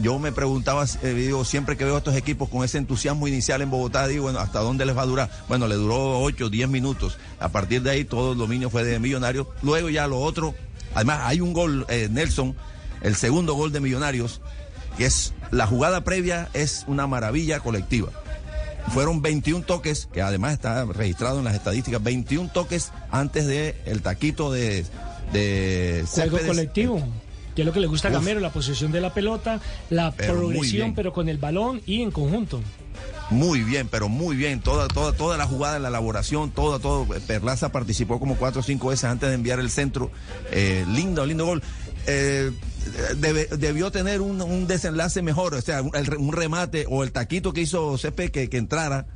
Yo 0.00 0.18
me 0.18 0.32
preguntaba, 0.32 0.84
eh, 1.02 1.08
digo, 1.14 1.44
siempre 1.44 1.76
que 1.76 1.84
veo 1.84 1.96
a 1.96 1.98
estos 1.98 2.16
equipos 2.16 2.48
con 2.48 2.64
ese 2.64 2.78
entusiasmo 2.78 3.28
inicial 3.28 3.62
en 3.62 3.70
Bogotá, 3.70 4.06
digo, 4.08 4.24
bueno, 4.24 4.38
¿hasta 4.38 4.60
dónde 4.60 4.86
les 4.86 4.96
va 4.96 5.02
a 5.02 5.06
durar? 5.06 5.30
Bueno, 5.48 5.66
le 5.66 5.74
duró 5.74 6.20
8, 6.20 6.48
10 6.48 6.68
minutos. 6.68 7.18
A 7.40 7.48
partir 7.50 7.82
de 7.82 7.90
ahí 7.90 8.04
todo 8.04 8.32
el 8.32 8.38
dominio 8.38 8.70
fue 8.70 8.84
de 8.84 8.98
Millonarios. 8.98 9.46
Luego 9.62 9.90
ya 9.90 10.06
lo 10.06 10.20
otro, 10.20 10.54
además 10.94 11.20
hay 11.24 11.40
un 11.40 11.52
gol, 11.52 11.84
eh, 11.88 12.08
Nelson, 12.10 12.54
el 13.02 13.16
segundo 13.16 13.54
gol 13.54 13.72
de 13.72 13.80
Millonarios, 13.80 14.40
que 14.96 15.06
es 15.06 15.34
la 15.50 15.66
jugada 15.66 16.04
previa 16.04 16.48
es 16.54 16.84
una 16.86 17.06
maravilla 17.06 17.60
colectiva. 17.60 18.10
Fueron 18.88 19.22
21 19.22 19.64
toques, 19.64 20.08
que 20.12 20.22
además 20.22 20.52
está 20.52 20.84
registrado 20.84 21.38
en 21.38 21.44
las 21.44 21.54
estadísticas, 21.54 22.02
21 22.02 22.50
toques 22.50 22.92
antes 23.10 23.46
de 23.46 23.76
el 23.86 24.02
taquito 24.02 24.52
de, 24.52 24.84
de 25.32 26.04
Juego 26.06 26.30
Céspedes. 26.36 26.46
colectivo. 26.46 27.02
Que 27.54 27.62
es 27.62 27.66
lo 27.66 27.72
que 27.72 27.80
le 27.80 27.86
gusta 27.86 28.08
a 28.08 28.10
Uf. 28.10 28.16
Gamero, 28.18 28.40
la 28.40 28.50
posesión 28.50 28.92
de 28.92 29.00
la 29.00 29.12
pelota, 29.12 29.60
la 29.90 30.12
Pero 30.12 30.34
progresión, 30.34 30.94
pero 30.94 31.12
con 31.12 31.28
el 31.28 31.36
balón 31.38 31.82
y 31.84 32.00
en 32.02 32.10
conjunto. 32.10 32.60
Muy 33.30 33.62
bien, 33.62 33.88
pero 33.88 34.08
muy 34.08 34.36
bien. 34.36 34.60
Toda, 34.60 34.88
toda, 34.88 35.12
toda 35.12 35.36
la 35.36 35.46
jugada, 35.46 35.78
la 35.78 35.88
elaboración, 35.88 36.50
todo, 36.50 36.78
todo. 36.78 37.06
Perlaza 37.26 37.70
participó 37.70 38.18
como 38.18 38.36
cuatro 38.36 38.60
o 38.60 38.62
cinco 38.62 38.88
veces 38.88 39.04
antes 39.04 39.28
de 39.28 39.34
enviar 39.34 39.58
el 39.58 39.70
centro. 39.70 40.10
Eh, 40.50 40.84
lindo, 40.88 41.24
lindo 41.24 41.46
gol. 41.46 41.62
Eh, 42.06 42.50
debe- 43.16 43.48
debió 43.56 43.90
tener 43.92 44.20
un, 44.20 44.40
un 44.42 44.66
desenlace 44.66 45.22
mejor, 45.22 45.54
o 45.54 45.60
sea, 45.60 45.82
un, 45.82 45.92
un 46.18 46.32
remate 46.32 46.84
o 46.88 47.04
el 47.04 47.12
taquito 47.12 47.52
que 47.52 47.60
hizo 47.62 47.96
Cepe 47.98 48.30
que, 48.30 48.48
que 48.48 48.56
entrara. 48.58 49.06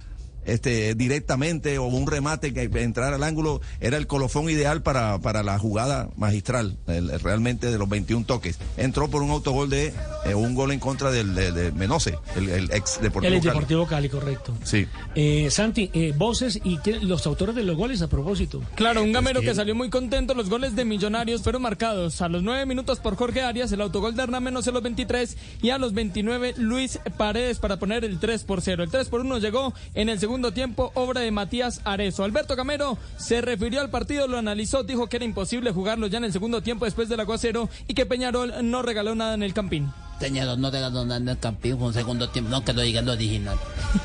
Este, 0.47 0.95
directamente 0.95 1.79
o 1.79 1.85
un 1.87 2.07
remate 2.07 2.53
que 2.55 2.63
entrar 2.83 3.13
al 3.15 3.23
ángulo, 3.23 3.61
era 3.81 3.97
el 3.97 4.07
colofón 4.07 4.49
ideal 4.51 4.83
para, 4.83 5.19
para 5.19 5.43
la 5.43 5.59
jugada 5.59 6.09
magistral, 6.17 6.77
el- 6.87 7.19
realmente 7.21 7.71
de 7.71 7.79
los 7.79 7.89
21 7.89 8.25
toques. 8.27 8.59
Entró 8.77 9.09
por 9.09 9.23
un 9.23 9.31
autogol 9.31 9.69
de 9.71 9.93
eh, 10.25 10.35
un 10.35 10.55
gol 10.55 10.73
en 10.73 10.81
contra 10.81 11.11
del, 11.11 11.35
de, 11.35 11.53
de 11.53 11.73
Menose, 11.73 12.19
el, 12.37 12.49
el 12.49 12.71
ex 12.73 13.01
Deportivo. 13.01 13.35
el 13.35 13.41
Cali. 13.41 13.49
Deportivo 13.51 13.87
Cali, 13.87 14.09
correcto. 14.09 14.57
Sí. 14.65 14.87
Eh, 15.15 15.49
Santi, 15.51 15.91
eh, 15.93 16.13
voces 16.17 16.61
y 16.65 16.79
que- 16.79 17.01
los 17.01 17.27
autores 17.27 17.55
de 17.55 17.63
los 17.63 17.77
goles 17.77 18.03
a 18.03 18.09
propósito. 18.09 18.63
Claro, 18.75 19.03
un 19.03 19.13
gamero 19.13 19.41
que 19.41 19.55
salió 19.55 19.75
muy 19.75 19.91
contento. 19.91 20.35
Los 20.35 20.49
goles 20.49 20.77
de 20.77 20.85
Millonarios 20.85 21.43
fueron 21.43 21.63
marcados 21.63 22.21
a 22.23 22.29
los 22.29 22.43
9 22.43 22.67
minutos 22.67 22.99
por 23.01 23.17
Jorge 23.17 23.43
Arias, 23.43 23.73
el 23.73 23.81
autogol 23.81 24.14
de 24.14 24.23
Hernán 24.23 24.45
Menos 24.45 24.67
en 24.67 24.75
los 24.75 24.83
23 24.83 25.37
y 25.63 25.71
a 25.71 25.79
los 25.79 25.93
29 25.95 26.55
Luis 26.59 26.99
Paredes 27.17 27.59
para 27.59 27.79
poner 27.79 28.05
el 28.05 28.18
3 28.21 28.45
por 28.45 28.61
0. 28.61 28.83
El 28.83 28.91
3 28.91 29.09
por 29.09 29.21
1 29.23 29.39
llegó 29.39 29.73
en 29.95 30.09
el 30.09 30.18
segundo 30.21 30.36
tiempo, 30.53 30.91
obra 30.95 31.21
de 31.22 31.30
Matías 31.30 31.80
Arezo. 31.84 32.25
Alberto 32.25 32.54
Gamero 32.57 32.99
se 33.18 33.41
refirió 33.41 33.80
al 33.80 33.91
partido, 33.91 34.26
lo 34.29 34.38
analizó, 34.38 34.83
dijo 34.83 35.08
que 35.08 35.17
era 35.17 35.25
imposible 35.25 35.72
jugarlo 35.72 36.07
ya 36.07 36.18
en 36.18 36.25
el 36.25 36.33
segundo 36.33 36.63
tiempo 36.63 36.84
después 36.84 37.08
del 37.08 37.21
aguacero 37.21 37.68
y 37.88 37.95
que 37.95 38.07
Peñarol 38.07 38.53
no 38.63 38.83
regaló 38.83 39.14
nada 39.14 39.34
en 39.34 39.42
el 39.42 39.54
campín. 39.54 39.91
Señor, 40.21 40.58
no 40.58 40.71
te 40.71 40.80
ganó 40.80 41.04
nada 41.04 41.18
en 41.21 41.29
el 41.29 41.38
campín, 41.38 41.76
fue 41.76 41.88
un 41.88 41.92
segundo 41.92 42.30
tiempo, 42.30 42.50
no 42.50 42.64
que 42.64 42.72
lo 42.72 42.80
digan 42.80 43.04
lo 43.04 43.13
original. 43.13 43.58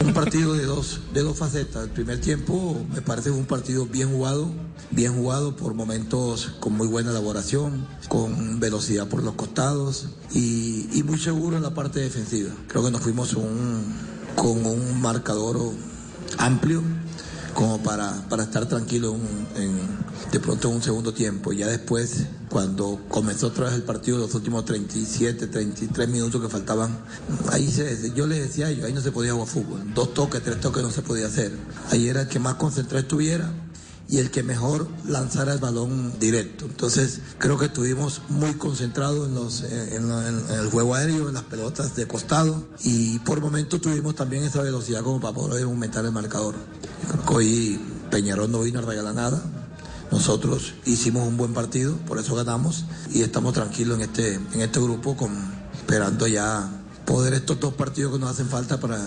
Un 0.03 0.13
partido 0.13 0.53
de 0.53 0.65
dos, 0.65 0.99
de 1.13 1.21
dos 1.23 1.37
facetas. 1.37 1.85
El 1.85 1.89
primer 1.91 2.19
tiempo 2.19 2.75
me 2.93 3.01
parece 3.01 3.31
un 3.31 3.45
partido 3.45 3.85
bien 3.85 4.09
jugado, 4.11 4.49
bien 4.89 5.15
jugado 5.15 5.55
por 5.55 5.73
momentos 5.73 6.51
con 6.59 6.73
muy 6.75 6.87
buena 6.87 7.11
elaboración, 7.11 7.87
con 8.09 8.59
velocidad 8.59 9.07
por 9.07 9.23
los 9.23 9.35
costados 9.35 10.07
y, 10.33 10.89
y 10.91 11.03
muy 11.03 11.17
seguro 11.17 11.55
en 11.55 11.63
la 11.63 11.73
parte 11.73 12.01
defensiva. 12.01 12.51
Creo 12.67 12.83
que 12.83 12.91
nos 12.91 12.99
fuimos 13.01 13.33
un- 13.33 14.11
con 14.35 14.65
un 14.65 14.99
marcador 15.01 15.59
amplio 16.39 16.83
como 17.53 17.81
para, 17.83 18.11
para 18.29 18.43
estar 18.43 18.65
tranquilo 18.65 19.15
en, 19.55 19.79
de 20.31 20.39
pronto 20.39 20.69
en 20.69 20.75
un 20.75 20.81
segundo 20.81 21.13
tiempo. 21.13 21.51
Ya 21.53 21.67
después, 21.67 22.25
cuando 22.49 23.01
comenzó 23.09 23.47
otra 23.47 23.65
vez 23.65 23.73
el 23.73 23.83
partido, 23.83 24.17
los 24.17 24.33
últimos 24.35 24.65
37, 24.65 25.47
33 25.47 26.09
minutos 26.09 26.41
que 26.41 26.49
faltaban, 26.49 26.97
ahí 27.51 27.69
se, 27.69 28.11
yo 28.13 28.27
les 28.27 28.39
decía 28.39 28.67
a 28.67 28.69
ellos, 28.69 28.85
ahí 28.85 28.93
no 28.93 29.01
se 29.01 29.11
podía 29.11 29.33
jugar 29.33 29.47
fútbol. 29.47 29.93
Dos 29.93 30.13
toques, 30.13 30.41
tres 30.41 30.59
toques 30.59 30.83
no 30.83 30.91
se 30.91 31.01
podía 31.01 31.27
hacer. 31.27 31.51
Ahí 31.89 32.07
era 32.07 32.21
el 32.21 32.27
que 32.27 32.39
más 32.39 32.55
concentrado 32.55 32.99
estuviera 32.99 33.51
y 34.09 34.17
el 34.17 34.29
que 34.29 34.43
mejor 34.43 34.87
lanzara 35.07 35.53
el 35.53 35.59
balón 35.59 36.19
directo. 36.19 36.65
Entonces 36.65 37.19
creo 37.37 37.57
que 37.57 37.65
estuvimos 37.67 38.21
muy 38.29 38.53
concentrados 38.55 39.27
en, 39.29 39.35
los, 39.35 39.61
eh, 39.63 39.95
en, 39.95 40.09
la- 40.09 40.27
en 40.27 40.49
el 40.59 40.69
juego 40.69 40.95
aéreo, 40.95 41.29
en 41.29 41.33
las 41.35 41.43
pelotas 41.43 41.95
de 41.95 42.07
costado 42.07 42.67
y 42.83 43.19
por 43.19 43.39
momentos 43.39 43.79
tuvimos 43.79 44.15
también 44.15 44.43
esa 44.43 44.61
velocidad 44.61 45.01
como 45.01 45.21
para 45.21 45.33
poder 45.33 45.63
aumentar 45.63 46.03
el 46.05 46.11
marcador. 46.11 46.55
Hoy 47.27 47.79
Peñarol 48.09 48.51
no 48.51 48.61
vino 48.61 48.79
a 48.79 48.81
regalar 48.81 49.15
nada. 49.15 49.41
Nosotros 50.11 50.73
hicimos 50.85 51.25
un 51.25 51.37
buen 51.37 51.53
partido, 51.53 51.95
por 52.05 52.19
eso 52.19 52.35
ganamos 52.35 52.83
y 53.13 53.21
estamos 53.21 53.53
tranquilos 53.53 53.95
en 53.97 54.01
este, 54.03 54.33
en 54.35 54.59
este 54.61 54.79
grupo 54.81 55.15
con, 55.15 55.31
esperando 55.73 56.27
ya 56.27 56.69
poder 57.05 57.33
estos 57.33 57.61
dos 57.61 57.73
partidos 57.75 58.11
que 58.13 58.19
nos 58.19 58.29
hacen 58.31 58.47
falta 58.49 58.77
para 58.77 58.99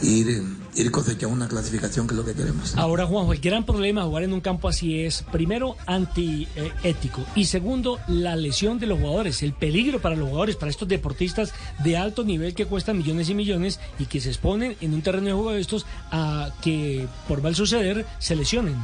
ir, 0.00 0.44
ir 0.76 0.90
cosechando 0.90 1.34
una 1.34 1.48
clasificación 1.48 2.06
que 2.06 2.14
es 2.14 2.18
lo 2.18 2.24
que 2.24 2.34
queremos. 2.34 2.76
Ahora, 2.76 3.06
Juanjo, 3.06 3.32
el 3.32 3.40
gran 3.40 3.64
problema 3.64 4.02
de 4.02 4.08
jugar 4.08 4.22
en 4.24 4.32
un 4.32 4.40
campo 4.40 4.68
así 4.68 5.00
es, 5.00 5.24
primero, 5.32 5.76
antiético 5.86 7.24
y 7.34 7.46
segundo, 7.46 7.98
la 8.08 8.36
lesión 8.36 8.78
de 8.78 8.86
los 8.86 8.98
jugadores, 8.98 9.42
el 9.42 9.52
peligro 9.52 10.00
para 10.00 10.16
los 10.16 10.28
jugadores, 10.28 10.56
para 10.56 10.70
estos 10.70 10.88
deportistas 10.88 11.52
de 11.82 11.96
alto 11.96 12.24
nivel 12.24 12.54
que 12.54 12.66
cuestan 12.66 12.98
millones 12.98 13.28
y 13.28 13.34
millones 13.34 13.80
y 13.98 14.06
que 14.06 14.20
se 14.20 14.30
exponen 14.30 14.76
en 14.80 14.94
un 14.94 15.02
terreno 15.02 15.26
de 15.26 15.32
juego 15.32 15.52
de 15.52 15.60
estos 15.60 15.86
a 16.10 16.52
que, 16.62 17.06
por 17.28 17.42
mal 17.42 17.54
suceder, 17.54 18.06
se 18.18 18.36
lesionen. 18.36 18.76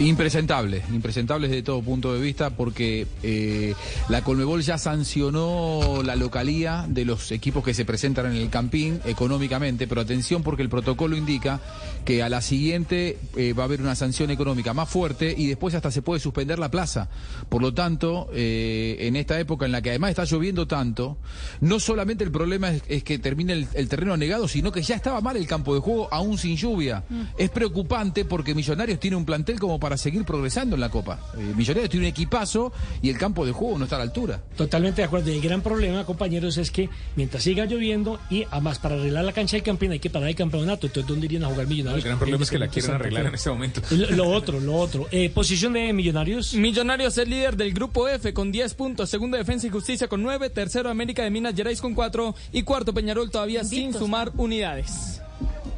Impresentable, 0.00 0.84
impresentable 0.92 1.48
desde 1.48 1.64
todo 1.64 1.82
punto 1.82 2.14
de 2.14 2.20
vista 2.20 2.50
porque 2.50 3.08
eh, 3.24 3.74
la 4.08 4.22
Colmebol 4.22 4.62
ya 4.62 4.78
sancionó 4.78 6.02
la 6.04 6.14
localía 6.14 6.86
de 6.88 7.04
los 7.04 7.32
equipos 7.32 7.64
que 7.64 7.74
se 7.74 7.84
presentan 7.84 8.26
en 8.26 8.36
el 8.36 8.48
campín 8.48 9.00
económicamente, 9.04 9.88
pero 9.88 10.00
atención 10.00 10.44
porque 10.44 10.62
el 10.62 10.68
protocolo 10.68 11.16
indica 11.16 11.60
que 12.04 12.22
a 12.22 12.28
la 12.28 12.42
siguiente 12.42 13.18
eh, 13.34 13.54
va 13.54 13.64
a 13.64 13.66
haber 13.66 13.80
una 13.80 13.96
sanción 13.96 14.30
económica 14.30 14.72
más 14.72 14.88
fuerte 14.88 15.34
y 15.36 15.48
después 15.48 15.74
hasta 15.74 15.90
se 15.90 16.00
puede 16.00 16.20
suspender 16.20 16.60
la 16.60 16.70
plaza. 16.70 17.08
Por 17.48 17.60
lo 17.60 17.74
tanto, 17.74 18.28
eh, 18.32 18.98
en 19.00 19.16
esta 19.16 19.40
época 19.40 19.66
en 19.66 19.72
la 19.72 19.82
que 19.82 19.90
además 19.90 20.10
está 20.10 20.24
lloviendo 20.24 20.68
tanto, 20.68 21.18
no 21.60 21.80
solamente 21.80 22.22
el 22.22 22.30
problema 22.30 22.70
es, 22.70 22.84
es 22.86 23.02
que 23.02 23.18
termine 23.18 23.52
el, 23.52 23.68
el 23.74 23.88
terreno 23.88 24.16
negado, 24.16 24.46
sino 24.46 24.70
que 24.70 24.82
ya 24.82 24.94
estaba 24.94 25.20
mal 25.20 25.36
el 25.36 25.48
campo 25.48 25.74
de 25.74 25.80
juego 25.80 26.06
aún 26.12 26.38
sin 26.38 26.56
lluvia. 26.56 27.02
Es 27.36 27.50
preocupante 27.50 28.24
porque 28.24 28.54
Millonarios 28.54 29.00
tiene 29.00 29.16
un 29.16 29.24
plantel 29.24 29.58
como 29.58 29.80
para 29.80 29.87
seguir 29.96 30.24
progresando 30.24 30.76
en 30.76 30.80
la 30.80 30.90
Copa. 30.90 31.20
Eh, 31.36 31.52
Millonarios 31.56 31.90
tiene 31.90 32.06
un 32.06 32.10
equipazo 32.10 32.72
y 33.02 33.10
el 33.10 33.18
campo 33.18 33.46
de 33.46 33.52
juego 33.52 33.78
no 33.78 33.84
está 33.84 33.96
a 33.96 34.00
la 34.00 34.04
altura. 34.04 34.42
Totalmente 34.56 35.02
de 35.02 35.06
acuerdo. 35.06 35.30
Y 35.30 35.36
el 35.36 35.40
gran 35.40 35.62
problema, 35.62 36.04
compañeros, 36.04 36.56
es 36.58 36.70
que 36.70 36.88
mientras 37.16 37.42
siga 37.42 37.64
lloviendo 37.64 38.20
y 38.30 38.44
además 38.50 38.78
para 38.78 38.96
arreglar 38.96 39.24
la 39.24 39.32
cancha 39.32 39.56
del 39.56 39.64
campín 39.64 39.92
hay 39.92 39.98
que 40.00 40.10
parar 40.10 40.28
el 40.28 40.34
campeonato. 40.34 40.86
Entonces, 40.86 41.08
¿dónde 41.08 41.26
irían 41.26 41.44
a 41.44 41.48
jugar 41.48 41.66
millonarios? 41.66 42.04
El 42.04 42.08
gran 42.08 42.18
problema 42.18 42.42
es 42.42 42.50
que 42.50 42.58
la 42.58 42.68
quieren 42.68 42.92
arreglar 42.92 43.26
en 43.26 43.34
este 43.34 43.50
momento. 43.50 43.80
Lo, 43.90 44.10
lo 44.10 44.28
otro, 44.30 44.60
lo 44.60 44.76
otro. 44.76 45.06
Eh, 45.10 45.30
posición 45.30 45.72
de 45.72 45.92
millonarios. 45.92 46.54
Millonarios 46.54 47.16
es 47.18 47.28
líder 47.28 47.56
del 47.56 47.72
grupo 47.72 48.08
F 48.08 48.32
con 48.32 48.52
10 48.52 48.74
puntos, 48.74 49.10
segundo 49.10 49.36
Defensa 49.36 49.66
y 49.66 49.70
Justicia 49.70 50.08
con 50.08 50.22
9, 50.22 50.50
tercero 50.50 50.90
América 50.90 51.22
de 51.22 51.30
Minas 51.30 51.54
Gerais 51.54 51.80
con 51.80 51.94
4 51.94 52.34
y 52.52 52.62
cuarto 52.62 52.92
Peñarol 52.92 53.30
todavía 53.30 53.64
sin 53.64 53.92
sumar 53.92 54.32
unidades. 54.36 55.20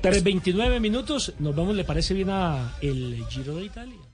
3.29 0.03 0.81
minutos. 0.81 1.35
Nos 1.39 1.55
vamos, 1.55 1.75
¿le 1.75 1.85
parece 1.85 2.15
bien 2.15 2.31
a 2.31 2.75
el 2.81 3.25
Giro 3.29 3.55
de 3.57 3.65
Italia? 3.65 4.10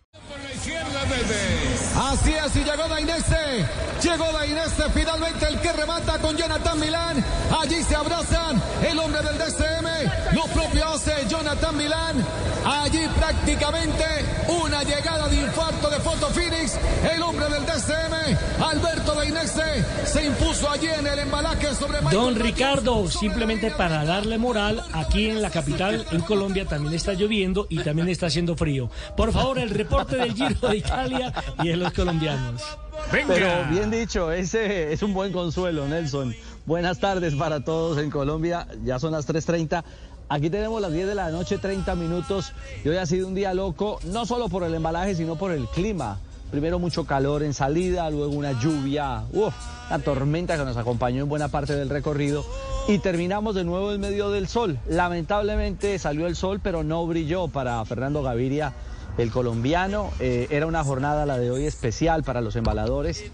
Así 1.99 2.33
es, 2.35 2.57
y 2.57 2.65
llegó 2.65 2.89
Dainese. 2.89 3.67
Llegó 4.03 4.31
Dainese, 4.33 4.91
finalmente 4.95 5.47
el 5.49 5.59
que 5.61 5.73
remata 5.73 6.19
con 6.19 6.37
Jonathan 6.37 6.79
Milán. 6.79 7.25
Allí 7.59 7.83
se 7.83 7.97
abrazan 7.97 8.63
el 8.87 8.99
hombre 8.99 9.23
del 9.23 9.39
DCM. 9.39 10.35
Lo 10.35 10.45
propio 10.47 10.87
hace 10.87 11.13
Jonathan 11.29 11.77
Milán. 11.77 12.25
Allí 12.65 13.07
prácticamente 13.19 14.05
una 14.49 14.83
llegada 14.83 15.29
de 15.29 15.37
infarto 15.37 15.89
de 15.89 15.99
Foto 16.01 16.29
Phoenix. 16.29 16.79
El 17.13 17.23
hombre 17.23 17.47
del 17.49 17.65
DCM, 17.65 18.63
Alberto 18.63 19.15
Dainese, 19.15 19.85
se 20.05 20.27
impuso 20.27 20.71
allí 20.71 20.89
en 20.89 21.07
el 21.07 21.19
embalaje 21.19 21.75
sobre 21.75 22.01
Michael 22.03 22.17
Don 22.17 22.35
Ricardo, 22.37 23.11
simplemente 23.11 23.71
para 23.71 24.05
darle 24.05 24.39
moral, 24.39 24.85
aquí 24.93 25.31
en 25.31 25.43
la 25.43 25.51
capital, 25.51 26.07
en 26.11 26.21
Colombia, 26.21 26.67
también 26.67 26.95
está 26.95 27.15
lloviendo 27.15 27.67
y 27.71 27.79
también 27.79 28.09
está 28.09 28.27
haciendo 28.27 28.57
frío. 28.57 28.91
Por 29.17 29.33
favor, 29.33 29.59
el 29.59 29.71
reporte 29.71 30.06
del 30.15 30.35
Giro 30.35 30.69
de 30.69 30.77
Italia 30.77 31.33
y 31.63 31.69
de 31.69 31.77
los 31.77 31.93
colombianos. 31.93 32.63
Pero 33.11 33.49
bien 33.71 33.91
dicho, 33.91 34.33
ese 34.33 34.93
es 34.93 35.03
un 35.03 35.15
buen 35.15 35.33
consuelo, 35.33 35.87
Nelson. 35.87 36.35
Buenas 36.65 36.99
tardes 36.99 37.35
para 37.35 37.61
todos 37.61 37.99
en 37.99 38.11
Colombia. 38.11 38.67
Ya 38.85 38.99
son 38.99 39.13
las 39.13 39.29
3.30. 39.29 39.85
Aquí 40.29 40.51
tenemos 40.51 40.81
las 40.81 40.93
10 40.93 41.07
de 41.07 41.15
la 41.15 41.31
noche, 41.31 41.59
30 41.59 41.95
minutos. 41.95 42.53
Y 42.85 42.89
hoy 42.89 42.97
ha 42.97 43.07
sido 43.07 43.29
un 43.29 43.35
día 43.35 43.55
loco, 43.55 44.01
no 44.05 44.27
solo 44.27 44.49
por 44.49 44.65
el 44.65 44.75
embalaje, 44.75 45.15
sino 45.15 45.37
por 45.37 45.53
el 45.53 45.67
clima. 45.69 46.19
Primero 46.51 46.79
mucho 46.79 47.05
calor 47.05 47.43
en 47.43 47.55
salida, 47.55 48.09
luego 48.11 48.33
una 48.33 48.53
lluvia, 48.61 49.25
uf, 49.33 49.55
una 49.89 49.99
tormenta 49.99 50.57
que 50.57 50.65
nos 50.65 50.77
acompañó 50.77 51.23
en 51.23 51.29
buena 51.29 51.49
parte 51.49 51.75
del 51.75 51.91
recorrido. 51.91 52.45
Y 52.89 52.99
terminamos 52.99 53.55
de 53.55 53.65
nuevo 53.65 53.93
en 53.93 54.01
medio 54.01 54.31
del 54.31 54.49
sol. 54.49 54.79
Lamentablemente 54.89 55.99
salió 55.99 56.27
el 56.27 56.37
sol, 56.37 56.61
pero 56.63 56.83
no 56.83 57.07
brilló 57.07 57.49
para 57.49 57.85
Fernando 57.85 58.23
Gaviria 58.23 58.73
el 59.19 59.31
colombiano. 59.31 60.11
Eh, 60.21 60.49
era 60.51 60.67
una 60.67 60.85
jornada 60.85 61.27
la 61.27 61.39
de 61.39 61.51
hoy 61.51 61.65
especial 61.65 62.23
para 62.23 62.41
los 62.41 62.57
embaladores 62.57 63.25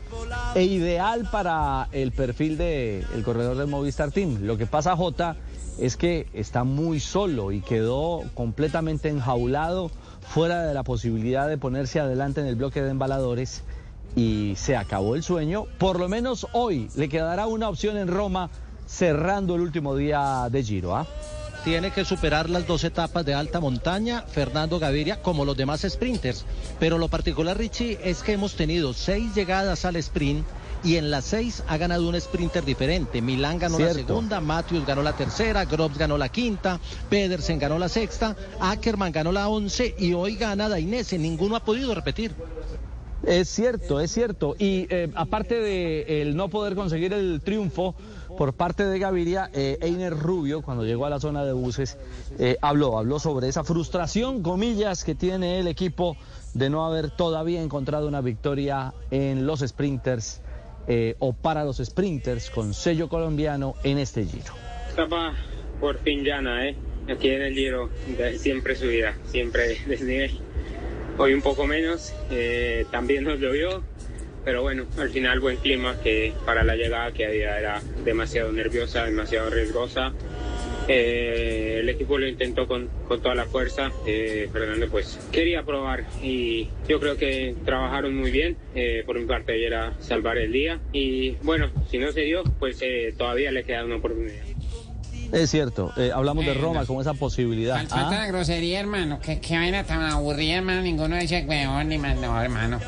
e 0.54 0.62
ideal 0.64 1.28
para 1.30 1.88
el 1.92 2.12
perfil 2.12 2.56
del 2.56 3.06
el 3.14 3.22
corredor 3.24 3.56
del 3.56 3.66
Movistar 3.66 4.10
Team. 4.10 4.38
Lo 4.42 4.56
que 4.56 4.66
pasa, 4.66 4.96
Jota, 4.96 5.36
es 5.78 5.96
que 5.96 6.26
está 6.34 6.64
muy 6.64 7.00
solo 7.00 7.52
y 7.52 7.60
quedó 7.60 8.22
completamente 8.34 9.08
enjaulado 9.08 9.90
fuera 10.20 10.62
de 10.62 10.74
la 10.74 10.82
posibilidad 10.82 11.48
de 11.48 11.58
ponerse 11.58 12.00
adelante 12.00 12.40
en 12.40 12.46
el 12.46 12.56
bloque 12.56 12.82
de 12.82 12.90
embaladores 12.90 13.62
y 14.14 14.54
se 14.56 14.76
acabó 14.76 15.14
el 15.16 15.22
sueño. 15.22 15.66
Por 15.78 15.98
lo 15.98 16.08
menos 16.08 16.46
hoy 16.52 16.88
le 16.96 17.08
quedará 17.08 17.46
una 17.46 17.68
opción 17.68 17.96
en 17.96 18.08
Roma 18.08 18.50
cerrando 18.86 19.54
el 19.54 19.62
último 19.62 19.96
día 19.96 20.48
de 20.50 20.62
Giro. 20.62 20.94
¿ah? 20.94 21.06
Tiene 21.64 21.90
que 21.90 22.04
superar 22.04 22.50
las 22.50 22.66
dos 22.66 22.84
etapas 22.84 23.24
de 23.24 23.34
alta 23.34 23.60
montaña, 23.60 24.22
Fernando 24.22 24.78
Gaviria, 24.78 25.22
como 25.22 25.44
los 25.44 25.56
demás 25.56 25.86
sprinters. 25.88 26.44
Pero 26.80 26.98
lo 26.98 27.08
particular, 27.08 27.56
Richie, 27.56 27.98
es 28.02 28.22
que 28.22 28.32
hemos 28.32 28.54
tenido 28.54 28.92
seis 28.94 29.34
llegadas 29.34 29.84
al 29.84 29.96
sprint 29.96 30.44
y 30.84 30.96
en 30.96 31.10
las 31.10 31.24
seis 31.24 31.62
ha 31.68 31.76
ganado 31.76 32.08
un 32.08 32.20
sprinter 32.20 32.64
diferente. 32.64 33.22
Milán 33.22 33.58
ganó 33.58 33.78
la 33.78 33.94
segunda, 33.94 34.40
Matthews 34.40 34.84
ganó 34.84 35.02
la 35.02 35.12
tercera, 35.12 35.64
Groves 35.64 35.98
ganó 35.98 36.18
la 36.18 36.28
quinta, 36.28 36.80
Pedersen 37.08 37.58
ganó 37.58 37.78
la 37.78 37.88
sexta, 37.88 38.36
Ackerman 38.60 39.12
ganó 39.12 39.30
la 39.30 39.48
once 39.48 39.94
y 39.98 40.12
hoy 40.12 40.36
gana 40.36 40.68
Dainese. 40.68 41.18
Ninguno 41.18 41.56
ha 41.56 41.64
podido 41.64 41.94
repetir. 41.94 42.34
Es 43.26 43.48
cierto, 43.48 44.00
es 44.00 44.10
cierto. 44.10 44.56
Y 44.58 44.86
eh, 44.90 45.10
aparte 45.14 45.54
de 45.60 46.22
el 46.22 46.36
no 46.36 46.48
poder 46.48 46.74
conseguir 46.74 47.12
el 47.12 47.40
triunfo 47.40 47.94
por 48.36 48.54
parte 48.54 48.84
de 48.84 48.98
Gaviria, 48.98 49.50
eh, 49.52 49.78
Einer 49.80 50.16
Rubio, 50.16 50.62
cuando 50.62 50.84
llegó 50.84 51.06
a 51.06 51.10
la 51.10 51.20
zona 51.20 51.44
de 51.44 51.52
buses, 51.52 51.98
eh, 52.38 52.56
habló, 52.62 52.98
habló 52.98 53.18
sobre 53.18 53.48
esa 53.48 53.62
frustración, 53.62 54.42
comillas, 54.42 55.04
que 55.04 55.14
tiene 55.14 55.60
el 55.60 55.68
equipo 55.68 56.16
de 56.54 56.68
no 56.70 56.84
haber 56.84 57.10
todavía 57.10 57.62
encontrado 57.62 58.08
una 58.08 58.20
victoria 58.20 58.92
en 59.10 59.46
los 59.46 59.60
sprinters 59.60 60.40
o 61.20 61.32
para 61.32 61.64
los 61.64 61.76
sprinters 61.76 62.50
con 62.50 62.74
sello 62.74 63.08
colombiano 63.08 63.74
en 63.84 63.98
este 63.98 64.24
giro. 64.24 64.52
Etapa 64.92 65.32
por 65.80 65.98
fin 65.98 66.24
llana, 66.24 66.68
¿eh? 66.68 66.76
Aquí 67.08 67.28
en 67.30 67.42
el 67.42 67.54
Giro, 67.54 67.90
siempre 68.36 68.76
subida, 68.76 69.16
siempre 69.26 69.78
desnivel. 69.86 70.30
Hoy 71.18 71.34
un 71.34 71.42
poco 71.42 71.66
menos, 71.66 72.14
eh, 72.30 72.84
también 72.90 73.24
nos 73.24 73.38
llovió, 73.38 73.84
pero 74.44 74.62
bueno, 74.62 74.86
al 74.98 75.10
final 75.10 75.40
buen 75.40 75.56
clima 75.58 76.00
que 76.02 76.32
para 76.46 76.64
la 76.64 76.74
llegada 76.74 77.12
que 77.12 77.26
había 77.26 77.58
era 77.58 77.82
demasiado 78.04 78.50
nerviosa, 78.50 79.04
demasiado 79.04 79.50
riesgosa. 79.50 80.12
Eh, 80.88 81.76
el 81.80 81.88
equipo 81.88 82.18
lo 82.18 82.26
intentó 82.26 82.66
con, 82.66 82.88
con 83.06 83.20
toda 83.22 83.36
la 83.36 83.44
fuerza. 83.44 83.92
eh, 84.04 84.48
Fernando 84.52 84.88
pues 84.88 85.18
quería 85.30 85.62
probar 85.62 86.04
y 86.22 86.70
yo 86.88 86.98
creo 86.98 87.16
que 87.16 87.54
trabajaron 87.64 88.16
muy 88.16 88.32
bien. 88.32 88.56
Eh, 88.74 89.04
por 89.06 89.16
mi 89.18 89.26
parte 89.26 89.64
era 89.64 89.92
salvar 90.00 90.38
el 90.38 90.50
día 90.50 90.80
y 90.92 91.36
bueno, 91.42 91.70
si 91.88 91.98
no 91.98 92.10
se 92.10 92.22
dio, 92.22 92.42
pues 92.58 92.78
eh, 92.82 93.14
todavía 93.16 93.52
le 93.52 93.62
queda 93.62 93.84
una 93.84 93.96
oportunidad. 93.96 94.42
Es 95.32 95.50
cierto, 95.50 95.92
eh, 95.96 96.12
hablamos 96.14 96.44
de 96.44 96.52
Roma 96.54 96.84
con 96.84 97.00
esa 97.00 97.14
posibilidad. 97.14 97.76
Falta 97.88 98.08
Ah, 98.20 98.22
de 98.22 98.28
grosería, 98.28 98.80
hermano. 98.80 99.18
¿Qué, 99.20 99.40
qué 99.40 99.56
vaina 99.56 99.82
tan 99.84 100.02
aburrida, 100.02 100.56
hermano. 100.56 100.82
Ninguno 100.82 101.16
dice 101.16 101.44
huevón 101.48 101.88
ni 101.88 101.96
más. 101.98 102.16
No, 102.18 102.40
hermano. 102.40 102.78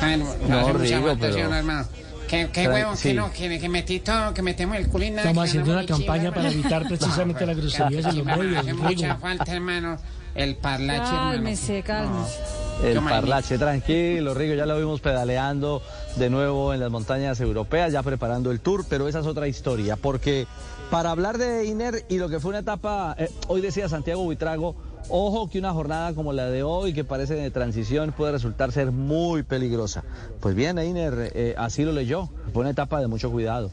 Ay, 0.00 0.16
No, 0.18 0.24
No, 0.48 0.58
hace 0.60 0.72
mucha 0.72 0.84
Rigo, 0.96 1.06
falta, 1.06 1.26
¿sí 1.28 1.32
pero- 1.36 1.48
no, 1.48 1.56
hermano. 1.56 1.88
¿Qué, 2.28 2.48
qué 2.52 2.66
huevón? 2.66 2.96
sí. 2.96 3.08
Que 3.10 3.14
no, 3.14 3.30
que, 3.32 3.58
que 3.60 3.68
metí 3.68 4.00
todo, 4.00 4.34
que 4.34 4.42
metemos 4.42 4.76
el 4.78 4.88
culín. 4.88 5.16
Estamos 5.18 5.44
haciendo 5.48 5.72
una 5.72 5.86
campaña 5.86 6.22
chimba, 6.24 6.34
para 6.34 6.50
evitar 6.50 6.88
precisamente 6.88 7.46
las 7.46 7.56
groserías 7.56 7.92
en 7.92 8.04
los 8.04 8.16
Hermano, 8.16 8.42
medios. 8.42 8.58
Hace 8.58 8.70
Rigo. 8.72 8.82
mucha 8.84 9.16
falta, 9.16 9.52
hermano. 9.52 9.96
El 10.34 10.56
parlache, 10.56 11.02
hermano. 11.02 11.30
Cálmese, 11.32 11.82
cálmese. 11.82 12.38
el 12.84 12.98
parlache 13.00 13.58
tranquilo, 13.58 14.32
Rigo, 14.32 14.54
ya 14.54 14.64
lo 14.64 14.78
vimos 14.78 15.00
pedaleando 15.02 15.82
de 16.16 16.30
nuevo 16.30 16.72
en 16.72 16.80
las 16.80 16.90
montañas 16.90 17.38
europeas, 17.40 17.92
ya 17.92 18.02
preparando 18.02 18.50
el 18.50 18.60
tour, 18.60 18.86
pero 18.88 19.08
esa 19.08 19.20
es 19.20 19.26
otra 19.26 19.46
historia, 19.46 19.96
porque 19.96 20.46
para 20.92 21.10
hablar 21.10 21.38
de 21.38 21.64
Iner 21.64 22.04
y 22.10 22.18
lo 22.18 22.28
que 22.28 22.38
fue 22.38 22.50
una 22.50 22.58
etapa, 22.58 23.16
eh, 23.18 23.30
hoy 23.48 23.62
decía 23.62 23.88
Santiago 23.88 24.24
Buitrago, 24.24 24.76
ojo 25.08 25.48
que 25.48 25.58
una 25.58 25.72
jornada 25.72 26.12
como 26.14 26.34
la 26.34 26.50
de 26.50 26.62
hoy, 26.62 26.92
que 26.92 27.02
parece 27.02 27.34
de 27.34 27.50
transición, 27.50 28.12
puede 28.12 28.32
resultar 28.32 28.72
ser 28.72 28.92
muy 28.92 29.42
peligrosa. 29.42 30.04
Pues 30.40 30.54
bien, 30.54 30.78
Iner 30.78 31.32
eh, 31.34 31.54
así 31.56 31.84
lo 31.84 31.92
leyó, 31.92 32.28
fue 32.52 32.60
una 32.60 32.72
etapa 32.72 33.00
de 33.00 33.06
mucho 33.06 33.30
cuidado. 33.30 33.70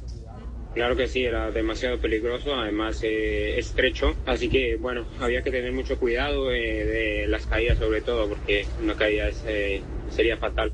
Claro 0.74 0.96
que 0.96 1.10
sí, 1.10 1.26
era 1.26 1.52
demasiado 1.52 2.00
peligroso, 2.00 2.56
además 2.56 3.02
eh, 3.04 3.60
estrecho, 3.60 4.16
así 4.26 4.48
que 4.48 4.78
bueno, 4.78 5.04
había 5.20 5.42
que 5.42 5.52
tener 5.52 5.74
mucho 5.74 6.00
cuidado 6.00 6.50
eh, 6.54 6.86
de 6.86 7.28
las 7.28 7.46
caídas 7.48 7.80
sobre 7.80 8.00
todo, 8.00 8.30
porque 8.30 8.66
una 8.82 8.96
caída 8.96 9.28
es, 9.28 9.44
eh, 9.46 9.82
sería 10.10 10.38
fatal. 10.38 10.72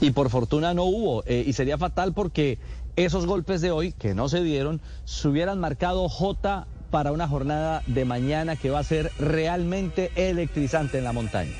y 0.00 0.10
por 0.10 0.30
fortuna 0.30 0.74
no 0.74 0.82
hubo. 0.82 1.22
y 1.28 1.52
sería 1.52 1.78
fatal 1.78 2.12
porque 2.12 2.58
esos 2.96 3.26
golpes 3.26 3.60
de 3.60 3.70
hoy, 3.70 3.92
que 3.92 4.14
no 4.14 4.28
se 4.28 4.42
dieron, 4.42 4.80
se 5.04 5.28
hubieran 5.28 5.60
marcado 5.60 6.08
J 6.08 6.66
para 6.90 7.12
una 7.12 7.28
jornada 7.28 7.82
de 7.86 8.04
mañana 8.04 8.56
que 8.56 8.70
va 8.70 8.78
a 8.78 8.84
ser 8.84 9.12
realmente 9.18 10.10
electrizante 10.16 10.98
en 10.98 11.04
la 11.04 11.12
montaña. 11.12 11.52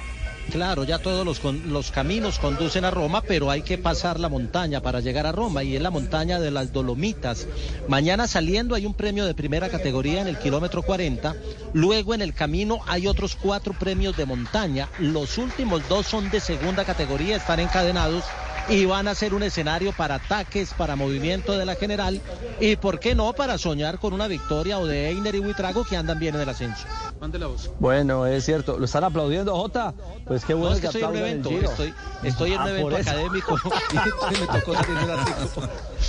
Claro, 0.51 0.85
ya 0.85 0.99
todos 0.99 1.27
los, 1.27 1.91
caminos 1.91 2.39
conducen 2.39 2.85
a 2.85 2.93
Roma, 2.93 3.21
pero 3.21 3.51
hay 3.51 3.63
que 3.63 3.79
pasar 3.79 4.21
la 4.21 4.29
montaña 4.29 4.81
para 4.81 5.01
llegar 5.01 5.27
a 5.27 5.33
Roma 5.33 5.65
y 5.65 5.75
es 5.75 5.83
la 5.83 5.91
montaña 5.91 6.39
de 6.39 6.53
las 6.53 6.73
Dolomitas. 6.73 7.49
Mañana 7.89 8.29
saliendo 8.29 8.77
hay 8.77 8.87
un 8.87 8.95
premio 8.95 9.27
de 9.27 9.35
primera 9.35 9.69
categoría 9.69 10.21
en 10.21 10.29
el 10.29 10.39
kilómetro 10.39 10.83
40, 10.83 11.35
luego 11.73 12.15
en 12.15 12.23
el 12.23 12.33
camino 12.33 12.79
hay 12.87 13.09
otros 13.09 13.35
cuatro 13.35 13.75
premios 13.75 14.17
de 14.17 14.25
montaña, 14.25 14.89
los 15.01 15.37
últimos 15.37 15.87
dos 15.89 16.07
son 16.07 16.31
de 16.31 16.39
segunda 16.39 16.85
categoría, 16.85 17.37
están 17.37 17.59
encadenados 17.59 18.25
y 18.69 18.85
van 18.87 19.07
a 19.09 19.15
ser 19.15 19.33
un 19.35 19.43
escenario 19.43 19.93
para 19.93 20.17
ataques, 20.17 20.75
para 20.75 20.97
movimiento 20.97 21.57
de 21.57 21.65
la 21.65 21.75
general 21.77 22.21
y, 22.61 22.77
¿por 22.77 22.99
qué 22.99 23.15
no?, 23.15 23.33
para 23.33 23.59
soñar 23.59 23.99
con 23.99 24.13
una 24.13 24.27
victoria 24.27 24.79
o 24.79 24.87
de 24.87 25.11
Einer 25.11 25.35
y 25.35 25.39
Huitrago 25.41 25.85
que 25.85 25.97
andan 25.97 26.19
bien 26.19 26.35
en 26.35 26.41
el 26.41 26.49
ascenso. 26.49 26.85
Mande 27.21 27.39
la 27.39 27.47
voz. 27.47 27.71
Bueno, 27.79 28.27
es 28.27 28.45
cierto. 28.45 28.79
¿Lo 28.79 28.85
están 28.85 29.05
aplaudiendo, 29.05 29.55
Jota? 29.57 29.95
Pues 30.27 30.45
qué 30.45 30.53
bueno 30.55 30.71
No, 30.71 30.75
es 30.77 30.81
que 30.81 30.87
estoy 30.89 31.03
en 31.03 31.09
un 31.09 31.17
evento, 31.17 31.51
estoy, 31.51 31.95
estoy 32.23 32.53
en 32.53 32.61
un 32.61 32.67
Ah, 32.67 32.71
evento 32.71 32.91
por 32.91 33.01
eso. 33.01 33.11
académico 33.11 33.57
y 33.93 34.41
me 34.41 34.47
tocó 34.59 34.75
salir 34.75 34.99
del 34.99 35.11
artículo. 35.11 35.69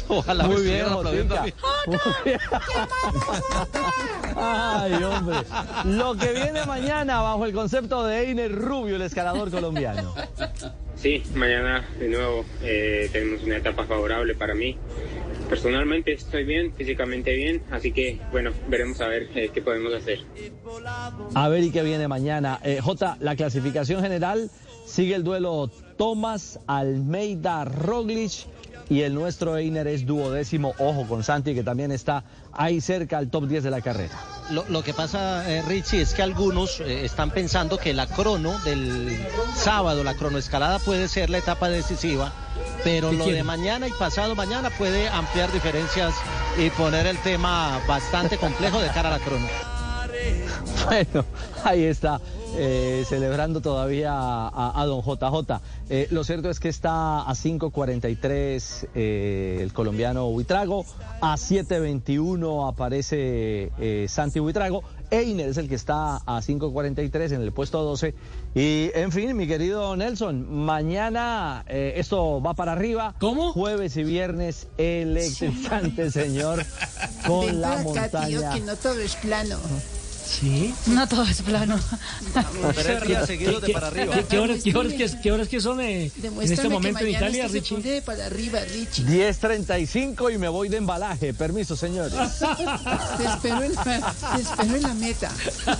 Ojalá 0.09 0.43
me 0.47 0.53
Muy 0.53 0.63
bien, 0.63 0.75
estuvieran 0.85 0.93
aplaudiendo 0.93 1.37
a 1.37 1.41
mí. 1.43 1.53
Muy 1.87 1.97
bien. 2.25 2.39
Ay, 4.35 5.03
hombre. 5.03 5.37
Lo 5.85 6.15
que 6.15 6.33
viene 6.33 6.65
mañana 6.65 7.21
bajo 7.21 7.45
el 7.45 7.53
concepto 7.53 8.03
de 8.03 8.29
Einer 8.31 8.53
Rubio, 8.53 8.95
el 8.97 9.01
escalador 9.03 9.49
colombiano. 9.51 10.13
Sí, 10.97 11.21
mañana 11.35 11.87
de 11.99 12.09
nuevo 12.09 12.43
eh, 12.63 13.07
tenemos 13.11 13.43
una 13.43 13.57
etapa 13.57 13.85
favorable 13.85 14.33
para 14.33 14.55
mí. 14.55 14.75
Personalmente 15.47 16.11
estoy 16.11 16.43
bien, 16.43 16.73
físicamente 16.73 17.33
bien, 17.35 17.61
así 17.71 17.91
que 17.91 18.19
bueno, 18.31 18.51
veremos 18.67 18.99
a 18.99 19.07
ver 19.07 19.29
eh, 19.35 19.51
qué 19.53 19.61
podemos 19.61 19.93
hacer. 19.93 20.19
A 21.35 21.49
ver 21.49 21.63
y 21.63 21.71
qué 21.71 21.83
viene 21.83 22.07
mañana. 22.07 22.59
Eh, 22.63 22.79
Jota, 22.81 23.15
la 23.19 23.35
clasificación 23.35 24.01
general 24.01 24.49
sigue 24.85 25.13
el 25.13 25.23
duelo 25.23 25.69
Tomás 25.97 26.59
Almeida 26.65 27.63
Roglic 27.63 28.47
y 28.89 29.01
el 29.01 29.13
nuestro 29.13 29.57
Einer 29.57 29.87
es 29.87 30.05
duodécimo. 30.05 30.73
Ojo 30.79 31.05
con 31.07 31.23
Santi 31.23 31.53
que 31.53 31.63
también 31.63 31.91
está 31.91 32.23
ahí 32.53 32.81
cerca 32.81 33.17
al 33.17 33.29
top 33.29 33.47
10 33.47 33.63
de 33.63 33.71
la 33.71 33.81
carrera. 33.81 34.15
Lo, 34.51 34.65
lo 34.69 34.81
que 34.83 34.93
pasa, 34.93 35.49
eh, 35.51 35.61
Richie, 35.67 36.01
es 36.01 36.13
que 36.13 36.21
algunos 36.21 36.79
eh, 36.79 37.03
están 37.03 37.31
pensando 37.31 37.77
que 37.77 37.93
la 37.93 38.07
crono 38.07 38.57
del 38.59 39.17
sábado, 39.55 40.03
la 40.03 40.13
cronoescalada 40.13 40.79
puede 40.79 41.07
ser 41.09 41.29
la 41.29 41.39
etapa 41.39 41.67
decisiva, 41.67 42.31
pero 42.83 43.09
¿Qué 43.09 43.17
lo 43.17 43.23
quiere? 43.25 43.39
de 43.39 43.43
mañana 43.43 43.87
y 43.87 43.91
pasado 43.91 44.35
mañana 44.35 44.69
puede 44.69 45.09
ampliar 45.09 45.51
diferencias 45.51 46.13
y 46.57 46.69
poner 46.69 47.07
el 47.07 47.17
tema 47.17 47.79
bastante 47.87 48.37
complejo 48.37 48.79
de 48.79 48.87
cara 48.89 49.09
a 49.13 49.17
la 49.17 49.23
crono. 49.23 49.47
Bueno, 50.85 51.25
ahí 51.63 51.83
está, 51.83 52.21
eh, 52.57 53.05
celebrando 53.07 53.61
todavía 53.61 54.13
a, 54.13 54.81
a 54.81 54.85
don 54.85 55.01
JJ. 55.01 55.61
Eh, 55.89 56.07
lo 56.11 56.23
cierto 56.23 56.49
es 56.49 56.59
que 56.59 56.69
está 56.69 57.21
a 57.21 57.33
5.43 57.33 58.87
eh, 58.93 59.59
el 59.61 59.73
colombiano 59.73 60.27
Huitrago, 60.29 60.85
a 61.21 61.35
7.21 61.35 62.67
aparece 62.67 63.71
eh, 63.79 64.05
Santi 64.09 64.39
Huitrago, 64.39 64.83
Einer 65.09 65.47
es 65.49 65.57
el 65.57 65.69
que 65.69 65.75
está 65.75 66.17
a 66.17 66.41
5.43 66.41 67.31
en 67.33 67.41
el 67.41 67.53
puesto 67.53 67.81
12. 67.83 68.13
Y 68.55 68.91
en 68.93 69.11
fin, 69.11 69.35
mi 69.37 69.47
querido 69.47 69.95
Nelson, 69.95 70.51
mañana 70.65 71.63
eh, 71.67 71.93
esto 71.95 72.41
va 72.41 72.53
para 72.53 72.73
arriba. 72.73 73.15
¿Cómo? 73.19 73.53
Jueves 73.53 73.95
y 73.95 74.03
viernes 74.03 74.67
electrizante, 74.77 76.11
señor, 76.11 76.65
con 77.27 77.61
la 77.61 77.79
acá, 77.79 78.09
tío, 78.09 78.41
montaña. 78.41 78.53
que 78.53 78.61
no 78.61 78.75
todo 78.75 78.99
es 78.99 79.15
plano. 79.15 79.57
Sí. 80.27 80.73
No 80.87 81.07
todo 81.07 81.23
es 81.23 81.41
plano. 81.41 81.79
Tres 82.75 83.07
días 83.07 83.25
seguidos 83.27 83.61
de 83.61 83.67
¿Qué- 83.67 83.73
para 83.73 83.87
arriba. 83.87 84.13
¿Qué, 84.15 84.23
qué 84.25 84.39
horas, 84.39 84.59
qué, 84.63 84.75
horas, 84.75 84.93
que- 84.93 85.21
qué 85.21 85.31
horas 85.31 85.47
que 85.47 85.61
son 85.61 85.79
eh, 85.81 86.11
en 86.21 86.41
este 86.51 86.67
momento 86.69 86.99
que 86.99 87.05
en 87.09 87.15
Italia, 87.15 87.47
Richie? 87.47 87.77
de 87.77 88.01
para 88.01 88.25
arriba, 88.25 88.59
Richie. 88.61 89.05
10.35 89.05 90.33
y 90.33 90.37
me 90.37 90.47
voy 90.49 90.69
de 90.69 90.77
embalaje. 90.77 91.33
Permiso, 91.33 91.75
señores. 91.75 92.13
Te 93.17 93.23
espero 93.25 93.63
en 93.63 93.73
la, 93.75 93.83
te 94.35 94.41
espero 94.41 94.75
en 94.75 94.81
la 94.83 94.93
meta. 94.93 95.31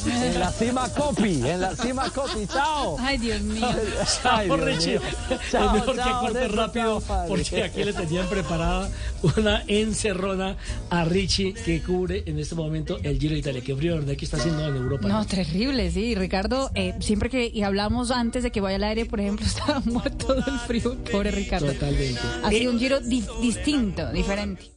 En 0.05 0.39
la 0.39 0.51
cima 0.51 0.89
copy, 0.93 1.41
en 1.47 1.61
la 1.61 1.75
cima 1.75 2.09
copy. 2.09 2.47
Chao. 2.47 2.97
Ay, 2.99 3.17
Dios 3.17 3.41
mío. 3.41 3.67
Ay, 3.67 4.07
Chao, 4.23 4.43
Dios 4.45 4.59
Richie. 4.61 4.99
mío. 4.99 5.01
es 5.29 5.51
Chao, 5.51 5.73
mejor 5.73 5.95
que 5.95 6.01
corte 6.11 6.47
rápido 6.47 7.03
chao, 7.05 7.25
porque 7.27 7.63
aquí 7.63 7.83
le 7.83 7.93
tenían 7.93 8.27
preparada 8.27 8.89
una 9.37 9.63
encerrona 9.67 10.55
a 10.89 11.03
Richie 11.05 11.53
que 11.53 11.81
cubre 11.81 12.23
en 12.25 12.39
este 12.39 12.55
momento 12.55 12.97
el 13.03 13.19
Giro 13.19 13.33
de 13.33 13.39
Italia. 13.39 13.61
Qué 13.61 13.75
frío, 13.75 13.95
¿verdad? 13.95 14.15
que 14.15 14.25
está 14.25 14.36
haciendo 14.37 14.67
en 14.67 14.75
Europa? 14.75 15.07
No, 15.07 15.25
terrible, 15.25 15.91
sí. 15.91 16.15
Ricardo, 16.15 16.71
eh, 16.75 16.93
siempre 16.99 17.29
que 17.29 17.47
y 17.53 17.63
hablamos 17.63 18.11
antes 18.11 18.43
de 18.43 18.51
que 18.51 18.61
vaya 18.61 18.77
al 18.77 18.83
aire, 18.83 19.05
por 19.05 19.19
ejemplo, 19.19 19.45
estaba 19.47 19.81
muerto 19.85 20.33
del 20.35 20.59
frío. 20.65 20.95
Pobre 21.11 21.31
Ricardo. 21.31 21.67
Totalmente. 21.73 22.19
Ha 22.43 22.49
sido 22.49 22.71
un 22.71 22.79
giro 22.79 22.99
di- 22.99 23.25
distinto, 23.41 24.11
diferente. 24.11 24.71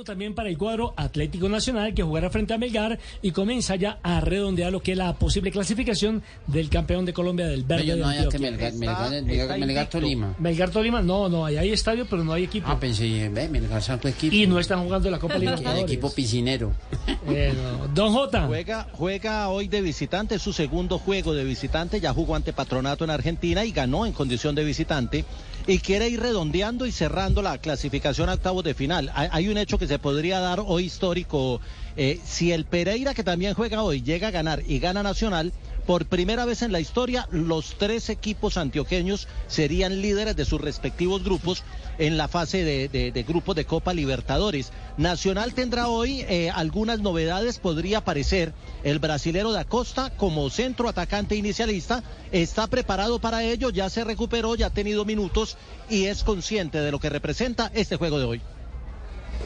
Turno 0.00 0.02
1 0.02 0.04
también 0.04 0.34
para 0.34 0.48
el 0.48 0.58
cuadro 0.58 0.94
Atlético 0.96 1.48
Nacional 1.48 1.94
que 1.94 2.02
jugará 2.02 2.30
frente 2.30 2.54
a 2.54 2.58
Melgar 2.58 2.98
y 3.22 3.30
comienza 3.32 3.76
ya 3.76 3.98
a 4.02 4.20
redondear 4.20 4.72
lo 4.72 4.80
que 4.80 4.92
es 4.92 4.98
la 4.98 5.12
posible 5.14 5.50
clasificación 5.50 6.22
del 6.46 6.68
campeón 6.68 7.04
de 7.04 7.12
Colombia 7.12 7.46
del 7.46 7.64
Verde 7.64 7.86
Yo 7.86 7.96
de 7.96 8.02
no 8.02 8.28
que. 8.28 8.38
Melgar, 8.38 8.72
Melgar, 8.74 9.22
Melgar, 9.22 9.58
Melgar 9.58 9.86
Tolima. 9.88 10.34
Melgar 10.38 10.70
Tolima, 10.70 11.02
no, 11.02 11.28
no, 11.28 11.44
ahí 11.44 11.58
hay 11.58 11.70
estadio, 11.70 12.06
pero 12.08 12.24
no 12.24 12.32
hay 12.32 12.44
equipo. 12.44 12.66
Ah, 12.68 12.78
pensé, 12.78 13.28
ve, 13.28 13.48
Melgar 13.48 13.82
sacó 13.82 14.08
equipo. 14.08 14.34
Y 14.34 14.46
no 14.46 14.58
están 14.58 14.82
jugando 14.82 15.10
la 15.10 15.18
Copa 15.18 15.34
El 15.36 15.40
Libertadores. 15.42 15.84
equipo 15.84 16.10
piscinero. 16.12 16.72
Eh, 17.28 17.52
no. 17.54 17.88
Don 17.88 18.12
Jota. 18.12 18.46
Juega, 18.46 18.88
juega 18.92 19.48
hoy 19.50 19.68
de 19.68 19.82
visitante, 19.82 20.36
es 20.36 20.42
su 20.42 20.52
segundo 20.52 20.98
juego 20.98 21.34
de 21.34 21.44
visitante, 21.44 22.00
ya 22.00 22.12
jugó 22.12 22.34
ante 22.34 22.52
Patronato 22.52 23.04
en 23.04 23.10
Argentina 23.10 23.64
y 23.64 23.72
ganó 23.72 24.06
en 24.06 24.12
condición 24.12 24.54
de 24.54 24.64
visitante 24.64 25.24
y 25.66 25.78
quiere 25.78 26.08
ir 26.08 26.20
redondeando 26.20 26.86
y 26.86 26.92
cerrando 26.92 27.42
la 27.42 27.58
clasificación 27.58 28.28
a 28.28 28.34
octavos 28.34 28.64
de 28.64 28.74
final. 28.74 29.10
Hay, 29.14 29.48
un 29.48 29.58
hecho 29.58 29.78
que 29.78 29.86
se 29.86 29.98
podría 29.98 30.40
dar 30.40 30.60
hoy 30.64 30.84
histórico. 30.84 31.60
eh, 31.96 32.20
si 32.24 32.52
el 32.52 32.64
Pereira, 32.64 33.14
que 33.14 33.24
también 33.24 33.54
juega 33.54 33.82
hoy, 33.82 34.02
llega 34.02 34.28
a 34.28 34.30
ganar 34.30 34.62
y 34.66 34.78
gana 34.78 35.02
Nacional, 35.02 35.52
por 35.90 36.06
primera 36.06 36.44
vez 36.44 36.62
en 36.62 36.70
la 36.70 36.78
historia, 36.78 37.26
los 37.32 37.74
tres 37.76 38.10
equipos 38.10 38.56
antioqueños 38.56 39.26
serían 39.48 40.00
líderes 40.00 40.36
de 40.36 40.44
sus 40.44 40.60
respectivos 40.60 41.24
grupos 41.24 41.64
en 41.98 42.16
la 42.16 42.28
fase 42.28 42.62
de, 42.62 42.88
de- 42.88 43.22
grupos 43.24 43.56
de 43.56 43.64
Copa 43.64 43.92
Libertadores. 43.92 44.70
Nacional 44.98 45.52
tendrá 45.52 45.88
hoy 45.88 46.20
eh, 46.28 46.48
algunas 46.54 47.00
novedades. 47.00 47.58
Podría 47.58 47.98
aparecer 47.98 48.52
el 48.84 49.00
brasilero 49.00 49.50
da 49.50 49.64
Costa 49.64 50.10
como 50.10 50.48
centro 50.48 50.88
atacante 50.88 51.34
inicialista. 51.34 52.04
Está 52.30 52.68
preparado 52.68 53.18
para 53.18 53.42
ello, 53.42 53.70
ya 53.70 53.90
se 53.90 54.04
recuperó, 54.04 54.54
ya 54.54 54.66
ha 54.66 54.70
tenido 54.70 55.04
minutos 55.04 55.56
y 55.88 56.04
es 56.04 56.22
consciente 56.22 56.78
de 56.78 56.92
lo 56.92 57.00
que 57.00 57.10
representa 57.10 57.68
este 57.74 57.96
juego 57.96 58.20
de 58.20 58.26
hoy. 58.26 58.42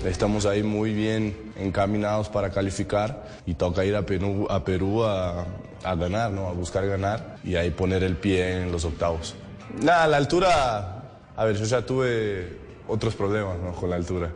Estamos 0.04 0.44
ahí 0.44 0.62
muy 0.62 0.92
bien 0.92 1.52
encaminados 1.58 2.28
para 2.28 2.50
calificar 2.50 3.24
y 3.46 3.54
toca 3.54 3.84
ir 3.84 3.96
a 3.96 4.02
Perú 4.02 4.46
a, 4.50 4.64
Perú 4.64 5.04
a, 5.04 5.46
a 5.82 5.94
ganar, 5.94 6.30
¿no? 6.30 6.48
a 6.48 6.52
buscar 6.52 6.86
ganar 6.86 7.36
y 7.42 7.56
ahí 7.56 7.70
poner 7.70 8.02
el 8.02 8.16
pie 8.16 8.62
en 8.62 8.72
los 8.72 8.84
octavos. 8.84 9.34
Nada, 9.82 10.06
la 10.06 10.18
altura, 10.18 11.02
a 11.36 11.44
ver, 11.44 11.56
yo 11.56 11.64
ya 11.64 11.84
tuve 11.86 12.58
otros 12.86 13.14
problemas 13.14 13.58
¿no? 13.58 13.72
con 13.72 13.88
la 13.90 13.96
altura. 13.96 14.30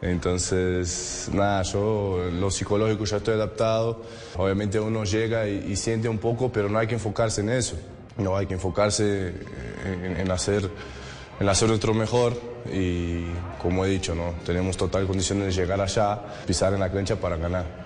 Entonces, 0.00 1.30
nada, 1.32 1.62
yo 1.62 2.28
lo 2.32 2.50
psicológico 2.50 3.04
ya 3.04 3.18
estoy 3.18 3.34
adaptado. 3.34 4.02
Obviamente 4.36 4.80
uno 4.80 5.04
llega 5.04 5.46
y, 5.46 5.66
y 5.70 5.76
siente 5.76 6.08
un 6.08 6.18
poco, 6.18 6.50
pero 6.50 6.68
no 6.68 6.80
hay 6.80 6.88
que 6.88 6.94
enfocarse 6.94 7.40
en 7.42 7.50
eso. 7.50 7.76
No 8.18 8.36
hay 8.36 8.46
que 8.46 8.54
enfocarse 8.54 9.32
en, 9.86 10.16
en 10.16 10.30
hacer 10.32 10.68
en 11.40 11.48
hacer 11.48 11.68
nuestro 11.68 11.94
mejor 11.94 12.40
y 12.72 13.24
como 13.60 13.84
he 13.84 13.88
dicho, 13.88 14.14
¿no? 14.14 14.34
tenemos 14.44 14.76
total 14.76 15.06
condición 15.06 15.40
de 15.40 15.50
llegar 15.50 15.80
allá, 15.80 16.20
pisar 16.46 16.72
en 16.74 16.80
la 16.80 16.90
cancha 16.90 17.16
para 17.16 17.36
ganar. 17.36 17.82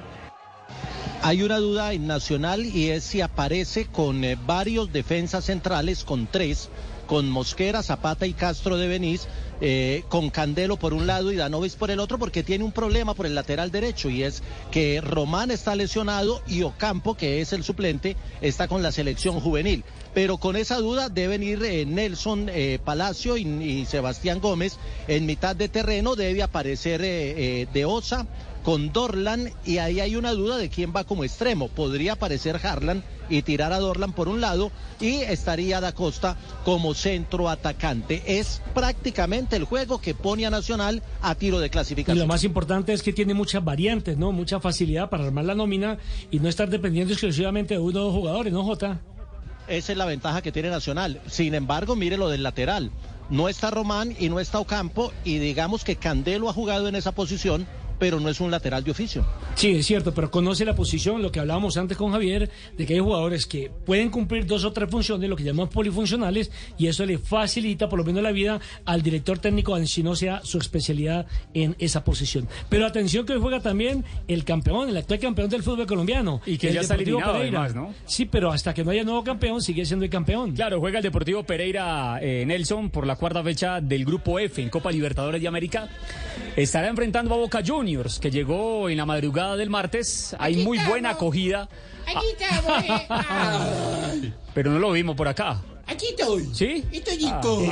Hay 1.23 1.43
una 1.43 1.59
duda 1.59 1.93
en 1.93 2.07
Nacional 2.07 2.65
y 2.65 2.91
es 2.91 3.05
si 3.05 3.21
aparece 3.21 3.87
con 3.87 4.23
eh, 4.23 4.37
varios 4.47 4.93
defensas 4.93 5.47
centrales, 5.47 6.05
con 6.05 6.27
tres, 6.27 6.69
con 7.07 7.31
Mosquera, 7.31 7.83
Zapata 7.83 8.27
y 8.27 8.33
Castro 8.33 8.77
de 8.77 8.89
Benís, 8.89 9.27
eh, 9.61 10.05
con 10.09 10.29
Candelo 10.29 10.77
por 10.77 10.93
un 10.93 11.07
lado 11.07 11.33
y 11.33 11.37
Danovis 11.37 11.77
por 11.77 11.91
el 11.91 12.01
otro, 12.01 12.19
porque 12.19 12.43
tiene 12.43 12.65
un 12.65 12.73
problema 12.73 13.15
por 13.15 13.27
el 13.27 13.35
lateral 13.35 13.71
derecho 13.71 14.11
y 14.11 14.23
es 14.23 14.43
que 14.71 15.01
Román 15.01 15.51
está 15.51 15.75
lesionado 15.75 16.43
y 16.47 16.63
Ocampo, 16.63 17.17
que 17.17 17.41
es 17.41 17.53
el 17.53 17.65
suplente, 17.65 18.17
está 18.41 18.69
con 18.69 18.83
la 18.83 18.93
selección 18.93 19.41
juvenil. 19.41 19.85
Pero 20.13 20.39
con 20.39 20.57
esa 20.57 20.77
duda 20.79 21.09
deben 21.09 21.43
ir 21.43 21.63
eh, 21.65 21.87
Nelson 21.87 22.49
eh, 22.51 22.79
Palacio 22.85 23.37
y, 23.37 23.43
y 23.47 23.87
Sebastián 23.87 24.41
Gómez 24.41 24.77
en 25.09 25.27
mitad 25.27 25.57
de 25.57 25.69
terreno, 25.69 26.17
debe 26.17 26.43
aparecer 26.43 26.97
De 26.97 27.85
Osa 27.85 28.27
con 28.67 28.93
Dorlan 28.93 29.53
y 29.65 29.79
ahí 29.79 30.01
hay 30.01 30.17
una 30.17 30.33
duda 30.33 30.57
de 30.57 30.69
quién 30.69 30.93
va 30.95 31.05
como 31.05 31.23
extremo. 31.23 31.69
Podría 31.69 32.15
aparecer 32.15 32.59
Harlan 32.61 33.05
y 33.31 33.43
tirar 33.43 33.73
a 33.73 33.79
Dorlan 33.79 34.13
por 34.13 34.27
un 34.27 34.41
lado 34.41 34.73
y 35.01 35.19
estaría 35.19 35.81
Da 35.81 35.93
Costa 35.93 36.37
como 36.65 36.93
centro 36.93 37.49
atacante. 37.49 38.25
Es 38.27 38.61
prácticamente 38.75 39.55
el 39.55 39.63
juego 39.63 40.01
que 40.01 40.15
pone 40.15 40.47
a 40.47 40.51
Nacional 40.51 41.05
a 41.23 41.37
tiro 41.37 41.61
de 41.61 41.69
Y 41.69 41.71
clasificación. 41.71 42.19
lo 42.19 42.27
más 42.27 42.43
importante 42.43 42.93
es 42.93 43.05
que 43.05 43.13
tiene 43.13 43.35
muchas 43.35 43.65
variantes, 43.65 44.19
¿no? 44.19 44.33
Mucha 44.33 44.59
facilidad 44.59 45.11
para 45.11 45.27
armar 45.27 45.45
la 45.45 45.55
nómina 45.55 45.99
y 46.33 46.41
no 46.41 46.49
estar 46.49 46.69
dependiendo 46.69 47.13
exclusivamente 47.13 47.75
de 47.75 47.81
uno 47.81 48.01
o 48.01 48.05
dos 48.07 48.15
jugadores, 48.15 48.53
¿no, 48.53 48.65
Jota? 48.65 49.01
Esa 49.69 49.93
es 49.93 49.99
la 49.99 50.07
ventaja 50.07 50.43
que 50.43 50.51
tiene 50.51 50.71
Nacional. 50.71 51.21
Sin 51.29 51.55
embargo, 51.55 51.95
mire 51.95 52.17
lo 52.17 52.29
del 52.29 52.43
lateral. 52.43 52.91
No 53.31 53.49
está 53.49 53.71
Román 53.71 54.17
y 54.19 54.29
no 54.29 54.41
está 54.41 54.59
Ocampo 54.59 55.13
y 55.25 55.39
digamos 55.39 55.85
que 55.85 55.95
Candelo 55.95 56.49
ha 56.49 56.53
jugado 56.53 56.89
en 56.89 56.97
esa 56.97 57.13
posición, 57.13 57.67
pero 57.99 58.21
no 58.21 58.29
es 58.29 58.41
un 58.41 58.51
lateral 58.51 58.85
de 58.85 58.91
oficio. 58.91 59.25
Sí, 59.55 59.73
es 59.73 59.87
cierto, 59.87 60.13
pero 60.13 60.31
conoce 60.31 60.65
la 60.65 60.75
posición, 60.75 61.23
lo 61.23 61.33
que 61.33 61.41
hablábamos 61.41 61.77
antes 61.77 61.97
con 61.97 62.13
Javier, 62.13 62.51
de 62.77 62.87
que 62.87 62.95
hay 62.95 63.01
jugadores 63.01 63.47
que 63.47 63.71
pueden 63.85 64.11
cumplir 64.11 64.47
dos 64.47 64.65
o 64.65 64.73
tres 64.73 64.91
funciones, 64.91 65.29
lo 65.29 65.37
que 65.37 65.45
llamamos 65.45 65.73
polifuncionales, 65.73 66.51
y 66.79 66.87
eso 66.87 67.05
le 67.07 67.19
facilita 67.19 67.89
por 67.89 67.99
lo 67.99 68.05
menos 68.05 68.23
la 68.23 68.33
vida 68.33 68.61
al 68.85 69.03
director 69.03 69.39
técnico, 69.39 69.77
si 69.87 70.03
no 70.03 70.17
sea 70.17 70.41
su 70.45 70.59
especialidad 70.59 71.27
en 71.55 71.77
esa 71.79 72.05
posición. 72.05 72.49
Pero 72.69 72.87
atención 72.87 73.27
que 73.27 73.35
hoy 73.35 73.41
juega 73.41 73.61
también 73.61 74.05
el 74.29 74.45
campeón, 74.45 74.89
el 74.89 74.97
actual 74.97 75.21
campeón 75.21 75.49
del 75.49 75.63
fútbol 75.63 75.87
colombiano. 75.87 76.41
Y 76.47 76.59
que 76.59 76.69
el 76.69 76.75
ya 76.75 76.81
está 76.81 76.95
eliminado, 76.95 77.35
Pereira. 77.35 77.61
además, 77.63 77.75
¿no? 77.75 77.95
Sí, 78.07 78.25
pero 78.27 78.51
hasta 78.51 78.75
que 78.75 78.85
no 78.85 78.91
haya 78.91 79.05
nuevo 79.05 79.23
campeón, 79.25 79.63
sigue 79.63 79.85
siendo 79.85 80.05
el 80.05 80.11
campeón. 80.11 80.55
Claro, 80.55 80.81
juega 80.81 80.99
el 80.99 81.03
Deportivo 81.03 81.45
Pereira 81.45 82.19
eh, 82.21 82.45
Nelson 82.47 82.91
por 82.91 83.07
la 83.07 83.17
cuarta 83.17 83.43
fecha 83.43 83.81
del 83.81 84.05
Grupo 84.05 84.39
F 84.39 84.61
en 84.63 84.69
Copa 84.71 84.91
Libertadores 84.91 85.41
de 85.41 85.49
América. 85.49 85.89
Estará 86.57 86.89
enfrentando 86.89 87.35
a 87.35 87.37
Boca 87.37 87.63
Juniors, 87.65 87.86
que 88.21 88.33
llegó 88.33 88.89
en 88.89 88.97
la 88.97 89.07
madrugada 89.07 89.57
del 89.57 89.71
martes. 89.71 90.35
Hay 90.41 90.57
muy 90.57 90.77
buena 90.89 91.11
acogida, 91.11 91.69
Aquí 92.07 92.27
estamos, 92.39 92.85
eh. 92.89 93.07
Ay, 93.09 94.35
pero 94.55 94.71
no 94.71 94.79
lo 94.79 94.93
vimos 94.93 95.17
por 95.17 95.29
acá. 95.29 95.61
Aquí 95.89 96.07
estoy. 96.11 96.45
¿Sí? 96.53 96.85
Estoy 96.91 97.15
Ah, 97.27 97.41
Jinko. 97.41 97.63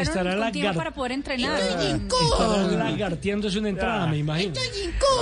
Estará, 0.00 0.50
tiempo 0.50 0.70
lagar- 0.72 0.74
para 0.76 0.90
poder 0.92 1.12
entrenar. 1.12 1.60
estará 1.60 2.66
lagarteándose 2.90 3.60
una 3.60 3.68
entrada, 3.68 4.08
me 4.08 4.18
imagino. 4.18 4.54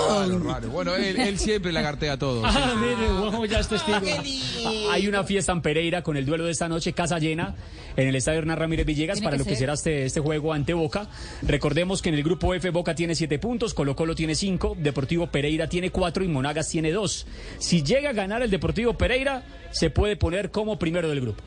Raro, 0.09 0.39
raro. 0.39 0.69
Bueno, 0.71 0.95
él, 0.95 1.21
él 1.21 1.39
siempre 1.39 1.73
lagartea 1.73 2.17
todo. 2.19 2.41
Ah, 2.47 2.75
mire, 2.81 3.07
Juanjo 3.07 3.45
ya 3.45 3.59
es 3.61 3.69
testigo. 3.69 3.99
Hay 4.91 5.07
una 5.09 5.25
fiesta 5.25 5.53
en 5.53 5.61
Pereira 5.61 6.03
con 6.03 6.17
el 6.17 6.25
duelo 6.25 6.47
de 6.47 6.53
esta 6.53 6.69
noche, 6.71 6.95
casa 6.95 7.19
llena, 7.19 7.55
en 7.97 8.09
el 8.09 8.17
estadio 8.17 8.39
Hernán 8.39 8.57
Ramírez 8.57 8.87
Villegas, 8.87 9.21
para 9.21 9.33
que 9.33 9.39
lo 9.41 9.45
que 9.45 9.51
ser. 9.51 9.59
será 9.59 9.75
este, 9.75 10.07
este 10.07 10.21
juego 10.21 10.55
ante 10.55 10.73
Boca. 10.73 11.07
Recordemos 11.43 12.01
que 12.01 12.09
en 12.09 12.15
el 12.15 12.23
grupo 12.23 12.55
F 12.55 12.71
Boca 12.71 12.95
tiene 12.95 13.15
siete 13.15 13.39
puntos, 13.39 13.75
Colo 13.75 13.95
Colo 13.95 14.15
tiene 14.15 14.35
cinco, 14.35 14.75
Deportivo 14.79 15.27
Pereira 15.27 15.69
tiene 15.69 15.91
cuatro 15.91 16.25
y 16.25 16.29
Monagas 16.29 16.71
tiene 16.71 16.93
dos. 16.93 17.27
Si 17.59 17.83
llega 17.83 18.09
a 18.09 18.13
ganar 18.15 18.41
el 18.41 18.49
Deportivo 18.51 18.58
Pereira, 18.97 19.43
se 19.71 19.91
puede 19.91 20.17
poner 20.17 20.51
como 20.51 20.79
primero 20.79 21.09
del 21.09 21.21
grupo. 21.21 21.43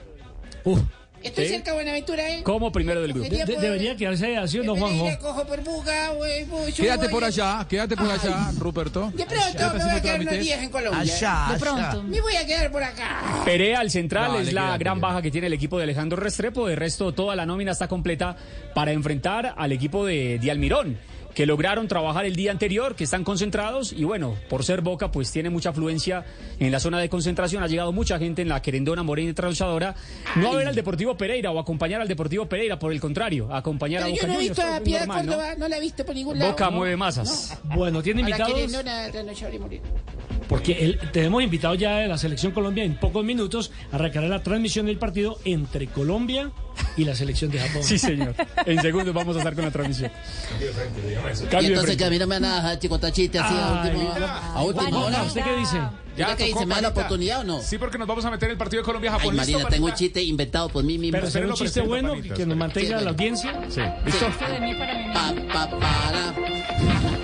Estoy 1.23 1.47
cerca 1.49 1.69
de 1.69 1.75
Buenaventura, 1.77 2.27
¿eh? 2.31 2.41
Como 2.41 2.71
primero 2.71 2.99
del 2.99 3.13
grupo. 3.13 3.29
De- 3.29 3.45
de- 3.45 3.55
debería 3.57 3.95
quedarse 3.95 4.35
así 4.37 4.57
no, 4.57 4.75
Juanjo. 4.75 5.03
Pereira, 5.03 5.19
cojo 5.19 5.45
por 5.45 5.63
Buga, 5.63 6.09
güey, 6.13 6.45
voy, 6.45 6.71
yo 6.71 6.83
Quédate 6.83 7.03
voy, 7.05 7.11
por 7.11 7.23
allá, 7.23 7.63
quédate 7.69 7.95
por 7.95 8.09
allá, 8.09 8.51
Ruperto. 8.57 9.11
De 9.15 9.25
pronto 9.27 9.39
Allá 9.39 9.73
me 9.73 9.83
voy 9.83 9.91
a 9.93 10.01
quedar 10.01 10.19
unos 10.21 10.39
días 10.39 10.63
en 10.63 10.69
Colombia. 10.71 10.99
Allá, 10.99 11.45
De 11.49 11.53
allá. 11.53 11.57
pronto. 11.59 12.03
Me 12.03 12.21
voy 12.21 12.35
a 12.35 12.45
quedar 12.47 12.71
por 12.71 12.81
acá. 12.81 13.21
Perea, 13.45 13.81
el 13.81 13.91
central, 13.91 14.35
es 14.37 14.51
la 14.51 14.61
quédate, 14.61 14.79
gran 14.79 14.99
baja 14.99 15.21
que 15.21 15.29
tiene 15.29 15.45
el 15.45 15.53
equipo 15.53 15.77
de 15.77 15.83
Alejandro 15.83 16.19
Restrepo. 16.19 16.65
De 16.65 16.75
resto, 16.75 17.13
toda 17.13 17.35
la 17.35 17.45
nómina 17.45 17.71
está 17.73 17.87
completa 17.87 18.35
para 18.73 18.91
enfrentar 18.91 19.53
al 19.55 19.71
equipo 19.73 20.03
de, 20.03 20.39
de 20.39 20.49
Almirón, 20.49 20.97
que 21.33 21.45
lograron 21.45 21.87
trabajar 21.87 22.25
el 22.25 22.35
día 22.35 22.51
anterior, 22.51 22.95
que 22.95 23.03
están 23.05 23.23
concentrados. 23.23 23.93
Y 23.93 24.03
bueno, 24.03 24.35
por 24.49 24.63
ser 24.63 24.81
Boca, 24.81 25.11
pues 25.11 25.31
tiene 25.31 25.49
mucha 25.49 25.69
afluencia 25.69 26.25
en 26.59 26.71
la 26.71 26.79
zona 26.79 26.99
de 26.99 27.07
concentración. 27.09 27.63
Ha 27.63 27.67
llegado 27.67 27.91
mucha 27.93 28.19
gente 28.19 28.41
en 28.41 28.49
la 28.49 28.61
Querendona, 28.61 29.03
Morena 29.03 29.31
y 29.31 29.33
Transadora. 29.33 29.95
No 30.35 30.51
a 30.51 30.55
ver 30.55 30.67
al 30.67 30.75
Deportivo 30.75 31.15
Pereira 31.15 31.51
o 31.51 31.59
acompañar 31.59 32.01
al 32.01 32.07
Deportivo 32.07 32.47
Pereira, 32.47 32.77
por 32.77 32.91
el 32.91 32.99
contrario, 32.99 33.47
a 33.53 33.57
acompañar 33.57 34.03
Pero 34.03 34.13
a 34.13 34.15
yo 34.17 34.21
Boca 34.21 34.27
no 34.27 34.33
he 34.33 34.35
Juniors. 34.35 34.57
visto 34.57 34.73
a 34.73 34.79
Piedad 34.81 35.07
¿no? 35.07 35.13
Córdoba, 35.13 35.55
no 35.57 35.67
la 35.67 35.77
he 35.77 35.81
visto 35.81 36.05
por 36.05 36.15
ningún 36.15 36.37
lado. 36.39 36.51
Boca 36.51 36.65
¿no? 36.65 36.71
mueve 36.71 36.97
masas. 36.97 37.59
Bueno, 37.75 38.01
tiene 38.03 38.21
A 38.23 38.29
invitados. 38.29 38.53
Porque 40.49 40.73
el- 40.83 40.99
tenemos 41.11 41.41
invitado 41.43 41.75
ya 41.75 41.97
de 41.97 42.07
la 42.07 42.17
selección 42.17 42.51
Colombia 42.51 42.83
en 42.83 42.95
pocos 42.99 43.23
minutos 43.23 43.71
arrancará 43.91 44.27
la 44.27 44.43
transmisión 44.43 44.85
del 44.85 44.97
partido 44.97 45.37
entre 45.45 45.87
Colombia 45.87 46.51
y 46.97 47.05
la 47.05 47.15
selección 47.15 47.51
de 47.51 47.59
Japón. 47.59 47.83
Sí, 47.83 47.97
señor. 47.97 48.35
En 48.65 48.81
segundos 48.81 49.13
vamos 49.13 49.35
a 49.35 49.39
estar 49.39 49.55
con 49.55 49.65
la 49.65 49.71
transmisión. 49.71 50.11
Y 50.59 50.63
Cambio 50.63 51.59
de 51.59 51.67
entonces 51.67 51.81
frente. 51.83 51.97
que 51.97 52.05
a 52.05 52.09
mí 52.09 52.19
no 52.19 52.27
me 52.27 52.35
van 52.39 52.45
a 52.45 52.55
dejar 52.57 52.79
chicotachite 52.79 53.39
así 53.39 53.53
a 53.55 53.81
Ay, 53.83 53.89
última 53.91 54.13
hora. 54.13 54.37
A 54.53 54.63
última 54.63 54.99
hora. 54.99 55.23
¿Usted 55.23 55.43
qué 55.43 55.55
dice? 55.57 55.77
¿Usted 56.17 56.35
qué 56.37 56.43
dice? 56.45 56.65
¿Me 56.65 56.75
da 56.75 56.81
la 56.81 56.89
oportunidad 56.89 57.39
o 57.39 57.43
no? 57.43 57.61
Sí, 57.61 57.77
porque 57.77 57.97
nos 57.97 58.07
vamos 58.07 58.25
a 58.25 58.31
meter 58.31 58.47
en 58.49 58.51
el 58.53 58.57
partido 58.57 58.81
de 58.81 58.83
Ay, 58.83 58.87
Colombia-Japón. 58.87 59.35
¿Listo, 59.35 59.51
Marina, 59.53 59.69
tengo 59.69 59.85
un 59.87 59.93
chiste 59.93 60.21
inventado 60.23 60.69
por 60.69 60.83
mí 60.83 60.97
mismo. 60.97 61.17
Pero 61.19 61.31
será 61.31 61.47
un 61.47 61.53
chiste 61.53 61.81
bueno 61.81 62.13
que 62.35 62.45
nos 62.45 62.57
mantenga 62.57 63.01
la 63.01 63.11
audiencia. 63.11 63.59
Sí. 63.69 63.81
¿Listo? 64.05 64.25
De 64.25 64.59
mí 64.59 64.75
para 64.75 64.93
mí. 64.93 65.13
Pa, 65.13 65.33
pa, 65.67 65.79
para. 65.79 67.20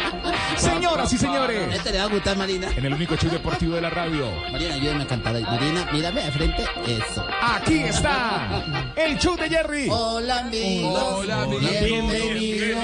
Señoras 0.59 1.13
y 1.13 1.17
señores, 1.17 1.75
Este 1.75 1.91
le 1.91 1.97
va 1.99 2.05
a 2.05 2.07
gustar, 2.07 2.37
Marina. 2.37 2.67
en 2.75 2.85
el 2.85 2.93
único 2.93 3.15
show 3.15 3.29
deportivo 3.29 3.75
de 3.75 3.81
la 3.81 3.89
radio, 3.89 4.29
Marina, 4.51 4.73
ayúdame 4.75 5.03
a 5.03 5.07
cantar. 5.07 5.39
Marina, 5.41 5.87
mírame 5.91 6.23
de 6.23 6.31
frente. 6.31 6.63
Eso. 6.87 7.25
aquí 7.41 7.79
está 7.79 8.93
el 8.95 9.17
show 9.19 9.35
de 9.37 9.49
Jerry. 9.49 9.87
Hola, 9.89 10.39
amigos. 10.39 11.03
Hola, 11.03 11.43
amigos. 11.43 11.63
Bienvenidos 11.83 12.79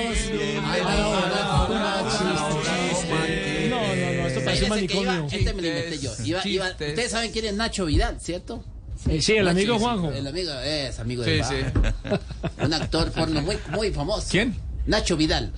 a 0.63 0.77
la 0.79 1.07
hora 1.63 2.03
machista. 2.03 3.15
parece 4.43 4.65
un 4.65 4.67
Imagínense 4.67 4.87
que 4.87 5.01
iba- 5.01 5.11
manicomio. 5.13 5.39
este 5.39 5.53
me 5.53 5.61
lo 5.61 5.67
inventé 5.67 5.99
yo. 5.99 6.11
Iba- 6.25 6.47
iba- 6.47 6.67
Chistes. 6.69 6.89
ustedes 6.89 7.11
saben 7.11 7.31
quién 7.31 7.45
es 7.45 7.53
Nacho 7.53 7.85
Vidal, 7.85 8.19
¿cierto? 8.19 8.63
Eh, 9.09 9.21
sí, 9.21 9.33
el 9.33 9.47
amigo 9.47 9.79
Juanjo. 9.79 10.11
El 10.11 10.27
amigo, 10.27 10.51
es 10.63 10.99
amigo 10.99 11.23
Sí, 11.23 11.31
de 11.31 11.43
sí. 11.43 11.55
Un 12.63 12.73
actor 12.73 13.11
porno 13.11 13.41
muy, 13.41 13.57
muy 13.71 13.91
famoso. 13.91 14.27
¿Quién? 14.29 14.55
Nacho 14.85 15.17
Vidal. 15.17 15.51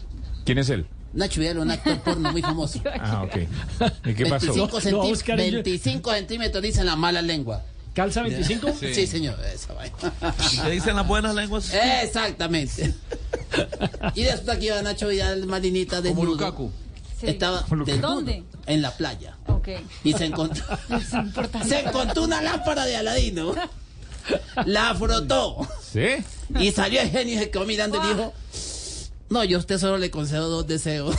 ¿Quién 0.46 0.58
es 0.60 0.70
él? 0.70 0.86
Nacho 1.16 1.40
Vidal, 1.40 1.58
un 1.60 1.72
actor 1.72 2.00
porno 2.02 2.32
muy 2.32 2.42
famoso. 2.42 2.80
Ah, 3.00 3.24
ok. 3.24 3.36
¿Y 4.06 4.14
qué 4.14 4.26
pasó? 4.28 4.48
25, 4.54 4.56
Lo- 4.56 4.64
lo 4.66 4.68
va 4.68 4.78
a 4.78 4.82
centí- 4.82 5.10
buscar 5.10 5.40
en- 5.40 5.54
25 5.54 6.12
centímetros 6.14 6.62
dicen 6.64 6.86
la 6.86 6.96
mala 6.96 7.22
lengua. 7.22 7.64
¿Calza 7.94 8.22
25? 8.24 8.74
Sí, 8.78 9.08
señor. 9.08 9.38
Esa 9.54 9.74
vaina. 9.74 9.96
¿Y 10.52 10.58
qué 10.58 10.70
dicen 10.72 10.96
las 10.98 11.08
buenas 11.08 11.34
lenguas? 11.34 11.72
Exactamente. 12.04 12.94
Y 14.16 14.24
después 14.24 14.58
aquí 14.58 14.66
iba 14.68 14.82
Nacho 14.82 15.08
Vidal, 15.08 15.46
Marinita, 15.46 15.98
Como 15.98 16.10
desnudo. 16.10 16.26
Lukaku. 16.32 16.72
Sí. 17.20 17.28
Estaba 17.28 17.66
¿Dónde? 18.02 18.44
en 18.66 18.82
la 18.82 18.92
playa. 18.92 19.38
Ok. 19.48 19.70
Y 20.04 20.12
se 20.12 20.26
encontró, 20.26 20.66
Es 21.00 21.14
importante. 21.14 21.70
se 21.70 21.80
encontró 21.80 22.24
una 22.24 22.42
lámpara 22.42 22.84
de 22.86 22.98
Aladino. 22.98 23.56
La 24.66 24.94
frotó. 24.96 25.66
¿Sí? 25.94 26.08
Y 26.60 26.72
salió 26.72 27.00
el 27.00 27.10
genio 27.10 27.36
y 27.36 27.38
se 27.38 27.50
quedó 27.50 27.64
mirando 27.66 28.04
y 28.04 28.08
dijo, 28.10 28.34
no, 29.30 29.44
yo 29.44 29.58
a 29.58 29.60
usted 29.60 29.78
solo 29.80 29.98
le 29.98 30.12
concedo 30.12 30.50
dos 30.50 30.68
deseos. 30.68 31.16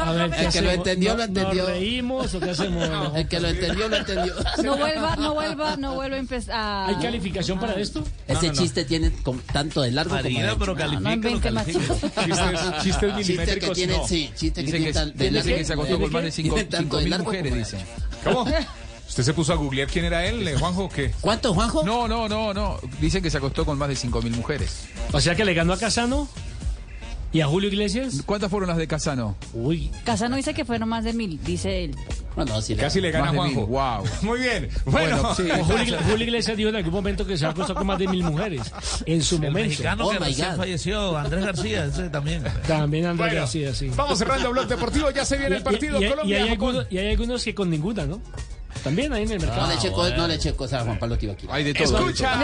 A 0.00 0.12
ver, 0.12 0.30
¿qué 0.30 0.44
El 0.44 0.52
que 0.52 0.60
lo 0.62 0.70
entendió, 0.70 1.10
lo 1.12 1.16
¿No- 1.18 1.24
entendió. 1.24 1.62
¿Nos 1.62 1.70
reímos 1.72 2.34
o 2.34 2.40
qué 2.40 2.50
hacemos? 2.50 2.88
El 3.14 3.28
que 3.28 3.40
lo 3.40 3.48
entendió, 3.48 3.88
lo 3.88 3.96
entendió. 3.96 4.34
No 4.62 4.76
vuelva, 4.76 5.16
no 5.16 5.34
vuelva, 5.34 5.76
no 5.76 5.94
vuelva 5.94 6.16
a 6.16 6.20
empezar. 6.20 6.88
¿Hay 6.88 6.96
calificación 6.96 7.58
para 7.60 7.74
esto? 7.74 8.02
Ese 8.26 8.52
chiste 8.52 8.84
tiene 8.84 9.10
com- 9.22 9.40
tanto 9.52 9.82
de 9.82 9.90
largo 9.92 10.10
como 10.10 10.22
Marina, 10.22 10.50
de 10.50 10.56
pero 10.56 10.74
califica, 10.74 11.00
No 11.08 11.12
invente 11.14 11.50
más 11.50 11.66
Chistes, 11.66 12.00
chistes 12.02 12.82
Chiste 12.82 13.06
que 13.06 13.12
milimétricos, 13.14 13.72
tiene, 13.76 13.96
no. 13.96 14.06
sí, 14.08 14.30
chiste 14.34 14.60
que 14.60 14.66
Dice 14.66 14.76
tiene 14.78 14.92
tan- 14.92 15.08
de 15.16 15.24
dice 15.30 15.32
largo- 15.32 15.56
que 15.56 15.64
se 15.64 15.72
acostó 15.72 16.00
con 16.00 16.12
más 16.12 16.22
de 16.24 16.30
tiene 16.30 16.64
tanto 16.64 16.96
de 16.98 17.04
5.000 17.04 17.08
largo 17.10 17.24
mujeres, 17.24 17.52
como 17.52 17.64
dice. 17.64 17.78
¿Cómo? 18.24 18.44
¿Usted 19.08 19.22
se 19.24 19.34
puso 19.34 19.52
a 19.52 19.56
googlear 19.56 19.88
quién 19.88 20.04
era 20.06 20.24
él, 20.24 20.46
eh, 20.48 20.56
Juanjo, 20.58 20.84
o 20.84 20.88
qué? 20.88 21.10
¿Cuánto, 21.20 21.52
Juanjo? 21.52 21.84
No, 21.84 22.08
no, 22.08 22.28
no, 22.28 22.54
no. 22.54 22.78
Dicen 23.00 23.22
que 23.22 23.30
se 23.30 23.36
acostó 23.38 23.64
con 23.66 23.76
más 23.76 23.88
de 23.88 23.94
5.000 23.94 24.30
mujeres. 24.34 24.86
O 25.12 25.20
sea 25.20 25.34
que 25.34 25.44
le 25.44 25.52
ganó 25.52 25.74
a 25.74 25.78
Casano 25.78 26.28
y 27.30 27.40
a 27.42 27.46
Julio 27.46 27.68
Iglesias. 27.68 28.22
¿Cuántas 28.24 28.50
fueron 28.50 28.68
las 28.70 28.78
de 28.78 28.86
Casano? 28.86 29.36
Uy, 29.52 29.90
Casano 30.04 30.36
dice 30.36 30.54
que 30.54 30.64
fueron 30.64 30.88
más 30.88 31.04
de 31.04 31.12
mil, 31.12 31.38
dice 31.44 31.84
él. 31.84 31.96
No, 32.36 32.46
no, 32.46 32.62
sí, 32.62 32.74
Casi 32.74 33.02
le 33.02 33.10
gana 33.10 33.28
a. 33.28 33.34
Juanjo. 33.34 33.66
Wow. 33.66 34.04
Muy 34.22 34.40
bien. 34.40 34.70
Bueno, 34.86 35.22
Bueno, 35.22 35.34
sí. 35.34 35.42
Julio, 35.66 35.98
Julio 36.08 36.24
Iglesias 36.24 36.56
dijo 36.56 36.70
en 36.70 36.76
algún 36.76 36.92
momento 36.94 37.26
que 37.26 37.36
se 37.36 37.44
ha 37.44 37.50
acostado 37.50 37.74
con 37.74 37.86
más 37.86 37.98
de 37.98 38.08
mil 38.08 38.24
mujeres. 38.24 38.72
En 39.04 39.22
su 39.22 39.34
El 39.34 39.42
momento. 39.42 39.68
mexicano 39.68 40.06
Oh 40.06 40.10
que 40.10 40.18
recién 40.20 40.56
falleció, 40.56 41.18
Andrés 41.18 41.44
García, 41.44 41.84
ese 41.84 42.08
también. 42.08 42.42
También 42.66 43.04
Andrés 43.04 43.28
Bueno, 43.28 43.40
García, 43.42 43.74
sí. 43.74 43.90
Vamos 43.94 44.18
cerrando 44.18 44.48
el 44.48 44.52
blog 44.54 44.66
deportivo. 44.68 45.10
Ya 45.10 45.26
se 45.26 45.36
viene 45.36 45.56
el 45.56 45.62
partido 45.62 46.00
y, 46.00 46.04
y- 46.04 46.06
y 46.06 46.10
Colombia. 46.10 46.42
hay 46.44 46.48
algunos, 46.48 46.86
y 46.90 46.96
hay 46.96 47.10
algunos 47.10 47.44
que 47.44 47.54
con 47.54 47.68
ninguna, 47.68 48.06
¿no? 48.06 48.22
También 48.82 49.12
ahí 49.12 49.22
en 49.22 49.32
el 49.32 49.40
mercado. 49.40 49.62
No 49.62 49.68
le 49.68 49.74
eché 49.74 49.92
co- 49.92 50.08
no 50.10 50.26
le 50.28 50.34
eché 50.34 50.54
cosas 50.54 50.82
a 50.82 50.84
Juan 50.84 50.98
Pablo 50.98 51.16
Tibaquira. 51.18 51.54
Hay 51.54 51.64
de 51.64 51.74
todo. 51.74 51.98
Escucha. 51.98 52.34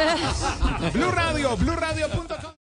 Blue 0.92 1.10
Radio, 1.10 1.56
BlueRadio.com. 1.56 2.57